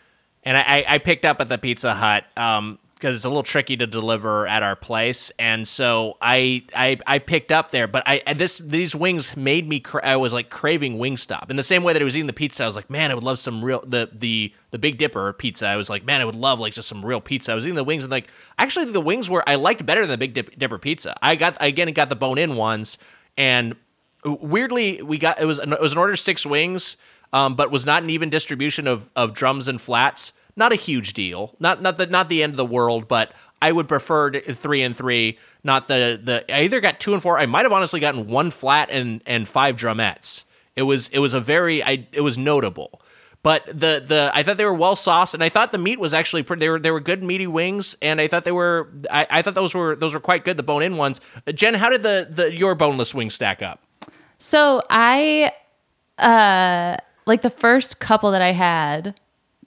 And 0.43 0.57
I, 0.57 0.61
I 0.61 0.85
I 0.95 0.97
picked 0.97 1.26
up 1.26 1.39
at 1.41 1.47
the 1.49 1.57
Pizza 1.59 1.93
Hut. 1.93 2.23
Um, 2.35 2.80
because 2.99 3.15
it's 3.15 3.23
a 3.23 3.30
little 3.30 3.43
tricky 3.43 3.77
to 3.77 3.88
deliver 3.88 4.45
at 4.45 4.61
our 4.61 4.76
place, 4.76 5.31
and 5.39 5.65
so 5.65 6.17
I 6.21 6.63
I, 6.76 6.97
I 7.07 7.19
picked 7.19 7.51
up 7.51 7.71
there. 7.71 7.88
But 7.88 8.03
I 8.05 8.34
this 8.34 8.57
these 8.57 8.93
wings 8.93 9.38
made 9.38 9.69
me 9.69 9.80
cra- 9.80 10.05
I 10.05 10.17
was 10.17 10.34
like 10.34 10.49
craving 10.49 10.97
Wingstop 10.97 11.49
in 11.49 11.55
the 11.55 11.63
same 11.63 11.84
way 11.84 11.93
that 11.93 12.01
I 12.01 12.05
was 12.05 12.17
eating 12.17 12.27
the 12.27 12.34
pizza. 12.34 12.63
I 12.63 12.65
was 12.65 12.76
like, 12.76 12.89
man, 12.89 13.09
I 13.09 13.15
would 13.15 13.23
love 13.23 13.39
some 13.39 13.63
real 13.63 13.81
the 13.88 14.09
the 14.11 14.53
the 14.71 14.77
Big 14.77 14.97
Dipper 14.97 15.31
pizza. 15.31 15.65
I 15.67 15.77
was 15.77 15.89
like, 15.89 16.03
man, 16.03 16.19
I 16.19 16.26
would 16.26 16.35
love 16.35 16.59
like 16.59 16.73
just 16.73 16.89
some 16.89 17.05
real 17.05 17.21
pizza. 17.21 17.53
I 17.53 17.55
was 17.55 17.65
eating 17.65 17.76
the 17.76 17.85
wings 17.85 18.03
and 18.03 18.11
like 18.11 18.27
actually 18.57 18.91
the 18.91 19.01
wings 19.01 19.30
were 19.30 19.47
I 19.47 19.55
liked 19.55 19.85
better 19.85 20.01
than 20.01 20.11
the 20.11 20.17
Big 20.17 20.34
Dip, 20.34 20.59
Dipper 20.59 20.77
pizza. 20.77 21.17
I 21.21 21.38
got 21.38 21.55
again 21.61 21.91
got 21.93 22.09
the 22.09 22.17
bone 22.17 22.38
in 22.38 22.57
ones 22.57 22.97
and 23.38 23.76
weirdly 24.26 25.01
we 25.01 25.17
got 25.17 25.39
it 25.39 25.45
was 25.45 25.59
it 25.59 25.81
was 25.81 25.93
an 25.93 25.97
order 25.97 26.13
of 26.13 26.19
six 26.19 26.45
wings 26.45 26.97
um, 27.31 27.55
but 27.55 27.71
was 27.71 27.85
not 27.85 28.03
an 28.03 28.09
even 28.09 28.30
distribution 28.30 28.88
of 28.88 29.09
of 29.15 29.34
drums 29.34 29.67
and 29.69 29.80
flats 29.80 30.34
not 30.60 30.72
a 30.72 30.76
huge 30.76 31.14
deal 31.14 31.56
not 31.60 31.81
not 31.81 31.98
the 31.98 32.06
not 32.06 32.30
the 32.30 32.44
end 32.44 32.52
of 32.53 32.57
the 32.57 32.65
world 32.65 33.07
but 33.07 33.31
i 33.61 33.72
would 33.72 33.88
prefer 33.88 34.30
to- 34.30 34.53
three 34.53 34.84
and 34.84 34.95
three 34.95 35.40
not 35.64 35.88
the 35.88 36.19
the 36.23 36.53
i 36.53 36.61
either 36.61 36.80
got 36.80 36.99
two 36.99 37.14
and 37.14 37.22
four 37.23 37.40
i 37.40 37.48
might 37.48 37.65
have 37.65 37.72
honestly 37.72 37.99
gotten 37.99 38.27
one 38.27 38.52
flat 38.52 38.90
and 38.91 39.22
and 39.26 39.48
five 39.48 39.76
drumettes 39.76 40.44
it 40.76 40.84
was 40.84 41.07
it 41.10 41.19
was 41.19 41.34
a 41.34 41.40
very 41.40 41.84
i 41.84 42.06
it 42.11 42.22
was 42.22 42.38
notable 42.38 43.02
but 43.41 43.65
the 43.68 44.03
the 44.06 44.31
I 44.34 44.44
thought 44.44 44.57
they 44.57 44.65
were 44.65 44.73
well 44.73 44.98
sauced, 44.98 45.34
and 45.34 45.41
I 45.41 45.48
thought 45.48 45.72
the 45.72 45.77
meat 45.77 45.98
was 45.98 46.14
actually 46.14 46.44
pretty. 46.44 46.60
They 46.60 46.69
were 46.69 46.80
they 46.80 46.91
were 46.91 46.99
good 46.99 47.23
meaty 47.23 47.48
wings, 47.48 47.95
and 48.02 48.19
I 48.19 48.27
thought 48.27 48.44
they 48.44 48.52
were. 48.52 48.90
I, 49.10 49.27
I 49.30 49.41
thought 49.41 49.53
those 49.53 49.73
were 49.73 49.95
those 49.95 50.14
were 50.14 50.19
quite 50.19 50.44
good. 50.44 50.57
The 50.57 50.64
bone 50.64 50.84
in 50.84 50.98
ones. 50.98 51.22
Uh, 51.48 51.53
Jen, 51.53 51.73
how 51.73 51.90
did 51.90 52.03
the 52.03 52.27
the 52.30 52.53
your 52.53 52.76
boneless 52.76 53.15
wings 53.15 53.36
stack 53.36 53.61
up? 53.61 53.81
So 54.40 54.81
I, 54.90 55.53
uh, 56.18 56.98
like 57.26 57.41
the 57.41 57.49
first 57.49 57.99
couple 58.02 58.31
that 58.31 58.41
I 58.41 58.52
had 58.52 59.18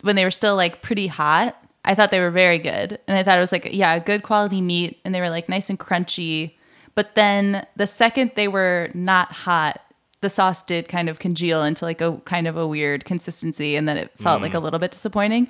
when 0.03 0.16
they 0.16 0.24
were 0.24 0.31
still 0.31 0.57
like 0.57 0.83
pretty 0.83 1.07
hot, 1.07 1.57
I 1.85 1.95
thought 1.95 2.11
they 2.11 2.20
were 2.20 2.31
very 2.31 2.59
good. 2.59 2.99
And 3.09 3.16
I 3.16 3.23
thought 3.23 3.39
it 3.39 3.41
was 3.41 3.53
like, 3.53 3.69
yeah, 3.73 3.99
good 3.99 4.23
quality 4.23 4.61
meat. 4.61 5.01
And 5.05 5.15
they 5.15 5.20
were 5.20 5.31
like 5.31 5.49
nice 5.49 5.70
and 5.70 5.79
crunchy. 5.79 6.55
But 6.95 7.15
then 7.15 7.66
the 7.77 7.87
second 7.87 8.33
they 8.37 8.49
were 8.49 8.91
not 8.95 9.33
hot, 9.33 9.81
the 10.20 10.31
sauce 10.31 10.62
did 10.62 10.89
kind 10.89 11.09
of 11.09 11.19
congeal 11.19 11.65
into 11.65 11.85
like 11.85 12.01
a 12.01 12.16
kind 12.24 12.47
of 12.47 12.57
a 12.57 12.66
weird 12.66 13.05
consistency. 13.05 13.74
And 13.74 13.89
then 13.89 13.97
it 13.97 14.12
felt 14.19 14.43
like 14.43 14.55
a 14.55 14.59
mm. 14.59 14.62
little 14.62 14.79
bit 14.79 14.93
disappointing. 14.93 15.49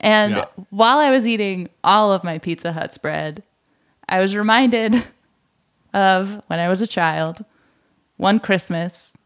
And 0.00 0.36
Yeah. 0.36 0.44
while 0.70 0.98
I 0.98 1.10
was 1.10 1.28
eating 1.28 1.68
all 1.84 2.12
of 2.12 2.24
my 2.24 2.38
Pizza 2.38 2.72
Hut 2.72 2.92
spread, 2.92 3.42
I 4.08 4.20
was 4.20 4.34
reminded 4.34 5.04
of 5.94 6.42
when 6.46 6.58
I 6.58 6.68
was 6.68 6.80
a 6.80 6.86
child 6.86 7.44
one 8.18 8.40
Christmas, 8.40 9.16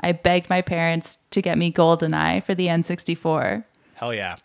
I 0.00 0.12
begged 0.12 0.48
my 0.48 0.62
parents 0.62 1.18
to 1.32 1.42
get 1.42 1.58
me 1.58 1.70
GoldenEye 1.72 2.42
for 2.42 2.54
the 2.54 2.68
N64. 2.68 3.64
Hell 3.96 4.14
yeah! 4.14 4.36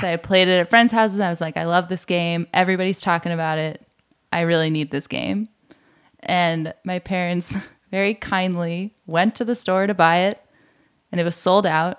so 0.00 0.06
I 0.08 0.16
played 0.16 0.48
it 0.48 0.58
at 0.60 0.70
friends' 0.70 0.92
houses. 0.92 1.20
I 1.20 1.30
was 1.30 1.40
like, 1.40 1.56
I 1.56 1.64
love 1.64 1.88
this 1.88 2.04
game. 2.04 2.46
Everybody's 2.54 3.00
talking 3.00 3.32
about 3.32 3.58
it. 3.58 3.86
I 4.32 4.40
really 4.42 4.70
need 4.70 4.90
this 4.90 5.06
game. 5.06 5.48
And 6.20 6.74
my 6.84 6.98
parents 6.98 7.56
very 7.90 8.14
kindly 8.14 8.94
went 9.06 9.34
to 9.36 9.44
the 9.44 9.54
store 9.54 9.86
to 9.86 9.94
buy 9.94 10.18
it, 10.18 10.40
and 11.10 11.20
it 11.20 11.24
was 11.24 11.36
sold 11.36 11.66
out. 11.66 11.98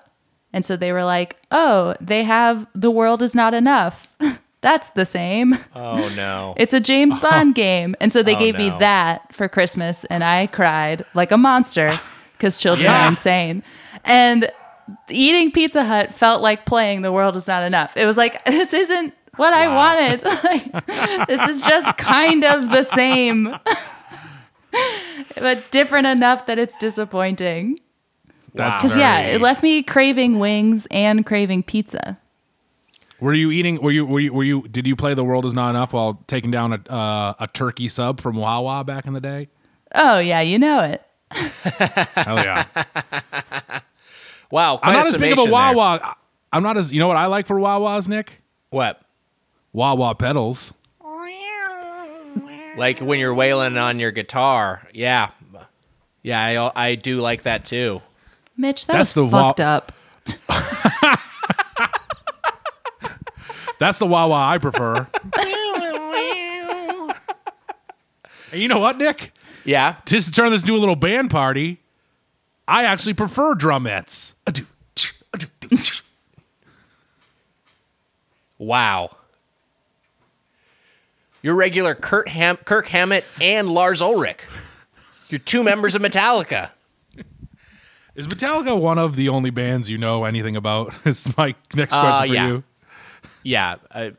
And 0.52 0.64
so 0.64 0.76
they 0.76 0.92
were 0.92 1.04
like, 1.04 1.36
oh, 1.50 1.94
they 2.00 2.24
have 2.24 2.66
The 2.74 2.90
World 2.90 3.22
Is 3.22 3.34
Not 3.34 3.54
Enough. 3.54 4.14
That's 4.60 4.90
the 4.90 5.04
same. 5.06 5.58
Oh 5.74 6.08
no! 6.14 6.54
It's 6.58 6.72
a 6.72 6.78
James 6.80 7.18
Bond 7.18 7.54
game. 7.56 7.96
And 8.00 8.12
so 8.12 8.22
they 8.22 8.36
Oh, 8.36 8.38
gave 8.38 8.54
me 8.56 8.70
that 8.78 9.34
for 9.34 9.48
Christmas, 9.48 10.04
and 10.04 10.22
I 10.22 10.46
cried 10.46 11.04
like 11.14 11.32
a 11.32 11.36
monster 11.36 11.98
because 12.38 12.56
children 12.56 12.84
Yeah. 12.84 13.04
are 13.06 13.08
insane. 13.08 13.62
And 14.04 14.50
eating 15.08 15.50
Pizza 15.50 15.84
Hut 15.84 16.14
felt 16.14 16.42
like 16.42 16.66
playing 16.66 17.02
The 17.02 17.12
World 17.12 17.36
Is 17.36 17.46
Not 17.48 17.62
Enough. 17.64 17.96
It 17.96 18.06
was 18.06 18.16
like, 18.16 18.44
this 18.46 18.74
isn't 18.74 19.14
what 19.36 19.52
I 19.52 19.68
wanted. 19.68 20.22
Like, 20.44 20.86
this 21.26 21.48
is 21.48 21.64
just 21.64 21.96
kind 21.96 22.44
of 22.44 22.70
the 22.70 22.82
same, 22.82 23.56
but 25.36 25.70
different 25.70 26.06
enough 26.06 26.46
that 26.46 26.58
it's 26.58 26.76
disappointing. 26.76 27.78
That's 28.54 28.82
Because, 28.82 28.96
yeah, 28.96 29.20
it 29.20 29.40
left 29.40 29.62
me 29.62 29.82
craving 29.82 30.38
wings 30.38 30.86
and 30.90 31.24
craving 31.24 31.62
pizza. 31.62 32.18
Were 33.20 33.32
you 33.32 33.50
eating? 33.52 33.80
Were 33.80 33.92
you? 33.92 34.04
Were 34.04 34.20
you? 34.20 34.32
Were 34.32 34.42
you? 34.42 34.66
Did 34.68 34.86
you 34.86 34.96
play 34.96 35.14
"The 35.14 35.22
World 35.22 35.46
Is 35.46 35.54
Not 35.54 35.70
Enough" 35.70 35.92
while 35.92 36.20
taking 36.26 36.50
down 36.50 36.72
a 36.72 36.92
uh, 36.92 37.34
a 37.38 37.46
turkey 37.46 37.86
sub 37.86 38.20
from 38.20 38.36
Wawa 38.36 38.82
back 38.82 39.06
in 39.06 39.12
the 39.12 39.20
day? 39.20 39.48
Oh, 39.94 40.18
yeah, 40.18 40.40
you 40.40 40.58
know 40.58 40.80
it. 40.80 41.02
Hell 41.30 42.36
yeah! 42.36 42.64
Wow, 44.52 44.76
quite 44.76 44.90
I'm 44.90 44.94
not 44.96 45.06
a 45.06 45.08
as 45.08 45.16
big 45.16 45.32
of 45.32 45.38
a 45.38 45.42
summation 45.42 45.44
there. 45.50 45.52
Wawa. 45.76 46.00
I- 46.04 46.14
I'm 46.52 46.62
not 46.62 46.76
as. 46.76 46.92
You 46.92 47.00
know 47.00 47.08
what 47.08 47.16
I 47.16 47.26
like 47.26 47.46
for 47.46 47.56
Wawas, 47.56 48.06
Nick? 48.08 48.42
What? 48.68 49.00
Wawa 49.72 50.14
pedals. 50.14 50.74
Like 52.76 53.00
when 53.00 53.18
you're 53.18 53.34
wailing 53.34 53.76
on 53.78 53.98
your 53.98 54.10
guitar? 54.12 54.86
Yeah, 54.94 55.30
yeah. 56.22 56.70
I 56.74 56.88
I 56.90 56.94
do 56.96 57.18
like 57.20 57.42
that 57.44 57.64
too. 57.64 58.00
Mitch, 58.56 58.86
that 58.86 58.92
That's 58.94 59.14
was 59.16 59.30
the 59.30 59.34
wa- 59.34 59.52
fucked 59.54 59.60
up. 59.60 59.92
That's 63.78 63.98
the 63.98 64.06
Wawa 64.06 64.36
I 64.36 64.58
prefer. 64.58 65.06
and 68.52 68.60
you 68.60 68.68
know 68.68 68.78
what, 68.78 68.96
Nick? 68.98 69.32
Yeah. 69.64 69.96
Just 70.06 70.28
to 70.28 70.32
turn 70.32 70.50
this 70.50 70.60
into 70.62 70.76
a 70.76 70.78
little 70.78 70.94
band 70.96 71.30
party, 71.30 71.80
I 72.68 72.84
actually 72.84 73.14
prefer 73.14 73.54
drumettes. 73.54 74.34
Wow. 78.58 79.16
Your 81.42 81.54
regular 81.54 81.94
Kurt 81.94 82.28
Ham- 82.28 82.58
Kirk 82.58 82.86
Hammett 82.86 83.24
and 83.40 83.68
Lars 83.68 84.00
Ulrich. 84.00 84.40
You're 85.28 85.40
two 85.40 85.64
members 85.64 85.94
of 85.94 86.02
Metallica. 86.02 86.70
Is 88.14 88.26
Metallica 88.28 88.78
one 88.78 88.98
of 88.98 89.16
the 89.16 89.30
only 89.30 89.50
bands 89.50 89.90
you 89.90 89.96
know 89.98 90.24
anything 90.24 90.54
about? 90.54 90.92
Is 91.06 91.34
my 91.36 91.54
next 91.74 91.94
Uh, 91.94 92.00
question 92.02 92.28
for 92.28 92.34
yeah. 92.34 92.46
you. 92.46 92.64
Yeah, 93.42 93.76
uh, 93.90 94.10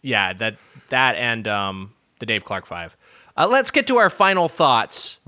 yeah. 0.00 0.32
That 0.32 0.56
that 0.88 1.14
and 1.16 1.46
um, 1.46 1.92
the 2.18 2.26
Dave 2.26 2.44
Clark 2.44 2.64
Five. 2.66 2.96
Uh, 3.36 3.46
let's 3.48 3.70
get 3.70 3.86
to 3.88 3.98
our 3.98 4.08
final 4.10 4.48
thoughts 4.48 5.20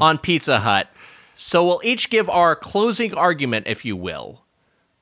on 0.00 0.16
Pizza 0.18 0.60
Hut. 0.60 0.88
So 1.34 1.64
we'll 1.64 1.80
each 1.84 2.10
give 2.10 2.30
our 2.30 2.54
closing 2.54 3.14
argument, 3.14 3.66
if 3.66 3.84
you 3.84 3.96
will, 3.96 4.44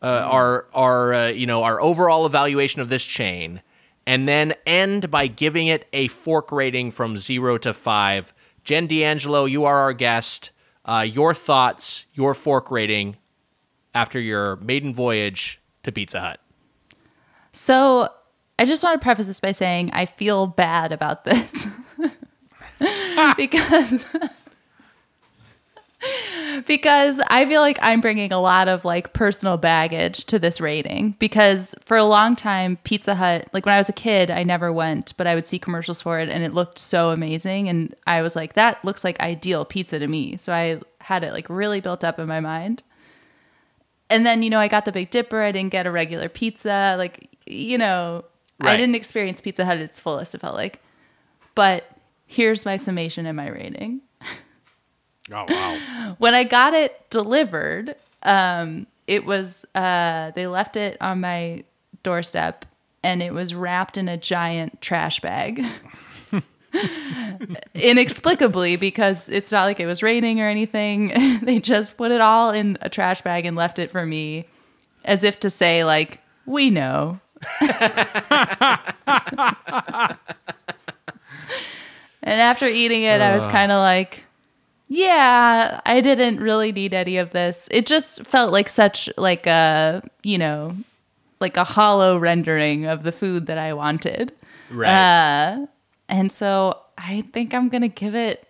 uh, 0.02 0.06
our 0.06 0.66
our 0.74 1.14
uh, 1.14 1.28
you 1.28 1.46
know 1.46 1.62
our 1.62 1.80
overall 1.80 2.26
evaluation 2.26 2.80
of 2.80 2.88
this 2.88 3.04
chain, 3.04 3.62
and 4.06 4.26
then 4.26 4.54
end 4.66 5.10
by 5.10 5.26
giving 5.26 5.66
it 5.66 5.86
a 5.92 6.08
fork 6.08 6.50
rating 6.50 6.90
from 6.90 7.18
zero 7.18 7.58
to 7.58 7.72
five. 7.74 8.32
Jen 8.64 8.86
D'Angelo, 8.86 9.44
you 9.44 9.64
are 9.64 9.78
our 9.78 9.92
guest. 9.92 10.50
Uh, 10.84 11.06
your 11.08 11.32
thoughts, 11.32 12.06
your 12.12 12.34
fork 12.34 12.70
rating 12.70 13.16
after 13.94 14.18
your 14.18 14.56
maiden 14.56 14.92
voyage 14.92 15.60
to 15.84 15.92
Pizza 15.92 16.20
Hut. 16.20 16.40
So 17.52 18.08
I 18.58 18.64
just 18.64 18.82
want 18.82 19.00
to 19.00 19.04
preface 19.04 19.26
this 19.26 19.38
by 19.38 19.52
saying 19.52 19.90
I 19.92 20.06
feel 20.06 20.48
bad 20.48 20.90
about 20.90 21.24
this 21.24 21.68
because 23.36 24.04
because 26.66 27.20
I 27.28 27.46
feel 27.46 27.60
like 27.60 27.78
I'm 27.82 28.00
bringing 28.00 28.32
a 28.32 28.40
lot 28.40 28.68
of 28.68 28.84
like 28.84 29.12
personal 29.12 29.56
baggage 29.56 30.24
to 30.26 30.38
this 30.38 30.60
rating 30.60 31.16
because 31.18 31.74
for 31.84 31.96
a 31.96 32.04
long 32.04 32.36
time 32.36 32.78
Pizza 32.84 33.14
Hut 33.14 33.48
like 33.52 33.66
when 33.66 33.74
I 33.74 33.78
was 33.78 33.88
a 33.88 33.94
kid 33.94 34.30
I 34.30 34.42
never 34.42 34.72
went 34.72 35.14
but 35.16 35.26
I 35.26 35.34
would 35.34 35.46
see 35.46 35.58
commercials 35.58 36.02
for 36.02 36.18
it 36.18 36.28
and 36.28 36.44
it 36.44 36.54
looked 36.54 36.78
so 36.78 37.10
amazing 37.10 37.68
and 37.68 37.94
I 38.06 38.22
was 38.22 38.36
like 38.36 38.54
that 38.54 38.84
looks 38.84 39.04
like 39.04 39.20
ideal 39.20 39.64
pizza 39.64 39.98
to 39.98 40.06
me 40.06 40.36
so 40.36 40.52
I 40.52 40.80
had 41.00 41.24
it 41.24 41.32
like 41.32 41.48
really 41.48 41.80
built 41.80 42.04
up 42.04 42.18
in 42.18 42.26
my 42.26 42.40
mind 42.40 42.82
and 44.12 44.26
then 44.26 44.42
you 44.42 44.50
know 44.50 44.58
I 44.58 44.68
got 44.68 44.84
the 44.84 44.92
Big 44.92 45.10
Dipper. 45.10 45.42
I 45.42 45.52
didn't 45.52 45.72
get 45.72 45.86
a 45.86 45.90
regular 45.90 46.28
pizza. 46.28 46.94
Like 46.98 47.30
you 47.46 47.78
know, 47.78 48.24
I 48.60 48.76
didn't 48.76 48.94
experience 48.94 49.40
Pizza 49.40 49.64
Hut 49.64 49.78
at 49.78 49.82
its 49.82 49.98
fullest. 49.98 50.34
It 50.34 50.40
felt 50.40 50.54
like, 50.54 50.80
but 51.54 51.84
here's 52.26 52.64
my 52.64 52.76
summation 52.76 53.26
and 53.26 53.36
my 53.36 53.48
rating. 53.48 54.02
Oh 55.32 55.46
wow! 55.48 56.14
When 56.18 56.34
I 56.34 56.44
got 56.44 56.74
it 56.74 57.08
delivered, 57.10 57.96
um, 58.22 58.86
it 59.06 59.24
was 59.24 59.64
uh, 59.74 60.30
they 60.34 60.46
left 60.46 60.76
it 60.76 60.96
on 61.00 61.20
my 61.20 61.64
doorstep, 62.02 62.64
and 63.02 63.22
it 63.22 63.32
was 63.32 63.54
wrapped 63.54 63.96
in 63.96 64.08
a 64.08 64.16
giant 64.16 64.80
trash 64.80 65.20
bag. 65.20 65.64
Inexplicably, 67.74 68.76
because 68.76 69.28
it's 69.28 69.52
not 69.52 69.64
like 69.64 69.80
it 69.80 69.86
was 69.86 70.02
raining 70.02 70.40
or 70.40 70.48
anything, 70.48 71.40
they 71.42 71.58
just 71.58 71.96
put 71.96 72.10
it 72.10 72.20
all 72.20 72.50
in 72.50 72.78
a 72.80 72.88
trash 72.88 73.20
bag 73.22 73.44
and 73.46 73.56
left 73.56 73.78
it 73.78 73.90
for 73.90 74.06
me, 74.06 74.46
as 75.04 75.24
if 75.24 75.40
to 75.40 75.50
say, 75.50 75.84
like, 75.84 76.20
we 76.46 76.70
know. 76.70 77.20
and 77.60 77.70
after 82.22 82.66
eating 82.66 83.02
it, 83.02 83.20
I 83.20 83.34
was 83.34 83.44
kind 83.46 83.72
of 83.72 83.80
like, 83.80 84.24
yeah, 84.92 85.80
I 85.86 86.02
didn't 86.02 86.38
really 86.38 86.70
need 86.70 86.92
any 86.92 87.16
of 87.16 87.30
this. 87.30 87.66
It 87.70 87.86
just 87.86 88.26
felt 88.26 88.52
like 88.52 88.68
such 88.68 89.08
like 89.16 89.46
a, 89.46 90.02
you 90.22 90.36
know, 90.36 90.76
like 91.40 91.56
a 91.56 91.64
hollow 91.64 92.18
rendering 92.18 92.84
of 92.84 93.02
the 93.02 93.10
food 93.10 93.46
that 93.46 93.56
I 93.56 93.72
wanted. 93.72 94.32
Right. 94.70 94.90
Uh, 94.90 95.66
and 96.10 96.30
so 96.30 96.78
I 96.98 97.24
think 97.32 97.54
I'm 97.54 97.70
gonna 97.70 97.88
give 97.88 98.14
it 98.14 98.46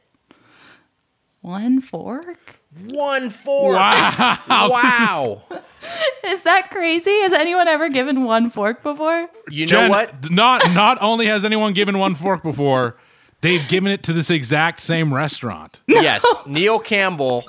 one 1.43 1.81
fork. 1.81 2.61
One 2.87 3.31
fork. 3.31 3.75
Wow. 3.77 4.39
Wow. 4.49 5.43
Is 6.25 6.43
that 6.43 6.71
crazy? 6.73 7.13
Has 7.21 7.33
anyone 7.33 7.69
ever 7.69 7.89
given 7.89 8.25
one 8.25 8.51
fork 8.51 8.83
before? 8.83 9.29
You 9.49 9.67
know 9.67 9.83
Jen, 9.83 9.91
what? 9.91 10.31
Not 10.31 10.73
not 10.73 10.99
only 11.01 11.27
has 11.27 11.45
anyone 11.45 11.73
given 11.73 11.99
one 11.99 12.17
fork 12.17 12.43
before, 12.43 12.97
they've 13.43 13.67
given 13.69 13.93
it 13.93 14.03
to 14.05 14.13
this 14.15 14.31
exact 14.31 14.81
same 14.81 15.13
restaurant. 15.13 15.83
yes, 15.87 16.25
Neil 16.47 16.79
Campbell, 16.79 17.45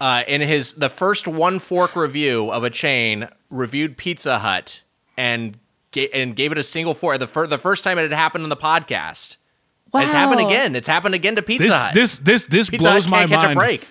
uh, 0.00 0.22
in 0.28 0.40
his 0.40 0.74
the 0.74 0.88
first 0.88 1.26
one 1.26 1.58
fork 1.58 1.96
review 1.96 2.50
of 2.50 2.62
a 2.62 2.70
chain, 2.70 3.28
reviewed 3.50 3.96
Pizza 3.96 4.38
Hut 4.38 4.82
and 5.16 5.58
ga- 5.90 6.10
and 6.14 6.36
gave 6.36 6.52
it 6.52 6.58
a 6.58 6.62
single 6.62 6.94
fork. 6.94 7.18
The, 7.18 7.26
fir- 7.26 7.48
the 7.48 7.58
first 7.58 7.82
time 7.82 7.98
it 7.98 8.02
had 8.02 8.12
happened 8.12 8.44
on 8.44 8.50
the 8.50 8.56
podcast. 8.56 9.36
Wow. 9.92 10.02
It's 10.02 10.12
happened 10.12 10.40
again. 10.42 10.76
It's 10.76 10.86
happened 10.86 11.14
again 11.14 11.34
to 11.36 11.42
Pizza 11.42 11.64
This 11.64 11.74
Hut. 11.74 11.94
this 11.94 12.18
this 12.20 12.44
this 12.44 12.70
Pizza 12.70 12.88
blows 12.88 13.04
Hut 13.06 13.10
my 13.10 13.18
can't 13.20 13.30
catch 13.30 13.42
mind. 13.42 13.52
a 13.52 13.60
break. 13.60 13.88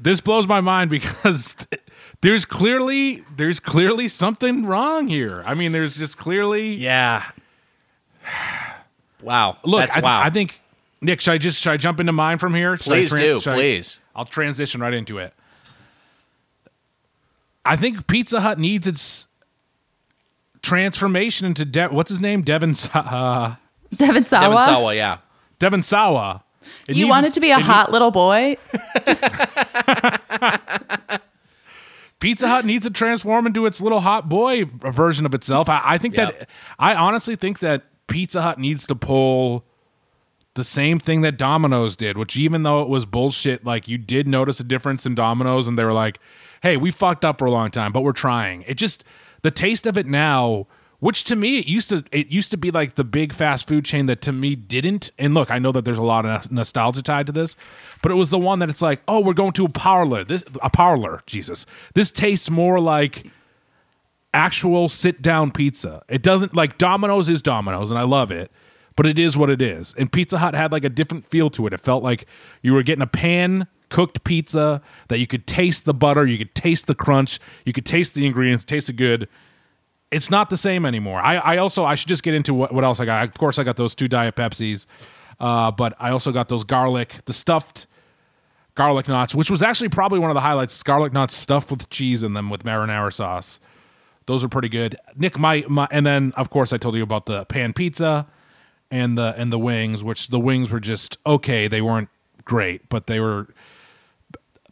This 0.00 0.20
blows 0.20 0.46
my 0.46 0.60
mind 0.60 0.88
because 0.90 1.54
there's 2.20 2.44
clearly 2.44 3.24
there's 3.36 3.58
clearly 3.58 4.06
something 4.08 4.64
wrong 4.66 5.08
here. 5.08 5.42
I 5.46 5.54
mean, 5.54 5.72
there's 5.72 5.96
just 5.96 6.16
clearly 6.18 6.74
Yeah. 6.76 7.24
Wow. 9.22 9.58
Look, 9.64 9.80
That's 9.80 9.96
I, 9.96 10.00
wow. 10.00 10.22
I 10.22 10.30
think 10.30 10.60
Nick, 11.02 11.20
should 11.20 11.32
I 11.32 11.38
just 11.38 11.60
should 11.62 11.72
I 11.72 11.76
jump 11.76 12.00
into 12.00 12.12
mine 12.12 12.38
from 12.38 12.54
here? 12.54 12.76
Should 12.76 12.84
please 12.84 13.12
tran- 13.12 13.18
do. 13.18 13.40
should 13.40 13.52
I- 13.52 13.56
Please. 13.56 13.98
I'll 14.14 14.24
transition 14.26 14.80
right 14.80 14.92
into 14.94 15.18
it. 15.18 15.32
I 17.64 17.76
think 17.76 18.06
Pizza 18.06 18.40
Hut 18.40 18.58
needs 18.58 18.86
its 18.86 19.26
transformation 20.62 21.46
into 21.46 21.64
De- 21.64 21.88
what's 21.88 22.10
his 22.10 22.20
name, 22.20 22.42
Devon 22.42 22.74
Sa- 22.74 22.98
uh, 22.98 23.54
Devon 23.96 24.24
Sawa. 24.24 24.42
Devon 24.50 24.60
Sawa, 24.60 24.94
yeah. 24.94 25.18
Devon 25.58 25.82
Sawa. 25.82 26.42
It 26.86 26.96
You 26.96 27.04
needs 27.04 27.10
wanted 27.10 27.34
to 27.34 27.40
be 27.40 27.50
a 27.50 27.56
it 27.58 27.62
hot 27.62 27.90
little 27.90 28.10
boy? 28.10 28.56
Pizza 32.20 32.48
Hut 32.48 32.66
needs 32.66 32.84
to 32.84 32.90
transform 32.90 33.46
into 33.46 33.64
its 33.64 33.80
little 33.80 34.00
hot 34.00 34.28
boy 34.28 34.64
version 34.66 35.24
of 35.24 35.32
itself. 35.34 35.70
I, 35.70 35.80
I 35.84 35.98
think 35.98 36.16
Yep. 36.16 36.38
that 36.40 36.48
I 36.78 36.94
honestly 36.94 37.34
think 37.34 37.60
that 37.60 37.84
Pizza 38.08 38.42
Hut 38.42 38.58
needs 38.58 38.86
to 38.88 38.94
pull 38.94 39.64
the 40.60 40.64
same 40.64 41.00
thing 41.00 41.22
that 41.22 41.38
Domino's 41.38 41.96
did, 41.96 42.18
which 42.18 42.36
even 42.36 42.64
though 42.64 42.82
it 42.82 42.88
was 42.88 43.06
bullshit, 43.06 43.64
like 43.64 43.88
you 43.88 43.96
did 43.96 44.28
notice 44.28 44.60
a 44.60 44.64
difference 44.64 45.06
in 45.06 45.14
Domino's 45.14 45.66
and 45.66 45.78
they 45.78 45.84
were 45.84 45.94
like, 45.94 46.18
hey, 46.62 46.76
we 46.76 46.90
fucked 46.90 47.24
up 47.24 47.38
for 47.38 47.46
a 47.46 47.50
long 47.50 47.70
time, 47.70 47.92
but 47.92 48.02
we're 48.02 48.12
trying. 48.12 48.62
It 48.66 48.74
just 48.74 49.02
the 49.40 49.50
taste 49.50 49.86
of 49.86 49.96
it 49.96 50.04
now, 50.04 50.66
which 50.98 51.24
to 51.24 51.36
me 51.36 51.58
it 51.58 51.66
used 51.66 51.88
to 51.88 52.04
it 52.12 52.26
used 52.26 52.50
to 52.50 52.58
be 52.58 52.70
like 52.70 52.96
the 52.96 53.04
big 53.04 53.32
fast 53.32 53.66
food 53.66 53.86
chain 53.86 54.04
that 54.04 54.20
to 54.20 54.32
me 54.32 54.54
didn't. 54.54 55.12
And 55.18 55.32
look, 55.32 55.50
I 55.50 55.58
know 55.58 55.72
that 55.72 55.86
there's 55.86 55.96
a 55.96 56.02
lot 56.02 56.26
of 56.26 56.52
nostalgia 56.52 57.02
tied 57.02 57.24
to 57.26 57.32
this, 57.32 57.56
but 58.02 58.12
it 58.12 58.16
was 58.16 58.28
the 58.28 58.38
one 58.38 58.58
that 58.58 58.68
it's 58.68 58.82
like, 58.82 59.00
oh, 59.08 59.20
we're 59.20 59.32
going 59.32 59.52
to 59.52 59.64
a 59.64 59.70
parlor. 59.70 60.22
This 60.24 60.44
a 60.62 60.68
parlor, 60.68 61.22
Jesus. 61.24 61.64
This 61.94 62.10
tastes 62.10 62.50
more 62.50 62.78
like 62.78 63.30
actual 64.34 64.90
sit 64.90 65.22
down 65.22 65.50
pizza. 65.50 66.02
It 66.08 66.22
doesn't 66.22 66.54
like 66.54 66.76
Domino's 66.76 67.30
is 67.30 67.40
Domino's 67.40 67.90
and 67.90 67.98
I 67.98 68.02
love 68.02 68.30
it, 68.30 68.50
but 69.00 69.06
it 69.06 69.18
is 69.18 69.34
what 69.34 69.48
it 69.48 69.62
is. 69.62 69.94
And 69.96 70.12
Pizza 70.12 70.36
Hut 70.36 70.54
had 70.54 70.72
like 70.72 70.84
a 70.84 70.90
different 70.90 71.24
feel 71.24 71.48
to 71.52 71.66
it. 71.66 71.72
It 71.72 71.80
felt 71.80 72.02
like 72.02 72.26
you 72.60 72.74
were 72.74 72.82
getting 72.82 73.00
a 73.00 73.06
pan 73.06 73.66
cooked 73.88 74.24
pizza 74.24 74.82
that 75.08 75.18
you 75.18 75.26
could 75.26 75.46
taste 75.46 75.86
the 75.86 75.94
butter, 75.94 76.26
you 76.26 76.36
could 76.36 76.54
taste 76.54 76.86
the 76.86 76.94
crunch, 76.94 77.40
you 77.64 77.72
could 77.72 77.86
taste 77.86 78.14
the 78.14 78.26
ingredients, 78.26 78.62
tasted 78.62 78.98
good. 78.98 79.26
It's 80.10 80.30
not 80.30 80.50
the 80.50 80.56
same 80.58 80.84
anymore. 80.84 81.18
I, 81.18 81.36
I 81.36 81.56
also 81.56 81.86
I 81.86 81.94
should 81.94 82.08
just 82.08 82.22
get 82.22 82.34
into 82.34 82.52
what, 82.52 82.74
what 82.74 82.84
else 82.84 83.00
I 83.00 83.06
got. 83.06 83.26
Of 83.26 83.38
course 83.38 83.58
I 83.58 83.64
got 83.64 83.78
those 83.78 83.94
two 83.94 84.06
Diet 84.06 84.36
Pepsis. 84.36 84.84
Uh, 85.38 85.70
but 85.70 85.94
I 85.98 86.10
also 86.10 86.30
got 86.30 86.50
those 86.50 86.64
garlic, 86.64 87.14
the 87.24 87.32
stuffed 87.32 87.86
garlic 88.74 89.08
knots, 89.08 89.34
which 89.34 89.50
was 89.50 89.62
actually 89.62 89.88
probably 89.88 90.18
one 90.18 90.28
of 90.28 90.34
the 90.34 90.42
highlights. 90.42 90.82
Garlic 90.82 91.14
knots 91.14 91.34
stuffed 91.34 91.70
with 91.70 91.88
cheese 91.88 92.22
in 92.22 92.34
them 92.34 92.50
with 92.50 92.64
marinara 92.64 93.14
sauce. 93.14 93.60
Those 94.26 94.44
are 94.44 94.48
pretty 94.48 94.68
good. 94.68 94.94
Nick, 95.16 95.38
my, 95.38 95.64
my 95.70 95.88
and 95.90 96.04
then 96.04 96.34
of 96.36 96.50
course 96.50 96.74
I 96.74 96.76
told 96.76 96.96
you 96.96 97.02
about 97.02 97.24
the 97.24 97.46
pan 97.46 97.72
pizza 97.72 98.26
and 98.90 99.16
the 99.18 99.34
and 99.36 99.52
the 99.52 99.58
wings, 99.58 100.02
which 100.02 100.28
the 100.28 100.40
wings 100.40 100.70
were 100.70 100.80
just 100.80 101.18
okay. 101.26 101.68
They 101.68 101.80
weren't 101.80 102.08
great, 102.44 102.88
but 102.88 103.06
they 103.06 103.20
were. 103.20 103.48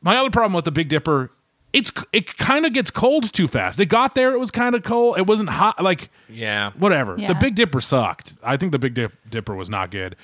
My 0.01 0.17
other 0.17 0.31
problem 0.31 0.53
with 0.53 0.65
the 0.65 0.71
Big 0.71 0.89
Dipper, 0.89 1.29
it's 1.73 1.93
it 2.13 2.37
kind 2.37 2.65
of 2.67 2.73
gets 2.73 2.91
cold 2.91 3.33
too 3.33 3.49
fast. 3.49 3.81
It 3.81 3.87
got 3.87 4.15
there, 4.15 4.33
it 4.33 4.39
was 4.39 4.51
kind 4.51 4.75
of 4.75 4.83
cold. 4.85 5.19
It 5.19 5.27
wasn't 5.27 5.51
hot. 5.51 5.83
Like 5.83 6.11
Yeah. 6.29 6.71
whatever. 6.79 7.15
Yeah. 7.19 7.29
The 7.29 7.35
Big 7.35 7.55
Dipper 7.57 7.81
sucked. 7.81 8.35
I 8.43 8.57
think 8.57 8.73
the 8.73 8.79
Big 8.79 8.95
Dip, 8.95 9.13
Dipper 9.29 9.55
was 9.55 9.69
not 9.69 9.91
good. 9.91 10.15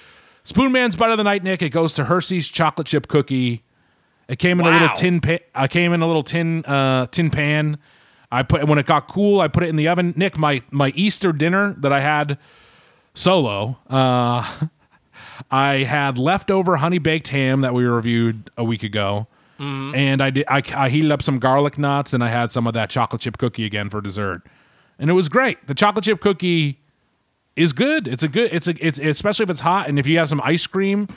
Spoonman's 0.45 0.95
Bite 0.95 1.11
of 1.11 1.17
the 1.19 1.25
Night, 1.25 1.43
Nick. 1.43 1.63
It 1.63 1.71
goes 1.71 1.95
to 1.95 2.05
Hershey's 2.05 2.49
chocolate 2.49 2.87
chip 2.87 3.09
cookie. 3.09 3.63
It 4.29 4.39
came 4.39 4.61
in 4.61 4.67
a 4.67 4.71
little 4.71 4.97
tin. 4.97 5.21
Pa- 5.21 5.39
I 5.55 5.69
came 5.69 5.93
in 5.93 6.03
a 6.03 6.07
little 6.07 6.23
tin 6.23 6.65
uh, 6.67 7.07
tin 7.07 7.31
pan. 7.31 7.79
I 8.31 8.43
put 8.43 8.67
when 8.67 8.79
it 8.79 8.87
got 8.87 9.09
cool. 9.09 9.41
I 9.41 9.49
put 9.49 9.63
it 9.65 9.69
in 9.69 9.77
the 9.77 9.89
oven. 9.89 10.15
Nick, 10.17 10.39
my 10.39 10.63
my 10.71 10.93
Easter 10.95 11.33
dinner 11.33 11.75
that 11.79 11.93
I 11.93 12.01
had 12.01 12.39
solo. 13.15 13.79
Uh, 13.89 14.69
I 15.51 15.85
had 15.85 16.19
leftover 16.19 16.77
honey 16.77 16.99
baked 16.99 17.29
ham 17.29 17.61
that 17.63 17.75
we 17.75 17.85
reviewed 17.85 18.51
a 18.57 18.65
week 18.65 18.83
ago, 18.83 19.27
and 19.59 20.21
I 20.21 20.31
did. 20.31 20.45
I, 20.49 20.63
I 20.75 20.89
heated 20.91 21.11
up 21.11 21.23
some 21.23 21.39
garlic 21.39 21.79
nuts, 21.79 22.13
and 22.13 22.23
I 22.23 22.29
had 22.29 22.53
some 22.53 22.67
of 22.67 22.75
that 22.75 22.91
chocolate 22.91 23.23
chip 23.23 23.39
cookie 23.39 23.65
again 23.65 23.89
for 23.89 24.01
dessert, 24.01 24.43
and 24.99 25.09
it 25.09 25.15
was 25.15 25.29
great. 25.29 25.67
The 25.67 25.75
chocolate 25.75 26.05
chip 26.05 26.21
cookie 26.21 26.81
is 27.57 27.73
good. 27.73 28.07
It's 28.07 28.23
a 28.23 28.29
good. 28.29 28.53
It's 28.53 28.69
a. 28.69 28.75
It's 28.87 28.99
especially 28.99 29.45
if 29.45 29.51
it's 29.51 29.61
hot, 29.61 29.89
and 29.89 29.99
if 29.99 30.07
you 30.07 30.19
have 30.19 30.29
some 30.29 30.41
ice 30.45 30.67
cream 30.67 31.09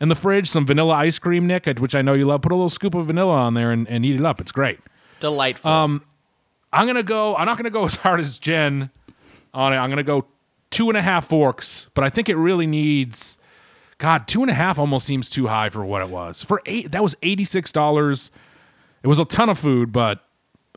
in 0.00 0.08
the 0.08 0.16
fridge, 0.16 0.48
some 0.48 0.66
vanilla 0.66 0.94
ice 0.94 1.18
cream, 1.18 1.46
Nick, 1.46 1.66
which 1.78 1.94
I 1.94 2.02
know 2.02 2.14
you 2.14 2.26
love. 2.26 2.42
Put 2.42 2.52
a 2.52 2.56
little 2.56 2.68
scoop 2.68 2.94
of 2.94 3.06
vanilla 3.06 3.34
on 3.34 3.54
there 3.54 3.70
and, 3.70 3.88
and 3.88 4.04
eat 4.04 4.18
it 4.18 4.24
up. 4.24 4.40
It's 4.40 4.52
great. 4.52 4.80
Delightful. 5.20 5.70
Um, 5.70 6.02
I'm 6.72 6.86
gonna 6.86 7.02
go. 7.02 7.36
I'm 7.36 7.46
not 7.46 7.56
gonna 7.56 7.70
go 7.70 7.84
as 7.86 7.94
hard 7.96 8.20
as 8.20 8.38
Jen 8.38 8.90
on 9.54 9.72
it. 9.72 9.76
I'm 9.76 9.90
gonna 9.90 10.02
go 10.02 10.26
two 10.72 10.88
and 10.88 10.96
a 10.98 11.02
half 11.02 11.26
forks, 11.28 11.88
but 11.94 12.02
I 12.02 12.10
think 12.10 12.28
it 12.28 12.36
really 12.36 12.66
needs. 12.66 13.38
God, 13.98 14.26
two 14.26 14.42
and 14.42 14.50
a 14.50 14.54
half 14.54 14.80
almost 14.80 15.06
seems 15.06 15.30
too 15.30 15.46
high 15.46 15.70
for 15.70 15.84
what 15.84 16.02
it 16.02 16.08
was. 16.08 16.42
For 16.42 16.60
eight, 16.66 16.90
that 16.90 17.02
was 17.04 17.14
eighty 17.22 17.44
six 17.44 17.70
dollars. 17.70 18.32
It 19.04 19.06
was 19.06 19.20
a 19.20 19.24
ton 19.24 19.48
of 19.48 19.58
food, 19.58 19.92
but 19.92 20.24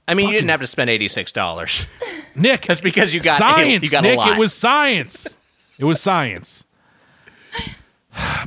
I 0.07 0.13
mean, 0.13 0.27
you 0.27 0.33
didn't 0.35 0.49
have 0.49 0.59
to 0.61 0.67
spend 0.67 0.91
eighty 0.91 1.07
six 1.07 1.31
dollars. 1.31 1.87
Nick, 2.35 2.67
That's 2.67 2.81
because 2.81 3.13
you 3.15 3.21
got 3.21 3.37
science. 3.39 3.83
You 3.83 3.89
got 3.89 4.03
Nick, 4.03 4.15
a 4.15 4.19
lot. 4.19 4.31
it 4.35 4.39
was 4.39 4.53
science. 4.53 5.37
It 5.79 5.85
was 5.85 5.99
science. 6.01 6.63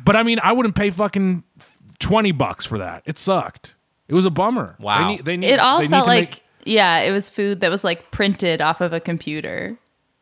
But 0.04 0.16
I 0.16 0.22
mean, 0.22 0.38
I 0.42 0.52
wouldn't 0.52 0.74
pay 0.74 0.90
fucking 0.90 1.42
twenty 1.98 2.32
bucks 2.32 2.64
for 2.64 2.78
that. 2.78 3.02
It 3.04 3.18
sucked. 3.18 3.74
It 4.08 4.14
was 4.14 4.24
a 4.24 4.30
bummer. 4.30 4.76
Wow. 4.80 4.98
They 4.98 5.08
need, 5.16 5.24
they 5.26 5.36
need, 5.36 5.46
It 5.48 5.58
all 5.58 5.78
they 5.78 5.84
need 5.84 5.90
felt 5.90 6.04
to 6.06 6.10
like 6.10 6.30
make- 6.30 6.42
yeah, 6.64 6.98
it 7.00 7.12
was 7.12 7.28
food 7.28 7.60
that 7.60 7.70
was 7.70 7.84
like 7.84 8.10
printed 8.10 8.62
off 8.62 8.80
of 8.80 8.92
a 8.94 9.00
computer. 9.00 9.76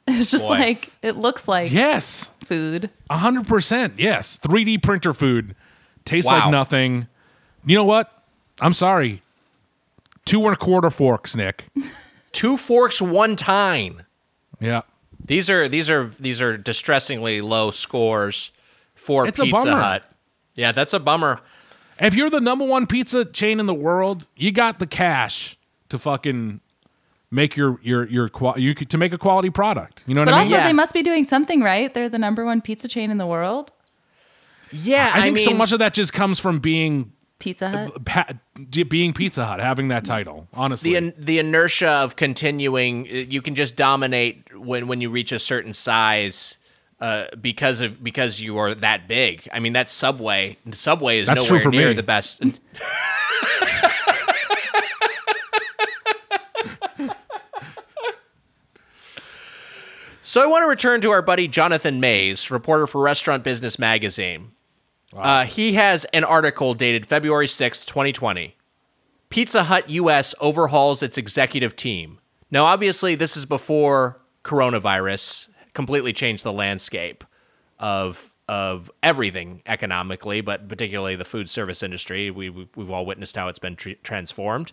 It 0.12 0.16
was 0.18 0.30
just 0.30 0.44
Boy. 0.44 0.50
like 0.50 0.90
it 1.02 1.16
looks 1.16 1.48
like 1.48 1.70
yes. 1.72 2.30
food. 2.44 2.90
A 3.10 3.18
hundred 3.18 3.46
percent, 3.46 3.94
yes. 3.98 4.38
3D 4.38 4.80
printer 4.82 5.12
food 5.12 5.56
tastes 6.04 6.30
Wow. 6.30 6.38
like 6.40 6.50
nothing. 6.50 7.08
You 7.64 7.74
know 7.76 7.84
what? 7.84 8.12
I'm 8.60 8.72
sorry. 8.72 9.22
Two 10.24 10.44
and 10.44 10.54
a 10.54 10.56
quarter 10.56 10.90
forks, 10.90 11.34
Nick. 11.36 11.64
Two 12.32 12.56
forks, 12.56 13.00
one 13.02 13.34
time. 13.36 14.02
Yeah, 14.60 14.82
These 15.24 15.50
are 15.50 15.68
these 15.68 15.90
are 15.90 16.06
these 16.06 16.40
are 16.40 16.56
distressingly 16.56 17.40
low 17.40 17.70
scores 17.70 18.50
for 18.94 19.26
It's 19.26 19.38
a 19.38 19.42
Pizza 19.44 19.64
bummer. 19.64 19.80
Hut. 19.80 20.04
Yeah, 20.54 20.72
that's 20.72 20.92
a 20.92 21.00
bummer. 21.00 21.40
if 22.00 22.14
you're 22.14 22.30
the 22.30 22.40
number 22.40 22.64
one 22.64 22.86
pizza 22.86 23.24
chain 23.24 23.58
in 23.60 23.66
the 23.66 23.74
world, 23.74 24.28
you 24.36 24.52
got 24.52 24.78
the 24.78 24.86
cash 24.86 25.56
to 25.88 25.98
fucking 25.98 26.60
make 27.36 27.56
your 27.56 27.78
your 27.82 28.08
your 28.08 28.28
qual 28.28 28.58
you 28.58 28.74
could, 28.74 28.90
to 28.90 28.98
make 28.98 29.12
a 29.12 29.18
quality 29.18 29.50
product. 29.50 30.02
You 30.06 30.14
know 30.14 30.22
what 30.22 30.24
But 30.26 30.34
I 30.34 30.38
mean? 30.42 30.50
But 30.50 30.54
also, 30.54 30.62
Yeah. 30.62 30.66
they 30.68 30.72
must 30.72 30.92
be 30.94 31.02
doing 31.04 31.22
something 31.22 31.60
right. 31.62 31.92
They're 31.94 32.08
the 32.08 32.18
number 32.18 32.44
one 32.44 32.60
pizza 32.60 32.88
chain 32.88 33.10
in 33.12 33.18
the 33.18 33.26
world. 33.26 33.70
Yeah, 34.72 35.12
I 35.14 35.22
think 35.22 35.38
so 35.38 35.52
much 35.52 35.70
of 35.70 35.78
that 35.78 35.94
just 35.94 36.12
comes 36.12 36.40
from 36.40 36.58
being 36.58 37.12
Pizza 37.38 37.68
Hut. 37.70 38.04
pa- 38.04 38.32
being 38.88 39.12
Pizza 39.12 39.44
Hut, 39.44 39.60
having 39.60 39.88
that 39.88 40.04
title. 40.04 40.48
Honestly, 40.54 40.90
the 40.90 40.96
in- 40.96 41.14
the 41.16 41.38
inertia 41.38 41.88
of 41.90 42.16
continuing. 42.16 43.06
uh, 43.06 43.12
You 43.28 43.40
can 43.42 43.54
just 43.54 43.76
dominate 43.76 44.42
when 44.58 44.88
when 44.88 45.00
you 45.00 45.10
reach 45.10 45.30
a 45.32 45.38
certain 45.38 45.72
size. 45.74 46.56
Uh, 46.98 47.26
because 47.42 47.82
of 47.82 48.02
because 48.02 48.40
you 48.40 48.56
are 48.56 48.74
that 48.74 49.06
big. 49.06 49.46
I 49.52 49.60
mean, 49.60 49.74
that's 49.74 49.92
Subway. 49.92 50.56
Subway 50.72 51.18
is 51.18 51.28
That's 51.28 51.44
true 51.46 51.58
nowhere 51.58 51.62
for 51.64 51.70
near 51.70 51.88
me. 51.88 51.92
the 51.94 52.02
best. 52.02 52.42
so 60.26 60.42
I 60.42 60.46
want 60.46 60.62
to 60.62 60.66
return 60.66 61.00
to 61.02 61.10
our 61.10 61.22
buddy 61.22 61.48
Jonathan 61.48 62.00
Maze, 62.00 62.50
reporter 62.50 62.86
for 62.86 63.00
Restaurant 63.00 63.44
Business 63.44 63.78
Magazine. 63.78 64.52
Uh, 65.16 65.44
he 65.44 65.74
has 65.74 66.04
an 66.06 66.24
article 66.24 66.74
dated 66.74 67.06
February 67.06 67.46
sixth, 67.46 67.86
2020. 67.86 68.56
Pizza 69.30 69.64
Hut 69.64 69.88
US 69.90 70.34
overhauls 70.40 71.02
its 71.02 71.16
executive 71.16 71.76
team. 71.76 72.18
Now, 72.50 72.64
obviously, 72.64 73.14
this 73.14 73.36
is 73.36 73.46
before 73.46 74.20
coronavirus 74.44 75.48
completely 75.74 76.12
changed 76.12 76.44
the 76.44 76.52
landscape. 76.52 77.24
of 77.78 78.32
of 78.48 78.90
everything 79.02 79.60
economically, 79.66 80.40
but 80.40 80.68
particularly 80.68 81.16
the 81.16 81.24
food 81.24 81.50
service 81.50 81.82
industry. 81.82 82.30
We, 82.30 82.48
we 82.48 82.68
we've 82.76 82.90
all 82.90 83.04
witnessed 83.04 83.36
how 83.36 83.48
it's 83.48 83.58
been 83.58 83.74
tr- 83.76 83.90
transformed. 84.02 84.72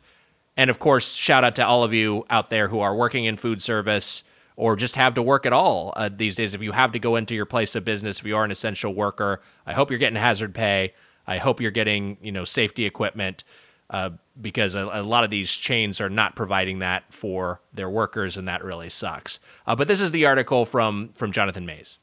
And 0.56 0.70
of 0.70 0.78
course, 0.78 1.14
shout 1.14 1.44
out 1.44 1.56
to 1.56 1.66
all 1.66 1.84
of 1.84 1.92
you 1.92 2.26
out 2.30 2.52
there 2.52 2.68
who 2.68 2.80
are 2.82 2.96
working 2.96 3.26
in 3.26 3.36
food 3.36 3.62
service 3.62 4.24
or 4.56 4.76
just 4.76 4.96
have 4.96 5.14
to 5.16 5.22
work 5.22 5.46
at 5.46 5.54
all 5.54 5.94
uh, 5.96 6.10
these 6.16 6.36
days. 6.36 6.54
If 6.54 6.62
you 6.62 6.72
have 6.72 6.92
to 6.92 7.00
go 7.00 7.16
into 7.16 7.36
your 7.36 7.46
place 7.46 7.76
of 7.76 7.86
business, 7.86 8.20
if 8.20 8.26
you 8.26 8.36
are 8.36 8.44
an 8.44 8.52
essential 8.52 8.94
worker, 8.94 9.42
I 9.66 9.74
hope 9.74 9.90
you're 9.90 10.00
getting 10.00 10.20
hazard 10.20 10.54
pay. 10.54 10.94
I 11.26 11.38
hope 11.38 11.62
you're 11.62 11.72
getting 11.72 12.18
you 12.22 12.32
know 12.32 12.46
safety 12.46 12.86
equipment 12.86 13.44
uh, 13.90 14.12
because 14.42 14.76
a, 14.76 14.90
a, 14.92 15.04
lot 15.04 15.24
of 15.24 15.30
these 15.30 15.52
chains 15.52 16.02
are 16.02 16.10
not 16.10 16.36
providing 16.36 16.80
that 16.80 17.04
for 17.14 17.62
their 17.74 17.90
workers, 17.90 18.38
and 18.38 18.48
that 18.48 18.64
really 18.64 18.90
sucks. 18.90 19.40
Uh, 19.68 19.76
but 19.76 19.88
this 19.88 20.02
is 20.02 20.12
the 20.12 20.26
article 20.26 20.66
from 20.66 21.10
from 21.16 21.32
Jonathan 21.32 21.66
Maze. 21.66 22.00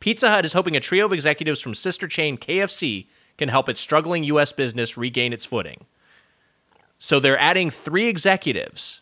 Pizza 0.00 0.30
Hut 0.30 0.44
is 0.44 0.52
hoping 0.52 0.76
a 0.76 0.80
trio 0.80 1.06
of 1.06 1.12
executives 1.12 1.60
from 1.60 1.74
sister 1.74 2.06
chain 2.06 2.38
KFC 2.38 3.06
can 3.36 3.48
help 3.48 3.68
its 3.68 3.80
struggling 3.80 4.24
U.S. 4.24 4.52
business 4.52 4.96
regain 4.96 5.32
its 5.32 5.44
footing. 5.44 5.86
So 6.98 7.20
they're 7.20 7.38
adding 7.38 7.70
three 7.70 8.06
executives 8.06 9.00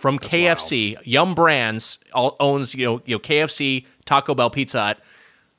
from 0.00 0.16
That's 0.16 0.32
KFC. 0.32 0.94
Wild. 0.94 1.06
Yum 1.06 1.34
Brands 1.34 1.98
owns 2.14 2.74
you 2.74 2.86
know, 2.86 3.02
you 3.04 3.16
know 3.16 3.18
KFC, 3.20 3.84
Taco 4.06 4.34
Bell, 4.34 4.48
Pizza 4.48 4.82
Hut. 4.82 4.98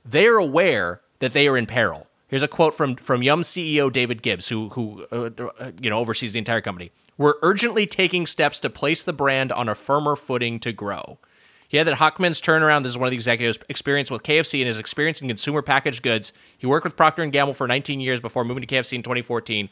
They're 0.03 0.37
aware 0.37 1.01
that 1.19 1.33
they 1.33 1.47
are 1.47 1.55
in 1.55 1.67
peril. 1.67 2.07
Here's 2.27 2.41
a 2.41 2.47
quote 2.47 2.73
from 2.73 2.95
from 2.95 3.21
Yum 3.21 3.43
CEO 3.43 3.93
David 3.93 4.23
Gibbs, 4.23 4.47
who 4.49 4.69
who 4.69 5.05
uh, 5.11 5.29
uh, 5.59 5.71
you 5.79 5.91
know 5.91 5.99
oversees 5.99 6.33
the 6.33 6.39
entire 6.39 6.61
company. 6.61 6.91
We're 7.17 7.35
urgently 7.43 7.85
taking 7.85 8.25
steps 8.25 8.59
to 8.61 8.69
place 8.69 9.03
the 9.03 9.13
brand 9.13 9.51
on 9.51 9.69
a 9.69 9.75
firmer 9.75 10.15
footing 10.15 10.59
to 10.61 10.71
grow. 10.71 11.19
He 11.67 11.77
had 11.77 11.85
that 11.87 11.99
Hochman's 11.99 12.41
turnaround. 12.41 12.83
This 12.83 12.93
is 12.93 12.97
one 12.97 13.07
of 13.07 13.11
the 13.11 13.17
executives' 13.17 13.59
experience 13.69 14.09
with 14.09 14.23
KFC 14.23 14.59
and 14.59 14.67
his 14.67 14.79
experience 14.79 15.21
in 15.21 15.27
consumer 15.27 15.61
packaged 15.61 16.01
goods. 16.01 16.33
He 16.57 16.65
worked 16.65 16.83
with 16.83 16.97
Procter 16.97 17.21
and 17.21 17.31
Gamble 17.31 17.53
for 17.53 17.67
19 17.67 18.01
years 18.01 18.19
before 18.19 18.43
moving 18.43 18.65
to 18.65 18.75
KFC 18.75 18.93
in 18.93 19.03
2014. 19.03 19.69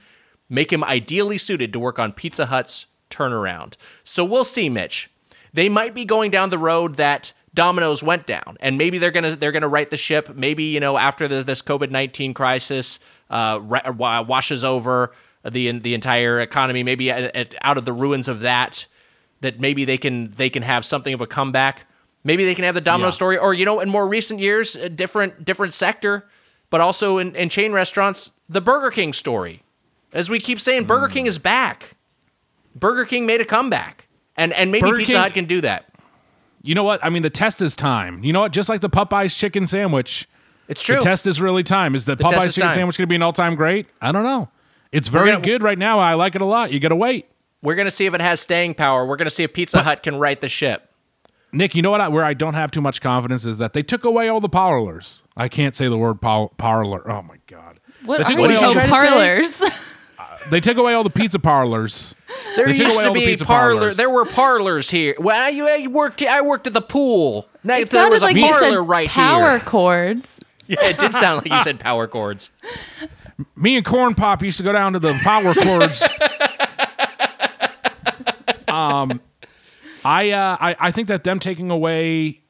Make 0.47 0.71
him 0.71 0.83
ideally 0.83 1.37
suited 1.37 1.73
to 1.73 1.79
work 1.79 1.97
on 1.97 2.13
Pizza 2.13 2.45
Hut's 2.45 2.85
turnaround. 3.09 3.75
So 4.03 4.23
we'll 4.23 4.43
see, 4.43 4.69
Mitch. 4.69 5.09
They 5.53 5.69
might 5.69 5.93
be 5.93 6.05
going 6.05 6.31
down 6.31 6.49
the 6.49 6.57
road 6.57 6.95
that 6.95 7.33
Domino's 7.53 8.03
went 8.03 8.27
down, 8.27 8.57
and 8.59 8.77
maybe 8.77 8.97
they're 8.97 9.11
gonna 9.11 9.35
they're 9.35 9.51
gonna 9.51 9.67
right 9.67 9.89
the 9.89 9.97
ship. 9.97 10.35
Maybe 10.35 10.65
you 10.65 10.79
know 10.79 10.97
after 10.97 11.27
the, 11.27 11.43
this 11.43 11.61
COVID 11.61 11.89
nineteen 11.91 12.33
crisis 12.33 12.99
uh, 13.29 13.59
washes 13.97 14.63
over 14.63 15.11
the 15.43 15.79
the 15.79 15.93
entire 15.93 16.39
economy, 16.39 16.83
maybe 16.83 17.09
at, 17.09 17.35
at, 17.35 17.55
out 17.61 17.77
of 17.77 17.85
the 17.85 17.93
ruins 17.93 18.27
of 18.27 18.41
that, 18.41 18.85
that 19.41 19.59
maybe 19.59 19.85
they 19.85 19.97
can 19.97 20.31
they 20.31 20.49
can 20.49 20.63
have 20.63 20.85
something 20.85 21.13
of 21.13 21.21
a 21.21 21.27
comeback. 21.27 21.85
Maybe 22.23 22.43
they 22.43 22.53
can 22.53 22.65
have 22.65 22.75
the 22.75 22.81
domino 22.81 23.07
yeah. 23.07 23.11
story, 23.11 23.37
or 23.37 23.53
you 23.53 23.65
know, 23.65 23.79
in 23.79 23.89
more 23.89 24.07
recent 24.07 24.39
years, 24.39 24.75
a 24.75 24.89
different 24.89 25.45
different 25.45 25.73
sector, 25.73 26.27
but 26.69 26.81
also 26.81 27.17
in, 27.17 27.35
in 27.35 27.49
chain 27.49 27.73
restaurants, 27.73 28.31
the 28.47 28.61
Burger 28.61 28.91
King 28.91 29.13
story. 29.13 29.63
As 30.13 30.29
we 30.29 30.39
keep 30.39 30.59
saying, 30.59 30.85
Burger 30.85 31.07
mm. 31.07 31.13
King 31.13 31.25
is 31.27 31.37
back. 31.37 31.95
Burger 32.79 33.05
King 33.05 33.25
made 33.25 33.41
a 33.41 33.45
comeback, 33.45 34.07
and 34.35 34.53
and 34.53 34.71
maybe 34.71 34.81
Burger 34.81 34.97
Pizza 34.97 35.11
King, 35.13 35.21
Hut 35.21 35.33
can 35.33 35.45
do 35.45 35.61
that. 35.61 35.85
You 36.61 36.75
know 36.75 36.83
what? 36.83 37.03
I 37.03 37.09
mean, 37.09 37.23
the 37.23 37.29
test 37.29 37.61
is 37.61 37.75
time. 37.75 38.23
You 38.23 38.33
know 38.33 38.41
what? 38.41 38.51
Just 38.51 38.69
like 38.69 38.81
the 38.81 38.89
Popeyes 38.89 39.37
chicken 39.37 39.65
sandwich, 39.65 40.27
it's 40.67 40.81
true. 40.81 40.97
The 40.97 41.01
test 41.01 41.25
is 41.25 41.41
really 41.41 41.63
time. 41.63 41.95
Is 41.95 42.05
the, 42.05 42.15
the 42.15 42.23
Popeyes 42.23 42.53
chicken 42.53 42.63
time. 42.63 42.73
sandwich 42.73 42.97
going 42.97 43.03
to 43.03 43.07
be 43.07 43.15
an 43.15 43.23
all 43.23 43.33
time 43.33 43.55
great? 43.55 43.87
I 44.01 44.11
don't 44.11 44.23
know. 44.23 44.49
It's 44.91 45.07
very 45.07 45.31
gonna, 45.31 45.43
good 45.43 45.63
right 45.63 45.77
now. 45.77 45.99
I 45.99 46.15
like 46.15 46.35
it 46.35 46.41
a 46.41 46.45
lot. 46.45 46.71
You 46.71 46.79
got 46.79 46.89
to 46.89 46.95
wait. 46.95 47.27
We're 47.61 47.75
going 47.75 47.87
to 47.87 47.91
see 47.91 48.05
if 48.05 48.13
it 48.13 48.21
has 48.21 48.39
staying 48.39 48.75
power. 48.75 49.05
We're 49.05 49.17
going 49.17 49.27
to 49.27 49.31
see 49.31 49.43
if 49.43 49.53
Pizza 49.53 49.77
but, 49.77 49.83
Hut 49.83 50.03
can 50.03 50.15
right 50.15 50.39
the 50.39 50.47
ship. 50.47 50.89
Nick, 51.51 51.75
you 51.75 51.81
know 51.81 51.91
what? 51.91 52.01
I, 52.01 52.07
where 52.07 52.23
I 52.23 52.33
don't 52.33 52.53
have 52.53 52.71
too 52.71 52.81
much 52.81 53.01
confidence 53.01 53.45
is 53.45 53.57
that 53.57 53.73
they 53.73 53.83
took 53.83 54.03
away 54.03 54.29
all 54.29 54.39
the 54.39 54.49
parlors. 54.49 55.23
I 55.35 55.47
can't 55.47 55.75
say 55.75 55.87
the 55.87 55.97
word 55.97 56.21
par- 56.21 56.51
parlor. 56.57 57.09
Oh 57.09 57.21
my 57.23 57.37
god! 57.47 57.79
What 58.05 58.21
are 58.21 58.31
you 58.31 58.57
oh, 58.57 58.73
parlors? 58.87 59.61
uh, 59.61 59.69
they 60.49 60.59
took 60.59 60.77
away 60.77 60.93
all 60.93 61.03
the 61.03 61.09
pizza 61.09 61.39
parlors. 61.39 62.15
There 62.55 62.65
they 62.65 62.75
used 62.75 62.99
to 62.99 63.11
be 63.11 63.35
the 63.35 63.45
parlors. 63.45 63.97
There 63.97 64.09
were 64.09 64.25
parlors 64.25 64.89
here. 64.89 65.15
Well, 65.19 65.35
I, 65.35 65.83
I 65.83 65.87
worked. 65.87 66.21
I 66.21 66.41
worked 66.41 66.67
at 66.67 66.73
the 66.73 66.81
pool. 66.81 67.47
Now, 67.63 67.77
it 67.77 67.89
there 67.89 68.09
was 68.09 68.21
a 68.21 68.25
like 68.25 68.37
parlor 68.37 68.83
right 68.83 69.07
power 69.09 69.51
here. 69.51 69.59
Power 69.59 69.69
cords. 69.69 70.43
Yeah, 70.69 70.85
it 70.85 70.99
did 70.99 71.13
sound 71.13 71.37
like 71.37 71.51
you 71.51 71.59
said 71.61 71.79
power 71.79 72.07
cords. 72.07 72.51
Me 73.55 73.75
and 73.75 73.83
Corn 73.83 74.13
Pop 74.13 74.43
used 74.43 74.57
to 74.57 74.63
go 74.63 74.71
down 74.71 74.93
to 74.93 74.99
the 74.99 75.13
power 75.23 75.55
cords. 75.55 76.03
um, 78.67 79.19
I, 80.05 80.29
uh, 80.29 80.57
I 80.59 80.75
I 80.79 80.91
think 80.91 81.07
that 81.07 81.23
them 81.23 81.39
taking 81.39 81.71
away 81.71 82.41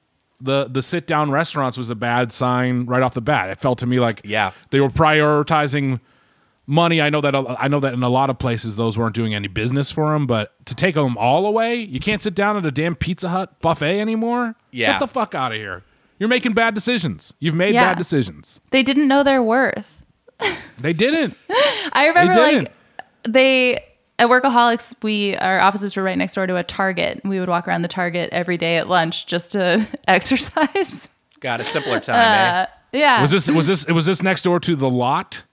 the 0.42 0.66
the 0.66 0.82
sit 0.82 1.08
down 1.08 1.32
restaurants 1.32 1.78
was 1.78 1.90
a 1.90 1.96
bad 1.96 2.34
sign 2.34 2.88
right 2.88 3.02
off 3.02 3.14
the 3.14 3.22
bat. 3.22 3.50
It 3.50 3.60
felt 3.60 3.80
to 3.80 3.86
me 3.86 4.02
like 4.02 4.20
yeah 4.26 4.52
they 4.72 4.82
were 4.82 4.90
prioritizing 4.90 6.02
money. 6.70 7.02
I 7.02 7.10
know 7.10 7.20
that 7.22 7.36
I 7.36 7.68
know 7.68 7.80
that 7.80 7.94
in 7.94 8.04
a 8.04 8.10
lot 8.10 8.30
of 8.30 8.38
places 8.38 8.76
those 8.76 8.98
weren't 8.98 9.16
doing 9.16 9.34
any 9.34 9.48
business 9.48 9.92
for 9.92 10.14
them, 10.14 10.28
but 10.28 10.54
to 10.68 10.76
take 10.76 10.96
them 10.96 11.18
all 11.18 11.46
away, 11.46 11.76
you 11.76 12.00
can't 12.00 12.22
sit 12.22 12.36
down 12.36 12.56
at 12.56 12.66
a 12.66 12.72
damn 12.72 12.96
Pizza 12.96 13.30
Hut 13.30 13.60
buffet 13.60 14.00
anymore. 14.00 14.56
Yeah, 14.72 14.94
get 14.94 15.00
the 15.00 15.08
fuck 15.08 15.36
out 15.36 15.52
of 15.52 15.58
here. 15.58 15.84
You're 16.20 16.30
making 16.30 16.54
bad 16.54 16.76
decisions. 16.76 17.34
You've 17.40 17.56
made 17.56 17.74
yeah. 17.74 17.90
bad 17.90 17.98
decisions. 17.98 18.60
They 18.72 18.84
didn't 18.84 19.08
know 19.08 19.24
their 19.24 19.42
worth. 19.42 20.04
they 20.80 20.94
didn't. 20.94 21.36
I 21.94 22.06
remember 22.08 22.34
they 22.36 22.52
didn't. 22.52 22.64
like 22.64 22.74
they 23.24 23.84
at 24.20 24.28
Workaholics, 24.28 24.96
we 25.02 25.36
our 25.38 25.60
offices 25.60 25.96
were 25.96 26.04
right 26.04 26.18
next 26.18 26.36
door 26.36 26.46
to 26.46 26.58
a 26.58 26.64
Target. 26.64 27.22
We 27.24 27.40
would 27.40 27.50
walk 27.50 27.68
around 27.68 27.82
the 27.82 27.88
Target 27.88 28.30
every 28.32 28.58
day 28.58 28.78
at 28.78 28.88
lunch 28.88 29.26
just 29.26 29.54
to 29.54 29.88
exercise. 30.08 31.10
Got 31.40 31.62
a 31.62 31.64
simpler 31.64 32.02
time, 32.02 32.16
uh, 32.16 32.22
eh? 32.22 32.66
Yeah. 32.92 33.22
Was 33.22 33.32
this 33.32 33.50
was 33.50 33.68
this 33.68 33.88
was 33.88 34.06
this 34.06 34.22
next 34.22 34.44
door 34.44 34.60
to 34.60 34.76
the 34.76 34.90
lot? 34.90 35.44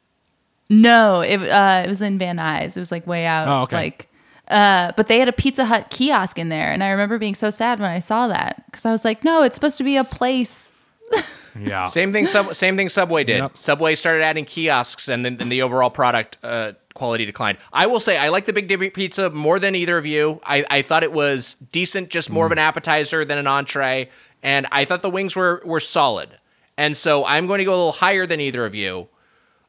No, 0.69 1.21
it 1.21 1.39
uh, 1.39 1.83
it 1.85 1.89
was 1.89 2.01
in 2.01 2.19
Van 2.19 2.39
Nuys. 2.39 2.77
It 2.77 2.81
was 2.81 2.91
like 2.91 3.07
way 3.07 3.25
out. 3.27 3.49
Oh, 3.49 3.63
okay. 3.63 3.77
Like, 3.77 4.09
uh, 4.49 4.93
but 4.97 5.09
they 5.09 5.19
had 5.19 5.29
a 5.29 5.33
Pizza 5.33 5.65
Hut 5.65 5.91
kiosk 5.91 6.39
in 6.39 6.49
there, 6.49 6.73
and 6.73 6.83
I 6.83 6.89
remember 6.89 7.19
being 7.19 7.35
so 7.35 7.51
sad 7.51 7.79
when 7.79 7.91
I 7.91 8.01
saw 8.01 8.29
that 8.29 8.65
because 8.67 8.85
I 8.85 8.91
was 8.91 9.05
like, 9.05 9.25
no, 9.25 9.43
it's 9.43 9.55
supposed 9.55 9.77
to 9.79 9.85
be 9.85 9.97
a 9.97 10.05
place. 10.05 10.73
yeah. 11.61 11.87
Same 11.87 12.13
thing. 12.13 12.27
Sub- 12.27 12.55
same 12.55 12.77
thing. 12.77 12.89
Subway 12.89 13.25
did. 13.25 13.39
Yep. 13.39 13.57
Subway 13.57 13.95
started 13.95 14.25
adding 14.25 14.45
kiosks, 14.45 15.09
and 15.09 15.25
then, 15.25 15.37
then 15.37 15.49
the 15.49 15.63
overall 15.63 15.91
product 15.91 16.39
uh, 16.43 16.73
quality 16.95 17.27
declined. 17.27 17.59
I 17.73 17.87
will 17.87 18.01
say 18.01 18.19
I 18.19 18.31
like 18.31 18.47
the 18.47 18.53
Big 18.53 18.67
Dipper 18.67 18.91
pizza 18.91 19.31
more 19.31 19.61
than 19.61 19.77
either 19.77 19.97
of 19.97 20.07
you. 20.07 20.41
I, 20.45 20.65
I 20.69 20.83
thought 20.83 21.05
it 21.05 21.13
was 21.13 21.55
decent, 21.71 22.11
just 22.11 22.29
more 22.29 22.45
mm. 22.45 22.47
of 22.47 22.53
an 22.53 22.59
appetizer 22.59 23.25
than 23.25 23.39
an 23.39 23.47
entree, 23.47 24.11
and 24.43 24.67
I 24.73 24.85
thought 24.85 25.03
the 25.03 25.11
wings 25.11 25.37
were 25.37 25.63
were 25.65 25.81
solid. 25.81 26.31
And 26.77 26.97
so 26.97 27.25
I'm 27.25 27.47
going 27.47 27.59
to 27.59 27.65
go 27.65 27.73
a 27.73 27.77
little 27.77 27.93
higher 27.93 28.27
than 28.27 28.41
either 28.41 28.67
of 28.67 28.75
you. 28.75 29.09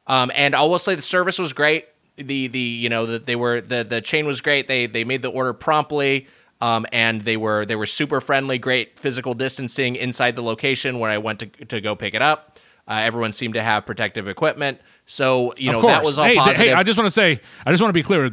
Um, 0.08 0.32
and 0.34 0.56
I 0.56 0.62
will 0.62 0.78
say 0.78 0.94
the 0.94 1.02
service 1.02 1.38
was 1.38 1.52
great. 1.52 1.86
The 2.16 2.48
the 2.48 2.58
you 2.58 2.88
know 2.88 3.06
that 3.06 3.26
they 3.26 3.36
were 3.36 3.60
the 3.60 3.84
the 3.84 4.00
chain 4.00 4.26
was 4.26 4.40
great. 4.40 4.66
They 4.66 4.86
they 4.86 5.04
made 5.04 5.22
the 5.22 5.30
order 5.30 5.52
promptly. 5.52 6.26
Um, 6.60 6.86
and 6.90 7.24
they 7.24 7.36
were 7.36 7.64
they 7.64 7.76
were 7.76 7.86
super 7.86 8.20
friendly, 8.20 8.58
great 8.58 8.98
physical 8.98 9.32
distancing 9.34 9.94
inside 9.94 10.34
the 10.34 10.42
location 10.42 10.98
when 10.98 11.12
I 11.12 11.18
went 11.18 11.38
to 11.40 11.46
to 11.66 11.80
go 11.80 11.94
pick 11.94 12.14
it 12.14 12.22
up. 12.22 12.58
Uh, 12.88 12.94
everyone 12.94 13.32
seemed 13.32 13.54
to 13.54 13.62
have 13.62 13.86
protective 13.86 14.26
equipment. 14.26 14.80
So 15.06 15.54
you 15.56 15.70
know 15.70 15.82
that 15.82 16.02
was 16.02 16.18
all 16.18 16.24
hey, 16.24 16.34
positive. 16.34 16.56
Hey, 16.56 16.72
I 16.72 16.82
just 16.82 16.98
want 16.98 17.06
to 17.06 17.12
say, 17.12 17.40
I 17.64 17.70
just 17.70 17.80
want 17.80 17.90
to 17.90 17.94
be 17.94 18.02
clear. 18.02 18.30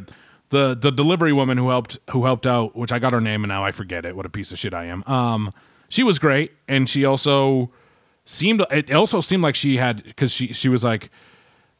The 0.48 0.76
the 0.80 0.90
delivery 0.90 1.32
woman 1.32 1.58
who 1.58 1.68
helped 1.68 1.98
who 2.10 2.24
helped 2.24 2.46
out, 2.46 2.74
which 2.74 2.90
I 2.90 2.98
got 2.98 3.12
her 3.12 3.20
name 3.20 3.44
and 3.44 3.48
now 3.48 3.64
I 3.64 3.70
forget 3.70 4.04
it. 4.04 4.16
What 4.16 4.26
a 4.26 4.28
piece 4.28 4.50
of 4.50 4.58
shit 4.58 4.74
I 4.74 4.86
am. 4.86 5.04
Um, 5.06 5.50
she 5.88 6.02
was 6.02 6.18
great, 6.18 6.52
and 6.66 6.88
she 6.88 7.04
also 7.04 7.70
seemed. 8.24 8.64
It 8.70 8.90
also 8.92 9.20
seemed 9.20 9.44
like 9.44 9.54
she 9.54 9.76
had 9.76 10.02
because 10.02 10.32
she 10.32 10.52
she 10.52 10.68
was 10.68 10.82
like. 10.82 11.10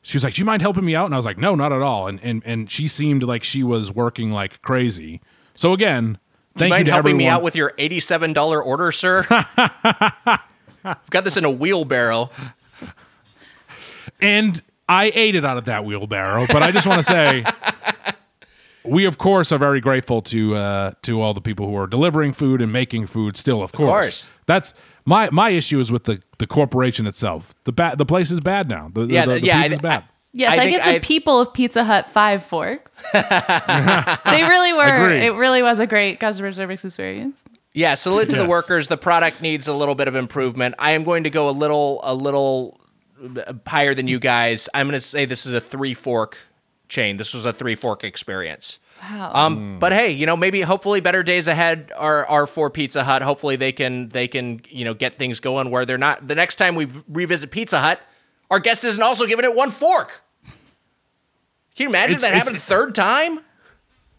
She 0.07 0.17
was 0.17 0.23
like, 0.23 0.35
"Do 0.35 0.41
you 0.41 0.45
mind 0.47 0.63
helping 0.63 0.85
me 0.85 0.95
out?" 0.95 1.07
And 1.07 1.15
I 1.15 1.19
was 1.19 1.27
like, 1.27 1.37
"No, 1.37 1.57
not 1.57 1.73
at 1.73 1.83
all." 1.83 2.07
And 2.07 2.21
and 2.23 2.41
and 2.47 2.71
she 2.71 2.87
seemed 2.87 3.25
like 3.25 3.43
she 3.43 3.65
was 3.65 3.91
working 3.93 4.31
like 4.31 4.63
crazy. 4.63 5.21
So 5.57 5.73
again, 5.73 6.19
Do 6.57 6.63
you 6.65 6.71
mind 6.71 6.87
you 6.87 6.93
helping 6.93 7.11
everyone. 7.11 7.19
me 7.19 7.27
out 7.27 7.43
with 7.43 7.57
your 7.57 7.73
eighty-seven 7.77 8.33
dollar 8.33 8.63
order, 8.63 8.93
sir? 8.93 9.27
I've 9.31 11.11
got 11.11 11.25
this 11.25 11.37
in 11.37 11.45
a 11.45 11.51
wheelbarrow. 11.51 12.31
And 14.21 14.63
I 14.89 15.11
ate 15.13 15.35
it 15.35 15.45
out 15.45 15.59
of 15.59 15.65
that 15.65 15.85
wheelbarrow, 15.85 16.47
but 16.47 16.63
I 16.63 16.71
just 16.71 16.87
want 16.87 17.05
to 17.05 17.13
say 17.13 17.45
we 18.89 19.05
of 19.05 19.19
course 19.19 19.53
are 19.53 19.59
very 19.59 19.81
grateful 19.81 20.23
to 20.23 20.55
uh, 20.55 20.93
to 21.03 21.21
all 21.21 21.35
the 21.35 21.41
people 21.41 21.67
who 21.67 21.77
are 21.77 21.87
delivering 21.87 22.33
food 22.33 22.61
and 22.63 22.73
making 22.73 23.07
food 23.07 23.37
still 23.37 23.63
of 23.63 23.73
course. 23.73 23.89
Of 23.89 23.93
course. 23.93 24.29
That's 24.47 24.75
my 25.05 25.31
my 25.31 25.51
issue 25.51 25.79
is 25.81 25.91
with 25.93 26.05
the 26.05 26.23
the 26.39 26.47
corporation 26.47 27.07
itself. 27.07 27.55
The 27.65 27.73
bad 27.73 27.99
the 27.99 28.07
place 28.07 28.31
is 28.31 28.41
bad 28.41 28.69
now. 28.69 28.91
The, 28.93 29.07
yeah, 29.07 29.25
the, 29.25 29.35
the, 29.35 29.41
the 29.41 29.47
yeah, 29.47 29.63
pizza's 29.63 29.79
I, 29.79 29.83
bad. 29.83 30.05
Yes, 30.33 30.59
I, 30.59 30.63
I 30.65 30.71
give 30.71 30.83
the 30.83 30.89
I, 30.89 30.99
people 30.99 31.41
of 31.41 31.55
Pizza 31.55 31.83
Hut 31.83 32.11
five 32.11 32.45
forks. 32.45 33.03
they 33.13 34.43
really 34.43 34.75
were. 34.75 34.83
Agreed. 34.83 35.23
It 35.23 35.31
really 35.33 35.63
was 35.63 35.81
a 35.81 35.87
great 35.87 36.21
customer 36.21 36.53
service 36.53 36.85
experience. 36.85 37.43
Yeah, 37.73 37.95
salute 37.95 38.31
to 38.31 38.37
yes. 38.37 38.45
the 38.45 38.49
workers. 38.49 38.89
The 38.89 38.99
product 38.99 39.41
needs 39.41 39.67
a 39.67 39.73
little 39.73 39.95
bit 39.95 40.09
of 40.09 40.15
improvement. 40.15 40.75
I 40.79 40.91
am 40.91 41.05
going 41.05 41.25
to 41.25 41.31
go 41.31 41.49
a 41.49 41.53
little 41.53 42.01
a 42.05 42.15
little 42.15 42.79
higher 43.67 43.95
than 43.95 44.09
you 44.09 44.19
guys. 44.19 44.69
I'm 44.75 44.89
going 44.89 45.01
to 45.01 45.07
say 45.07 45.25
this 45.25 45.47
is 45.47 45.55
a 45.55 45.61
three 45.61 45.95
fork 45.95 46.37
chain. 46.89 47.17
This 47.17 47.35
was 47.35 47.45
a 47.47 47.53
three 47.53 47.75
fork 47.75 48.05
experience. 48.05 48.79
Wow. 49.03 49.31
Um, 49.35 49.79
but 49.79 49.93
hey, 49.93 50.11
you 50.11 50.25
know, 50.25 50.37
maybe 50.37 50.63
hopefully 50.63 51.01
better 51.01 51.23
days 51.23 51.49
ahead 51.49 51.93
are 51.97 52.25
are 52.27 52.47
for 52.47 52.71
Pizza 52.71 53.05
Hut. 53.05 53.21
Hopefully 53.23 53.57
they 53.57 53.73
can 53.73 54.09
they 54.09 54.27
can 54.29 54.63
you 54.71 54.85
know 54.85 54.95
get 54.95 55.17
things 55.17 55.41
going 55.41 55.71
where 55.71 55.85
they're 55.85 55.99
not. 55.99 56.27
The 56.27 56.35
next 56.35 56.57
time 56.57 56.75
we 56.75 56.89
revisit 57.09 57.51
Pizza 57.51 57.79
Hut, 57.79 58.01
our 58.51 58.59
guest 58.59 58.85
isn't 58.85 59.03
also 59.03 59.27
giving 59.27 59.45
it 59.45 59.55
one 59.55 59.71
fork. 59.71 60.23
Can 61.77 61.85
you 61.85 61.89
imagine 61.91 62.17
It's- 62.17 62.23
that 62.23 62.29
it's- 62.29 62.39
happened 62.43 62.57
a 62.57 62.61
third 62.61 62.95
time? 62.95 63.41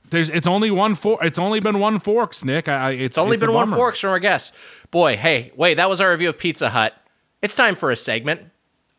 There's 0.10 0.30
it's 0.30 0.48
only 0.48 0.72
one 0.72 0.95
fork. 0.95 1.19
It's 1.23 1.39
only 1.39 1.60
been 1.60 1.80
one 1.80 1.99
forks, 1.99 2.45
Nick. 2.45 2.69
I, 2.69 2.73
I 2.76 2.91
it's, 2.91 3.03
It's 3.03 3.18
only 3.18 3.34
it's 3.34 3.44
a 3.44 3.48
been 3.48 3.56
one 3.56 3.65
bummer. 3.65 3.76
forks 3.77 3.99
from 3.99 4.11
our 4.11 4.19
guest. 4.19 4.53
Boy, 4.89 5.18
hey, 5.18 5.52
wait, 5.57 5.73
that 5.73 5.89
was 5.89 5.99
our 5.99 6.11
review 6.11 6.30
of 6.30 6.38
Pizza 6.39 6.69
Hut. 6.69 6.94
It's 7.41 7.56
time 7.56 7.76
for 7.76 7.91
a 7.91 7.95
segment. 7.95 8.41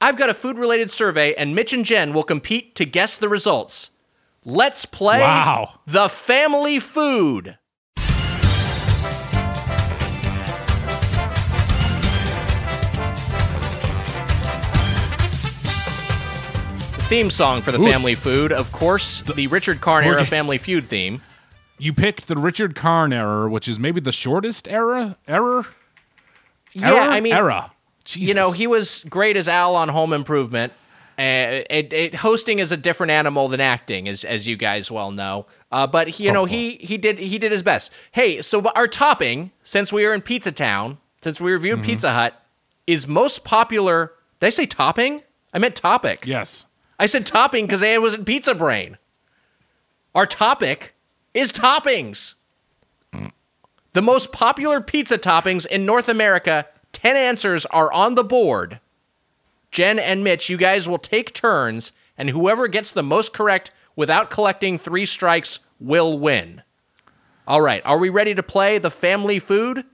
I've 0.01 0.17
got 0.17 0.31
a 0.31 0.35
food 0.35 0.59
related 0.59 0.91
survey, 0.91 1.35
and 1.35 1.55
Mitch 1.57 1.73
and 1.73 1.85
Jen 1.85 2.13
will 2.13 2.23
compete 2.23 2.75
to 2.77 2.85
guess 2.85 3.19
the 3.19 3.29
results. 3.29 3.91
Let's 4.45 4.85
play 4.85 5.21
Wow. 5.21 5.81
the 5.87 6.09
family 6.09 6.79
food. 6.79 7.59
Theme 17.09 17.31
song 17.31 17.63
for 17.63 17.73
the 17.73 17.81
Ooh. 17.81 17.91
family 17.91 18.15
food, 18.15 18.53
of 18.53 18.71
course, 18.71 19.23
the 19.23 19.47
Richard 19.47 19.81
Karn 19.81 20.05
era. 20.05 20.27
Family 20.27 20.59
Feud 20.59 20.85
theme. 20.85 21.23
You 21.79 21.95
picked 21.95 22.27
the 22.29 22.37
Richard 22.37 22.75
Karn 22.75 23.15
error, 23.15 23.49
which 23.49 23.67
is 23.67 23.79
maybe 23.79 23.99
the 24.01 24.13
shortest 24.13 24.69
era 24.69 25.17
error. 25.27 25.65
Yeah, 26.75 26.89
Error? 26.93 27.01
I 27.01 27.21
mean, 27.21 27.33
era. 27.33 27.73
You 28.17 28.35
know, 28.35 28.53
he 28.53 28.67
was 28.67 29.05
great 29.09 29.37
as 29.37 29.49
Al 29.49 29.77
on 29.77 29.89
Home 29.89 30.13
Improvement. 30.13 30.73
Uh, 31.19 31.67
it, 31.69 31.93
it, 31.93 32.15
hosting 32.15 32.61
is 32.61 32.71
a 32.71 32.77
different 32.77 33.11
animal 33.11 33.49
than 33.49 33.61
acting, 33.61 34.09
as 34.09 34.25
as 34.25 34.47
you 34.47 34.57
guys 34.57 34.89
well 34.89 35.11
know. 35.11 35.47
Uh, 35.73 35.87
but 35.87 36.09
he, 36.09 36.25
you 36.25 36.33
know, 36.33 36.45
he 36.45 36.77
he 36.81 36.97
did 36.97 37.19
he 37.19 37.39
did 37.39 37.51
his 37.51 37.63
best. 37.63 37.91
Hey, 38.13 38.41
so 38.41 38.65
our 38.77 38.87
topping, 38.87 39.51
since 39.65 39.93
we 39.93 40.07
are 40.07 40.15
in 40.15 40.23
Pizza 40.23 40.53
Town, 40.53 40.99
since 41.23 41.41
we 41.41 41.51
reviewed 41.51 41.83
Pizza 41.83 42.13
Hut, 42.13 42.41
is 42.87 43.09
most 43.09 43.45
popular. 43.45 44.13
Did 44.39 44.47
I 44.47 44.51
say 44.51 44.67
topping? 44.67 45.23
I 45.53 45.59
meant 45.59 45.75
topic. 45.77 46.25
yes. 46.25 46.67
I 47.01 47.07
said 47.07 47.27
topping 47.27 47.67
because 47.67 47.83
I 47.83 47.99
was 47.99 48.15
in 48.15 48.25
Pizza 48.25 48.55
Brain. 48.55 48.99
Our 50.15 50.27
topic 50.27 50.95
is 51.35 51.53
toppings. 51.53 52.35
The 53.93 54.03
most 54.03 54.33
popular 54.33 54.81
pizza 54.81 55.19
toppings 55.19 55.67
in 55.67 55.87
North 55.87 56.09
America. 56.09 56.67
10 57.03 57.17
answers 57.17 57.65
are 57.67 57.93
on 57.93 58.17
the 58.17 58.25
board. 58.25 58.81
Jen 59.71 60.01
and 60.01 60.25
Mitch, 60.25 60.49
you 60.49 60.57
guys 60.57 60.89
will 60.89 60.99
take 60.99 61.33
turns, 61.33 61.93
and 62.17 62.31
whoever 62.31 62.67
gets 62.67 62.91
the 62.91 63.05
most 63.05 63.33
correct 63.33 63.71
without 63.95 64.31
collecting 64.31 64.79
three 64.79 65.05
strikes 65.07 65.61
will 65.79 66.19
win. 66.19 66.63
All 67.47 67.61
right, 67.61 67.83
are 67.85 67.99
we 67.99 68.09
ready 68.09 68.35
to 68.35 68.43
play 68.43 68.79
the 68.79 68.91
family 68.91 69.39
food? 69.39 69.85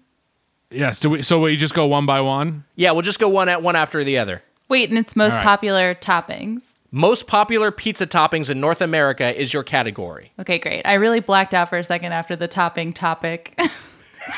Yes. 0.70 0.98
Do 1.01 1.10
we? 1.10 1.22
So 1.22 1.40
we 1.40 1.56
just 1.56 1.74
go 1.74 1.85
one 1.86 2.06
by 2.06 2.22
one. 2.22 2.64
Yeah, 2.74 2.93
we'll 2.93 3.02
just 3.02 3.20
go 3.20 3.28
one 3.28 3.51
at 3.51 3.62
one 3.62 3.76
after 3.76 4.02
the 4.02 4.16
other. 4.18 4.43
Wait, 4.68 4.89
and 4.89 4.98
it's 4.98 5.14
most 5.14 5.32
All 5.32 5.36
right. 5.36 5.44
popular 5.44 5.94
toppings. 5.94 6.78
Most 6.90 7.26
popular 7.26 7.70
pizza 7.70 8.06
toppings 8.06 8.48
in 8.48 8.60
North 8.60 8.81
America 8.81 9.39
is 9.39 9.52
your 9.52 9.62
category. 9.62 10.32
Okay, 10.39 10.59
great. 10.59 10.86
I 10.86 10.94
really 10.94 11.20
blacked 11.20 11.52
out 11.52 11.68
for 11.68 11.76
a 11.76 11.85
second 11.85 12.12
after 12.12 12.35
the 12.35 12.48
topping 12.48 12.93
topic 12.94 13.60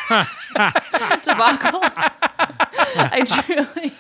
debacle. 1.23 1.81
I 2.99 3.25
truly. 3.27 3.93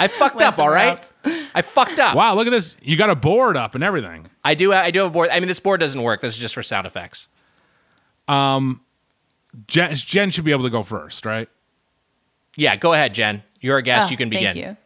I 0.00 0.06
fucked 0.06 0.42
up, 0.42 0.58
All 0.58 0.70
right, 0.70 0.98
else. 0.98 1.12
I 1.54 1.62
fucked 1.62 1.98
up. 1.98 2.14
Wow, 2.14 2.34
look 2.34 2.46
at 2.46 2.50
this. 2.50 2.76
You 2.80 2.96
got 2.96 3.10
a 3.10 3.16
board 3.16 3.56
up 3.56 3.74
and 3.74 3.82
everything. 3.82 4.28
I 4.44 4.54
do. 4.54 4.72
I 4.72 4.90
do 4.90 5.00
have 5.00 5.08
a 5.08 5.12
board. 5.12 5.30
I 5.30 5.40
mean, 5.40 5.48
this 5.48 5.58
board 5.60 5.80
doesn't 5.80 6.00
work. 6.00 6.20
This 6.20 6.34
is 6.34 6.40
just 6.40 6.54
for 6.54 6.62
sound 6.62 6.86
effects. 6.86 7.26
Um, 8.28 8.80
Jen, 9.66 9.94
Jen 9.94 10.30
should 10.30 10.44
be 10.44 10.52
able 10.52 10.64
to 10.64 10.70
go 10.70 10.82
first, 10.82 11.26
right? 11.26 11.48
Yeah, 12.54 12.76
go 12.76 12.92
ahead, 12.92 13.14
Jen. 13.14 13.42
You're 13.60 13.78
a 13.78 13.82
guest. 13.82 14.08
Oh, 14.08 14.10
you 14.10 14.16
can 14.16 14.28
begin. 14.28 14.54
Thank 14.54 14.66
you. 14.66 14.76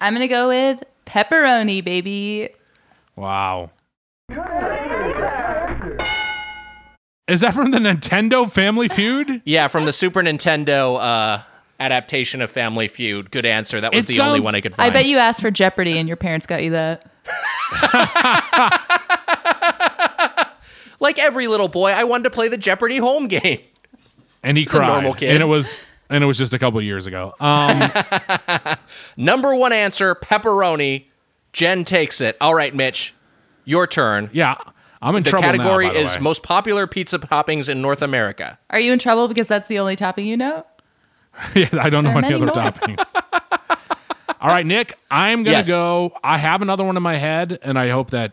I'm 0.00 0.14
gonna 0.14 0.28
go 0.28 0.48
with 0.48 0.84
pepperoni, 1.06 1.82
baby. 1.82 2.50
Wow. 3.16 3.70
Is 7.28 7.40
that 7.42 7.52
from 7.54 7.70
the 7.70 7.78
Nintendo 7.78 8.50
Family 8.50 8.88
Feud? 8.88 9.42
Yeah, 9.44 9.68
from 9.68 9.84
the 9.84 9.92
Super 9.92 10.22
Nintendo 10.22 10.98
uh, 10.98 11.42
adaptation 11.78 12.40
of 12.40 12.50
Family 12.50 12.88
Feud. 12.88 13.30
Good 13.30 13.44
answer. 13.46 13.80
That 13.80 13.92
was 13.92 14.04
It 14.04 14.08
the 14.08 14.20
only 14.22 14.38
sounds- 14.38 14.44
one 14.44 14.54
I 14.54 14.60
could 14.62 14.74
find. 14.74 14.90
I 14.90 14.92
bet 14.92 15.06
you 15.06 15.18
asked 15.18 15.42
for 15.42 15.50
Jeopardy 15.50 15.98
and 15.98 16.08
your 16.08 16.16
parents 16.16 16.46
got 16.46 16.62
you 16.62 16.70
that. 16.70 17.04
like 21.00 21.18
every 21.18 21.48
little 21.48 21.68
boy, 21.68 21.90
I 21.90 22.04
wanted 22.04 22.24
to 22.24 22.30
play 22.30 22.48
the 22.48 22.56
Jeopardy 22.56 22.98
home 22.98 23.28
game. 23.28 23.60
And 24.42 24.56
he 24.56 24.64
a 24.64 24.66
cried. 24.66 24.86
normal 24.86 25.14
kid. 25.14 25.30
And 25.30 25.42
it 25.42 25.46
was 25.46 25.80
and 26.10 26.24
it 26.24 26.26
was 26.26 26.38
just 26.38 26.54
a 26.54 26.58
couple 26.58 26.80
years 26.80 27.06
ago. 27.06 27.34
Um, 27.40 27.90
Number 29.16 29.54
one 29.54 29.72
answer: 29.72 30.14
pepperoni. 30.14 31.04
Jen 31.52 31.84
takes 31.84 32.20
it. 32.20 32.36
All 32.40 32.54
right, 32.54 32.74
Mitch, 32.74 33.14
your 33.64 33.86
turn. 33.86 34.30
yeah, 34.32 34.56
I'm 35.00 35.14
in 35.16 35.22
The 35.22 35.30
trouble 35.30 35.44
category 35.44 35.86
now, 35.86 35.92
by 35.92 35.98
the 36.00 36.04
is 36.06 36.14
way. 36.16 36.20
most 36.22 36.42
popular 36.42 36.86
pizza 36.86 37.18
toppings 37.18 37.68
in 37.68 37.80
North 37.80 38.02
America. 38.02 38.58
Are 38.70 38.80
you 38.80 38.92
in 38.92 38.98
trouble 38.98 39.28
because 39.28 39.46
that's 39.48 39.68
the 39.68 39.78
only 39.78 39.94
topping 39.96 40.26
you 40.26 40.36
know? 40.36 40.64
yeah, 41.54 41.68
I 41.80 41.88
don't 41.88 42.02
know 42.04 42.10
There 42.10 42.18
are 42.20 42.24
any 42.24 42.34
other 42.34 42.46
more. 42.46 42.54
toppings. 42.54 43.22
All 44.40 44.48
right, 44.48 44.66
Nick, 44.66 44.94
I'm 45.10 45.42
gonna 45.44 45.58
Yes. 45.58 45.68
go. 45.68 46.12
I 46.24 46.38
have 46.38 46.62
another 46.62 46.84
one 46.84 46.96
in 46.96 47.02
my 47.02 47.16
head, 47.16 47.58
and 47.62 47.78
I 47.78 47.90
hope 47.90 48.10
that 48.10 48.32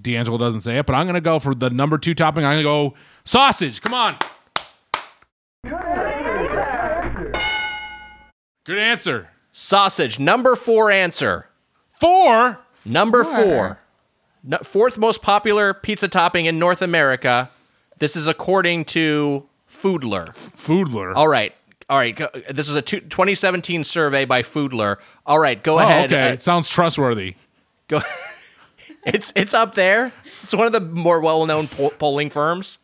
D'Angelo 0.00 0.38
doesn't 0.38 0.62
say 0.62 0.78
it, 0.78 0.86
but 0.86 0.94
I'm 0.94 1.06
gonna 1.06 1.20
go 1.20 1.38
for 1.38 1.54
the 1.54 1.70
number 1.70 1.98
two 1.98 2.14
topping. 2.14 2.44
I'm 2.44 2.54
gonna 2.54 2.62
go 2.64 2.94
sausage. 3.24 3.80
Come 3.80 3.94
on. 3.94 4.16
Good 8.64 8.78
answer. 8.78 9.30
Sausage. 9.52 10.18
Number 10.18 10.56
four 10.56 10.90
answer. 10.90 11.48
Four. 11.90 12.60
Number 12.84 13.22
Four. 13.24 13.34
four. 13.34 13.80
Fourth 14.62 14.98
most 14.98 15.22
popular 15.22 15.72
pizza 15.74 16.08
topping 16.08 16.46
in 16.46 16.58
North 16.58 16.82
America. 16.82 17.50
This 17.98 18.16
is 18.16 18.26
according 18.26 18.84
to 18.86 19.46
Foodler. 19.70 20.28
Foodler. 20.34 21.14
All 21.14 21.28
right. 21.28 21.54
All 21.88 21.96
right. 21.98 22.14
go- 22.14 22.28
This 22.50 22.68
is 22.68 22.76
a 22.76 22.82
two, 22.82 23.00
2017 23.00 23.84
survey 23.84 24.24
by 24.24 24.42
Foodler. 24.42 24.96
All 25.26 25.38
right. 25.38 25.62
Go 25.62 25.76
Oh, 25.76 25.78
ahead. 25.78 26.12
okay. 26.12 26.28
Uh, 26.30 26.32
it 26.32 26.42
sounds 26.42 26.68
trustworthy. 26.68 27.36
go. 27.88 28.00
it's 29.06 29.32
it's 29.36 29.54
up 29.54 29.74
there. 29.74 30.12
It's 30.42 30.54
one 30.54 30.66
of 30.66 30.72
the 30.72 30.80
more 30.80 31.20
well-known 31.20 31.68
po- 31.68 31.90
polling 31.98 32.30
firms. 32.30 32.78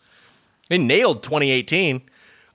They 0.68 0.78
nailed 0.78 1.22
2018. 1.22 2.02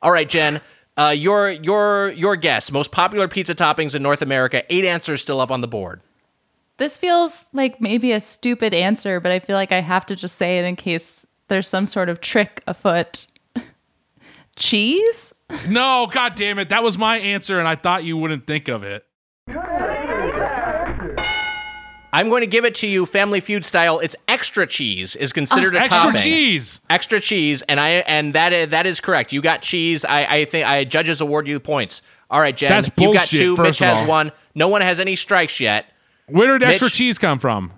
All 0.01 0.11
right, 0.11 0.29
Jen. 0.29 0.61
Uh, 0.97 1.09
your 1.15 1.49
your 1.49 2.09
your 2.11 2.35
guess. 2.37 2.71
Most 2.71 2.91
popular 2.91 3.27
pizza 3.27 3.53
toppings 3.53 3.93
in 3.95 4.01
North 4.01 4.21
America. 4.21 4.63
Eight 4.73 4.85
answers 4.85 5.21
still 5.21 5.41
up 5.41 5.51
on 5.51 5.61
the 5.61 5.67
board. 5.67 6.01
This 6.77 6.97
feels 6.97 7.45
like 7.53 7.79
maybe 7.79 8.11
a 8.11 8.19
stupid 8.19 8.73
answer, 8.73 9.19
but 9.19 9.31
I 9.31 9.39
feel 9.39 9.55
like 9.55 9.71
I 9.71 9.81
have 9.81 10.05
to 10.07 10.15
just 10.15 10.35
say 10.35 10.59
it 10.59 10.65
in 10.65 10.75
case 10.75 11.25
there's 11.47 11.67
some 11.67 11.87
sort 11.87 12.09
of 12.09 12.19
trick 12.19 12.63
afoot. 12.67 13.27
Cheese? 14.57 15.33
No, 15.67 16.07
god 16.11 16.35
damn 16.35 16.59
it. 16.59 16.69
That 16.69 16.83
was 16.83 16.97
my 16.97 17.17
answer, 17.17 17.59
and 17.59 17.67
I 17.67 17.75
thought 17.75 18.03
you 18.03 18.17
wouldn't 18.17 18.45
think 18.45 18.67
of 18.67 18.83
it. 18.83 19.05
I'm 22.15 22.29
going 22.29 22.41
to 22.41 22.47
give 22.47 22.63
it 22.63 22.75
to 22.75 22.87
you, 22.87 23.05
Family 23.05 23.41
Feud 23.41 23.65
style. 23.65 23.99
It's 23.99 24.15
extra 24.29 24.65
cheese 24.65 25.17
is 25.17 25.33
considered 25.33 25.75
ah, 25.75 25.81
a 25.81 25.83
top. 25.83 25.91
Extra 25.91 26.11
topping. 26.13 26.21
cheese. 26.21 26.79
Extra 26.89 27.19
cheese, 27.19 27.61
and 27.63 27.77
I 27.77 27.89
and 27.89 28.33
that 28.33 28.53
is, 28.53 28.69
that 28.69 28.85
is 28.85 29.01
correct. 29.01 29.33
You 29.33 29.41
got 29.41 29.61
cheese. 29.61 30.05
I 30.05 30.25
I 30.25 30.45
think 30.45 30.65
I 30.65 30.85
judges 30.85 31.19
award 31.19 31.45
you 31.45 31.59
points. 31.59 32.01
All 32.29 32.39
right, 32.39 32.55
Jen. 32.55 32.69
That's 32.69 32.87
You 32.87 33.07
got 33.07 33.13
bullshit, 33.13 33.39
two. 33.39 33.55
first 33.57 33.81
Mitch 33.81 33.89
has 33.89 34.07
one. 34.07 34.31
No 34.55 34.69
one 34.69 34.81
has 34.81 35.01
any 35.01 35.15
strikes 35.15 35.59
yet. 35.59 35.87
Where 36.27 36.57
did 36.57 36.67
extra 36.67 36.85
Mitch- 36.87 36.93
cheese 36.93 37.17
come 37.17 37.39
from? 37.39 37.71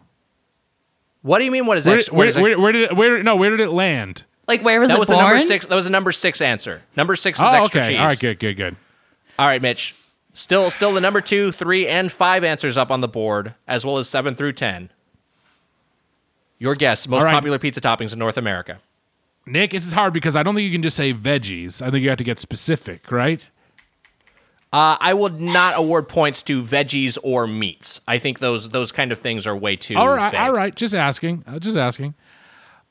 What 1.22 1.40
do 1.40 1.46
you 1.46 1.52
mean? 1.52 1.66
What 1.66 1.78
is 1.78 1.86
Where, 1.86 1.98
extra? 1.98 2.14
where, 2.16 2.26
what 2.26 2.28
is 2.30 2.38
extra? 2.38 2.44
where, 2.44 2.60
where 2.60 2.72
did 2.72 2.82
it, 2.92 2.96
where 2.96 3.24
no 3.24 3.36
where 3.36 3.50
did 3.50 3.60
it 3.60 3.70
land? 3.70 4.24
Like 4.48 4.64
where 4.64 4.80
was 4.80 4.90
that 4.90 4.96
it 4.96 5.00
was 5.00 5.10
born? 5.10 5.18
the 5.20 5.24
number 5.24 5.40
six. 5.40 5.66
That 5.66 5.76
was 5.76 5.86
the 5.86 5.92
number 5.92 6.12
six 6.12 6.40
answer. 6.42 6.82
Number 6.96 7.16
six 7.16 7.38
was 7.40 7.54
Oh, 7.54 7.64
extra 7.64 7.82
okay. 7.82 7.90
cheese. 7.90 8.00
All 8.00 8.06
right, 8.06 8.20
good, 8.20 8.40
good, 8.40 8.54
good. 8.56 8.76
All 9.38 9.46
right, 9.48 9.62
Mitch. 9.62 9.96
Still, 10.34 10.70
still 10.70 10.94
the 10.94 11.02
number 11.02 11.20
two, 11.20 11.52
three, 11.52 11.88
and 11.88 12.12
five 12.12 12.44
answers 12.44 12.78
up 12.78 12.92
on 12.92 13.02
the 13.02 13.08
board, 13.08 13.56
as 13.68 13.86
well 13.86 13.98
as 13.98 14.08
seven 14.08 14.36
through 14.36 14.54
ten. 14.54 14.90
Your 16.60 16.76
guess: 16.76 17.08
most 17.08 17.22
All 17.22 17.26
right. 17.26 17.34
popular 17.34 17.60
pizza 17.60 17.82
toppings 17.82 18.14
in 18.14 18.20
North 18.20 18.38
America. 18.38 18.80
Nick, 19.46 19.72
this 19.72 19.86
is 19.86 19.94
hard 19.94 20.14
because 20.14 20.36
I 20.36 20.44
don't 20.44 20.56
think 20.56 20.66
you 20.66 20.72
can 20.72 20.82
just 20.84 20.96
say 20.96 21.14
veggies. 21.14 21.82
I 21.82 21.90
think 21.90 22.04
you 22.04 22.10
have 22.10 22.18
to 22.20 22.24
get 22.24 22.40
specific, 22.40 23.12
right? 23.12 23.42
Uh, 24.74 24.98
I 25.00 25.14
would 25.14 25.40
not 25.40 25.78
award 25.78 26.10
points 26.10 26.44
to 26.44 26.62
veggies 26.62 27.18
or 27.24 27.48
meats. 27.48 28.02
I 28.08 28.20
think 28.20 28.40
those 28.40 28.70
those 28.70 28.92
kind 28.92 29.12
of 29.12 29.20
things 29.20 29.48
are 29.48 29.56
way 29.56 29.76
too. 29.78 29.96
All 29.96 30.10
right, 30.14 30.32
vague. 30.32 30.40
all 30.42 30.52
right. 30.54 30.76
Just 30.76 30.94
asking. 30.94 31.44
Uh, 31.48 31.58
just 31.60 31.78
asking. 31.78 32.16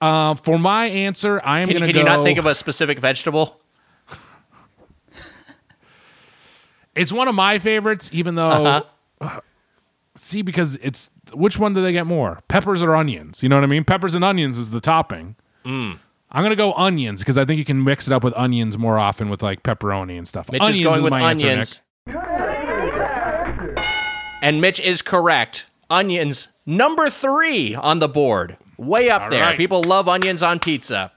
Uh, 0.01 0.35
for 0.35 0.59
my 0.59 0.87
answer, 0.87 1.41
I 1.45 1.61
am 1.61 1.69
Can, 1.69 1.79
going 1.79 1.87
to 1.89 1.93
can 1.93 2.05
go. 2.05 2.11
you 2.11 2.17
not 2.17 2.25
think 2.25 2.39
of 2.39 2.47
a 2.47 2.55
specific 2.55 2.99
vegetable? 2.99 3.61
It's 6.95 7.13
one 7.13 7.29
of 7.29 7.35
my 7.35 7.59
favorites, 7.59 8.09
even 8.13 8.37
though. 8.37 8.49
Uh-huh. 8.49 8.83
uh, 9.21 9.41
see, 10.17 10.43
because 10.43 10.77
it's 10.77 11.11
which 11.33 11.59
one 11.59 11.75
do 11.75 11.83
they 11.83 11.93
get 11.93 12.07
more? 12.07 12.41
Peppers 12.49 12.83
or 12.83 12.95
onions? 12.97 13.43
You 13.43 13.49
know 13.51 13.57
what 13.57 13.65
I 13.65 13.67
mean? 13.67 13.85
Peppers 13.85 14.15
and 14.15 14.25
onions 14.25 14.59
is 14.59 14.71
the 14.71 14.81
topping. 14.81 15.37
Mm. 15.65 15.99
I'm 16.31 16.43
gonna 16.43 16.57
go 16.57 16.73
onions 16.75 17.21
because 17.21 17.39
I 17.39 17.45
think 17.45 17.59
you 17.59 17.65
can 17.65 17.83
mix 17.85 18.07
it 18.07 18.13
up 18.13 18.25
with 18.25 18.35
onions 18.37 18.77
more 18.77 18.99
often 18.99 19.29
with 19.29 19.43
like 19.43 19.63
pepperoni 19.63 20.19
and 20.19 20.27
stuff. 20.27 20.51
Mitch 20.51 20.61
onions 20.61 20.81
is 20.81 20.85
going 20.85 21.03
with 21.03 21.11
my 21.13 21.31
answer, 21.31 21.47
onions. 21.49 21.81
Nick. 22.07 22.17
And 24.43 24.61
Mitch 24.61 24.81
is 24.81 25.03
correct. 25.03 25.67
Onions, 25.89 26.49
number 26.67 27.09
three 27.11 27.75
on 27.75 28.01
the 28.01 28.09
board. 28.09 28.57
Way 28.77 29.09
up 29.09 29.23
All 29.23 29.31
there. 29.31 29.43
right. 29.43 29.57
People 29.57 29.83
love 29.83 30.09
onions 30.09 30.43
on 30.43 30.59
pizza. 30.59 31.13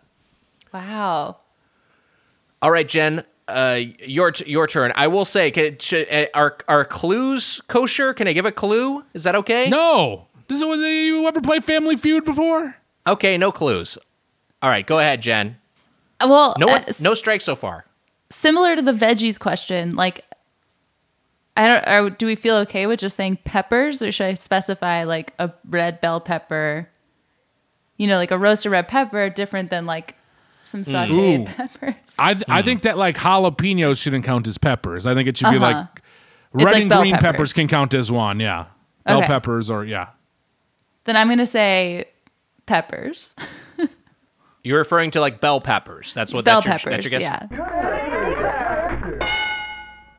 Wow. 0.73 1.37
All 2.61 2.71
right, 2.71 2.87
Jen, 2.87 3.23
uh, 3.47 3.79
your 4.05 4.31
t- 4.31 4.49
your 4.49 4.67
turn. 4.67 4.91
I 4.95 5.07
will 5.07 5.25
say, 5.25 5.51
can, 5.51 5.77
should, 5.79 6.07
uh, 6.09 6.27
are 6.33 6.57
are 6.67 6.85
clues 6.85 7.61
kosher? 7.67 8.13
Can 8.13 8.27
I 8.27 8.33
give 8.33 8.45
a 8.45 8.51
clue? 8.51 9.03
Is 9.13 9.23
that 9.23 9.35
okay? 9.35 9.69
No, 9.69 10.27
this 10.47 10.59
is 10.59 10.65
what 10.65 10.77
you 10.79 11.27
ever 11.27 11.41
play 11.41 11.59
Family 11.59 11.95
Feud 11.95 12.25
before? 12.25 12.77
Okay, 13.07 13.37
no 13.37 13.51
clues. 13.51 13.97
All 14.61 14.69
right, 14.69 14.85
go 14.85 14.99
ahead, 14.99 15.21
Jen. 15.21 15.57
Well, 16.25 16.53
No 16.59 16.67
one, 16.67 16.83
uh, 16.83 16.93
no 16.99 17.13
strikes 17.13 17.45
so 17.45 17.55
far. 17.55 17.85
Similar 18.29 18.75
to 18.75 18.81
the 18.81 18.91
veggies 18.91 19.39
question, 19.39 19.95
like, 19.95 20.25
I 21.55 21.67
don't. 21.67 21.87
Are, 21.87 22.09
do 22.09 22.25
we 22.25 22.35
feel 22.35 22.55
okay 22.57 22.87
with 22.87 22.99
just 22.99 23.15
saying 23.17 23.39
peppers, 23.43 24.01
or 24.01 24.11
should 24.11 24.27
I 24.27 24.33
specify 24.35 25.03
like 25.03 25.33
a 25.39 25.51
red 25.69 25.99
bell 26.01 26.21
pepper? 26.21 26.89
You 27.97 28.07
know, 28.07 28.17
like 28.17 28.31
a 28.31 28.37
roasted 28.37 28.71
red 28.71 28.87
pepper, 28.87 29.29
different 29.29 29.69
than 29.69 29.85
like 29.85 30.15
some 30.63 30.83
sautéed 30.83 31.41
Ooh. 31.41 31.45
peppers. 31.45 32.15
I 32.17 32.33
th- 32.35 32.45
I 32.47 32.61
think 32.61 32.83
that 32.83 32.97
like 32.97 33.17
jalapenos 33.17 33.97
shouldn't 34.01 34.23
count 34.23 34.47
as 34.47 34.57
peppers. 34.57 35.05
I 35.05 35.13
think 35.15 35.27
it 35.27 35.35
should 35.37 35.51
be 35.51 35.59
like 35.59 35.75
Uh-huh. 35.75 35.87
red 36.53 36.63
like 36.73 36.81
and 36.83 36.91
green 36.91 37.13
peppers. 37.15 37.31
peppers. 37.31 37.53
can 37.53 37.67
count 37.67 37.93
as 37.93 38.09
one. 38.11 38.39
Yeah, 38.39 38.65
bell 39.05 39.17
Okay. 39.17 39.27
peppers 39.27 39.69
or 39.69 39.83
yeah. 39.83 40.09
then 41.05 41.17
I'm 41.17 41.27
gonna 41.27 41.45
say 41.47 42.05
peppers. 42.67 43.33
You're 44.69 44.77
referring 44.77 45.09
to 45.11 45.19
like 45.19 45.41
bell 45.41 45.59
peppers. 45.59 46.13
That's 46.13 46.31
what 46.31 46.45
bell 46.45 46.61
that's 46.61 46.83
your, 46.83 46.91
peppers. 46.91 47.09
that's 47.09 47.11
your 47.11 47.19
guess. 47.21 47.47
yeah. 47.49 49.23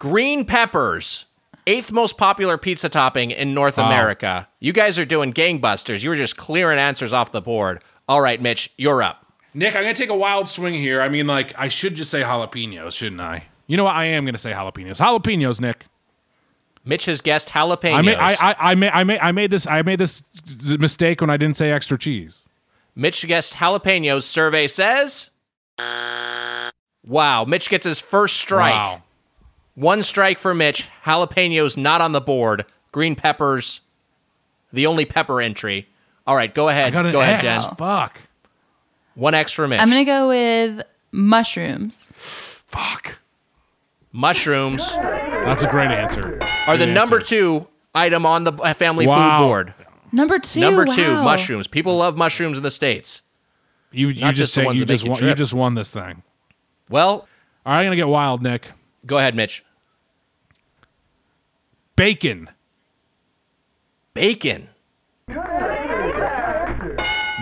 Green 0.01 0.45
peppers, 0.45 1.27
eighth 1.69 1.93
most 1.93 2.19
popular 2.19 2.59
pizza 2.59 2.89
topping 2.89 3.31
in 3.31 3.55
North 3.55 3.79
America. 3.79 4.49
You 4.59 4.73
guys 4.73 4.99
are 4.99 5.05
doing 5.05 5.33
gangbusters. 5.33 6.03
You 6.03 6.11
were 6.11 6.17
just 6.17 6.37
clearing 6.37 6.81
answers 6.81 7.13
off 7.13 7.31
the 7.31 7.41
board. 7.41 7.81
All 8.09 8.21
right, 8.21 8.43
Mitch, 8.43 8.73
you're 8.77 9.05
up. 9.05 9.25
Nick, 9.55 9.77
I'm 9.77 9.83
gonna 9.83 9.95
take 9.95 10.11
a 10.11 10.17
wild 10.17 10.49
swing 10.49 10.75
here. 10.75 11.01
I 11.01 11.09
mean, 11.09 11.29
like 11.29 11.55
I 11.57 11.69
should 11.69 11.95
just 11.95 12.11
say 12.11 12.23
jalapenos, 12.23 12.95
shouldn't 12.95 13.21
I? 13.21 13.45
You 13.69 13.77
know 13.77 13.85
what? 13.85 13.95
I 13.95 14.07
am 14.07 14.25
gonna 14.25 14.37
say 14.37 14.51
jalapenos. 14.51 14.97
Jalapenos, 14.97 15.61
Nick. 15.61 15.87
Mitch 16.85 17.05
has 17.05 17.21
guessed 17.21 17.51
jalapenos. 17.51 17.95
I 17.95 18.03
made 18.03 18.17
I, 18.17 18.33
I, 18.41 18.57
I 18.59 18.75
made 18.75 18.91
I 18.91 19.05
made 19.05 19.21
I 19.21 19.31
made 19.31 19.53
this 19.53 19.69
I 19.69 19.83
made 19.83 20.01
this 20.01 20.25
mistake 20.65 21.21
when 21.21 21.31
I 21.31 21.37
didn't 21.37 21.57
say 21.57 21.71
extra 21.71 21.97
cheese. 21.97 22.49
Mitch 22.95 23.27
guessed 23.27 23.55
jalapenos. 23.55 24.23
Survey 24.25 24.67
says. 24.67 25.31
Wow, 27.07 27.45
Mitch 27.45 27.71
gets 27.71 27.85
his 27.87 27.99
first 27.99 28.37
strike. 28.37 28.75
Wow. 28.75 29.03
One 29.75 30.03
strike 30.03 30.39
for 30.39 30.55
Mitch. 30.55 30.87
Jalapenos 31.05 31.77
not 31.77 32.01
on 32.01 32.13
the 32.13 32.21
board. 32.21 32.67
Green 32.93 33.15
peppers, 33.15 33.81
the 34.73 34.87
only 34.87 35.05
pepper 35.05 35.41
entry. 35.41 35.89
All 36.27 36.37
right, 36.37 36.53
go 36.55 36.69
ahead. 36.69 36.89
I 36.89 36.91
got 36.91 37.07
an 37.07 37.13
go 37.13 37.21
ahead, 37.21 37.45
X. 37.45 37.63
Jen. 37.65 37.75
Fuck. 37.77 38.19
One 39.15 39.35
X 39.35 39.53
for 39.53 39.67
Mitch. 39.67 39.81
I'm 39.81 39.89
gonna 39.89 40.05
go 40.05 40.29
with 40.29 40.83
mushrooms. 41.13 42.11
Fuck. 42.15 43.19
Mushrooms 44.13 44.93
That's 44.97 45.63
a 45.63 45.69
great 45.69 45.91
answer. 45.91 46.39
are 46.67 46.77
the 46.77 46.85
Good 46.87 46.95
number 46.95 47.17
answer. 47.17 47.29
two 47.29 47.67
item 47.95 48.27
on 48.27 48.43
the 48.45 48.53
family 48.77 49.07
Wow. 49.07 49.39
food 49.39 49.45
board. 49.47 49.75
Number 50.13 50.39
two. 50.39 50.61
Number 50.61 50.85
two, 50.87 51.13
wow. 51.15 51.23
mushrooms. 51.25 51.67
People 51.67 51.97
love 51.97 52.17
mushrooms 52.17 52.57
in 52.57 52.63
the 52.63 52.71
states. 52.71 53.23
You 53.93 54.09
you 54.09 54.15
just 54.15 54.37
just 54.37 54.55
the 54.55 54.61
take- 54.63 54.67
ones 54.67 54.81
you 54.81 54.87
that 54.87 54.93
just 54.93 55.05
won, 55.05 55.15
you 55.17 55.21
trip. 55.21 55.39
just 55.39 55.55
won 55.55 55.75
this 55.75 55.91
thing. 55.91 56.23
Well, 56.89 57.29
All 57.67 57.73
right, 57.73 57.81
I'm 57.81 57.87
gonna 57.87 57.97
get 57.97 58.09
wild, 58.09 58.43
Nick. 58.43 58.69
go 59.07 59.19
ahead, 59.19 59.35
Mitch. 59.35 59.65
Bacon. 61.97 62.49
Bacon. 64.15 64.69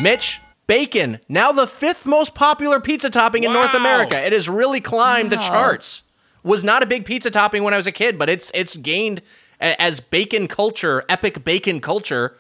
Mitch, 0.01 0.41
bacon. 0.67 1.19
Now 1.29 1.51
the 1.53 1.67
fifth 1.67 2.07
most 2.07 2.35
popular 2.35 2.81
pizza 2.81 3.11
topping 3.11 3.45
in 3.45 3.53
North 3.53 3.75
America. 3.75 4.19
It 4.25 4.33
has 4.33 4.49
really 4.49 4.81
climbed 4.81 5.31
the 5.31 5.37
charts. 5.37 6.03
Was 6.45 6.63
not 6.63 6.83
a 6.83 6.87
big 6.87 7.05
pizza 7.05 7.31
topping 7.31 7.63
when 7.65 7.75
I 7.75 7.77
was 7.77 7.87
a 7.87 7.93
kid, 7.93 8.19
but 8.19 8.29
it's 8.29 8.51
it's 8.55 8.77
gained 8.77 9.23
as 9.61 9.99
bacon 10.01 10.47
culture, 10.47 11.05
epic 11.09 11.43
bacon 11.45 11.81
culture, 11.81 12.37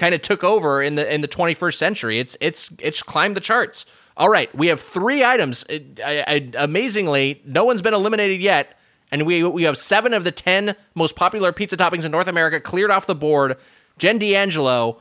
kind 0.00 0.14
of 0.14 0.22
took 0.22 0.42
over 0.42 0.82
in 0.82 0.94
the 0.96 1.14
in 1.14 1.20
the 1.20 1.28
21st 1.28 1.74
century. 1.74 2.18
It's 2.18 2.36
it's 2.40 2.70
it's 2.80 3.02
climbed 3.02 3.36
the 3.36 3.40
charts. 3.40 3.84
All 4.16 4.28
right, 4.28 4.52
we 4.54 4.66
have 4.66 4.80
three 4.80 5.22
items. 5.24 5.64
Uh, 5.70 5.78
I- 6.04 6.24
I- 6.26 6.50
amazingly, 6.56 7.40
no 7.44 7.64
one's 7.64 7.82
been 7.82 7.94
eliminated 7.94 8.40
yet, 8.40 8.76
and 9.12 9.24
we 9.26 9.44
we 9.44 9.62
have 9.64 9.76
seven 9.78 10.12
of 10.14 10.24
the 10.24 10.32
ten 10.32 10.74
most 10.94 11.14
popular 11.16 11.52
pizza 11.52 11.76
toppings 11.76 12.04
in 12.04 12.10
North 12.10 12.26
America 12.28 12.58
cleared 12.60 12.90
off 12.90 13.06
the 13.06 13.14
board. 13.14 13.56
Jen 13.98 14.18
D'Angelo, 14.18 15.00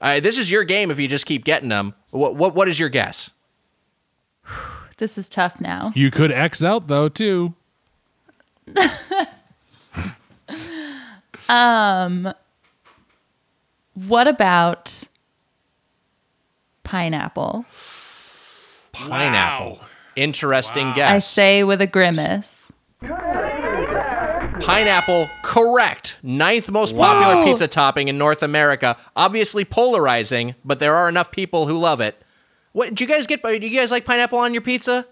uh, 0.00 0.18
this 0.20 0.36
is 0.36 0.50
your 0.50 0.64
game 0.64 0.90
if 0.90 0.98
you 0.98 1.06
just 1.08 1.24
keep 1.26 1.44
getting 1.44 1.68
them. 1.68 1.94
What 2.10 2.34
what 2.36 2.54
what 2.54 2.68
is 2.68 2.78
your 2.78 2.88
guess? 2.90 3.30
This 4.98 5.16
is 5.16 5.30
tough 5.30 5.58
now. 5.62 5.92
You 5.94 6.10
could 6.10 6.30
X 6.30 6.62
out 6.62 6.86
though 6.86 7.08
too. 7.08 7.54
What 13.94 14.28
about 14.28 15.04
pineapple? 16.84 17.64
Pineapple. 18.92 19.80
Interesting 20.16 20.88
I 20.88 20.94
guess. 20.94 21.10
I 21.10 21.18
say 21.18 21.64
with 21.64 21.80
a 21.80 21.86
grimace. 21.86 22.72
Pineapple, 24.60 25.30
correct. 25.42 26.18
Ninth 26.22 26.70
most 26.70 26.96
popular 26.96 27.44
pizza 27.44 27.66
topping 27.66 28.08
in 28.08 28.18
North 28.18 28.42
America. 28.42 28.96
Obviously 29.16 29.64
polarizing, 29.64 30.54
but 30.64 30.78
there 30.78 30.94
are 30.96 31.08
enough 31.08 31.30
people 31.30 31.66
who 31.66 31.78
love 31.78 32.00
it. 32.00 32.20
What 32.72 32.94
do 32.94 33.02
you 33.04 33.08
guys 33.08 33.26
get? 33.26 33.42
Do 33.42 33.54
you 33.54 33.76
guys 33.76 33.90
like 33.90 34.04
pineapple 34.04 34.38
on 34.38 34.52
your 34.52 34.62
pizza? 34.62 35.06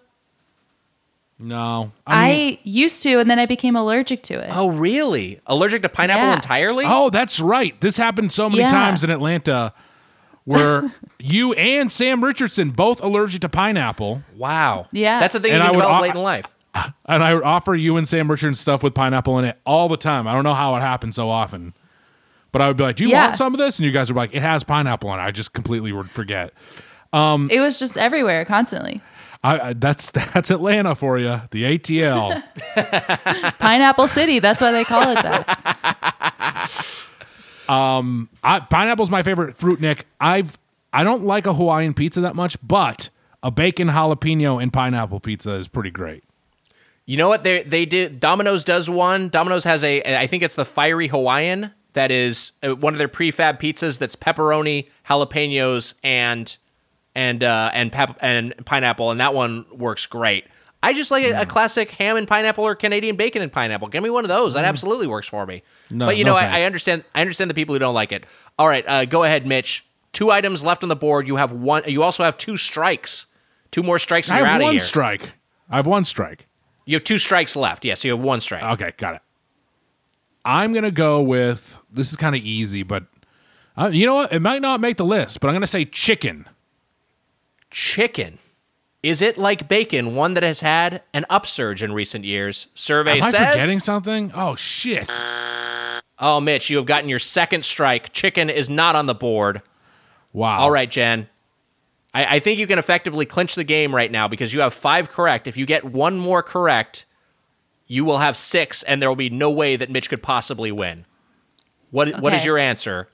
No. 1.39 1.93
I, 2.07 2.29
mean- 2.33 2.59
used 2.65 3.03
to, 3.05 3.19
and 3.21 3.31
then 3.31 3.39
I 3.39 3.47
became 3.47 3.77
allergic 3.77 4.23
to 4.25 4.35
it. 4.41 4.51
Oh, 4.53 4.69
really? 4.69 5.41
Allergic 5.47 5.83
to 5.83 5.89
pineapple 5.89 6.25
Yeah. 6.27 6.35
entirely? 6.35 6.85
Oh, 6.87 7.11
that's 7.11 7.39
right. 7.41 7.81
This 7.81 7.97
happened 7.97 8.33
so 8.33 8.49
many 8.51 8.63
Yeah. 8.63 8.71
times 8.71 9.05
in 9.05 9.11
Atlanta 9.11 9.73
where 10.45 10.93
you 11.19 11.53
and 11.55 11.93
Sam 11.93 12.25
Richardson 12.25 12.71
both 12.71 13.01
allergic 13.03 13.41
to 13.43 13.49
pineapple. 13.49 14.23
wow. 14.37 14.87
Yeah. 14.93 15.21
That's 15.21 15.35
the 15.35 15.41
thing 15.41 15.53
And 15.53 15.61
you 15.63 15.65
I 15.65 15.69
can 15.69 15.77
would 15.77 15.83
develop 15.83 15.99
au- 16.01 16.03
late 16.03 16.15
in 16.17 16.23
life. 16.23 16.47
And 17.07 17.25
I 17.25 17.35
would 17.35 17.43
offer 17.45 17.75
you 17.75 17.97
and 17.97 18.09
Sam 18.09 18.31
Richardson 18.31 18.55
stuff 18.55 18.83
with 18.83 18.95
pineapple 18.95 19.39
in 19.39 19.45
it 19.45 19.59
all 19.65 19.89
the 19.89 19.97
time. 19.97 20.29
I 20.29 20.33
don't 20.33 20.45
know 20.45 20.55
how 20.55 20.77
it 20.77 20.81
happens 20.81 21.17
so 21.17 21.29
often. 21.31 21.73
But 22.53 22.63
I 22.63 22.69
would 22.69 22.77
be 22.77 22.83
like, 22.85 22.97
Do 22.97 23.05
you 23.05 23.11
Yeah. 23.11 23.25
want 23.27 23.37
some 23.37 23.55
of 23.55 23.59
this? 23.59 23.79
And 23.79 23.87
you 23.87 23.93
guys 23.93 24.11
are 24.11 24.15
like, 24.15 24.35
It 24.35 24.43
has 24.43 24.65
pineapple 24.65 25.13
in 25.15 25.19
it. 25.21 25.23
I 25.23 25.31
just 25.31 25.53
completely 25.53 25.93
would 25.93 26.11
forget. 26.11 26.53
Um, 27.13 27.49
it 27.51 27.61
was 27.61 27.79
just 27.79 27.97
everywhere, 27.97 28.45
constantly. 28.45 29.01
I, 29.43 29.61
I, 29.61 29.73
that's 29.73 30.11
that's 30.11 30.51
Atlanta 30.51 30.95
for 30.95 31.19
you. 31.19 31.41
The 31.51 31.79
ATL. 31.79 32.43
Pineapple 33.59 34.09
City. 34.09 34.39
That's 34.39 34.61
why 34.61 34.73
they 34.73 34.85
call 34.85 35.11
it 35.11 35.23
that. 35.23 36.65
I, 37.71 38.61
pineapple's 38.71 39.11
my 39.11 39.23
favorite 39.23 39.57
fruit, 39.57 39.81
Nick. 39.81 40.07
I've 40.21 40.59
I 40.93 41.05
don't 41.05 41.25
like 41.25 41.47
a 41.47 41.53
Hawaiian 41.53 41.93
pizza 41.93 42.23
that 42.23 42.35
much, 42.35 42.57
but 42.67 43.11
a 43.43 43.51
bacon 43.51 43.89
jalapeno 43.89 44.63
and 44.63 44.73
pineapple 44.73 45.21
pizza 45.21 45.53
is 45.53 45.69
pretty 45.69 45.91
great. 45.91 46.25
You 47.05 47.17
know 47.17 47.29
what 47.29 47.43
they 47.43 47.63
they 47.63 47.85
did? 47.85 48.21
Domino's 48.21 48.65
does 48.65 48.89
one. 48.89 49.29
Domino's 49.29 49.65
has 49.65 49.85
a 49.85 50.03
I 50.03 50.27
think 50.27 50.43
it's 50.43 50.55
the 50.55 50.65
fiery 50.65 51.09
Hawaiian 51.09 51.73
that 51.93 52.11
is 52.11 52.53
uh, 52.63 52.75
one 52.75 52.95
of 52.95 52.99
their 52.99 53.09
prefab 53.09 53.61
pizzas 53.61 53.99
that's 53.99 54.17
pepperoni, 54.17 54.89
jalapenos, 55.09 55.95
and 56.03 56.57
and 57.19 57.43
uh, 57.43 57.71
and 57.75 57.91
pep- 57.91 58.17
and 58.21 58.55
pineapple, 58.65 59.11
and 59.11 59.19
that 59.19 59.35
one 59.35 59.67
works 59.73 60.07
great. 60.07 60.45
I 60.81 60.93
just 60.93 61.11
like 61.11 61.25
a, 61.25 61.41
a 61.43 61.47
classic 61.47 61.91
ham 61.91 62.17
and 62.17 62.29
pineapple 62.29 62.63
or 62.63 62.77
Canadian 62.77 63.17
bacon 63.17 63.43
and 63.43 63.51
pineapple. 63.51 63.89
Give 63.89 64.05
me 64.05 64.11
one 64.11 64.25
of 64.25 64.29
those. 64.29 64.55
That 64.55 64.65
absolutely 64.65 65.09
works 65.09 65.27
for 65.27 65.45
me. 65.45 65.65
No- 65.91 66.07
but 66.07 66.17
you 66.17 66.23
no 66.23 66.33
know, 66.33 66.37
I, 66.39 66.61
I 66.61 66.63
understand. 66.63 67.03
I 67.17 67.21
understand 67.21 67.51
the 67.51 67.55
people 67.55 67.75
who 67.75 67.81
don't 67.81 67.95
like 67.95 68.13
it. 68.13 68.25
All 68.57 68.69
right, 68.69 68.85
uh, 68.87 69.05
go 69.05 69.25
ahead, 69.25 69.47
Mitch. 69.49 69.85
Two 70.13 70.31
items 70.31 70.63
left 70.63 70.85
on 70.85 70.89
the 70.89 70.97
board. 70.97 71.27
You 71.27 71.35
have 71.37 71.51
one. 71.51 71.83
You 71.89 72.05
also 72.05 72.23
have 72.23 72.39
two 72.39 72.57
strikes. 72.57 73.27
Two 73.73 73.83
more 73.83 73.99
strikes, 73.99 74.29
and 74.29 74.37
I 74.37 74.39
you're 74.39 74.47
have 74.47 74.55
out 74.55 74.61
of 74.61 74.65
one 74.67 74.75
here. 74.75 74.81
strike. 74.81 75.33
I 75.69 75.77
have 75.77 75.87
one 75.89 76.05
strike. 76.05 76.47
You 76.87 76.95
have 76.95 77.05
two 77.05 77.19
strikes 77.19 77.57
left. 77.57 77.85
Yes, 77.85 78.05
you 78.05 78.13
have 78.13 78.21
one 78.21 78.41
strike. 78.41 78.63
Okay, 78.63 78.93
got 78.97 79.17
it. 79.17 79.23
I'm 80.45 80.73
gonna 80.73 80.93
go 80.93 81.21
with 81.21 81.79
this 81.93 82.11
is 82.13 82.17
kind 82.17 82.37
of 82.37 82.43
easy, 82.43 82.85
but 82.85 83.05
uh, 83.77 83.91
you 83.93 84.07
know 84.07 84.15
what? 84.15 84.33
It 84.33 84.41
might 84.41 84.63
not 84.63 84.81
make 84.81 84.97
the 84.97 85.05
list, 85.05 85.41
but 85.41 85.49
I'm 85.49 85.55
gonna 85.55 85.67
say 85.67 85.85
chicken. 85.85 86.47
Chicken. 87.71 88.39
Is 89.03 89.23
it 89.23 89.39
like 89.39 89.69
bacon, 89.69 90.17
one 90.17 90.35
that 90.35 90.43
has 90.43 90.61
had 90.61 91.03
an 91.15 91.25
upsurge 91.31 91.83
in 91.83 91.93
recent 91.93 92.25
years? 92.25 92.67
Survey 92.75 93.19
Am 93.19 93.23
I 93.25 93.31
says. 93.31 93.53
forgetting 93.53 93.81
something? 93.81 94.33
Oh 94.35 94.57
shit! 94.57 95.09
Oh, 96.19 96.41
Mitch, 96.41 96.69
you 96.69 96.77
have 96.79 96.87
gotten 96.87 97.09
your 97.09 97.21
second 97.21 97.65
strike. 97.65 98.13
Chicken 98.13 98.51
is 98.51 98.69
not 98.69 98.97
on 98.97 99.07
the 99.07 99.15
board. 99.15 99.63
Wow. 100.33 100.59
All 100.59 100.71
right, 100.71 100.91
Jen. 100.91 101.29
I, 102.13 102.37
I 102.37 102.39
think 102.41 102.59
you 102.59 102.67
can 102.67 102.79
effectively 102.79 103.25
clinch 103.25 103.55
the 103.55 103.63
game 103.65 103.95
right 103.95 104.11
now 104.11 104.27
because 104.27 104.53
you 104.53 104.61
have 104.63 104.75
five 104.75 105.09
correct. 105.11 105.47
If 105.47 105.57
you 105.57 105.65
get 105.65 105.85
one 105.85 106.19
more 106.19 106.43
correct, 106.43 107.05
you 107.87 108.05
will 108.05 108.19
have 108.19 108.37
six, 108.37 108.83
and 108.83 109.01
there 109.01 109.09
will 109.09 109.17
be 109.17 109.31
no 109.31 109.51
way 109.51 109.77
that 109.77 109.91
Mitch 109.91 110.09
could 110.11 110.23
possibly 110.23 110.73
win. 110.73 111.07
What 111.93 112.21
What 112.21 112.33
is 112.35 112.41
Okay. 112.41 112.47
your 112.47 112.59
answer? 112.59 113.09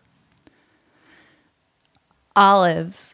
Olives. 2.37 3.14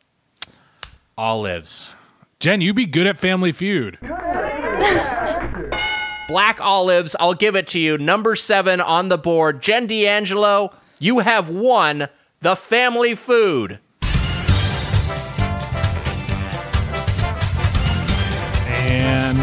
Olives. 1.20 1.92
Jen, 2.38 2.62
you 2.62 2.72
be 2.72 2.86
good 2.86 3.06
at 3.06 3.18
Family 3.18 3.52
Feud. 3.52 3.98
Black 6.28 6.58
olives. 6.62 7.14
I'll 7.20 7.34
give 7.34 7.56
it 7.56 7.66
to 7.68 7.78
you. 7.78 7.98
Number 7.98 8.34
seven 8.34 8.80
on 8.80 9.10
the 9.10 9.18
board. 9.18 9.60
Jen 9.60 9.86
D'Angelo, 9.86 10.72
you 10.98 11.18
have 11.18 11.50
won 11.50 12.08
the 12.40 12.56
family 12.56 13.14
food. 13.14 13.80
And 18.72 19.36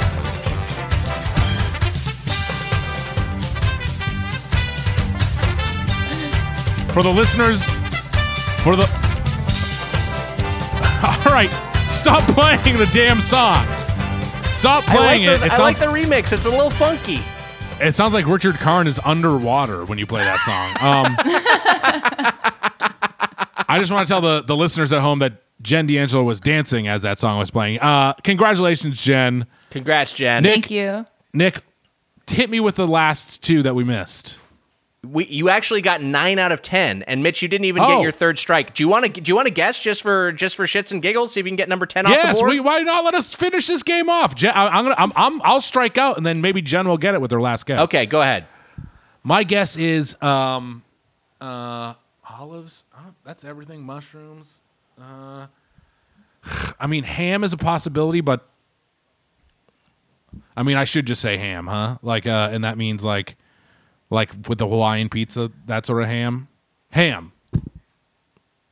for 6.92 7.04
the 7.04 7.14
listeners, 7.16 7.64
for 8.64 8.76
the 8.76 9.07
all 11.26 11.34
right, 11.34 11.52
stop 11.88 12.22
playing 12.34 12.78
the 12.78 12.90
damn 12.94 13.22
song. 13.22 13.66
Stop 14.54 14.84
playing 14.86 15.28
I 15.28 15.32
like 15.32 15.36
it. 15.36 15.40
the, 15.42 15.46
It 15.46 15.52
I 15.52 15.56
sounds, 15.58 15.60
like 15.60 15.78
the 15.80 15.86
remix. 15.86 16.34
It's 16.34 16.46
a 16.46 16.50
little 16.50 16.72
funky. 16.72 17.20
it 17.80 17.96
sounds 17.96 18.14
like 18.16 18.26
Richard 18.26 18.56
Karn 18.56 18.88
is 18.88 19.00
underwater 19.06 19.86
when 19.86 20.00
you 20.00 20.08
play 20.08 20.24
that 20.24 20.40
song. 20.40 20.72
Um, 20.82 21.16
I 23.70 23.80
just 23.80 23.92
want 23.92 24.08
to 24.08 24.12
tell 24.12 24.22
the, 24.22 24.42
the 24.42 24.56
listeners 24.56 24.94
at 24.94 25.02
home 25.02 25.20
that 25.20 25.44
Jen 25.62 25.88
D'Angelo 25.88 26.24
was 26.24 26.40
dancing 26.40 26.88
as 26.88 27.04
that 27.04 27.20
song 27.20 27.38
was 27.38 27.52
playing. 27.52 27.80
Uh, 27.80 28.14
congratulations, 28.24 29.04
Jen. 29.04 29.46
Congrats, 29.70 30.14
Jen. 30.14 30.44
Nick- 30.44 30.54
Thank 30.54 30.72
you. 30.72 31.06
Nick, 31.34 31.60
hit 32.28 32.50
me 32.50 32.60
with 32.60 32.76
the 32.76 32.88
last 32.88 33.42
two 33.44 33.62
that 33.64 33.76
we 33.76 33.84
missed. 33.84 34.38
We, 35.12 35.26
you 35.28 35.50
actually 35.50 35.82
got 35.82 36.02
nine 36.02 36.40
out 36.40 36.52
of 36.52 36.62
ten, 36.62 37.04
and 37.04 37.22
Mitch, 37.24 37.42
you 37.42 37.48
didn't 37.48 37.66
even 37.66 37.84
get 37.84 37.92
Oh. 37.98 38.02
your 38.02 38.12
third 38.12 38.38
strike. 38.40 38.74
Do 38.74 38.84
you 38.84 38.88
want 38.90 39.06
to? 39.14 39.22
Do 39.22 39.30
you 39.30 39.36
want 39.36 39.46
to 39.48 39.52
guess 39.54 39.80
just 39.82 40.02
for 40.02 40.32
just 40.32 40.56
for 40.56 40.66
shits 40.66 40.92
and 40.92 41.02
giggles? 41.02 41.34
See 41.34 41.40
if 41.40 41.46
you 41.46 41.50
can 41.52 41.56
get 41.56 41.70
number 41.70 41.86
ten 41.86 42.06
off 42.06 42.12
the 42.14 42.18
Yes, 42.18 42.40
board. 42.40 42.50
we, 42.52 42.60
why 42.60 42.82
not 42.82 43.04
let 43.04 43.14
us 43.16 43.34
finish 43.34 43.68
this 43.68 43.84
game 43.84 44.10
off? 44.10 44.36
Jen, 44.36 44.54
I, 44.54 44.68
I'm 44.68 44.84
gonna, 44.86 44.96
I'm, 44.98 45.12
I'm, 45.16 45.42
I'll 45.44 45.62
strike 45.62 45.98
out, 45.98 46.18
and 46.18 46.26
then 46.26 46.42
maybe 46.42 46.62
Jen 46.62 46.88
will 46.88 46.98
get 46.98 47.14
it 47.14 47.22
with 47.22 47.32
her 47.32 47.40
last 47.42 47.66
guess. 47.66 47.80
okay, 47.82 48.06
go 48.06 48.22
ahead. 48.22 48.46
My 49.24 49.44
guess 49.44 49.78
is 49.78 50.16
um, 50.22 50.84
uh, 51.42 51.94
olives. 52.30 52.84
Oh, 52.98 53.14
that's 53.24 53.46
everything. 53.46 53.82
Mushrooms. 53.84 54.60
Uh, 55.02 55.48
I 56.80 56.88
mean, 56.88 57.04
ham 57.04 57.44
is 57.44 57.54
a 57.54 57.58
possibility, 57.58 58.22
but 58.22 58.48
I 60.56 60.64
mean, 60.64 60.78
I 60.78 60.84
should 60.86 61.06
just 61.06 61.22
say 61.22 61.38
ham, 61.38 61.68
huh? 61.68 61.98
Like, 62.02 62.26
uh, 62.26 62.50
and 62.52 62.64
that 62.64 62.78
means 62.78 63.04
like, 63.06 63.36
like 64.10 64.32
with 64.48 64.58
the 64.60 64.68
Hawaiian 64.68 65.10
pizza, 65.10 65.52
that 65.66 65.86
sort 65.86 66.04
of 66.04 66.10
ham. 66.10 66.48
Ham. 66.92 67.32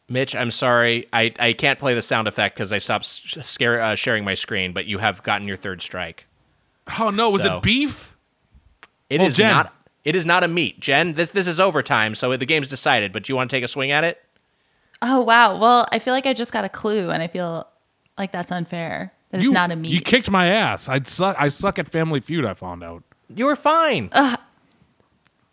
Mitch, 0.07 0.35
I'm 0.35 0.51
sorry, 0.51 1.07
I, 1.11 1.33
I 1.39 1.53
can't 1.53 1.79
play 1.79 1.95
the 1.95 2.01
sound 2.01 2.27
effect 2.27 2.55
because 2.55 2.71
I 2.71 2.77
stopped 2.77 3.05
scare, 3.05 3.81
uh, 3.81 3.95
sharing 3.95 4.23
my 4.23 4.35
screen. 4.35 4.71
But 4.71 4.85
you 4.85 4.99
have 4.99 5.23
gotten 5.23 5.47
your 5.47 5.57
third 5.57 5.81
strike. 5.81 6.27
Oh 6.99 7.09
no, 7.09 7.31
was 7.31 7.41
So- 7.41 7.57
it 7.57 7.63
beef? 7.63 8.15
It 9.09 9.21
is 9.21 9.37
Well, 9.39 9.47
Jen. 9.47 9.55
not. 9.55 9.73
It 10.03 10.15
is 10.15 10.25
not 10.25 10.43
a 10.43 10.47
meat, 10.47 10.79
Jen. 10.79 11.13
This 11.13 11.31
this 11.31 11.47
is 11.47 11.59
overtime, 11.59 12.13
so 12.13 12.35
the 12.37 12.45
game's 12.45 12.69
decided. 12.69 13.11
But 13.11 13.23
do 13.23 13.31
you 13.33 13.35
want 13.35 13.49
to 13.49 13.55
take 13.55 13.63
a 13.63 13.67
swing 13.67 13.91
at 13.91 14.03
it? 14.03 14.21
Oh 15.01 15.21
wow. 15.21 15.57
Well, 15.57 15.87
I 15.91 15.97
feel 15.99 16.13
like 16.13 16.27
I 16.27 16.33
just 16.33 16.53
got 16.53 16.63
a 16.65 16.69
clue, 16.69 17.09
and 17.09 17.23
I 17.23 17.27
feel 17.27 17.67
like 18.17 18.31
that's 18.31 18.51
unfair. 18.51 19.11
That 19.31 19.41
you, 19.41 19.47
it's 19.47 19.53
not 19.53 19.71
a 19.71 19.75
meat. 19.75 19.91
You 19.91 20.01
kicked 20.01 20.29
my 20.29 20.47
ass. 20.47 20.87
I'd 20.87 21.07
suck. 21.07 21.35
I 21.39 21.47
suck 21.47 21.79
at 21.79 21.87
Family 21.87 22.19
Feud. 22.19 22.45
I 22.45 22.53
found 22.53 22.83
out. 22.83 23.01
You 23.33 23.45
were 23.45 23.55
fine. 23.55 24.11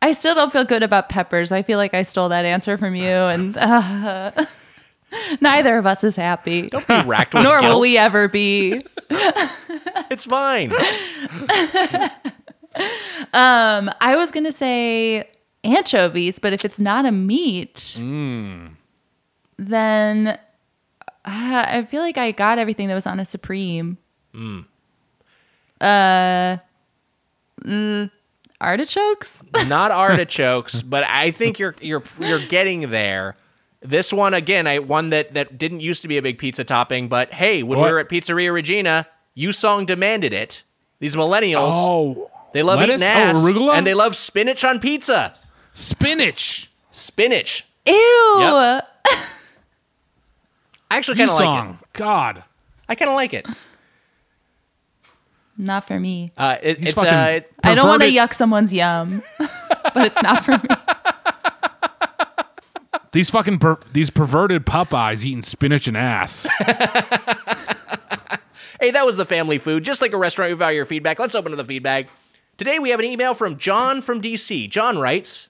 I 0.03 0.13
still 0.13 0.35
don't 0.35 0.53
feel 0.53 0.65
good 0.65 0.83
about 0.83 1.09
peppers. 1.09 1.51
I 1.53 1.63
feel 1.63 1.79
like 1.79 1.95
I 1.95 2.03
stole 2.03 2.29
that 2.31 2.45
answer 2.45 2.77
from 2.77 2.95
you, 2.95 3.07
and 3.35 3.57
uh, 3.57 4.33
neither 5.41 5.79
of 5.79 5.87
us 5.87 6.03
is 6.05 6.17
happy. 6.17 6.63
Don't 6.69 6.87
be 6.87 7.01
racked 7.07 7.33
with 7.35 7.45
Nor 7.45 7.61
guilt. 7.61 7.73
will 7.75 7.81
we 7.81 7.97
ever 7.97 8.29
be. 8.29 8.83
It's 10.11 10.27
fine. 10.27 10.73
I 13.33 14.15
was 14.17 14.31
gonna 14.31 14.53
say 14.53 15.29
anchovies, 15.65 16.39
but 16.39 16.53
if 16.53 16.65
it's 16.65 16.79
not 16.79 17.07
a 17.07 17.13
meat, 17.13 17.77
Mm. 17.99 18.77
then 19.59 20.29
uh, 20.29 20.37
I 21.25 21.87
feel 21.89 22.03
like 22.03 22.19
I 22.19 22.33
got 22.33 22.59
everything 22.59 22.89
that 22.89 22.95
was 22.95 23.07
on 23.07 23.21
a 23.21 23.25
supreme. 23.25 23.97
Uh, 25.81 26.57
mm, 27.65 28.11
artichokes. 28.63 29.45
not 29.67 29.91
artichokes, 29.91 30.83
but 30.83 31.05
I 31.05 31.31
think 31.31 31.59
you're 31.59 31.75
you're 31.81 32.03
you're 32.21 32.39
getting 32.47 32.91
there. 32.91 33.37
This 33.81 34.13
one 34.13 34.33
again, 34.35 34.67
I 34.67 34.79
one 34.79 35.11
that 35.11 35.35
that 35.35 35.59
didn't 35.59 35.81
used 35.81 36.03
to 36.03 36.09
be 36.09 36.17
a 36.17 36.23
big 36.23 36.39
pizza 36.39 36.63
topping, 36.65 37.09
but 37.09 37.33
hey, 37.33 37.63
when 37.63 37.79
What? 37.79 37.87
we 37.87 37.93
were 37.93 37.99
at 37.99 38.09
Pizzeria 38.09 38.53
Regina, 38.53 39.09
you 39.35 39.53
song 39.53 39.85
demanded 39.87 40.33
it. 40.33 40.63
These 41.01 41.17
millennials, 41.17 41.73
Oh, 41.75 42.31
they 42.53 42.63
love 42.63 42.79
lettuce? 42.79 43.03
eating 43.03 43.13
Oh, 43.13 43.21
ass, 43.21 43.37
arugula? 43.39 43.75
and 43.75 43.85
they 43.87 43.95
love 43.95 44.15
spinach 44.15 44.65
on 44.65 44.79
pizza. 44.79 45.35
spinach. 45.75 46.71
Spinach. 46.93 47.65
Ew. 47.87 48.37
Yep. 48.39 48.89
I 50.91 50.97
actually 50.97 51.17
kind 51.17 51.31
of 51.31 51.37
like 51.37 51.45
song. 51.45 51.79
it. 51.81 51.87
God. 51.95 52.45
I 52.89 52.95
kind 52.95 53.09
of 53.09 53.15
like 53.15 53.33
it. 53.35 53.47
Not 55.59 55.87
for 55.87 56.01
me. 56.01 56.31
Uh, 56.37 56.57
it 56.63 56.79
He's 56.79 56.89
it's 56.89 56.99
fucking- 56.99 57.13
uh, 57.15 57.27
it- 57.37 57.53
I 57.63 57.75
don't 57.75 57.87
want 57.87 58.01
to 58.03 58.09
perverted- 58.09 58.31
yuck 58.31 58.35
someone's 58.35 58.73
yum, 58.73 59.23
but 59.39 60.07
it's 60.07 60.21
not 60.23 60.45
for 60.45 60.53
me. 60.53 60.69
These 63.13 63.29
fucking 63.29 63.59
per- 63.59 63.77
these 63.93 64.09
perverted 64.09 64.65
Popeyes 64.65 65.23
eating 65.23 65.43
spinach 65.43 65.87
and 65.87 65.97
ass. 65.99 66.49
Hey, 68.81 68.91
that 68.91 69.07
was 69.07 69.17
the 69.17 69.25
family 69.25 69.59
food. 69.59 69.85
Just 69.85 70.03
like 70.03 70.13
a 70.13 70.17
restaurant, 70.19 70.51
we 70.51 70.57
value 70.57 70.75
your 70.79 70.85
feedback. 70.85 71.21
Let's 71.21 71.37
open 71.37 71.53
to 71.53 71.57
the 71.57 71.65
feedback. 71.65 72.09
Today 72.57 72.81
we 72.81 72.91
have 72.91 72.99
an 72.99 73.07
email 73.07 73.33
from 73.33 73.57
John 73.57 74.03
from 74.03 74.21
DC. 74.21 74.69
John 74.69 74.99
writes, 74.99 75.49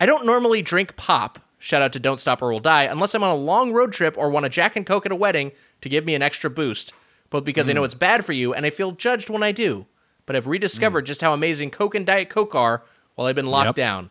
I 0.00 0.06
don't 0.06 0.24
normally 0.24 0.62
drink 0.62 0.96
pop. 0.96 1.40
Shout 1.58 1.82
out 1.82 1.92
to 1.92 2.00
Don't 2.00 2.18
Stop 2.18 2.40
or 2.40 2.48
We'll 2.48 2.60
Die, 2.60 2.84
unless 2.84 3.14
I'm 3.14 3.22
on 3.22 3.32
a 3.32 3.34
long 3.34 3.74
road 3.74 3.92
trip 3.92 4.16
or 4.16 4.30
want 4.30 4.46
a 4.46 4.48
Jack 4.48 4.76
and 4.76 4.86
Coke 4.86 5.04
at 5.04 5.12
a 5.12 5.16
wedding 5.16 5.52
to 5.82 5.90
give 5.90 6.06
me 6.06 6.14
an 6.14 6.22
extra 6.22 6.48
boost, 6.48 6.94
both 7.30 7.44
because 7.44 7.68
I 7.70 7.72
know 7.72 7.84
it's 7.84 7.94
bad 7.94 8.24
for 8.24 8.32
you 8.32 8.52
and 8.54 8.66
I 8.66 8.70
feel 8.70 8.92
judged 8.92 9.30
when 9.30 9.42
I 9.42 9.52
do. 9.52 9.86
But 10.26 10.36
I've 10.36 10.46
rediscovered 10.46 11.06
just 11.06 11.20
how 11.22 11.32
amazing 11.32 11.70
Coke 11.70 11.94
and 11.94 12.04
Diet 12.06 12.28
Coke 12.28 12.54
are 12.54 12.82
while 13.14 13.26
I've 13.26 13.34
been 13.34 13.46
locked 13.46 13.66
Yep. 13.68 13.74
down. 13.76 14.10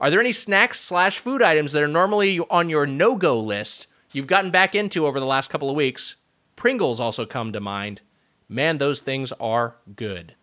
Are 0.00 0.10
there 0.10 0.20
any 0.20 0.32
snacks 0.32 0.78
slash 0.80 1.18
food 1.18 1.42
items 1.42 1.72
that 1.72 1.82
are 1.82 1.88
normally 1.88 2.38
on 2.50 2.68
your 2.68 2.86
no 2.86 3.16
go 3.16 3.38
list 3.40 3.86
you've 4.12 4.26
gotten 4.26 4.50
back 4.50 4.74
into 4.74 5.06
over 5.06 5.18
the 5.18 5.26
last 5.26 5.48
couple 5.50 5.70
of 5.70 5.76
weeks? 5.76 6.16
Pringles 6.54 7.00
also 7.00 7.24
come 7.26 7.52
to 7.52 7.60
mind. 7.60 8.02
Man, 8.48 8.78
those 8.78 9.00
things 9.00 9.32
are 9.40 9.76
good. 9.96 10.34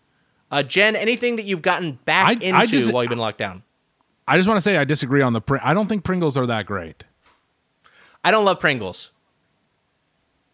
Uh, 0.51 0.63
Jen, 0.63 0.95
anything 0.95 1.35
that 1.37 1.43
you've 1.45 1.61
gotten 1.61 1.99
back 2.05 2.27
I- 2.27 2.31
into 2.33 2.55
I 2.57 2.65
just- 2.65 2.91
while 2.91 3.03
you've 3.03 3.09
been 3.09 3.17
locked 3.19 3.37
down? 3.37 3.63
I 4.27 4.37
just 4.37 4.47
want 4.47 4.57
to 4.57 4.61
say 4.61 4.77
I 4.77 4.83
disagree 4.85 5.21
on 5.21 5.33
the. 5.33 5.41
Pr- 5.41 5.57
I 5.61 5.73
don't 5.73 5.87
think 5.87 6.03
Pringles 6.03 6.37
are 6.37 6.45
that 6.47 6.65
great. 6.65 7.03
I 8.23 8.31
don't 8.31 8.45
love 8.45 8.59
Pringles. 8.59 9.11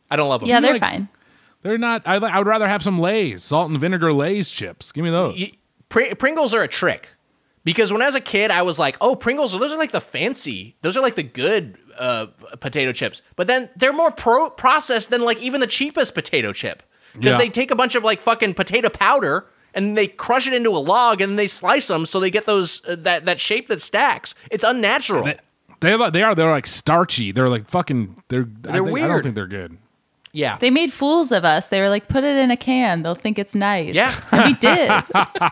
I 0.09 0.15
don't 0.15 0.27
love 0.29 0.41
them. 0.41 0.49
Yeah, 0.49 0.59
they're 0.59 0.73
like- 0.73 0.81
fine. 0.81 1.07
They're 1.61 1.77
not. 1.77 2.03
I, 2.06 2.15
I 2.15 2.38
would 2.38 2.48
rather 2.48 2.68
have 2.68 2.81
some 2.81 2.99
Lay's, 2.99 3.44
salt 3.44 3.69
and 3.69 3.80
vinegar 3.80 4.14
Lay's 4.14 4.49
chips. 4.49 4.91
Give 4.91 5.03
me 5.03 5.10
those. 5.11 5.44
Pr- 5.90 6.15
Pringles 6.18 6.53
are 6.53 6.61
a 6.64 6.68
trick 6.68 7.14
because 7.64 7.91
when 7.91 8.02
I 8.02 8.06
was 8.06 8.15
a 8.15 8.22
kid, 8.22 8.49
I 8.52 8.61
was 8.61 8.80
like, 8.80 8.95
"Oh, 9.02 9.15
Pringles! 9.15 9.52
Those 9.52 9.72
are 9.72 9.77
like 9.77 9.91
the 9.91 9.99
fancy. 10.02 10.76
Those 10.81 10.95
are 10.95 11.02
like 11.02 11.15
the 11.15 11.23
good 11.23 11.77
uh, 11.98 12.27
potato 12.60 12.94
chips." 12.94 13.22
But 13.36 13.48
then 13.48 13.69
they're 13.76 13.91
more 13.94 14.11
pro- 14.11 14.49
processed 14.49 15.10
than 15.10 15.22
like 15.22 15.41
even 15.41 15.60
the 15.60 15.68
cheapest 15.68 16.14
potato 16.15 16.53
chip 16.53 16.84
because 17.14 17.34
Yeah. 17.34 17.38
they 17.40 17.49
take 17.49 17.72
a 17.72 17.76
bunch 17.76 17.95
of 17.95 18.03
like 18.03 18.22
fucking 18.22 18.53
potato 18.53 18.88
powder 18.90 19.48
and 19.73 19.98
they 19.98 20.07
crush 20.07 20.48
it 20.48 20.53
into 20.53 20.69
a 20.69 20.80
log 20.80 21.22
and 21.22 21.38
they 21.38 21.48
slice 21.48 21.88
them 21.88 22.06
so 22.06 22.19
they 22.19 22.30
get 22.30 22.45
those 22.45 22.84
uh, 22.88 22.95
that 22.99 23.26
that 23.26 23.40
shape 23.40 23.68
that 23.68 23.81
stacks. 23.81 24.34
It's 24.49 24.64
unnatural. 24.64 25.26
They, 25.26 25.38
they, 25.81 26.10
they 26.11 26.23
are. 26.23 26.36
They're 26.36 26.52
like 26.52 26.68
starchy. 26.68 27.31
They're 27.34 27.49
like 27.49 27.69
fucking. 27.69 28.23
They're. 28.30 28.48
I, 28.69 28.72
They're 28.72 28.86
think, 28.86 28.99
I 28.99 29.07
don't 29.07 29.23
think 29.23 29.36
they're 29.36 29.48
good. 29.48 29.77
Yeah. 30.31 30.57
They 30.60 30.69
made 30.69 30.93
fools 30.93 31.31
of 31.31 31.43
us. 31.43 31.68
They 31.68 31.81
were 31.81 31.89
like, 31.89 32.07
put 32.07 32.23
it 32.23 32.38
in 32.38 32.51
a 32.51 32.57
can. 32.57 33.03
They'll 33.03 33.15
think 33.15 33.39
it's 33.39 33.56
nice. 33.56 33.95
Yeah. 33.95 34.19
And 34.31 34.45
we 34.45 34.53
did. 34.53 34.91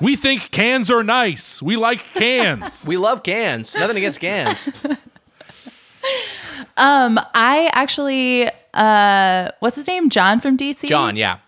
We 0.00 0.14
think 0.14 0.52
cans 0.52 0.92
are 0.92 1.02
nice. 1.02 1.60
We 1.60 1.76
like 1.76 2.00
cans. 2.14 2.84
we 2.86 2.96
love 2.96 3.24
cans. 3.24 3.74
Nothing 3.74 3.96
against 3.96 4.20
cans. 4.20 4.68
Um, 6.76 7.18
I 7.34 7.68
actually, 7.72 8.48
uh, 8.74 9.50
what's 9.58 9.76
his 9.76 9.88
name? 9.88 10.10
John 10.10 10.40
from 10.40 10.56
DC? 10.56 10.86
John, 10.86 11.16
yeah. 11.16 11.38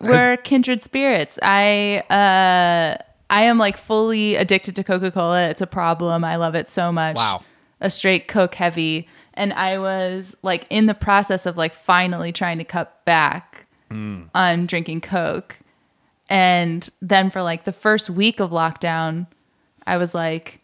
We're 0.00 0.38
kindred 0.38 0.82
spirits. 0.82 1.38
I, 1.42 1.98
uh, 2.08 3.02
I 3.28 3.42
am 3.42 3.58
like 3.58 3.76
fully 3.76 4.36
addicted 4.36 4.74
to 4.76 4.84
Coca 4.84 5.10
Cola. 5.10 5.48
It's 5.48 5.60
a 5.60 5.66
problem. 5.66 6.24
I 6.24 6.36
love 6.36 6.54
it 6.54 6.68
so 6.68 6.90
much. 6.90 7.16
Wow. 7.16 7.44
A 7.80 7.90
straight 7.90 8.28
Coke 8.28 8.54
heavy. 8.54 9.06
And 9.36 9.52
I 9.52 9.78
was 9.78 10.34
like 10.42 10.66
in 10.70 10.86
the 10.86 10.94
process 10.94 11.46
of 11.46 11.56
like 11.56 11.74
finally 11.74 12.32
trying 12.32 12.58
to 12.58 12.64
cut 12.64 13.04
back 13.04 13.66
on 14.34 14.66
drinking 14.66 15.00
Coke. 15.02 15.58
And 16.28 16.88
then 17.00 17.30
for 17.30 17.42
like 17.42 17.64
the 17.64 17.72
first 17.72 18.10
week 18.10 18.40
of 18.40 18.50
lockdown, 18.50 19.26
I 19.86 19.96
was 19.96 20.12
like, 20.14 20.60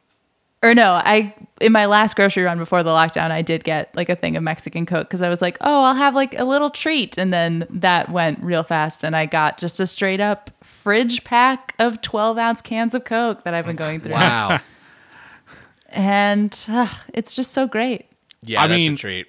or 0.64 0.74
no, 0.74 0.92
I 0.94 1.34
in 1.60 1.70
my 1.72 1.86
last 1.86 2.14
grocery 2.16 2.42
run 2.42 2.58
before 2.58 2.82
the 2.82 2.90
lockdown, 2.90 3.30
I 3.30 3.42
did 3.42 3.62
get 3.64 3.94
like 3.94 4.08
a 4.08 4.16
thing 4.16 4.36
of 4.36 4.42
Mexican 4.42 4.86
Coke 4.86 5.08
because 5.08 5.22
I 5.22 5.28
was 5.28 5.40
like, 5.42 5.56
oh, 5.60 5.84
I'll 5.84 5.94
have 5.94 6.14
like 6.14 6.38
a 6.38 6.44
little 6.44 6.70
treat, 6.70 7.16
and 7.18 7.32
then 7.32 7.66
that 7.70 8.10
went 8.10 8.42
real 8.42 8.62
fast, 8.64 9.04
and 9.04 9.14
I 9.16 9.26
got 9.26 9.58
just 9.58 9.78
a 9.80 9.86
straight 9.86 10.20
up 10.20 10.50
fridge 10.62 11.22
pack 11.24 11.74
of 11.78 12.00
twelve 12.00 12.38
ounce 12.38 12.60
cans 12.62 12.94
of 12.94 13.04
Coke 13.04 13.44
that 13.44 13.54
I've 13.54 13.66
been 13.66 13.76
going 13.76 14.00
through, 14.00 14.12
Wow. 14.12 14.60
and 15.90 16.56
uh, 16.68 16.88
it's 17.14 17.34
just 17.34 17.52
so 17.52 17.66
great. 17.66 18.06
Yeah, 18.44 18.62
I 18.62 18.66
that's 18.66 18.76
mean- 18.78 18.94
a 18.94 18.96
treat. 18.96 19.26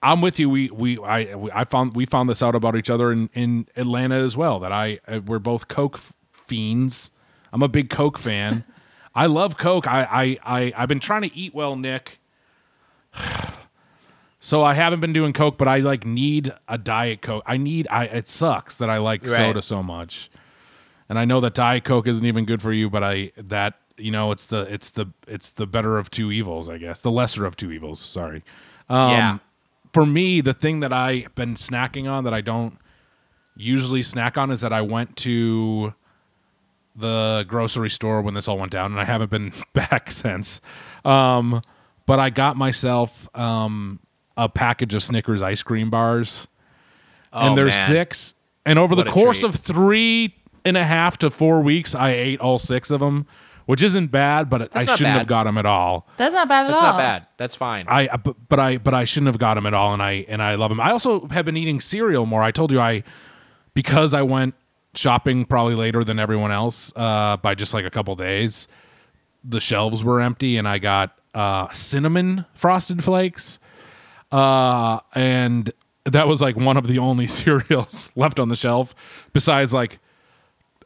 I'm 0.00 0.20
with 0.20 0.38
you. 0.38 0.48
We 0.48 0.70
we 0.70 0.98
I 1.00 1.34
we- 1.34 1.50
I 1.50 1.64
found 1.64 1.96
we 1.96 2.06
found 2.06 2.28
this 2.30 2.40
out 2.42 2.54
about 2.54 2.76
each 2.76 2.88
other 2.88 3.10
in 3.10 3.28
in 3.34 3.66
Atlanta 3.76 4.14
as 4.14 4.36
well. 4.36 4.60
That 4.60 4.70
I 4.72 5.00
uh, 5.08 5.20
we're 5.26 5.40
both 5.40 5.66
Coke 5.68 5.98
fiends. 6.32 7.10
I'm 7.52 7.62
a 7.62 7.68
big 7.68 7.90
Coke 7.90 8.16
fan. 8.18 8.64
I 9.14 9.26
love 9.26 9.56
Coke. 9.56 9.88
I 9.88 10.38
I 10.44 10.58
I 10.60 10.72
I've 10.76 10.88
been 10.88 11.00
trying 11.00 11.22
to 11.22 11.36
eat 11.36 11.52
well, 11.54 11.74
Nick. 11.76 12.20
So 14.40 14.62
I 14.62 14.74
haven't 14.74 15.00
been 15.00 15.12
doing 15.12 15.32
Coke, 15.32 15.58
but 15.58 15.66
I 15.66 15.78
like 15.78 16.06
need 16.06 16.54
a 16.68 16.78
Diet 16.78 17.22
Coke. 17.22 17.42
I 17.44 17.56
need 17.56 17.88
I 17.90 18.04
it 18.04 18.28
sucks 18.28 18.76
that 18.76 18.88
I 18.88 18.98
like 18.98 19.22
Right. 19.24 19.32
soda 19.32 19.60
so 19.62 19.82
much. 19.82 20.30
And 21.08 21.18
I 21.18 21.24
know 21.24 21.40
that 21.40 21.54
Diet 21.54 21.82
Coke 21.82 22.06
isn't 22.06 22.24
even 22.24 22.44
good 22.44 22.62
for 22.62 22.72
you, 22.72 22.88
but 22.88 23.02
I 23.02 23.32
that 23.36 23.74
you 23.98 24.10
know 24.10 24.30
it's 24.32 24.46
the 24.46 24.62
it's 24.72 24.90
the 24.90 25.06
it's 25.26 25.52
the 25.52 25.66
better 25.66 25.98
of 25.98 26.10
two 26.10 26.30
evils, 26.32 26.68
I 26.68 26.78
guess. 26.78 27.00
The 27.00 27.10
lesser 27.10 27.44
of 27.46 27.56
two 27.56 27.72
evils, 27.72 28.00
sorry 28.00 28.42
yeah. 28.90 29.38
for 29.92 30.06
me, 30.06 30.40
the 30.40 30.54
thing 30.54 30.80
that 30.80 30.92
I've 30.92 31.34
been 31.34 31.54
snacking 31.54 32.10
on 32.10 32.24
that 32.24 32.32
I 32.34 32.40
don't 32.40 32.78
usually 33.56 34.02
snack 34.02 34.38
on 34.38 34.50
is 34.50 34.60
that 34.62 34.72
I 34.72 34.80
went 34.80 35.16
to 35.18 35.92
the 36.96 37.44
grocery 37.48 37.90
store 37.90 38.22
when 38.22 38.34
this 38.34 38.48
all 38.48 38.58
went 38.58 38.72
down, 38.72 38.92
and 38.92 39.00
I 39.00 39.04
haven't 39.04 39.30
been 39.30 39.52
back 39.72 40.10
since. 40.10 40.60
Um, 41.04 41.60
but 42.06 42.18
I 42.18 42.30
got 42.30 42.56
myself 42.56 43.28
um, 43.36 44.00
a 44.36 44.48
package 44.48 44.94
of 44.94 45.02
Snickers 45.02 45.42
ice 45.42 45.62
cream 45.62 45.90
bars, 45.90 46.48
Oh, 47.30 47.48
and 47.48 47.58
there's 47.58 47.74
man. 47.74 47.88
six. 47.88 48.34
And 48.64 48.78
over 48.78 48.94
What 48.94 49.04
the 49.04 49.10
course 49.10 49.40
treat. 49.40 49.48
of 49.50 49.56
three 49.56 50.34
and 50.64 50.76
a 50.78 50.84
half 50.84 51.18
to 51.18 51.28
four 51.30 51.60
weeks, 51.60 51.94
I 51.94 52.10
ate 52.12 52.40
all 52.40 52.58
six 52.58 52.90
of 52.90 53.00
them, 53.00 53.26
which 53.68 53.82
isn't 53.82 54.06
bad, 54.06 54.48
but 54.48 54.62
I 54.62 54.68
That's 54.72 54.86
not 54.86 54.98
shouldn't 54.98 55.18
have 55.18 55.26
got 55.26 55.44
them 55.44 55.58
at 55.58 55.66
all. 55.66 56.08
That's 56.16 56.34
not 56.34 56.48
bad 56.48 56.60
at 56.60 56.68
all. 56.68 56.68
That's 56.68 56.80
all. 56.80 56.92
not 56.92 56.98
bad. 56.98 57.28
That's 57.36 57.54
fine. 57.54 57.84
I 57.86 58.16
but, 58.16 58.48
but 58.48 58.58
I 58.58 58.78
but 58.78 58.94
I 58.94 59.04
shouldn't 59.04 59.26
have 59.26 59.36
got 59.36 59.58
him 59.58 59.66
at 59.66 59.74
all, 59.74 59.92
and 59.92 60.02
I 60.02 60.24
and 60.26 60.42
I 60.42 60.54
love 60.54 60.70
him. 60.70 60.80
I 60.80 60.90
also 60.90 61.28
have 61.28 61.44
been 61.44 61.58
eating 61.58 61.78
cereal 61.78 62.24
more. 62.24 62.42
I 62.42 62.50
told 62.50 62.72
you 62.72 62.80
I 62.80 63.02
because 63.74 64.14
I 64.14 64.22
went 64.22 64.54
shopping 64.94 65.44
probably 65.44 65.74
later 65.74 66.02
than 66.02 66.18
everyone 66.18 66.50
else 66.50 66.94
uh, 66.96 67.36
by 67.36 67.54
just 67.54 67.74
like 67.74 67.84
a 67.84 67.90
couple 67.90 68.16
days. 68.16 68.68
The 69.44 69.60
shelves 69.60 70.02
were 70.02 70.22
empty, 70.22 70.56
and 70.56 70.66
I 70.66 70.78
got 70.78 71.18
uh, 71.34 71.70
cinnamon 71.70 72.46
frosted 72.54 73.04
flakes, 73.04 73.58
uh, 74.32 75.00
and 75.14 75.70
that 76.06 76.26
was 76.26 76.40
like 76.40 76.56
one 76.56 76.78
of 76.78 76.86
the 76.86 76.98
only 76.98 77.26
cereals 77.42 78.12
left 78.16 78.40
on 78.40 78.48
the 78.48 78.56
shelf 78.56 78.94
besides 79.34 79.74
like 79.74 79.98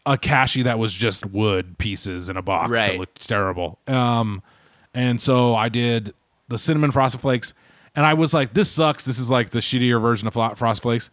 a 0.07 0.19
Kashi 0.19 0.63
that 0.63 0.79
was 0.79 0.93
just 0.93 1.27
wood 1.27 1.79
pieces 1.79 2.29
in 2.29 2.37
a 2.37 2.43
box 2.43 2.71
that 2.73 2.89
Right. 2.91 2.99
looked 2.99 3.29
terrible. 3.29 3.79
Um, 3.87 4.43
and 4.95 5.21
so 5.21 5.55
I 5.55 5.69
did 5.69 6.13
the 6.49 6.59
cinnamon 6.59 6.91
frosted 6.91 7.21
flakes, 7.21 7.55
and 7.95 8.05
I 8.05 8.15
was 8.15 8.35
like, 8.35 8.55
"This 8.55 8.71
sucks. 8.71 9.05
This 9.05 9.19
is 9.19 9.31
like 9.31 9.51
the 9.51 9.61
shittier 9.61 10.01
version 10.01 10.27
of 10.29 10.35
frosted 10.35 10.83
flakes." 10.83 11.11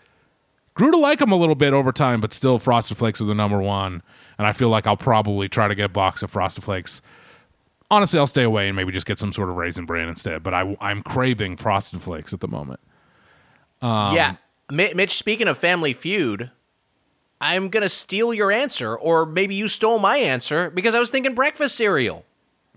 Grew 0.73 0.91
to 0.91 0.97
like 0.97 1.19
them 1.19 1.31
a 1.31 1.35
little 1.35 1.55
bit 1.55 1.73
over 1.73 1.91
time, 1.91 2.21
but 2.21 2.31
still, 2.33 2.57
frosted 2.57 2.97
flakes 2.97 3.19
are 3.21 3.25
the 3.25 3.35
number 3.35 3.59
one. 3.59 4.01
And 4.37 4.47
I 4.47 4.53
feel 4.53 4.69
like 4.69 4.87
I'll 4.87 4.95
probably 4.95 5.49
try 5.49 5.67
to 5.67 5.75
get 5.75 5.85
a 5.85 5.89
box 5.89 6.23
of 6.23 6.31
frosted 6.31 6.63
flakes. 6.63 7.01
Honestly, 7.91 8.17
I'll 8.19 8.27
stay 8.27 8.43
away 8.43 8.67
and 8.67 8.75
maybe 8.77 8.91
just 8.93 9.05
get 9.05 9.19
some 9.19 9.33
sort 9.33 9.49
of 9.49 9.57
raisin 9.57 9.85
bran 9.85 10.07
instead. 10.07 10.41
But 10.41 10.53
I, 10.53 10.77
I'm 10.79 11.01
craving 11.03 11.57
frosted 11.57 12.01
flakes 12.01 12.33
at 12.33 12.39
the 12.39 12.47
moment. 12.47 12.79
Um, 13.81 14.15
yeah. 14.15 14.35
Mitch, 14.71 15.11
speaking 15.17 15.47
of 15.47 15.57
Family 15.57 15.91
Feud, 15.93 16.51
I'm 17.41 17.69
going 17.69 17.83
to 17.83 17.89
steal 17.89 18.33
your 18.33 18.51
answer, 18.51 18.95
or 18.95 19.25
maybe 19.25 19.55
you 19.55 19.67
stole 19.67 19.99
my 19.99 20.17
answer 20.17 20.69
because 20.69 20.93
I 20.95 20.99
was 20.99 21.09
thinking 21.09 21.35
breakfast 21.35 21.75
cereal. 21.75 22.25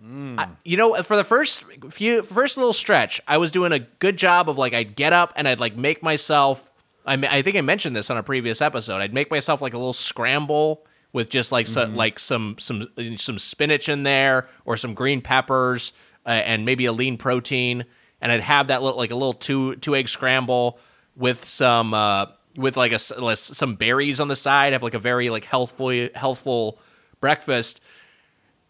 Mm. 0.05 0.39
I- 0.39 0.49
you 0.65 0.77
know, 0.77 0.95
for 1.03 1.17
the 1.17 1.25
first 1.25 1.65
few, 1.91 2.23
first 2.23 2.57
little 2.57 2.73
stretch, 2.73 3.21
I 3.27 3.39
was 3.39 3.51
doing 3.53 3.73
a 3.73 3.79
good 3.81 4.17
job 4.17 4.49
of 4.49 4.59
like, 4.59 4.73
I'd 4.75 4.95
get 4.97 5.13
up 5.13 5.33
and 5.37 5.47
I'd 5.49 5.61
like 5.61 5.77
make 5.77 6.03
myself. 6.03 6.71
I, 7.07 7.15
I 7.15 7.43
think 7.43 7.57
I 7.57 7.61
mentioned 7.61 7.97
this 7.97 8.11
on 8.11 8.17
a 8.17 8.23
previous 8.23 8.61
episode. 8.61 9.01
I'd 9.01 9.15
make 9.15 9.31
myself 9.31 9.61
like 9.63 9.75
a 9.75 9.79
little 9.79 9.93
scramble 9.93 10.85
with 11.13 11.29
just 11.29 11.51
like 11.53 11.67
Mm-hmm. 11.67 11.73
some 11.73 11.97
like 11.97 12.19
some 12.19 12.57
some 12.59 12.89
some 13.17 13.39
spinach 13.39 13.89
in 13.89 14.03
there 14.05 14.47
or 14.65 14.77
some 14.77 14.95
green 14.95 15.21
peppers 15.21 15.93
uh, 16.25 16.31
and 16.31 16.65
maybe 16.65 16.87
a 16.87 16.93
lean 16.93 17.17
protein, 17.19 17.85
and 18.21 18.31
I'd 18.33 18.41
have 18.41 18.69
that 18.69 18.83
little 18.83 18.97
like 18.99 19.11
a 19.11 19.17
little 19.17 19.35
two 19.35 19.77
two 19.77 19.95
egg 19.97 20.09
scramble 20.09 20.79
with 21.17 21.45
some 21.45 21.93
uh, 21.93 22.27
with 22.57 22.77
like 22.77 22.93
a 22.93 22.99
like 23.21 23.39
some 23.39 23.75
berries 23.77 24.21
on 24.21 24.29
the 24.29 24.37
side. 24.37 24.73
Have 24.73 24.83
like 24.83 24.95
a 24.95 24.99
very 24.99 25.31
like 25.31 25.45
healthful 25.45 26.09
healthful 26.15 26.79
breakfast. 27.21 27.81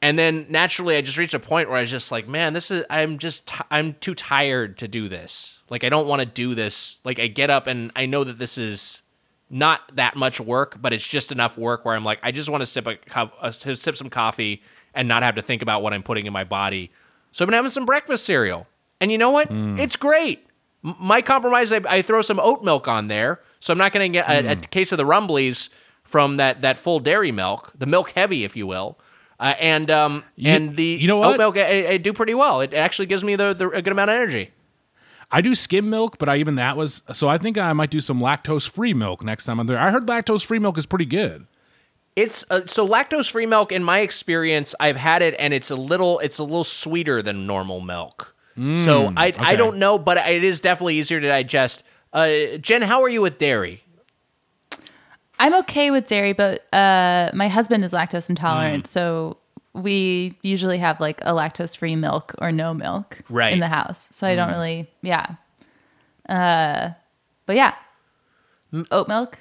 And 0.05 0.19
then 0.19 0.47
naturally, 0.49 0.97
I 0.97 1.01
just 1.01 1.17
reached 1.17 1.33
a 1.35 1.39
point 1.39 1.69
where 1.69 1.79
I 1.79 1.83
was 1.83 1.91
just 1.91 2.11
like, 2.11 2.27
man, 2.27 2.55
this 2.55 2.73
is, 2.73 2.85
I'm 2.91 3.19
just, 3.19 3.47
t- 3.47 3.65
I'm 3.71 3.95
too 4.01 4.15
tired 4.15 4.79
to 4.79 4.89
do 4.89 5.09
this. 5.09 5.63
Like, 5.71 5.85
I 5.85 5.91
don't 5.91 6.09
want 6.09 6.19
to 6.19 6.27
do 6.27 6.57
this. 6.57 6.99
Like, 7.05 7.21
I 7.21 7.29
get 7.29 7.51
up 7.51 7.69
and 7.69 7.93
I 7.95 8.07
know 8.07 8.25
that 8.25 8.37
this 8.37 8.59
is 8.59 9.03
not 9.49 9.81
that 9.95 10.17
much 10.17 10.41
work, 10.41 10.79
but 10.83 10.93
it's 10.93 11.07
just 11.07 11.31
enough 11.31 11.57
work 11.57 11.85
where 11.85 11.95
I'm 11.95 12.05
like, 12.05 12.19
I 12.25 12.33
just 12.33 12.49
want 12.49 12.63
to 12.63 12.67
sip 12.67 12.89
a, 12.89 12.97
co- 12.97 13.31
uh, 13.41 13.53
sip 13.53 13.95
some 13.97 14.11
coffee 14.11 14.61
and 14.93 15.07
not 15.07 15.23
have 15.23 15.37
to 15.37 15.43
think 15.43 15.63
about 15.63 15.85
what 15.85 15.93
I'm 15.93 16.03
putting 16.03 16.27
in 16.27 16.33
my 16.33 16.43
body. 16.43 16.91
So 17.31 17.45
I've 17.45 17.47
been 17.47 17.55
having 17.55 17.71
some 17.71 17.87
breakfast 17.87 18.25
cereal. 18.25 18.67
And 19.01 19.13
you 19.13 19.19
know 19.19 19.31
what? 19.31 19.53
It's 19.79 19.95
great. 19.95 20.45
M- 20.85 20.97
My 20.99 21.23
compromise, 21.23 21.73
I, 21.73 21.81
I 21.89 22.03
throw 22.03 22.23
some 22.23 22.41
oat 22.41 22.65
milk 22.65 22.89
on 22.89 23.07
there. 23.07 23.39
So 23.63 23.73
I'm 23.73 23.79
not 23.79 23.93
going 23.93 24.13
to 24.13 24.19
get 24.19 24.29
a, 24.29 24.53
a 24.53 24.57
case 24.57 24.91
of 24.91 24.99
the 24.99 25.05
Rumblies 25.05 25.69
from 26.03 26.39
that, 26.39 26.63
that 26.63 26.77
full 26.77 26.99
dairy 26.99 27.31
milk, 27.31 27.71
the 27.79 27.87
milk 27.87 28.11
heavy, 28.11 28.43
if 28.43 28.57
you 28.57 28.67
will. 28.67 28.99
Uh, 29.39 29.55
and 29.61 29.89
um, 29.89 30.25
and 30.45 30.75
the 30.75 30.85
you 30.85 31.07
know 31.07 31.23
oat 31.23 31.31
what? 31.31 31.39
milk 31.39 31.57
I, 31.57 31.87
I 31.91 31.97
do 31.97 32.13
pretty 32.13 32.35
well. 32.35 32.61
It 32.61 32.75
actually 32.75 33.07
gives 33.07 33.23
me 33.23 33.37
the, 33.37 33.55
the 33.55 33.69
a 33.71 33.81
good 33.81 33.93
amount 33.93 34.11
of 34.11 34.15
energy. 34.17 34.51
I 35.31 35.41
do 35.41 35.55
skim 35.55 35.91
milk, 35.91 36.19
but 36.19 36.29
I 36.29 36.39
even 36.39 36.57
that 36.57 36.77
was 36.77 37.03
so. 37.13 37.29
I 37.29 37.39
think 37.39 37.57
I 37.57 37.73
might 37.73 37.91
do 37.91 38.01
some 38.01 38.21
lactose 38.21 38.69
free 38.69 38.95
milk 38.95 39.25
next 39.25 39.45
time 39.45 39.59
I'm 39.59 39.67
there. 39.67 39.79
I 39.79 39.91
heard 39.91 40.07
lactose 40.07 40.45
free 40.45 40.59
milk 40.59 40.77
is 40.77 40.87
pretty 40.87 41.07
good. 41.07 41.47
It's 42.15 42.45
uh, 42.51 42.67
so 42.67 42.87
lactose 42.87 43.31
free 43.31 43.47
milk. 43.47 43.73
In 43.73 43.83
my 43.83 44.01
experience, 44.01 44.75
I've 44.79 44.97
had 44.97 45.23
it, 45.23 45.35
and 45.39 45.55
it's 45.55 45.71
a 45.71 45.77
little 45.77 46.19
it's 46.19 46.39
a 46.39 46.45
little 46.45 46.65
sweeter 46.65 47.23
than 47.23 47.47
normal 47.47 47.81
milk. 47.81 48.35
so 48.57 49.13
I 49.17 49.33
I 49.39 49.57
don't 49.57 49.79
know, 49.79 49.99
but 49.99 50.19
it 50.19 50.45
is 50.45 50.61
definitely 50.61 50.99
easier 50.99 51.21
to 51.21 51.29
digest. 51.29 51.85
Uh, 52.13 52.57
Jen, 52.59 52.83
how 52.83 53.03
are 53.03 53.09
you 53.09 53.23
with 53.23 53.39
dairy? 53.39 53.83
I'm 55.39 55.55
okay 55.61 55.91
with 55.91 56.07
dairy, 56.07 56.33
but 56.35 56.73
uh, 56.73 57.31
my 57.35 57.49
husband 57.49 57.85
is 57.85 57.93
lactose 57.93 58.29
intolerant, 58.31 58.85
Mm. 58.85 58.87
so 58.87 59.37
we 59.73 60.39
usually 60.43 60.79
have 60.79 61.01
like 61.01 61.21
a 61.23 61.33
lactose 61.33 61.77
free 61.77 61.97
milk 61.97 62.35
or 62.39 62.53
no 62.53 62.75
milk 62.75 63.19
Right. 63.29 63.53
in 63.53 63.59
the 63.59 63.69
house. 63.69 64.09
So 64.13 64.27
I 64.27 64.37
don't 64.37 64.51
Mm. 64.51 64.53
really, 64.53 64.91
yeah. 65.03 65.27
Uh, 66.29 66.91
but 67.47 67.57
yeah, 67.57 67.75
oat 68.91 69.09
milk 69.09 69.39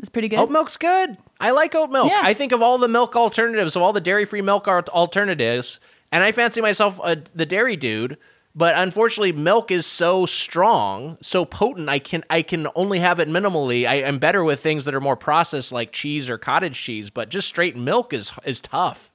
is 0.00 0.08
pretty 0.08 0.28
good. 0.28 0.38
Oat 0.38 0.50
milk's 0.50 0.76
good. 0.76 1.18
I 1.40 1.50
like 1.50 1.74
oat 1.74 1.90
milk. 1.90 2.08
Yeah. 2.08 2.20
I 2.22 2.32
think 2.34 2.52
of 2.52 2.62
all 2.62 2.78
the 2.78 2.88
milk 2.88 3.14
alternatives, 3.16 3.76
of 3.76 3.82
all 3.82 3.92
the 3.92 4.00
dairy 4.00 4.24
free 4.24 4.40
milk 4.42 4.66
alternatives, 4.68 5.80
and 6.12 6.22
I 6.22 6.32
fancy 6.32 6.60
myself 6.60 6.98
a, 7.04 7.18
the 7.34 7.44
dairy 7.44 7.76
dude. 7.76 8.16
But 8.54 8.76
unfortunately, 8.76 9.32
milk 9.32 9.70
is 9.70 9.86
so 9.86 10.26
strong, 10.26 11.16
so 11.22 11.46
potent. 11.46 11.88
I 11.88 11.98
can 11.98 12.22
I 12.28 12.42
can 12.42 12.66
only 12.74 12.98
have 12.98 13.18
it 13.18 13.28
minimally. 13.28 13.86
I, 13.86 13.94
am 14.02 14.18
better 14.18 14.44
with 14.44 14.60
things 14.60 14.84
that 14.84 14.94
are 14.94 15.00
more 15.00 15.16
processed, 15.16 15.72
like 15.72 15.90
cheese 15.92 16.28
or 16.28 16.36
cottage 16.36 16.78
cheese. 16.78 17.08
But 17.08 17.30
just 17.30 17.48
straight 17.48 17.76
milk 17.76 18.12
is 18.12 18.30
is 18.44 18.60
tough. 18.60 19.10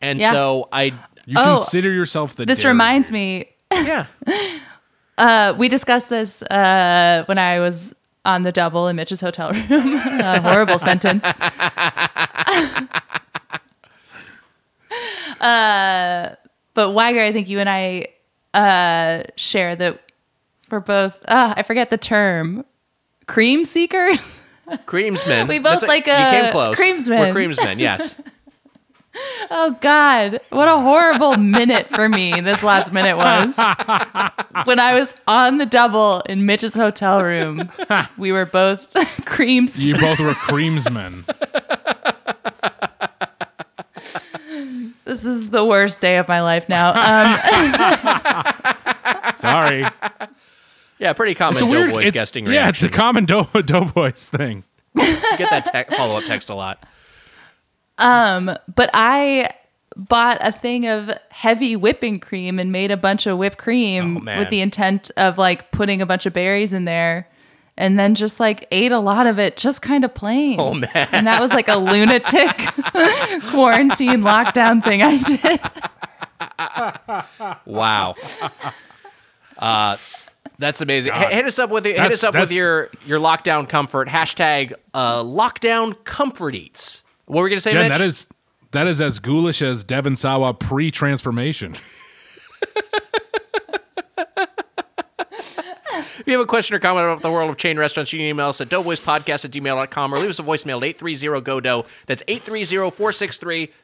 And 0.00 0.20
Yeah. 0.20 0.32
so 0.32 0.68
I 0.72 0.86
You 1.26 1.36
Oh, 1.36 1.56
consider 1.58 1.92
yourself 1.92 2.34
the. 2.34 2.46
This 2.46 2.62
dairy 2.62 2.72
reminds 2.72 3.12
me, 3.12 3.48
yeah 3.70 4.06
uh, 5.18 5.54
we 5.56 5.68
discussed 5.68 6.08
this 6.08 6.42
uh, 6.42 7.22
when 7.26 7.38
I 7.38 7.60
was 7.60 7.94
on 8.24 8.42
the 8.42 8.50
double 8.50 8.88
in 8.88 8.96
Mitch's 8.96 9.20
hotel 9.20 9.52
room. 9.52 9.66
a 9.70 10.40
horrible 10.40 10.80
sentence. 10.80 11.24
uh, 15.40 16.34
but 16.74 16.90
Wiger, 16.92 17.20
I 17.20 17.32
think 17.32 17.48
you 17.48 17.60
and 17.60 17.68
I 17.68 18.08
uh, 18.54 19.22
share 19.36 19.76
that 19.76 20.00
we're 20.70 20.80
both. 20.80 21.18
Uh, 21.26 21.54
I 21.56 21.62
forget 21.62 21.90
the 21.90 21.98
term. 21.98 22.64
Cream 23.26 23.64
seeker. 23.64 24.10
creamsman. 24.86 25.48
We 25.48 25.58
both 25.58 25.80
That's 25.80 25.84
like 25.84 26.06
you 26.06 26.12
a 26.12 26.30
came 26.30 26.52
close. 26.52 26.78
creamsman. 26.78 27.34
We're 27.34 27.34
creamsmen. 27.34 27.78
Yes. 27.78 28.14
Oh 29.50 29.76
God, 29.80 30.40
what 30.50 30.68
a 30.68 30.78
horrible 30.78 31.36
minute 31.36 31.88
for 31.88 32.08
me 32.08 32.40
this 32.40 32.62
last 32.62 32.92
minute 32.92 33.16
was. 33.16 33.56
when 34.64 34.78
I 34.78 34.94
was 34.94 35.12
on 35.26 35.58
the 35.58 35.66
double 35.66 36.20
in 36.28 36.46
Mitch's 36.46 36.74
hotel 36.74 37.22
room, 37.24 37.68
we 38.16 38.30
were 38.30 38.46
both 38.46 38.86
creams. 39.24 39.82
You 39.82 39.94
both 39.96 40.20
were 40.20 40.34
creamsmen. 40.34 41.24
This 45.08 45.24
is 45.24 45.48
the 45.48 45.64
worst 45.64 46.02
day 46.02 46.18
of 46.18 46.28
my 46.28 46.42
life 46.42 46.68
now. 46.68 46.90
Um, 46.90 47.38
Sorry. 49.36 49.84
Yeah, 50.98 51.12
pretty 51.14 51.34
common 51.34 51.54
It's 51.54 51.62
a 51.62 51.66
weird 51.66 51.86
Doughboys 51.88 52.08
it's- 52.08 52.12
guesting 52.12 52.46
Yeah, 52.46 52.68
it's 52.68 52.82
a 52.82 52.88
common 52.90 53.24
dough, 53.24 53.44
Doughboys 53.64 54.24
thing. 54.24 54.64
Get 54.94 55.48
that 55.50 55.64
te- 55.88 55.96
follow 55.96 56.18
up 56.18 56.24
text 56.24 56.50
a 56.50 56.54
lot. 56.54 56.84
Um, 57.96 58.50
but 58.74 58.90
I 58.92 59.54
bought 59.96 60.38
a 60.40 60.52
thing 60.52 60.86
of 60.86 61.10
heavy 61.30 61.74
whipping 61.74 62.20
cream 62.20 62.58
and 62.58 62.70
made 62.70 62.90
a 62.90 62.96
bunch 62.96 63.26
of 63.26 63.38
whipped 63.38 63.56
Oh, 63.60 63.62
cream 63.64 64.24
man. 64.24 64.40
with 64.40 64.50
the 64.50 64.60
intent 64.60 65.10
of 65.16 65.38
like 65.38 65.70
putting 65.72 66.02
a 66.02 66.06
bunch 66.06 66.26
of 66.26 66.32
berries 66.32 66.72
in 66.72 66.84
there 66.84 67.28
and 67.78 67.98
then 67.98 68.14
just 68.14 68.40
like 68.40 68.66
ate 68.72 68.92
a 68.92 68.98
lot 68.98 69.26
of 69.26 69.38
it 69.38 69.56
just 69.56 69.80
kind 69.80 70.04
of 70.04 70.12
plain. 70.12 70.56
Oh 70.60 70.74
man. 70.74 71.08
And 71.12 71.26
that 71.26 71.40
was 71.40 71.54
like 71.54 71.68
a 71.68 71.76
lunatic 71.76 72.56
quarantine 73.50 74.20
lockdown 74.20 74.84
thing 74.84 75.00
I 75.02 75.16
did. 75.22 75.60
Wow. 77.64 78.16
Uh, 79.56 79.96
that's 80.58 80.80
amazing. 80.80 81.12
H- 81.14 81.32
hit 81.32 81.46
us 81.46 81.58
up 81.58 81.70
with 81.70 81.84
hit 81.84 81.98
us 81.98 82.24
up 82.24 82.34
with 82.34 82.52
your 82.52 82.90
your 83.06 83.20
lockdown 83.20 83.68
comfort 83.68 84.08
hashtag 84.08 84.74
uh, 84.92 85.22
lockdown 85.22 85.94
comfort 86.04 86.54
eats. 86.54 87.02
What 87.26 87.38
were 87.38 87.44
we 87.44 87.50
gonna 87.50 87.60
say, 87.60 87.70
Jen, 87.70 87.88
Mitch? 87.88 87.98
that 87.98 88.04
is 88.04 88.28
that 88.72 88.86
is 88.88 89.00
as 89.00 89.20
ghoulish 89.20 89.62
as 89.62 89.84
Devon 89.84 90.16
Sawa 90.16 90.52
pre-transformation. 90.52 91.76
If 92.60 93.22
you 96.28 96.34
have 96.38 96.42
a 96.44 96.46
question 96.46 96.76
or 96.76 96.78
comment 96.78 97.06
about 97.06 97.22
the 97.22 97.30
world 97.30 97.50
of 97.50 97.56
chain 97.56 97.78
restaurants, 97.78 98.12
you 98.12 98.18
can 98.18 98.26
email 98.26 98.48
us 98.48 98.60
at 98.60 98.68
doughboyspodcast 98.68 99.44
at 99.44 99.50
gmail.com 99.50 100.14
or 100.14 100.18
leave 100.18 100.30
us 100.30 100.38
a 100.38 100.42
voicemail 100.42 100.76
at 100.88 100.96
830-GO-DOUGH. 100.98 101.86
That's 102.06 102.22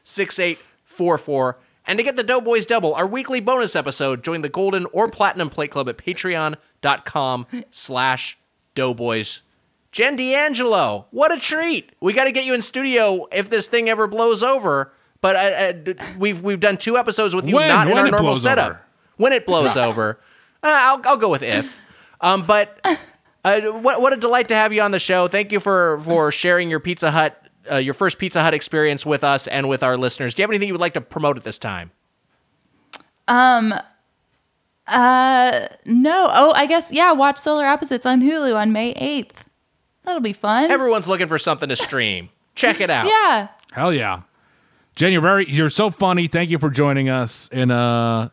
830-463-6844. 0.05 1.55
And 1.87 1.97
to 1.99 2.03
get 2.03 2.15
the 2.15 2.23
Doughboys 2.23 2.65
Double, 2.65 2.95
our 2.95 3.05
weekly 3.05 3.39
bonus 3.39 3.75
episode, 3.75 4.23
join 4.23 4.41
the 4.41 4.49
Golden 4.49 4.85
or 4.87 5.07
Platinum 5.09 5.49
Plate 5.51 5.69
Club 5.71 5.87
at 5.87 5.97
patreon.com 5.97 7.45
slash 7.69 8.37
doughboys. 8.73 9.43
Jen 9.91 10.15
D'Angelo, 10.15 11.05
what 11.11 11.31
a 11.31 11.39
treat. 11.39 11.91
We 12.01 12.11
got 12.13 12.23
to 12.25 12.31
get 12.31 12.43
you 12.43 12.53
in 12.53 12.61
studio 12.63 13.27
if 13.31 13.49
this 13.51 13.67
thing 13.67 13.87
ever 13.87 14.07
blows 14.07 14.41
over. 14.43 14.91
But 15.21 15.35
uh, 15.35 15.39
uh, 15.39 15.71
d- 15.71 15.93
we've 16.17 16.41
we've 16.41 16.59
done 16.59 16.77
two 16.77 16.97
episodes 16.97 17.33
with 17.33 17.47
you 17.47 17.55
When? 17.55 17.69
not 17.69 17.87
in 17.87 17.93
When 17.95 18.05
our 18.05 18.11
normal 18.11 18.35
setup. 18.35 18.65
over. 18.71 18.81
When 19.17 19.31
it 19.31 19.45
blows 19.45 19.77
over. 19.87 20.19
Uh, 20.61 20.67
I'll, 20.67 21.01
I'll 21.05 21.17
go 21.17 21.29
with 21.29 21.41
if. 21.43 21.79
Um, 22.25 22.41
but 22.43 22.79
uh, 23.43 23.61
what 23.61 24.01
what 24.01 24.11
a 24.13 24.17
delight 24.17 24.47
to 24.49 24.55
have 24.55 24.73
you 24.73 24.81
on 24.81 24.91
the 24.91 24.99
show. 24.99 25.27
Thank 25.27 25.51
you 25.51 25.59
for 25.59 25.99
for 25.99 26.31
sharing 26.31 26.69
your 26.69 26.79
Pizza 26.79 27.11
Hut, 27.11 27.39
uh, 27.71 27.77
your 27.77 27.93
first 27.93 28.17
Pizza 28.17 28.41
Hut 28.41 28.53
experience 28.53 29.05
with 29.05 29.23
us 29.23 29.45
and 29.47 29.69
with 29.69 29.83
our 29.83 29.95
listeners. 29.95 30.33
Do 30.33 30.41
you 30.41 30.43
have 30.45 30.49
anything 30.49 30.67
you 30.67 30.73
would 30.73 30.81
like 30.81 30.95
to 30.95 31.01
promote 31.01 31.37
at 31.37 31.43
this 31.43 31.59
time? 31.59 31.91
Um. 33.27 33.73
Uh 34.87 35.67
no. 35.85 36.29
Oh, 36.31 36.51
I 36.53 36.65
guess 36.67 36.91
yeah, 36.91 37.11
watch 37.11 37.37
Solar 37.37 37.65
Opposites 37.65 38.05
on 38.05 38.21
Hulu 38.21 38.55
on 38.55 38.71
May 38.71 38.93
8th. 38.93 39.37
That'll 40.03 40.21
be 40.21 40.33
fun. 40.33 40.69
Everyone's 40.69 41.07
looking 41.07 41.27
for 41.27 41.39
something 41.39 41.69
to 41.69 41.75
stream. 41.75 42.29
Check 42.53 42.79
it 42.81 42.91
out. 42.91 43.07
yeah. 43.07 43.47
Hell 43.71 43.91
yeah. 43.91 44.21
Jen, 44.95 45.11
you're 45.11 45.21
very 45.21 45.49
you're 45.49 45.69
so 45.69 45.89
funny. 45.89 46.27
Thank 46.27 46.51
you 46.51 46.59
for 46.59 46.69
joining 46.69 47.09
us. 47.09 47.49
And 47.51 47.71
uh 47.71 48.29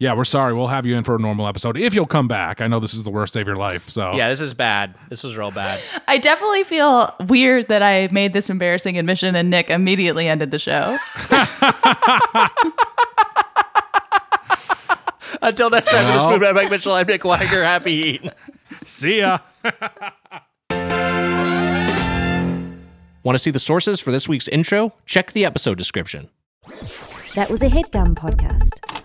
yeah, 0.00 0.14
we're 0.14 0.24
sorry. 0.24 0.54
We'll 0.54 0.68
have 0.68 0.86
you 0.86 0.96
in 0.96 1.02
for 1.02 1.16
a 1.16 1.18
normal 1.18 1.48
episode 1.48 1.76
if 1.76 1.92
you'll 1.92 2.06
come 2.06 2.28
back. 2.28 2.60
I 2.60 2.68
know 2.68 2.78
this 2.78 2.94
is 2.94 3.02
the 3.02 3.10
worst 3.10 3.34
day 3.34 3.40
of 3.40 3.46
your 3.48 3.56
life. 3.56 3.90
So 3.90 4.12
Yeah, 4.14 4.28
this 4.28 4.38
is 4.40 4.54
bad. 4.54 4.94
This 5.08 5.24
was 5.24 5.36
real 5.36 5.50
bad. 5.50 5.80
I 6.06 6.18
definitely 6.18 6.62
feel 6.64 7.12
weird 7.26 7.66
that 7.68 7.82
I 7.82 8.08
made 8.12 8.32
this 8.32 8.48
embarrassing 8.48 8.96
admission 8.96 9.34
and 9.34 9.50
Nick 9.50 9.70
immediately 9.70 10.28
ended 10.28 10.52
the 10.52 10.58
show. 10.60 10.96
Until 15.42 15.70
next 15.70 15.90
time, 15.90 16.04
Well. 16.04 16.30
we're 16.30 16.38
Smooth 16.38 16.54
Mike 16.54 16.70
Mitchell. 16.70 16.92
I'm 16.92 17.06
Nick 17.06 17.24
Wiger. 17.24 17.62
Happy 17.64 17.92
eating. 17.92 18.30
see 18.86 19.18
ya. 19.18 19.38
Want 23.24 23.34
to 23.34 23.38
see 23.38 23.50
the 23.50 23.58
sources 23.58 24.00
for 24.00 24.10
this 24.12 24.28
week's 24.28 24.46
intro? 24.48 24.94
Check 25.06 25.32
the 25.32 25.44
episode 25.44 25.76
description. 25.76 26.28
That 27.34 27.48
was 27.50 27.62
a 27.62 27.68
headgum 27.68 28.14
podcast. 28.14 28.97